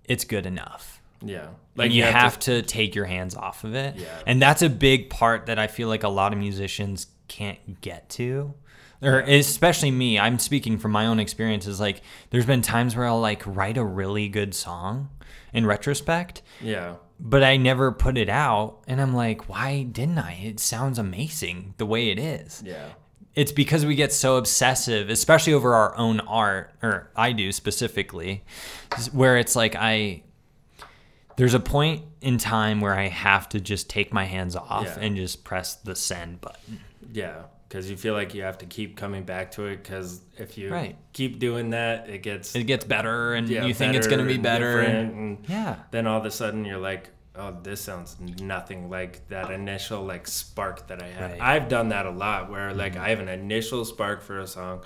it's 0.05 0.23
good 0.25 0.45
enough. 0.45 1.01
yeah. 1.21 1.47
Like 1.75 1.91
you, 1.91 2.03
have, 2.03 2.37
to, 2.41 2.61
take 2.61 2.93
your 2.93 3.05
hands 3.05 3.33
off 3.35 3.63
of 3.63 3.73
it. 3.73 3.95
Yeah. 3.95 4.05
And 4.27 4.39
that's 4.39 4.61
a 4.61 4.69
big 4.69 5.09
part 5.09 5.47
that 5.47 5.57
I 5.57 5.65
feel 5.65 5.87
like 5.87 6.03
a 6.03 6.07
lot 6.09 6.31
of 6.33 6.37
musicians 6.37 7.07
can't 7.27 7.81
get 7.81 8.09
to. 8.11 8.53
Or 9.03 9.19
especially 9.19 9.91
me, 9.91 10.17
I'm 10.17 10.39
speaking 10.39 10.77
from 10.77 10.91
my 10.91 11.05
own 11.07 11.19
experiences. 11.19 11.79
Like 11.79 12.01
there's 12.29 12.45
been 12.45 12.61
times 12.61 12.95
where 12.95 13.05
I'll 13.05 13.19
like 13.19 13.43
write 13.45 13.77
a 13.77 13.83
really 13.83 14.29
good 14.29 14.55
song 14.55 15.09
in 15.53 15.65
retrospect, 15.65 16.41
Yeah. 16.61 16.95
but 17.19 17.43
I 17.43 17.57
never 17.57 17.91
put 17.91 18.17
it 18.17 18.29
out 18.29 18.79
and 18.87 18.99
I'm 19.01 19.13
like, 19.13 19.47
why 19.49 19.83
didn't 19.83 20.17
I? 20.17 20.39
It 20.43 20.59
sounds 20.59 20.97
amazing 20.97 21.73
the 21.77 21.85
way 21.85 22.09
it 22.09 22.17
is 22.17 22.63
Yeah. 22.65 22.89
it's 23.35 23.51
because 23.51 23.85
we 23.85 23.95
get 23.95 24.11
so 24.13 24.37
obsessive, 24.37 25.09
especially 25.09 25.53
over 25.53 25.75
our 25.75 25.95
own 25.97 26.21
art, 26.21 26.71
or 26.81 27.11
I 27.15 27.33
do 27.33 27.51
specifically, 27.51 28.43
where 29.11 29.37
it's 29.37 29.55
like 29.55 29.75
I 29.75 30.23
there's 31.35 31.55
a 31.55 31.59
point 31.59 32.03
in 32.21 32.37
time 32.37 32.79
where 32.79 32.93
I 32.93 33.07
have 33.07 33.49
to 33.49 33.59
just 33.59 33.89
take 33.89 34.13
my 34.13 34.25
hands 34.25 34.55
off 34.55 34.85
Yeah. 34.85 34.99
and 34.99 35.15
just 35.15 35.43
press 35.43 35.73
the 35.75 35.95
send 35.95 36.41
button. 36.41 36.79
Yeah. 37.11 37.43
Because 37.73 37.89
you 37.89 37.97
feel 37.97 38.13
like 38.13 38.35
you 38.35 38.43
have 38.43 38.59
to 38.59 38.67
keep 38.67 38.95
coming 38.95 39.23
back 39.23 39.49
to 39.53 39.65
it. 39.65 39.81
Because 39.81 40.21
if 40.37 40.59
you 40.59 40.71
Right. 40.71 40.95
keep 41.11 41.39
doing 41.39 41.71
that, 41.71 42.07
it 42.07 42.21
gets 42.21 42.55
It 42.55 42.65
gets 42.65 42.85
better 42.85 43.33
and 43.33 43.49
yeah, 43.49 43.65
you 43.65 43.73
think 43.73 43.95
it's 43.95 44.05
going 44.05 44.19
to 44.19 44.27
be 44.31 44.37
better. 44.37 44.79
different, 44.79 45.13
and 45.15 45.37
Yeah. 45.47 45.77
then 45.89 46.05
all 46.05 46.19
of 46.19 46.25
a 46.25 46.29
sudden 46.29 46.65
you're 46.65 46.77
like, 46.77 47.09
oh, 47.35 47.57
this 47.63 47.81
sounds 47.81 48.15
nothing 48.39 48.91
like 48.91 49.27
that 49.29 49.49
initial 49.49 50.03
like 50.03 50.27
spark 50.27 50.85
that 50.89 51.01
I 51.01 51.07
had. 51.07 51.31
Right. 51.31 51.41
I've 51.41 51.67
done 51.67 51.89
that 51.89 52.05
a 52.05 52.11
lot 52.11 52.51
where 52.51 52.75
like 52.75 52.93
mm-hmm. 52.93 53.05
I 53.05 53.09
have 53.09 53.19
an 53.19 53.27
initial 53.27 53.85
spark 53.85 54.21
for 54.21 54.39
a 54.39 54.45
song 54.45 54.83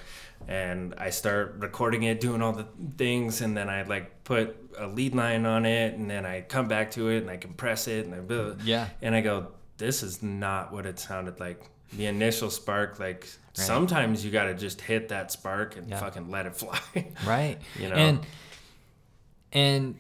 and 0.47 0.95
I 0.97 1.09
start 1.09 1.57
recording 1.59 2.03
it, 2.03 2.21
doing 2.21 2.41
all 2.41 2.53
the 2.53 2.67
things, 2.97 3.41
and 3.41 3.57
then 3.57 3.67
I 3.67 3.81
like 3.81 4.23
put 4.23 4.55
a 4.77 4.87
lead 4.87 5.13
line 5.13 5.45
on 5.45 5.65
it, 5.65 5.95
and 5.95 6.09
then 6.09 6.25
I 6.25 6.39
come 6.39 6.69
back 6.69 6.91
to 6.91 7.09
it 7.09 7.17
and 7.17 7.29
I 7.29 7.35
compress 7.35 7.89
it 7.89 8.05
and 8.05 8.15
I 8.15 8.21
blah, 8.21 8.53
Yeah. 8.63 8.87
and 9.01 9.13
I 9.13 9.19
go, 9.19 9.47
this 9.77 10.03
is 10.03 10.23
not 10.23 10.71
what 10.71 10.85
it 10.85 10.99
sounded 10.99 11.41
like. 11.41 11.69
The 11.93 12.05
initial 12.07 12.49
spark, 12.49 12.99
like 12.99 13.27
sometimes 13.53 14.23
you 14.25 14.31
got 14.31 14.45
to 14.45 14.53
just 14.53 14.81
hit 14.81 15.09
that 15.09 15.31
spark 15.31 15.77
and 15.77 15.89
Yeah. 15.89 15.99
fucking 15.99 16.29
let 16.29 16.45
it 16.45 16.55
fly. 16.57 16.79
Right. 17.25 17.57
You 17.79 17.89
know? 17.89 17.95
And 17.95 18.19
and 19.53 19.95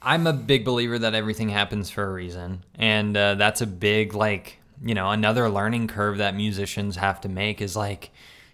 I'm 0.00 0.26
a 0.26 0.32
big 0.32 0.64
believer 0.64 0.98
that 0.98 1.14
everything 1.14 1.48
happens 1.48 1.90
for 1.90 2.04
a 2.04 2.12
reason, 2.12 2.64
and 2.76 3.16
uh, 3.16 3.34
that's 3.34 3.60
a 3.60 3.66
big 3.66 4.14
like 4.14 4.58
you 4.84 4.94
know 4.94 5.10
another 5.10 5.48
learning 5.50 5.88
curve 5.88 6.18
that 6.18 6.36
musicians 6.36 6.96
have 6.96 7.20
to 7.22 7.28
make 7.28 7.60
is 7.60 7.74
like 7.76 8.10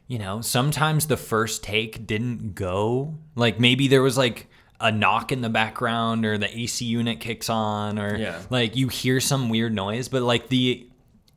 you 0.07 0.19
know 0.19 0.41
sometimes 0.41 1.07
the 1.07 1.19
first 1.19 1.63
take 1.63 2.07
didn't 2.07 2.55
go 2.55 3.15
like 3.35 3.61
maybe 3.61 3.89
there 3.89 4.01
was 4.03 4.17
like 4.17 4.47
a 4.81 4.91
knock 4.91 5.33
in 5.33 5.43
the 5.43 5.51
background 5.51 6.25
or 6.25 6.39
the 6.39 6.59
AC 6.59 6.85
unit 6.87 7.21
kicks 7.21 7.51
on 7.51 7.99
or 7.99 8.17
Yeah. 8.17 8.41
like 8.49 8.75
you 8.75 8.89
hear 8.89 9.21
some 9.21 9.51
weird 9.51 9.75
noise 9.75 10.09
but 10.09 10.23
like 10.23 10.49
the 10.49 10.87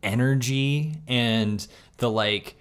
energy 0.04 0.96
and 1.08 1.66
the 1.98 2.10
like 2.10 2.56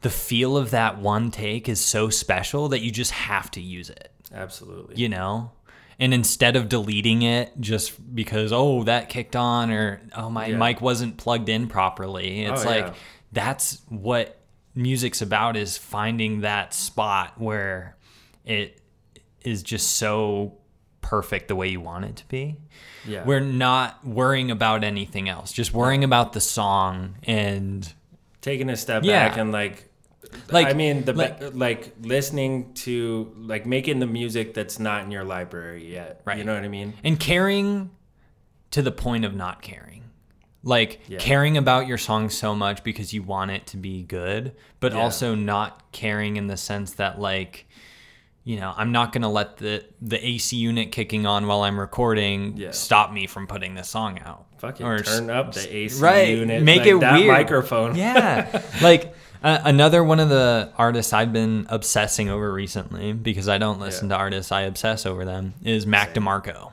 the 0.00 0.10
feel 0.10 0.56
of 0.56 0.70
that 0.70 0.98
one 0.98 1.30
take 1.30 1.68
is 1.68 1.80
so 1.80 2.08
special 2.08 2.68
that 2.68 2.80
you 2.80 2.90
just 2.90 3.10
have 3.10 3.50
to 3.50 3.60
use 3.60 3.90
it 3.90 4.10
Absolutely. 4.32 4.96
you 4.96 5.08
know 5.08 5.50
and 6.00 6.14
instead 6.14 6.54
of 6.56 6.68
deleting 6.68 7.22
it 7.22 7.52
just 7.60 8.14
because 8.14 8.52
oh 8.52 8.84
that 8.84 9.08
kicked 9.08 9.34
on 9.36 9.70
or 9.70 10.00
oh 10.16 10.30
my 10.30 10.46
Yeah. 10.46 10.56
mic 10.56 10.80
wasn't 10.80 11.16
plugged 11.16 11.48
in 11.48 11.66
properly 11.68 12.44
it's 12.44 12.64
Oh, 12.64 12.68
like 12.68 12.86
yeah. 12.86 12.94
that's 13.32 13.82
what 13.88 14.40
music's 14.74 15.20
about 15.22 15.56
is 15.56 15.76
finding 15.76 16.42
that 16.42 16.72
spot 16.72 17.40
where 17.40 17.96
it 18.44 18.80
is 19.42 19.62
just 19.62 19.96
so 19.96 20.57
perfect 21.08 21.48
the 21.48 21.56
way 21.56 21.66
you 21.68 21.80
want 21.80 22.04
it 22.04 22.16
to 22.16 22.26
be 22.28 22.56
Yeah. 23.06 23.24
we're 23.24 23.40
not 23.40 24.06
worrying 24.06 24.50
about 24.50 24.84
anything 24.84 25.26
else 25.26 25.52
just 25.52 25.72
worrying 25.72 26.04
about 26.04 26.34
the 26.34 26.40
song 26.40 27.14
and 27.24 27.90
taking 28.42 28.68
a 28.68 28.76
step 28.76 29.04
Yeah. 29.04 29.28
back 29.30 29.38
and 29.38 29.50
like 29.50 29.84
Like- 30.50 30.66
I 30.66 30.72
mean 30.74 31.04
the 31.04 31.14
like- 31.14 31.54
like, 31.54 31.94
listening 32.02 32.74
to 32.84 33.32
like 33.38 33.64
making 33.64 34.00
the 34.00 34.06
music 34.06 34.52
that's 34.52 34.78
not 34.78 35.02
in 35.04 35.10
your 35.10 35.24
library 35.24 35.90
yet. 35.90 36.20
Right. 36.26 36.36
You 36.36 36.44
know 36.44 36.52
what 36.54 36.64
I 36.64 36.68
mean? 36.68 36.92
and 37.02 37.18
caring 37.18 37.90
to 38.72 38.82
the 38.82 38.92
point 38.92 39.24
of 39.24 39.34
not 39.34 39.62
caring 39.62 40.02
like 40.62 41.00
Yeah. 41.08 41.18
caring 41.20 41.56
about 41.56 41.86
your 41.86 41.96
song 41.96 42.28
so 42.28 42.54
much 42.54 42.82
because 42.84 43.14
you 43.14 43.22
want 43.22 43.52
it 43.52 43.66
to 43.68 43.76
be 43.78 44.02
good 44.02 44.52
but 44.80 44.92
Yeah. 44.92 44.98
also 45.00 45.34
not 45.34 45.90
caring 45.92 46.36
in 46.36 46.48
the 46.48 46.56
sense 46.58 46.92
that 46.94 47.18
like 47.18 47.66
you 48.48 48.56
know 48.58 48.72
i'm 48.78 48.92
not 48.92 49.12
going 49.12 49.20
to 49.22 49.28
let 49.28 49.58
the 49.58 49.84
the 50.00 50.18
ac 50.26 50.56
unit 50.56 50.90
kicking 50.90 51.26
on 51.26 51.46
while 51.46 51.60
i'm 51.62 51.78
recording 51.78 52.56
Yeah. 52.56 52.70
stop 52.70 53.12
me 53.12 53.26
from 53.26 53.46
putting 53.46 53.74
this 53.74 53.88
song 53.90 54.18
out 54.20 54.46
Fucking 54.58 54.84
Or 54.86 54.98
turn 55.00 55.28
up 55.30 55.52
the 55.52 55.72
AC 55.76 56.00
right 56.02 56.28
unit. 56.36 56.62
make 56.62 56.80
like 56.80 56.88
it 56.88 57.00
that 57.00 57.12
weird 57.12 57.28
microphone. 57.28 57.94
yeah 57.94 58.62
like 58.82 59.14
uh, 59.42 59.58
another 59.64 60.02
one 60.02 60.18
of 60.18 60.30
the 60.30 60.72
artists 60.78 61.12
i've 61.12 61.32
been 61.32 61.66
obsessing 61.68 62.30
over 62.30 62.50
recently 62.52 63.12
because 63.12 63.48
i 63.50 63.58
don't 63.58 63.80
listen 63.80 64.08
Yeah. 64.08 64.16
to 64.16 64.20
artists 64.22 64.50
i 64.50 64.62
obsess 64.62 65.04
over 65.04 65.24
them 65.26 65.52
is 65.62 65.86
mac 65.86 66.14
demarco 66.14 66.72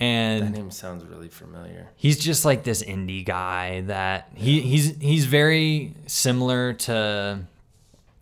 and 0.00 0.44
That 0.44 0.50
name 0.52 0.70
sounds 0.70 1.04
really 1.04 1.28
familiar. 1.28 1.88
he's 1.96 2.18
just 2.20 2.44
like 2.44 2.62
this 2.62 2.84
indie 2.84 3.24
guy 3.24 3.80
that 3.82 4.30
he, 4.34 4.60
he's 4.60 4.96
he's 4.98 5.24
very 5.24 5.92
similar 6.06 6.72
to 6.74 7.40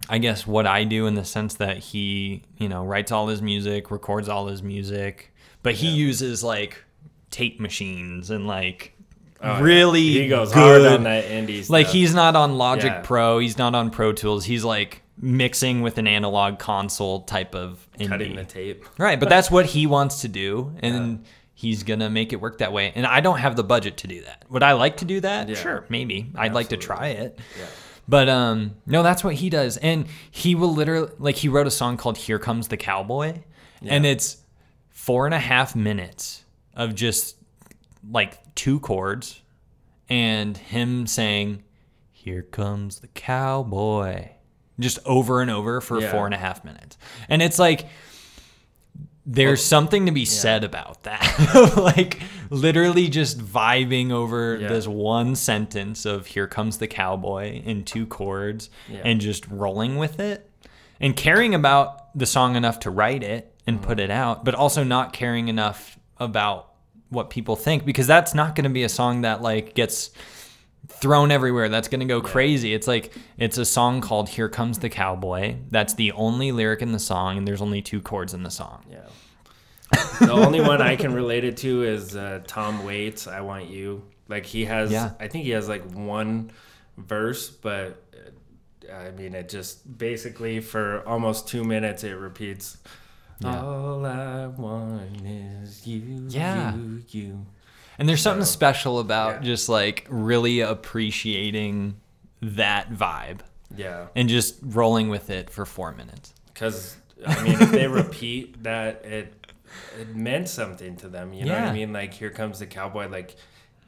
I 0.08 0.18
guess 0.18 0.46
what 0.46 0.66
I 0.66 0.84
do 0.84 1.06
in 1.06 1.14
the 1.14 1.24
sense 1.24 1.54
that 1.54 1.78
he, 1.78 2.42
you 2.58 2.68
know, 2.68 2.84
writes 2.84 3.10
all 3.12 3.26
his 3.28 3.42
music, 3.42 3.90
records 3.90 4.28
all 4.28 4.46
his 4.46 4.62
music, 4.62 5.32
but 5.62 5.74
he 5.74 5.88
uses 5.88 6.44
like 6.44 6.84
tape 7.30 7.60
machines 7.60 8.30
and 8.30 8.46
like 8.46 8.92
Oh, 9.42 9.48
yeah. 9.48 9.60
really 9.60 10.00
He 10.02 10.28
goes 10.28 10.50
good 10.50 10.82
hard 10.82 10.82
on 10.98 11.02
that 11.04 11.26
indie 11.26 11.68
like 11.68 11.88
he's 11.88 12.14
not 12.14 12.36
on 12.36 12.56
Logic 12.56 12.84
Yeah. 12.90 13.00
Pro, 13.02 13.38
he's 13.38 13.58
not 13.58 13.74
on 13.74 13.90
Pro 13.90 14.12
Tools, 14.12 14.46
he's 14.46 14.64
like 14.64 15.02
mixing 15.20 15.82
with 15.82 15.98
an 15.98 16.06
analog 16.06 16.58
console 16.58 17.20
type 17.20 17.54
of 17.54 17.86
indie. 17.98 18.08
cutting 18.08 18.36
the 18.36 18.44
tape. 18.44 18.84
Right, 18.98 19.20
but 19.20 19.28
that's 19.28 19.50
what 19.50 19.66
he 19.66 19.86
wants 19.86 20.22
to 20.22 20.28
do, 20.28 20.72
and 20.80 21.24
he's 21.52 21.82
gonna 21.82 22.08
make 22.08 22.32
it 22.32 22.36
work 22.40 22.58
that 22.58 22.72
way. 22.72 22.92
And 22.94 23.04
I 23.06 23.20
don't 23.20 23.38
have 23.38 23.56
the 23.56 23.64
budget 23.64 23.98
to 23.98 24.06
do 24.06 24.22
that. 24.22 24.44
Would 24.48 24.62
I 24.62 24.72
like 24.72 24.98
to 24.98 25.04
do 25.04 25.20
that? 25.20 25.48
Yeah. 25.50 25.54
Sure, 25.56 25.84
maybe. 25.90 26.30
I'd 26.34 26.54
like 26.54 26.68
to 26.70 26.76
try 26.78 27.08
it. 27.08 27.38
Yeah. 27.58 27.66
But 28.08 28.28
um, 28.28 28.76
no, 28.86 29.02
that's 29.02 29.24
what 29.24 29.34
he 29.34 29.50
does, 29.50 29.76
and 29.78 30.06
he 30.30 30.54
will 30.54 30.72
literally 30.72 31.10
like 31.18 31.36
he 31.36 31.48
wrote 31.48 31.66
a 31.66 31.70
song 31.70 31.96
called 31.96 32.16
"Here 32.18 32.38
Comes 32.38 32.68
the 32.68 32.76
Cowboy," 32.76 33.40
and 33.82 34.06
it's 34.06 34.38
four 34.90 35.26
and 35.26 35.34
a 35.34 35.38
half 35.40 35.74
minutes 35.74 36.44
of 36.74 36.94
just 36.94 37.36
like 38.08 38.38
two 38.54 38.78
chords 38.80 39.42
and 40.08 40.56
him 40.56 41.06
saying, 41.08 41.64
"Here 42.12 42.42
comes 42.42 43.00
the 43.00 43.08
cowboy," 43.08 44.28
just 44.78 44.98
over 45.04 45.40
and 45.40 45.50
over 45.50 45.80
for 45.80 46.00
Yeah. 46.00 46.12
four 46.12 46.26
and 46.26 46.34
a 46.34 46.38
half 46.38 46.64
minutes, 46.64 46.96
and 47.28 47.42
it's 47.42 47.58
like 47.58 47.86
there's 49.26 49.62
something 49.62 50.06
to 50.06 50.12
be 50.12 50.24
said 50.24 50.62
about 50.62 51.02
that. 51.02 51.74
like 51.76 52.20
literally 52.48 53.08
just 53.08 53.38
vibing 53.38 54.12
over 54.12 54.56
Yeah. 54.56 54.68
this 54.68 54.86
one 54.86 55.34
sentence 55.34 56.06
of 56.06 56.26
here 56.26 56.46
comes 56.46 56.78
the 56.78 56.86
cowboy 56.86 57.60
in 57.62 57.84
two 57.84 58.06
chords 58.06 58.70
Yeah. 58.88 59.00
and 59.04 59.20
just 59.20 59.46
rolling 59.48 59.96
with 59.96 60.20
it 60.20 60.48
and 61.00 61.16
caring 61.16 61.54
about 61.54 62.16
the 62.16 62.26
song 62.26 62.54
enough 62.54 62.80
to 62.80 62.90
write 62.90 63.24
it 63.24 63.52
and 63.66 63.82
put 63.82 63.98
mm-hmm. 63.98 64.04
it 64.04 64.10
out, 64.10 64.44
but 64.44 64.54
also 64.54 64.84
not 64.84 65.12
caring 65.12 65.48
enough 65.48 65.98
about 66.18 66.72
what 67.08 67.28
people 67.30 67.56
think 67.56 67.84
because 67.84 68.06
that's 68.06 68.34
not 68.34 68.54
going 68.54 68.64
to 68.64 68.70
be 68.70 68.84
a 68.84 68.88
song 68.88 69.22
that 69.22 69.42
like 69.42 69.74
gets 69.74 70.10
thrown 70.88 71.30
everywhere. 71.30 71.68
That's 71.68 71.88
going 71.88 72.00
to 72.00 72.06
go 72.06 72.20
crazy. 72.20 72.72
It's 72.74 72.86
like 72.86 73.12
it's 73.38 73.58
a 73.58 73.64
song 73.64 74.00
called 74.00 74.28
Here 74.28 74.48
Comes 74.48 74.78
the 74.78 74.88
Cowboy. 74.88 75.56
That's 75.70 75.94
the 75.94 76.12
only 76.12 76.52
lyric 76.52 76.82
in 76.82 76.92
the 76.92 76.98
song 76.98 77.38
and 77.38 77.46
there's 77.46 77.60
only 77.62 77.82
two 77.82 78.00
chords 78.00 78.34
in 78.34 78.42
the 78.42 78.50
song. 78.50 78.84
Yeah. 78.90 79.00
the 80.20 80.32
only 80.32 80.60
one 80.60 80.80
I 80.82 80.96
can 80.96 81.12
relate 81.14 81.44
it 81.44 81.56
to 81.58 81.82
is 81.84 82.16
uh, 82.16 82.42
Tom 82.46 82.84
Waits. 82.84 83.26
I 83.26 83.40
want 83.40 83.66
you. 83.68 84.02
Like 84.28 84.44
he 84.46 84.64
has, 84.64 84.90
Yeah. 84.90 85.12
I 85.20 85.28
think 85.28 85.44
he 85.44 85.50
has 85.50 85.68
like 85.68 85.88
one 85.92 86.50
verse, 86.96 87.50
but 87.50 88.02
uh, 88.88 88.92
I 88.92 89.10
mean, 89.12 89.34
it 89.34 89.48
just 89.48 89.98
basically 89.98 90.60
for 90.60 91.06
almost 91.06 91.46
two 91.48 91.62
minutes 91.64 92.02
it 92.04 92.12
repeats. 92.12 92.78
Yeah. 93.40 93.62
All 93.62 94.04
I 94.06 94.46
want 94.46 95.20
is 95.24 95.86
you, 95.86 96.26
Yeah. 96.28 96.74
you, 96.74 97.02
you. 97.10 97.46
And 97.98 98.08
there's 98.08 98.20
something 98.22 98.44
So, 98.44 98.50
special 98.52 98.98
about 98.98 99.36
yeah. 99.36 99.40
just 99.48 99.68
like 99.68 100.06
really 100.10 100.60
appreciating 100.60 101.96
that 102.42 102.90
vibe 102.92 103.40
Yeah. 103.74 104.06
and 104.14 104.28
just 104.28 104.56
rolling 104.62 105.08
with 105.08 105.30
it 105.30 105.50
for 105.50 105.64
four 105.64 105.92
minutes. 105.92 106.34
Because 106.52 106.96
I 107.26 107.42
mean, 107.42 107.52
if 107.60 107.70
they 107.70 107.86
repeat 108.02 108.62
that, 108.64 109.04
it 109.04 109.32
it 110.00 110.14
meant 110.14 110.48
something 110.48 110.96
to 110.96 111.08
them. 111.08 111.32
You 111.32 111.44
know 111.46 111.54
what 111.54 111.62
I 111.64 111.72
mean? 111.72 111.92
Like, 111.92 112.14
here 112.14 112.30
comes 112.30 112.58
the 112.60 112.66
cowboy. 112.66 113.08
Like, 113.08 113.36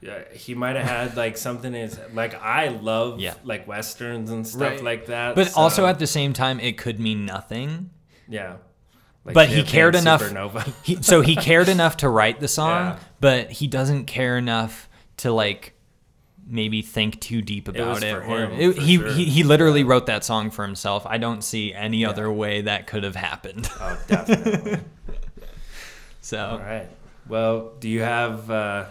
uh, 0.07 0.21
he 0.33 0.55
might 0.55 0.77
have 0.77 0.87
had 0.87 1.17
like 1.17 1.37
something 1.37 1.75
in 1.75 1.81
his 1.89 1.99
like. 2.15 2.35
I 2.43 2.69
love 2.69 3.21
Yeah. 3.21 3.35
like 3.45 3.67
westerns 3.69 4.31
and 4.31 4.47
stuff 4.47 4.61
Right. 4.61 4.83
like 4.85 5.07
that. 5.07 5.35
But 5.35 5.55
also 5.57 5.87
at 5.87 5.99
the 5.99 6.07
same 6.07 6.33
time, 6.33 6.61
it 6.61 6.77
could 6.79 6.99
mean 7.01 7.25
nothing. 7.27 7.91
yeah. 8.29 8.57
Like 9.29 9.35
But 9.35 9.49
he 9.51 9.63
cared 9.63 9.95
enough-. 9.95 10.23
He, 10.85 11.03
so 11.03 11.21
he 11.21 11.37
cared 11.51 11.69
enough 11.69 11.99
to 11.99 12.09
write 12.09 12.41
the 12.41 12.49
song, 12.49 12.71
Yeah. 12.87 12.99
but 13.21 13.51
he 13.51 13.67
doesn't 13.67 14.05
care 14.07 14.37
enough 14.39 14.89
to 15.19 15.33
like 15.33 15.75
maybe 16.51 16.81
think 16.81 17.21
too 17.21 17.43
deep 17.43 17.69
about 17.69 18.03
it. 18.03 18.15
for 18.15 18.23
or 18.23 18.47
him, 18.47 18.53
it- 18.53 18.79
he, 18.79 18.97
sure. 18.97 19.11
he 19.13 19.25
he 19.27 19.43
literally 19.43 19.85
wrote 19.85 20.07
that 20.07 20.25
song 20.25 20.51
for 20.51 20.65
himself. 20.65 21.05
I 21.07 21.19
don't 21.19 21.43
see 21.45 21.75
any 21.75 22.05
other 22.07 22.31
way 22.33 22.63
that 22.63 22.87
could 22.87 23.05
have 23.05 23.17
happened. 23.17 23.69
oh, 23.81 23.99
definitely. 24.07 24.79
So 26.21 26.39
All 26.47 26.59
right. 26.59 26.87
Well, 27.29 27.73
do 27.81 27.89
you 27.89 28.01
have 28.03 28.51
uh, 28.51 28.85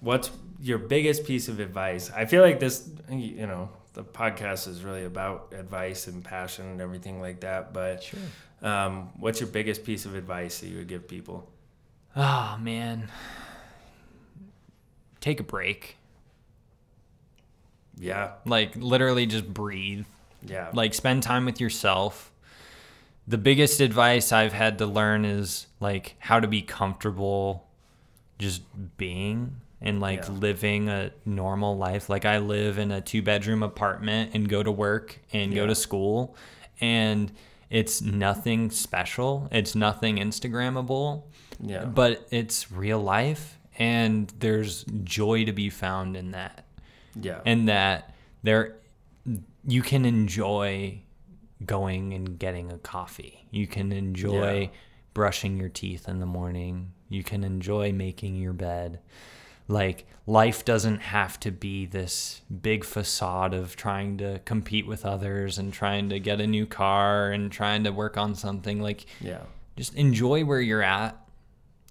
what's 0.00 0.30
your 0.60 0.78
biggest 0.78 1.24
piece 1.24 1.48
of 1.48 1.58
advice? 1.60 2.10
I 2.14 2.26
feel 2.26 2.42
like 2.42 2.60
this, 2.60 2.88
you 3.10 3.46
know, 3.46 3.70
the 3.94 4.04
podcast 4.04 4.68
is 4.68 4.82
really 4.84 5.04
about 5.04 5.52
advice 5.56 6.06
and 6.06 6.22
passion 6.24 6.66
and 6.66 6.80
everything 6.80 7.20
like 7.20 7.40
that. 7.40 7.72
But 7.72 8.02
Sure. 8.04 8.20
Um, 8.62 9.10
what's 9.18 9.40
your 9.40 9.48
biggest 9.48 9.84
piece 9.84 10.04
of 10.04 10.14
advice 10.14 10.60
that 10.60 10.68
you 10.68 10.78
would 10.78 10.88
give 10.88 11.06
people? 11.08 11.48
Oh 12.16 12.56
man. 12.60 13.08
Take 15.20 15.40
a 15.40 15.44
break. 15.44 15.96
Yeah. 17.98 18.32
Like 18.46 18.74
literally 18.76 19.26
just 19.26 19.52
breathe. 19.52 20.06
Yeah. 20.42 20.70
Like 20.72 20.94
spend 20.94 21.22
time 21.22 21.44
with 21.44 21.60
yourself. 21.60 22.32
The 23.28 23.38
biggest 23.38 23.80
advice 23.80 24.32
I've 24.32 24.52
had 24.54 24.78
to 24.78 24.86
learn 24.86 25.24
is 25.24 25.66
like 25.78 26.16
how 26.18 26.40
to 26.40 26.48
be 26.48 26.62
comfortable 26.62 27.66
just 28.38 28.62
being 28.96 29.56
and 29.82 30.00
like 30.00 30.24
Yeah. 30.24 30.30
living 30.30 30.88
a 30.88 31.12
normal 31.26 31.76
life. 31.76 32.08
Like 32.08 32.24
I 32.24 32.38
live 32.38 32.78
in 32.78 32.90
a 32.90 33.00
two 33.00 33.22
bedroom 33.22 33.62
apartment 33.62 34.30
and 34.34 34.48
go 34.48 34.62
to 34.62 34.72
work 34.72 35.18
and 35.32 35.54
go 35.54 35.66
to 35.66 35.74
school 35.74 36.34
and 36.80 37.30
it's 37.70 38.02
nothing 38.02 38.70
special. 38.70 39.48
It's 39.52 39.74
nothing 39.74 40.16
Instagrammable 40.16 41.22
yeah. 41.62 41.84
but 41.84 42.26
it's 42.30 42.72
real 42.72 43.00
life 43.00 43.58
and 43.78 44.32
there's 44.38 44.84
joy 45.04 45.44
to 45.44 45.52
be 45.52 45.70
found 45.70 46.16
in 46.16 46.32
that 46.32 46.64
yeah. 47.20 47.40
and 47.44 47.68
that 47.68 48.14
there 48.42 48.76
you 49.66 49.82
can 49.82 50.04
enjoy 50.04 51.00
going 51.64 52.12
and 52.14 52.38
getting 52.38 52.72
a 52.72 52.78
coffee 52.78 53.46
you 53.50 53.66
can 53.66 53.92
enjoy 53.92 54.60
Yeah. 54.60 54.68
brushing 55.14 55.58
your 55.58 55.68
teeth 55.68 56.08
in 56.08 56.20
the 56.20 56.26
morning 56.26 56.92
you 57.08 57.22
can 57.22 57.44
enjoy 57.44 57.92
making 57.92 58.36
your 58.36 58.52
bed 58.52 59.00
like 59.70 60.06
life 60.26 60.64
doesn't 60.64 60.98
have 61.00 61.38
to 61.40 61.50
be 61.50 61.86
this 61.86 62.42
big 62.62 62.84
facade 62.84 63.54
of 63.54 63.74
trying 63.76 64.18
to 64.18 64.40
compete 64.44 64.86
with 64.86 65.04
others 65.06 65.58
and 65.58 65.72
trying 65.72 66.08
to 66.08 66.20
get 66.20 66.40
a 66.40 66.46
new 66.46 66.66
car 66.66 67.30
and 67.30 67.50
trying 67.50 67.84
to 67.84 67.90
work 67.90 68.16
on 68.16 68.34
something 68.34 68.80
like 68.82 69.06
yeah. 69.20 69.40
just 69.76 69.94
enjoy 69.94 70.44
where 70.44 70.60
you're 70.60 70.82
at 70.82 71.16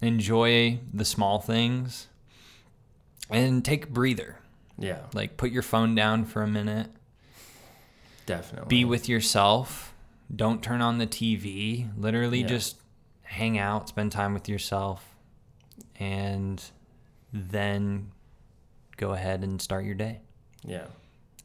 enjoy 0.01 0.79
the 0.93 1.03
small 1.05 1.39
things 1.39 2.07
and 3.29 3.63
take 3.65 3.85
a 3.85 3.87
breather 3.87 4.37
Yeah. 4.77 4.99
like 5.13 5.35
put 5.37 5.51
your 5.51 5.63
phone 5.63 5.95
down 5.95 6.25
for 6.25 6.41
a 6.43 6.47
minute 6.47 6.87
Definitely. 8.25 8.67
be 8.69 8.85
with 8.85 9.09
yourself 9.09 9.93
don't 10.33 10.61
turn 10.61 10.81
on 10.81 10.97
the 10.99 11.07
tv 11.07 11.89
literally 11.97 12.41
Yeah. 12.41 12.47
just 12.47 12.77
hang 13.23 13.57
out 13.57 13.89
spend 13.89 14.11
time 14.11 14.33
with 14.33 14.47
yourself 14.47 15.03
and 15.99 16.63
then 17.33 18.11
go 18.97 19.11
ahead 19.13 19.43
and 19.43 19.61
start 19.61 19.85
your 19.85 19.95
day 19.95 20.19
Yeah. 20.63 20.85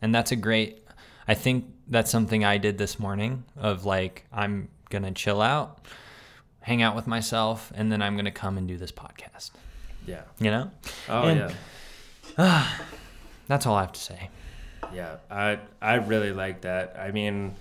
and 0.02 0.14
that's 0.14 0.32
a 0.32 0.36
great 0.36 0.84
i 1.28 1.34
think 1.34 1.66
that's 1.88 2.10
something 2.10 2.44
i 2.44 2.58
did 2.58 2.78
this 2.78 2.98
morning 2.98 3.44
of 3.56 3.84
like 3.84 4.24
i'm 4.32 4.68
gonna 4.90 5.12
chill 5.12 5.40
out 5.42 5.84
hang 6.60 6.82
out 6.82 6.96
with 6.96 7.06
myself 7.06 7.72
and 7.74 7.92
then 7.92 8.02
i'm 8.02 8.16
gonna 8.16 8.30
come 8.30 8.56
and 8.58 8.66
do 8.66 8.76
this 8.76 8.92
podcast 8.92 9.50
Yeah. 10.06 10.22
you 10.40 10.50
know 10.50 10.70
Oh 11.08 11.22
And- 11.28 11.54
yeah. 12.38 12.68
that's 13.48 13.66
all 13.66 13.76
i 13.76 13.80
have 13.82 13.92
to 13.92 14.00
say 14.00 14.30
Yeah, 14.92 15.16
I 15.30 15.58
I 15.82 15.94
really 15.94 16.32
like 16.32 16.60
that. 16.60 16.94
I 16.98 17.10
mean, 17.10 17.54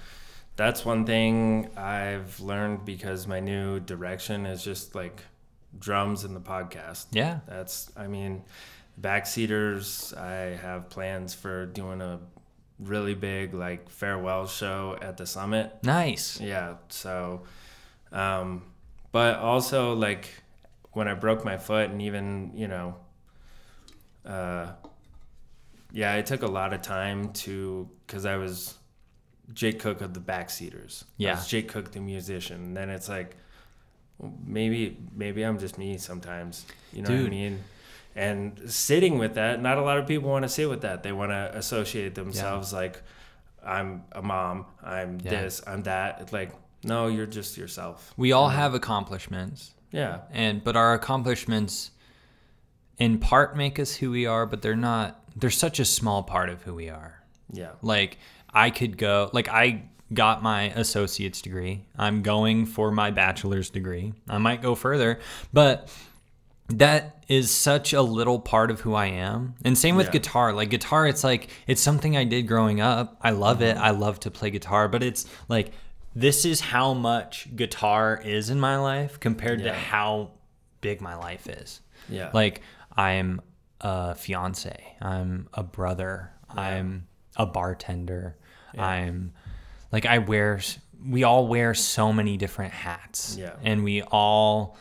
that's 0.55 0.85
one 0.85 1.03
thing 1.05 1.69
I've 1.75 2.39
learned 2.39 2.85
because 2.85 3.25
my 3.27 3.39
new 3.39 3.79
direction 3.79 4.45
is 4.45 4.61
just 4.63 4.93
like 4.93 5.21
drums 5.79 6.23
in 6.23 6.33
the 6.33 6.39
podcast. 6.41 7.07
yeah 7.11 7.39
That's 7.47 7.91
I 7.97 8.07
mean, 8.07 8.43
backseaters. 8.99 10.15
I 10.17 10.55
have 10.57 10.89
plans 10.89 11.33
for 11.33 11.65
doing 11.65 12.01
a 12.01 12.19
really 12.79 13.13
big 13.15 13.53
like 13.53 13.89
farewell 13.89 14.47
show 14.47 14.97
at 15.01 15.17
the 15.17 15.25
summit. 15.25 15.73
nice 15.83 16.39
Yeah. 16.41 16.75
So, 16.89 17.43
um, 18.11 18.63
but 19.11 19.37
also 19.37 19.93
like 19.93 20.29
when 20.91 21.07
I 21.07 21.13
broke 21.13 21.43
my 21.45 21.57
foot 21.57 21.89
and 21.89 22.01
even, 22.01 22.51
you 22.55 22.67
know, 22.67 22.95
uh, 24.25 24.67
yeah, 25.91 26.15
it 26.15 26.25
took 26.25 26.41
a 26.43 26.47
lot 26.47 26.73
of 26.73 26.81
time 26.81 27.31
to, 27.33 27.89
cause 28.07 28.25
I 28.25 28.37
was 28.37 28.75
Jake 29.53 29.79
Cook 29.79 30.01
of 30.01 30.13
the 30.13 30.19
Backseaters. 30.19 31.03
I 31.03 31.07
Yeah. 31.17 31.35
was 31.35 31.47
Jake 31.47 31.67
Cook, 31.67 31.91
the 31.91 31.99
musician. 31.99 32.61
And 32.63 32.77
then 32.77 32.89
it's 32.89 33.09
like, 33.09 33.35
maybe, 34.45 34.97
maybe 35.15 35.43
I'm 35.43 35.59
just 35.59 35.77
me 35.77 35.97
sometimes, 35.97 36.65
you 36.91 37.01
know 37.01 37.09
what 37.11 37.25
I 37.27 37.29
mean? 37.29 37.59
And 38.15 38.61
sitting 38.71 39.17
with 39.17 39.35
that, 39.35 39.61
not 39.61 39.77
a 39.77 39.81
lot 39.81 39.97
of 39.97 40.07
people 40.07 40.29
want 40.29 40.43
to 40.43 40.49
sit 40.49 40.69
with 40.69 40.81
that. 40.81 41.01
They 41.03 41.11
want 41.11 41.31
to 41.31 41.51
associate 41.57 42.13
themselves 42.15 42.71
like, 42.71 43.01
I'm 43.65 44.03
a 44.11 44.21
mom, 44.21 44.65
I'm 44.83 45.19
Yeah. 45.23 45.31
this, 45.31 45.61
I'm 45.65 45.83
that. 45.83 46.19
It's 46.21 46.33
like, 46.33 46.51
no, 46.83 47.07
you're 47.07 47.25
just 47.25 47.57
yourself. 47.57 48.13
we 48.17 48.31
all 48.33 48.49
have 48.49 48.73
accomplishments 48.73 49.71
Yeah. 49.91 50.19
and 50.31 50.63
but 50.63 50.75
our 50.75 50.93
accomplishments 50.93 51.91
in 52.97 53.17
part 53.19 53.55
make 53.57 53.79
us 53.79 53.95
who 53.95 54.11
we 54.11 54.25
are 54.25 54.45
but 54.45 54.61
they're 54.61 54.75
not 54.75 55.19
they're 55.35 55.49
such 55.49 55.79
a 55.79 55.85
small 55.85 56.21
part 56.23 56.49
of 56.49 56.61
who 56.63 56.73
we 56.75 56.89
are 56.89 57.23
Yeah. 57.51 57.71
like 57.81 58.17
i 58.53 58.69
could 58.69 58.97
go 58.97 59.29
like 59.33 59.47
i 59.49 59.83
got 60.13 60.41
my 60.43 60.63
associate's 60.71 61.41
degree. 61.41 61.85
I'm 61.97 62.21
going 62.21 62.65
for 62.65 62.91
my 62.91 63.11
bachelor's 63.11 63.69
degree. 63.69 64.13
I 64.29 64.37
might 64.37 64.61
go 64.61 64.75
further 64.75 65.19
but 65.51 65.89
that 66.69 67.23
is 67.27 67.51
such 67.51 67.93
a 67.93 68.01
little 68.01 68.39
part 68.39 68.71
of 68.71 68.79
who 68.81 68.93
i 68.93 69.07
am. 69.07 69.55
And 69.65 69.77
same 69.77 69.95
with 69.95 70.07
Yeah. 70.07 70.13
guitar. 70.13 70.53
Like 70.53 70.69
guitar 70.69 71.07
it's 71.07 71.23
like 71.23 71.49
it's 71.67 71.81
something 71.81 72.15
i 72.17 72.23
did 72.23 72.43
growing 72.47 72.79
up. 72.81 73.17
I 73.21 73.31
love 73.31 73.61
it. 73.61 73.75
Mm-hmm. 73.75 73.83
I 73.85 73.91
love 73.91 74.19
to 74.21 74.31
play 74.31 74.49
guitar 74.49 74.87
but 74.87 75.03
it's 75.03 75.25
like 75.49 75.71
this 76.15 76.45
is 76.45 76.61
how 76.61 76.93
much 76.93 77.47
guitar 77.55 78.21
is 78.23 78.49
in 78.49 78.59
my 78.59 78.77
life 78.77 79.19
compared 79.19 79.63
to 79.63 79.73
how 79.73 80.31
big 80.81 81.01
my 81.01 81.15
life 81.15 81.47
is. 81.47 81.81
Yeah. 82.09 82.29
like 82.33 82.61
I'm 82.95 83.41
a 83.81 84.13
fiance, 84.15 84.95
I'm 85.01 85.47
a 85.53 85.63
brother, 85.63 86.31
I'm 86.49 87.07
a 87.35 87.45
bartender, 87.45 88.37
I'm 88.77 89.33
like 89.93 90.05
I 90.05 90.17
wear 90.17 90.59
we 91.07 91.23
all 91.23 91.47
wear 91.47 91.73
so 91.73 92.11
many 92.11 92.35
different 92.35 92.73
hats. 92.73 93.37
Yeah. 93.39 93.53
And 93.63 93.83
we 93.83 94.01
all 94.01 94.77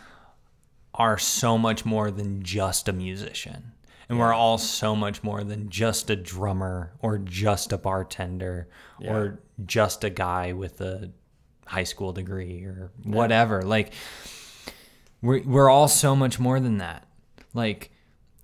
are 0.95 1.19
so 1.19 1.59
much 1.59 1.85
more 1.85 2.11
than 2.11 2.43
just 2.43 2.89
a 2.89 2.93
musician. 2.93 3.73
And 4.09 4.19
we're 4.19 4.33
all 4.33 4.59
so 4.59 4.95
much 4.95 5.23
more 5.23 5.43
than 5.43 5.71
just 5.71 6.11
a 6.11 6.17
drummer 6.17 6.93
or 7.01 7.19
just 7.19 7.73
a 7.73 7.79
bartender 7.79 8.69
or 9.01 9.41
just 9.65 10.05
a 10.05 10.11
guy 10.11 10.53
with 10.53 10.81
a 10.81 11.11
high 11.67 11.85
school 11.85 12.13
degree 12.13 12.65
or 12.65 12.91
whatever. 13.05 13.63
Like 13.63 13.95
we're, 15.23 15.43
we're 15.43 15.71
all 15.71 15.89
so 15.89 16.15
much 16.15 16.39
more 16.39 16.61
than 16.61 16.79
that. 16.79 17.07
Like, 17.55 17.91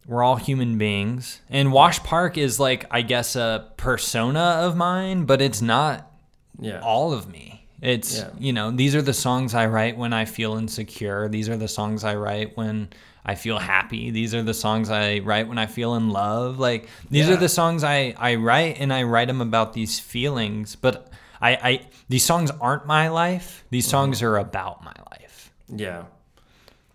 we're 0.07 0.23
all 0.23 0.36
human 0.36 0.78
beings. 0.78 1.43
And 1.51 1.70
Wash 1.70 2.03
Park 2.03 2.39
is 2.39 2.59
like, 2.59 2.86
I 2.90 3.03
guess, 3.03 3.36
a 3.36 3.70
persona 3.77 4.40
of 4.40 4.74
mine, 4.74 5.24
but 5.24 5.43
it's 5.43 5.61
not 5.61 6.11
yeah. 6.59 6.81
all 6.81 7.13
of 7.13 7.29
me. 7.31 7.67
It's, 7.81 8.19
Yeah. 8.19 8.31
you 8.39 8.53
know, 8.53 8.71
these 8.71 8.95
are 8.97 9.03
the 9.03 9.15
songs 9.15 9.55
I 9.55 9.67
write 9.67 9.97
when 9.97 10.13
I 10.13 10.25
feel 10.25 10.57
insecure. 10.57 11.29
These 11.29 11.49
are 11.49 11.57
the 11.57 11.69
songs 11.69 12.03
I 12.05 12.17
write 12.17 12.57
when 12.57 12.89
I 13.25 13.35
feel 13.37 13.59
happy. 13.59 14.11
These 14.11 14.35
are 14.35 14.43
the 14.43 14.55
songs 14.55 14.91
I 14.91 15.21
write 15.21 15.49
when 15.49 15.59
I 15.59 15.67
feel 15.67 15.95
in 15.95 16.11
love. 16.11 16.59
Like, 16.59 16.89
these 17.11 17.29
Yeah. 17.29 17.35
are 17.35 17.37
the 17.37 17.49
songs 17.49 17.85
I, 17.85 18.15
I 18.19 18.35
write, 18.37 18.79
and 18.81 18.93
I 18.93 19.05
write 19.05 19.29
them 19.29 19.41
about 19.41 19.75
these 19.75 20.01
feelings. 20.01 20.75
But 20.77 21.11
I, 21.41 21.51
I 21.63 21.81
these 22.09 22.25
songs 22.25 22.51
aren't 22.61 22.87
my 22.87 23.09
life. 23.09 23.65
These 23.71 23.85
Mm-hmm. 23.85 23.91
songs 23.91 24.23
are 24.23 24.37
about 24.39 24.83
my 24.83 24.95
life. 25.13 25.53
Yeah. 25.69 26.05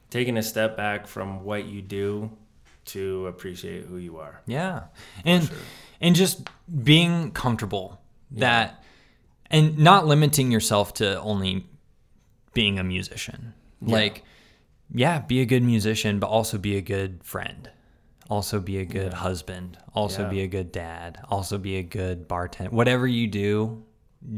Taking 0.10 0.38
a 0.38 0.44
step 0.44 0.76
back 0.76 1.07
from 1.07 1.44
what 1.45 1.65
you 1.65 1.81
do 1.81 2.30
to 2.85 3.27
appreciate 3.27 3.85
who 3.85 3.98
you 3.98 4.18
are. 4.18 4.41
Yeah. 4.45 4.84
And 5.23 5.48
sure. 5.48 5.57
and 6.02 6.15
just 6.15 6.48
being 6.84 7.31
comfortable 7.31 8.02
that 8.31 8.84
and 9.53 9.77
not 9.77 10.05
limiting 10.05 10.51
yourself 10.51 10.93
to 10.95 11.21
only 11.21 11.65
being 12.53 12.77
a 12.80 12.84
musician. 12.84 13.53
Like 13.81 14.23
yeah, 14.93 15.19
be 15.19 15.39
a 15.41 15.45
good 15.45 15.63
musician 15.63 16.19
but 16.19 16.27
also 16.27 16.57
be 16.57 16.75
a 16.77 16.81
good 16.81 17.23
friend. 17.23 17.69
Also 18.30 18.59
be 18.59 18.77
a 18.80 18.85
good 18.85 19.13
husband. 19.13 19.77
Also 19.93 20.23
Yeah. 20.23 20.30
be 20.30 20.41
a 20.41 20.47
good 20.47 20.71
dad. 20.71 21.19
Also 21.30 21.57
be 21.57 21.77
a 21.77 21.84
good 21.84 22.27
bartender. 22.27 22.71
Whatever 22.75 23.05
you 23.07 23.27
do, 23.27 23.84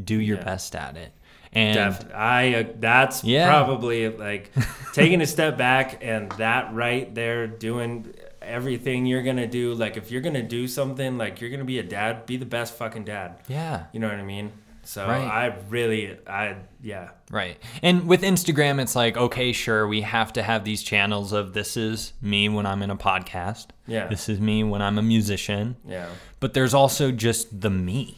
do 0.04 0.20
your 0.20 0.38
Yeah. 0.38 0.44
best 0.44 0.74
at 0.76 0.96
it. 0.96 1.12
And 1.52 1.74
Definitely. 1.74 2.14
I 2.14 2.54
uh, 2.54 2.64
that's 2.80 3.22
Yeah. 3.24 3.46
probably 3.48 4.08
like 4.08 4.50
taking 4.92 5.20
a 5.20 5.26
step 5.26 5.56
back 5.56 5.98
and 6.02 6.30
that 6.32 6.74
right 6.74 7.14
there 7.14 7.46
doing 7.46 8.12
everything 8.42 9.06
you're 9.06 9.22
gonna 9.22 9.46
do. 9.46 9.74
Like 9.74 9.96
if 9.96 10.10
you're 10.10 10.20
gonna 10.20 10.42
do 10.42 10.66
something, 10.68 11.16
like 11.18 11.40
you're 11.40 11.50
gonna 11.50 11.64
be 11.64 11.78
a 11.78 11.82
dad, 11.82 12.26
be 12.26 12.36
the 12.36 12.44
best 12.46 12.74
fucking 12.76 13.04
dad. 13.04 13.36
yeah. 13.48 13.84
You 13.92 14.00
know 14.00 14.08
what 14.08 14.18
I 14.18 14.22
mean? 14.24 14.52
So 14.86 15.04
Right. 15.06 15.26
I 15.26 15.56
really, 15.68 16.16
I 16.28 16.56
yeah, 16.80 17.10
Right. 17.30 17.58
And 17.82 18.06
with 18.06 18.22
Instagram, 18.22 18.80
it's 18.80 18.94
like, 18.94 19.16
okay, 19.16 19.52
sure, 19.52 19.86
we 19.88 20.02
have 20.02 20.32
to 20.34 20.42
have 20.42 20.64
these 20.64 20.82
channels 20.82 21.32
of 21.32 21.52
this 21.54 21.76
is 21.76 22.12
me 22.22 22.48
when 22.48 22.66
I'm 22.66 22.82
in 22.82 22.90
a 22.90 22.96
podcast. 22.96 23.66
Yeah. 23.88 24.06
This 24.06 24.28
is 24.28 24.38
me 24.40 24.62
when 24.62 24.80
I'm 24.82 24.96
a 24.98 25.02
musician. 25.02 25.76
yeah, 25.86 26.06
But 26.40 26.54
there's 26.54 26.72
also 26.74 27.10
just 27.10 27.60
the 27.60 27.70
me 27.70 28.16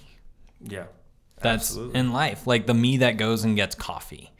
yeah. 0.60 0.84
that's 1.40 1.70
Absolutely. 1.70 2.00
in 2.00 2.12
life. 2.12 2.46
Like 2.46 2.66
the 2.66 2.74
me 2.74 2.98
that 2.98 3.16
goes 3.16 3.44
and 3.44 3.56
gets 3.56 3.74
coffee, 3.74 4.30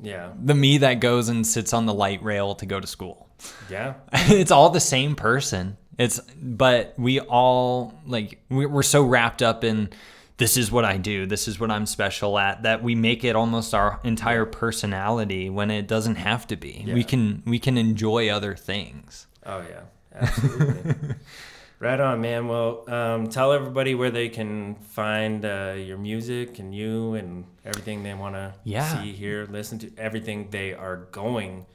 Yeah, 0.00 0.30
the 0.40 0.54
me 0.54 0.78
that 0.78 1.00
goes 1.00 1.28
and 1.28 1.44
sits 1.46 1.72
on 1.72 1.86
the 1.86 1.94
light 1.94 2.22
rail 2.22 2.54
to 2.56 2.66
go 2.66 2.78
to 2.78 2.86
school. 2.86 3.28
yeah, 3.68 3.94
it's 4.12 4.50
all 4.52 4.70
the 4.70 4.80
same 4.80 5.16
person. 5.16 5.76
It's, 5.98 6.18
but 6.40 6.94
we 6.98 7.18
all, 7.20 7.94
like, 8.06 8.42
we- 8.48 8.66
we're 8.66 8.82
so 8.82 9.02
wrapped 9.02 9.42
up 9.42 9.62
in 9.64 9.90
this 10.36 10.56
is 10.56 10.70
what 10.72 10.84
I 10.84 10.96
do, 10.96 11.26
this 11.26 11.46
is 11.46 11.60
what 11.60 11.70
I'm 11.70 11.86
special 11.86 12.38
at, 12.38 12.62
that 12.64 12.82
we 12.82 12.94
make 12.94 13.22
it 13.24 13.36
almost 13.36 13.72
our 13.74 14.00
entire 14.04 14.44
personality 14.44 15.48
when 15.48 15.70
it 15.70 15.86
doesn't 15.86 16.16
have 16.16 16.46
to 16.48 16.56
be. 16.56 16.84
We 16.92 17.04
can 17.04 17.42
we 17.46 17.58
can 17.58 17.78
enjoy 17.78 18.28
other 18.30 18.54
things. 18.56 19.26
oh 19.46 19.62
yeah, 19.68 19.80
absolutely. 20.14 21.14
right 21.78 22.00
on, 22.00 22.20
man. 22.20 22.48
Well, 22.48 22.84
um, 22.90 23.28
tell 23.28 23.52
everybody 23.52 23.94
where 23.94 24.10
they 24.10 24.28
can 24.28 24.74
find 24.76 25.44
uh, 25.44 25.74
your 25.76 25.98
music 25.98 26.58
and 26.58 26.74
you 26.74 27.14
and 27.14 27.44
everything 27.64 28.02
they 28.02 28.14
want 28.14 28.34
to 28.34 28.54
Yeah. 28.64 29.02
see, 29.02 29.12
hear, 29.12 29.46
listen 29.46 29.78
to, 29.80 29.92
everything 29.98 30.48
they 30.50 30.72
are 30.74 30.96
going 31.12 31.66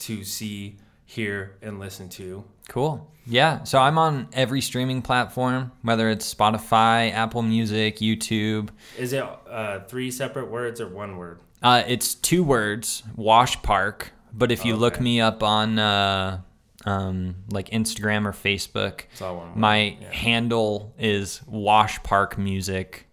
to 0.00 0.24
see, 0.24 0.76
hear, 1.10 1.56
and 1.60 1.80
listen 1.80 2.08
to. 2.10 2.44
Cool. 2.68 3.10
Yeah. 3.26 3.64
So 3.64 3.78
I'm 3.80 3.98
on 3.98 4.28
every 4.32 4.60
streaming 4.60 5.02
platform, 5.02 5.72
whether 5.82 6.08
it's 6.08 6.32
Spotify, 6.32 7.12
Apple 7.12 7.42
Music, 7.42 7.96
YouTube. 7.96 8.70
Is 8.96 9.12
it 9.12 9.24
uh, 9.48 9.80
three 9.88 10.10
separate 10.10 10.50
words 10.50 10.80
or 10.80 10.88
one 10.88 11.16
word? 11.16 11.40
Uh, 11.62 11.82
it's 11.86 12.14
two 12.14 12.42
words, 12.44 13.02
Wash 13.16 13.60
Park. 13.62 14.12
But 14.32 14.52
if 14.52 14.64
you 14.64 14.76
look 14.76 15.00
me 15.00 15.20
up 15.20 15.42
on 15.42 15.78
uh, 15.80 16.40
um, 16.86 17.34
like 17.50 17.70
Instagram 17.70 18.24
or 18.24 18.32
Facebook, 18.32 19.02
It's 19.12 19.20
all 19.20 19.36
one 19.38 19.58
my 19.58 19.96
Yeah. 20.00 20.12
handle 20.12 20.94
is 20.98 21.40
Wash 21.46 22.00
Park 22.04 22.38
Music. 22.38 23.06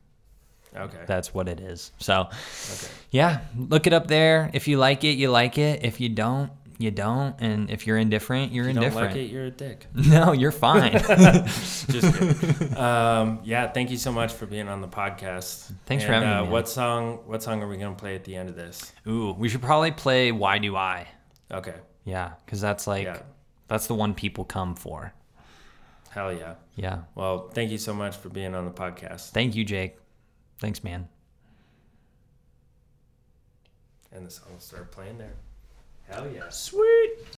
Okay. 0.76 0.98
That's 1.08 1.34
what 1.34 1.50
it 1.50 1.60
is. 1.60 1.92
So, 1.98 2.22
okay. 2.30 2.94
yeah, 3.10 3.40
look 3.58 3.88
it 3.88 3.94
up 3.94 4.06
there. 4.08 4.52
If 4.54 4.68
you 4.68 4.78
like 4.78 5.04
it, 5.04 5.14
you 5.18 5.32
like 5.32 5.58
it. 5.58 5.84
If 5.84 6.00
you 6.00 6.08
don't, 6.10 6.52
you 6.80 6.92
don't. 6.92 7.36
And 7.40 7.70
if 7.72 7.88
you're 7.88 7.98
indifferent, 7.98 8.52
you're 8.52 8.66
If 8.66 8.70
you 8.70 8.74
don't 8.76 8.84
indifferent. 8.84 9.12
like 9.16 9.22
it, 9.24 9.32
you're 9.32 9.46
a 9.46 9.52
dick. 9.52 9.88
No, 9.96 10.32
you're 10.32 10.52
fine. 10.52 10.92
Just 11.00 12.22
um, 12.78 13.40
yeah, 13.44 13.72
thank 13.72 13.90
you 13.90 13.98
so 13.98 14.12
much 14.12 14.34
for 14.34 14.46
being 14.46 14.68
on 14.68 14.82
the 14.82 14.88
podcast. 14.88 15.72
Thanks 15.86 16.04
for 16.04 16.12
And, 16.14 16.24
having 16.24 16.30
me, 16.30 16.36
uh, 16.36 16.42
man. 16.44 16.52
What 16.52 16.70
song? 16.70 17.20
What 17.26 17.42
song 17.44 17.62
are 17.64 17.68
we 17.68 17.78
gonna 17.78 17.96
play 17.96 18.16
at 18.16 18.24
the 18.24 18.36
end 18.36 18.50
of 18.50 18.56
this? 18.56 18.94
Ooh, 19.08 19.32
we 19.38 19.50
should 19.50 19.62
probably 19.62 19.92
play 19.92 20.32
Why 20.32 20.58
Do 20.60 20.76
I? 20.76 21.08
Okay. 21.52 21.76
Yeah, 22.06 22.32
because 22.46 22.62
that's 22.62 22.86
like, 22.88 23.06
Yeah. 23.06 23.22
that's 23.68 23.88
the 23.88 23.96
one 23.96 24.14
people 24.14 24.46
come 24.46 24.76
for. 24.76 25.14
Hell 26.12 26.32
yeah. 26.34 26.56
Yeah. 26.76 27.00
Well, 27.16 27.50
thank 27.50 27.70
you 27.72 27.78
so 27.78 27.94
much 27.94 28.16
for 28.18 28.30
being 28.30 28.56
on 28.56 28.66
the 28.66 28.72
podcast. 28.72 29.32
Thank 29.32 29.56
you, 29.56 29.64
Jake. 29.66 29.98
Thanks, 30.60 30.84
man. 30.84 31.10
And 34.12 34.26
the 34.26 34.32
song 34.32 34.54
will 34.54 34.60
start 34.60 34.92
playing 34.92 35.18
there. 35.18 35.34
Hell 36.10 36.28
yeah. 36.34 36.50
Sweet. 36.50 37.28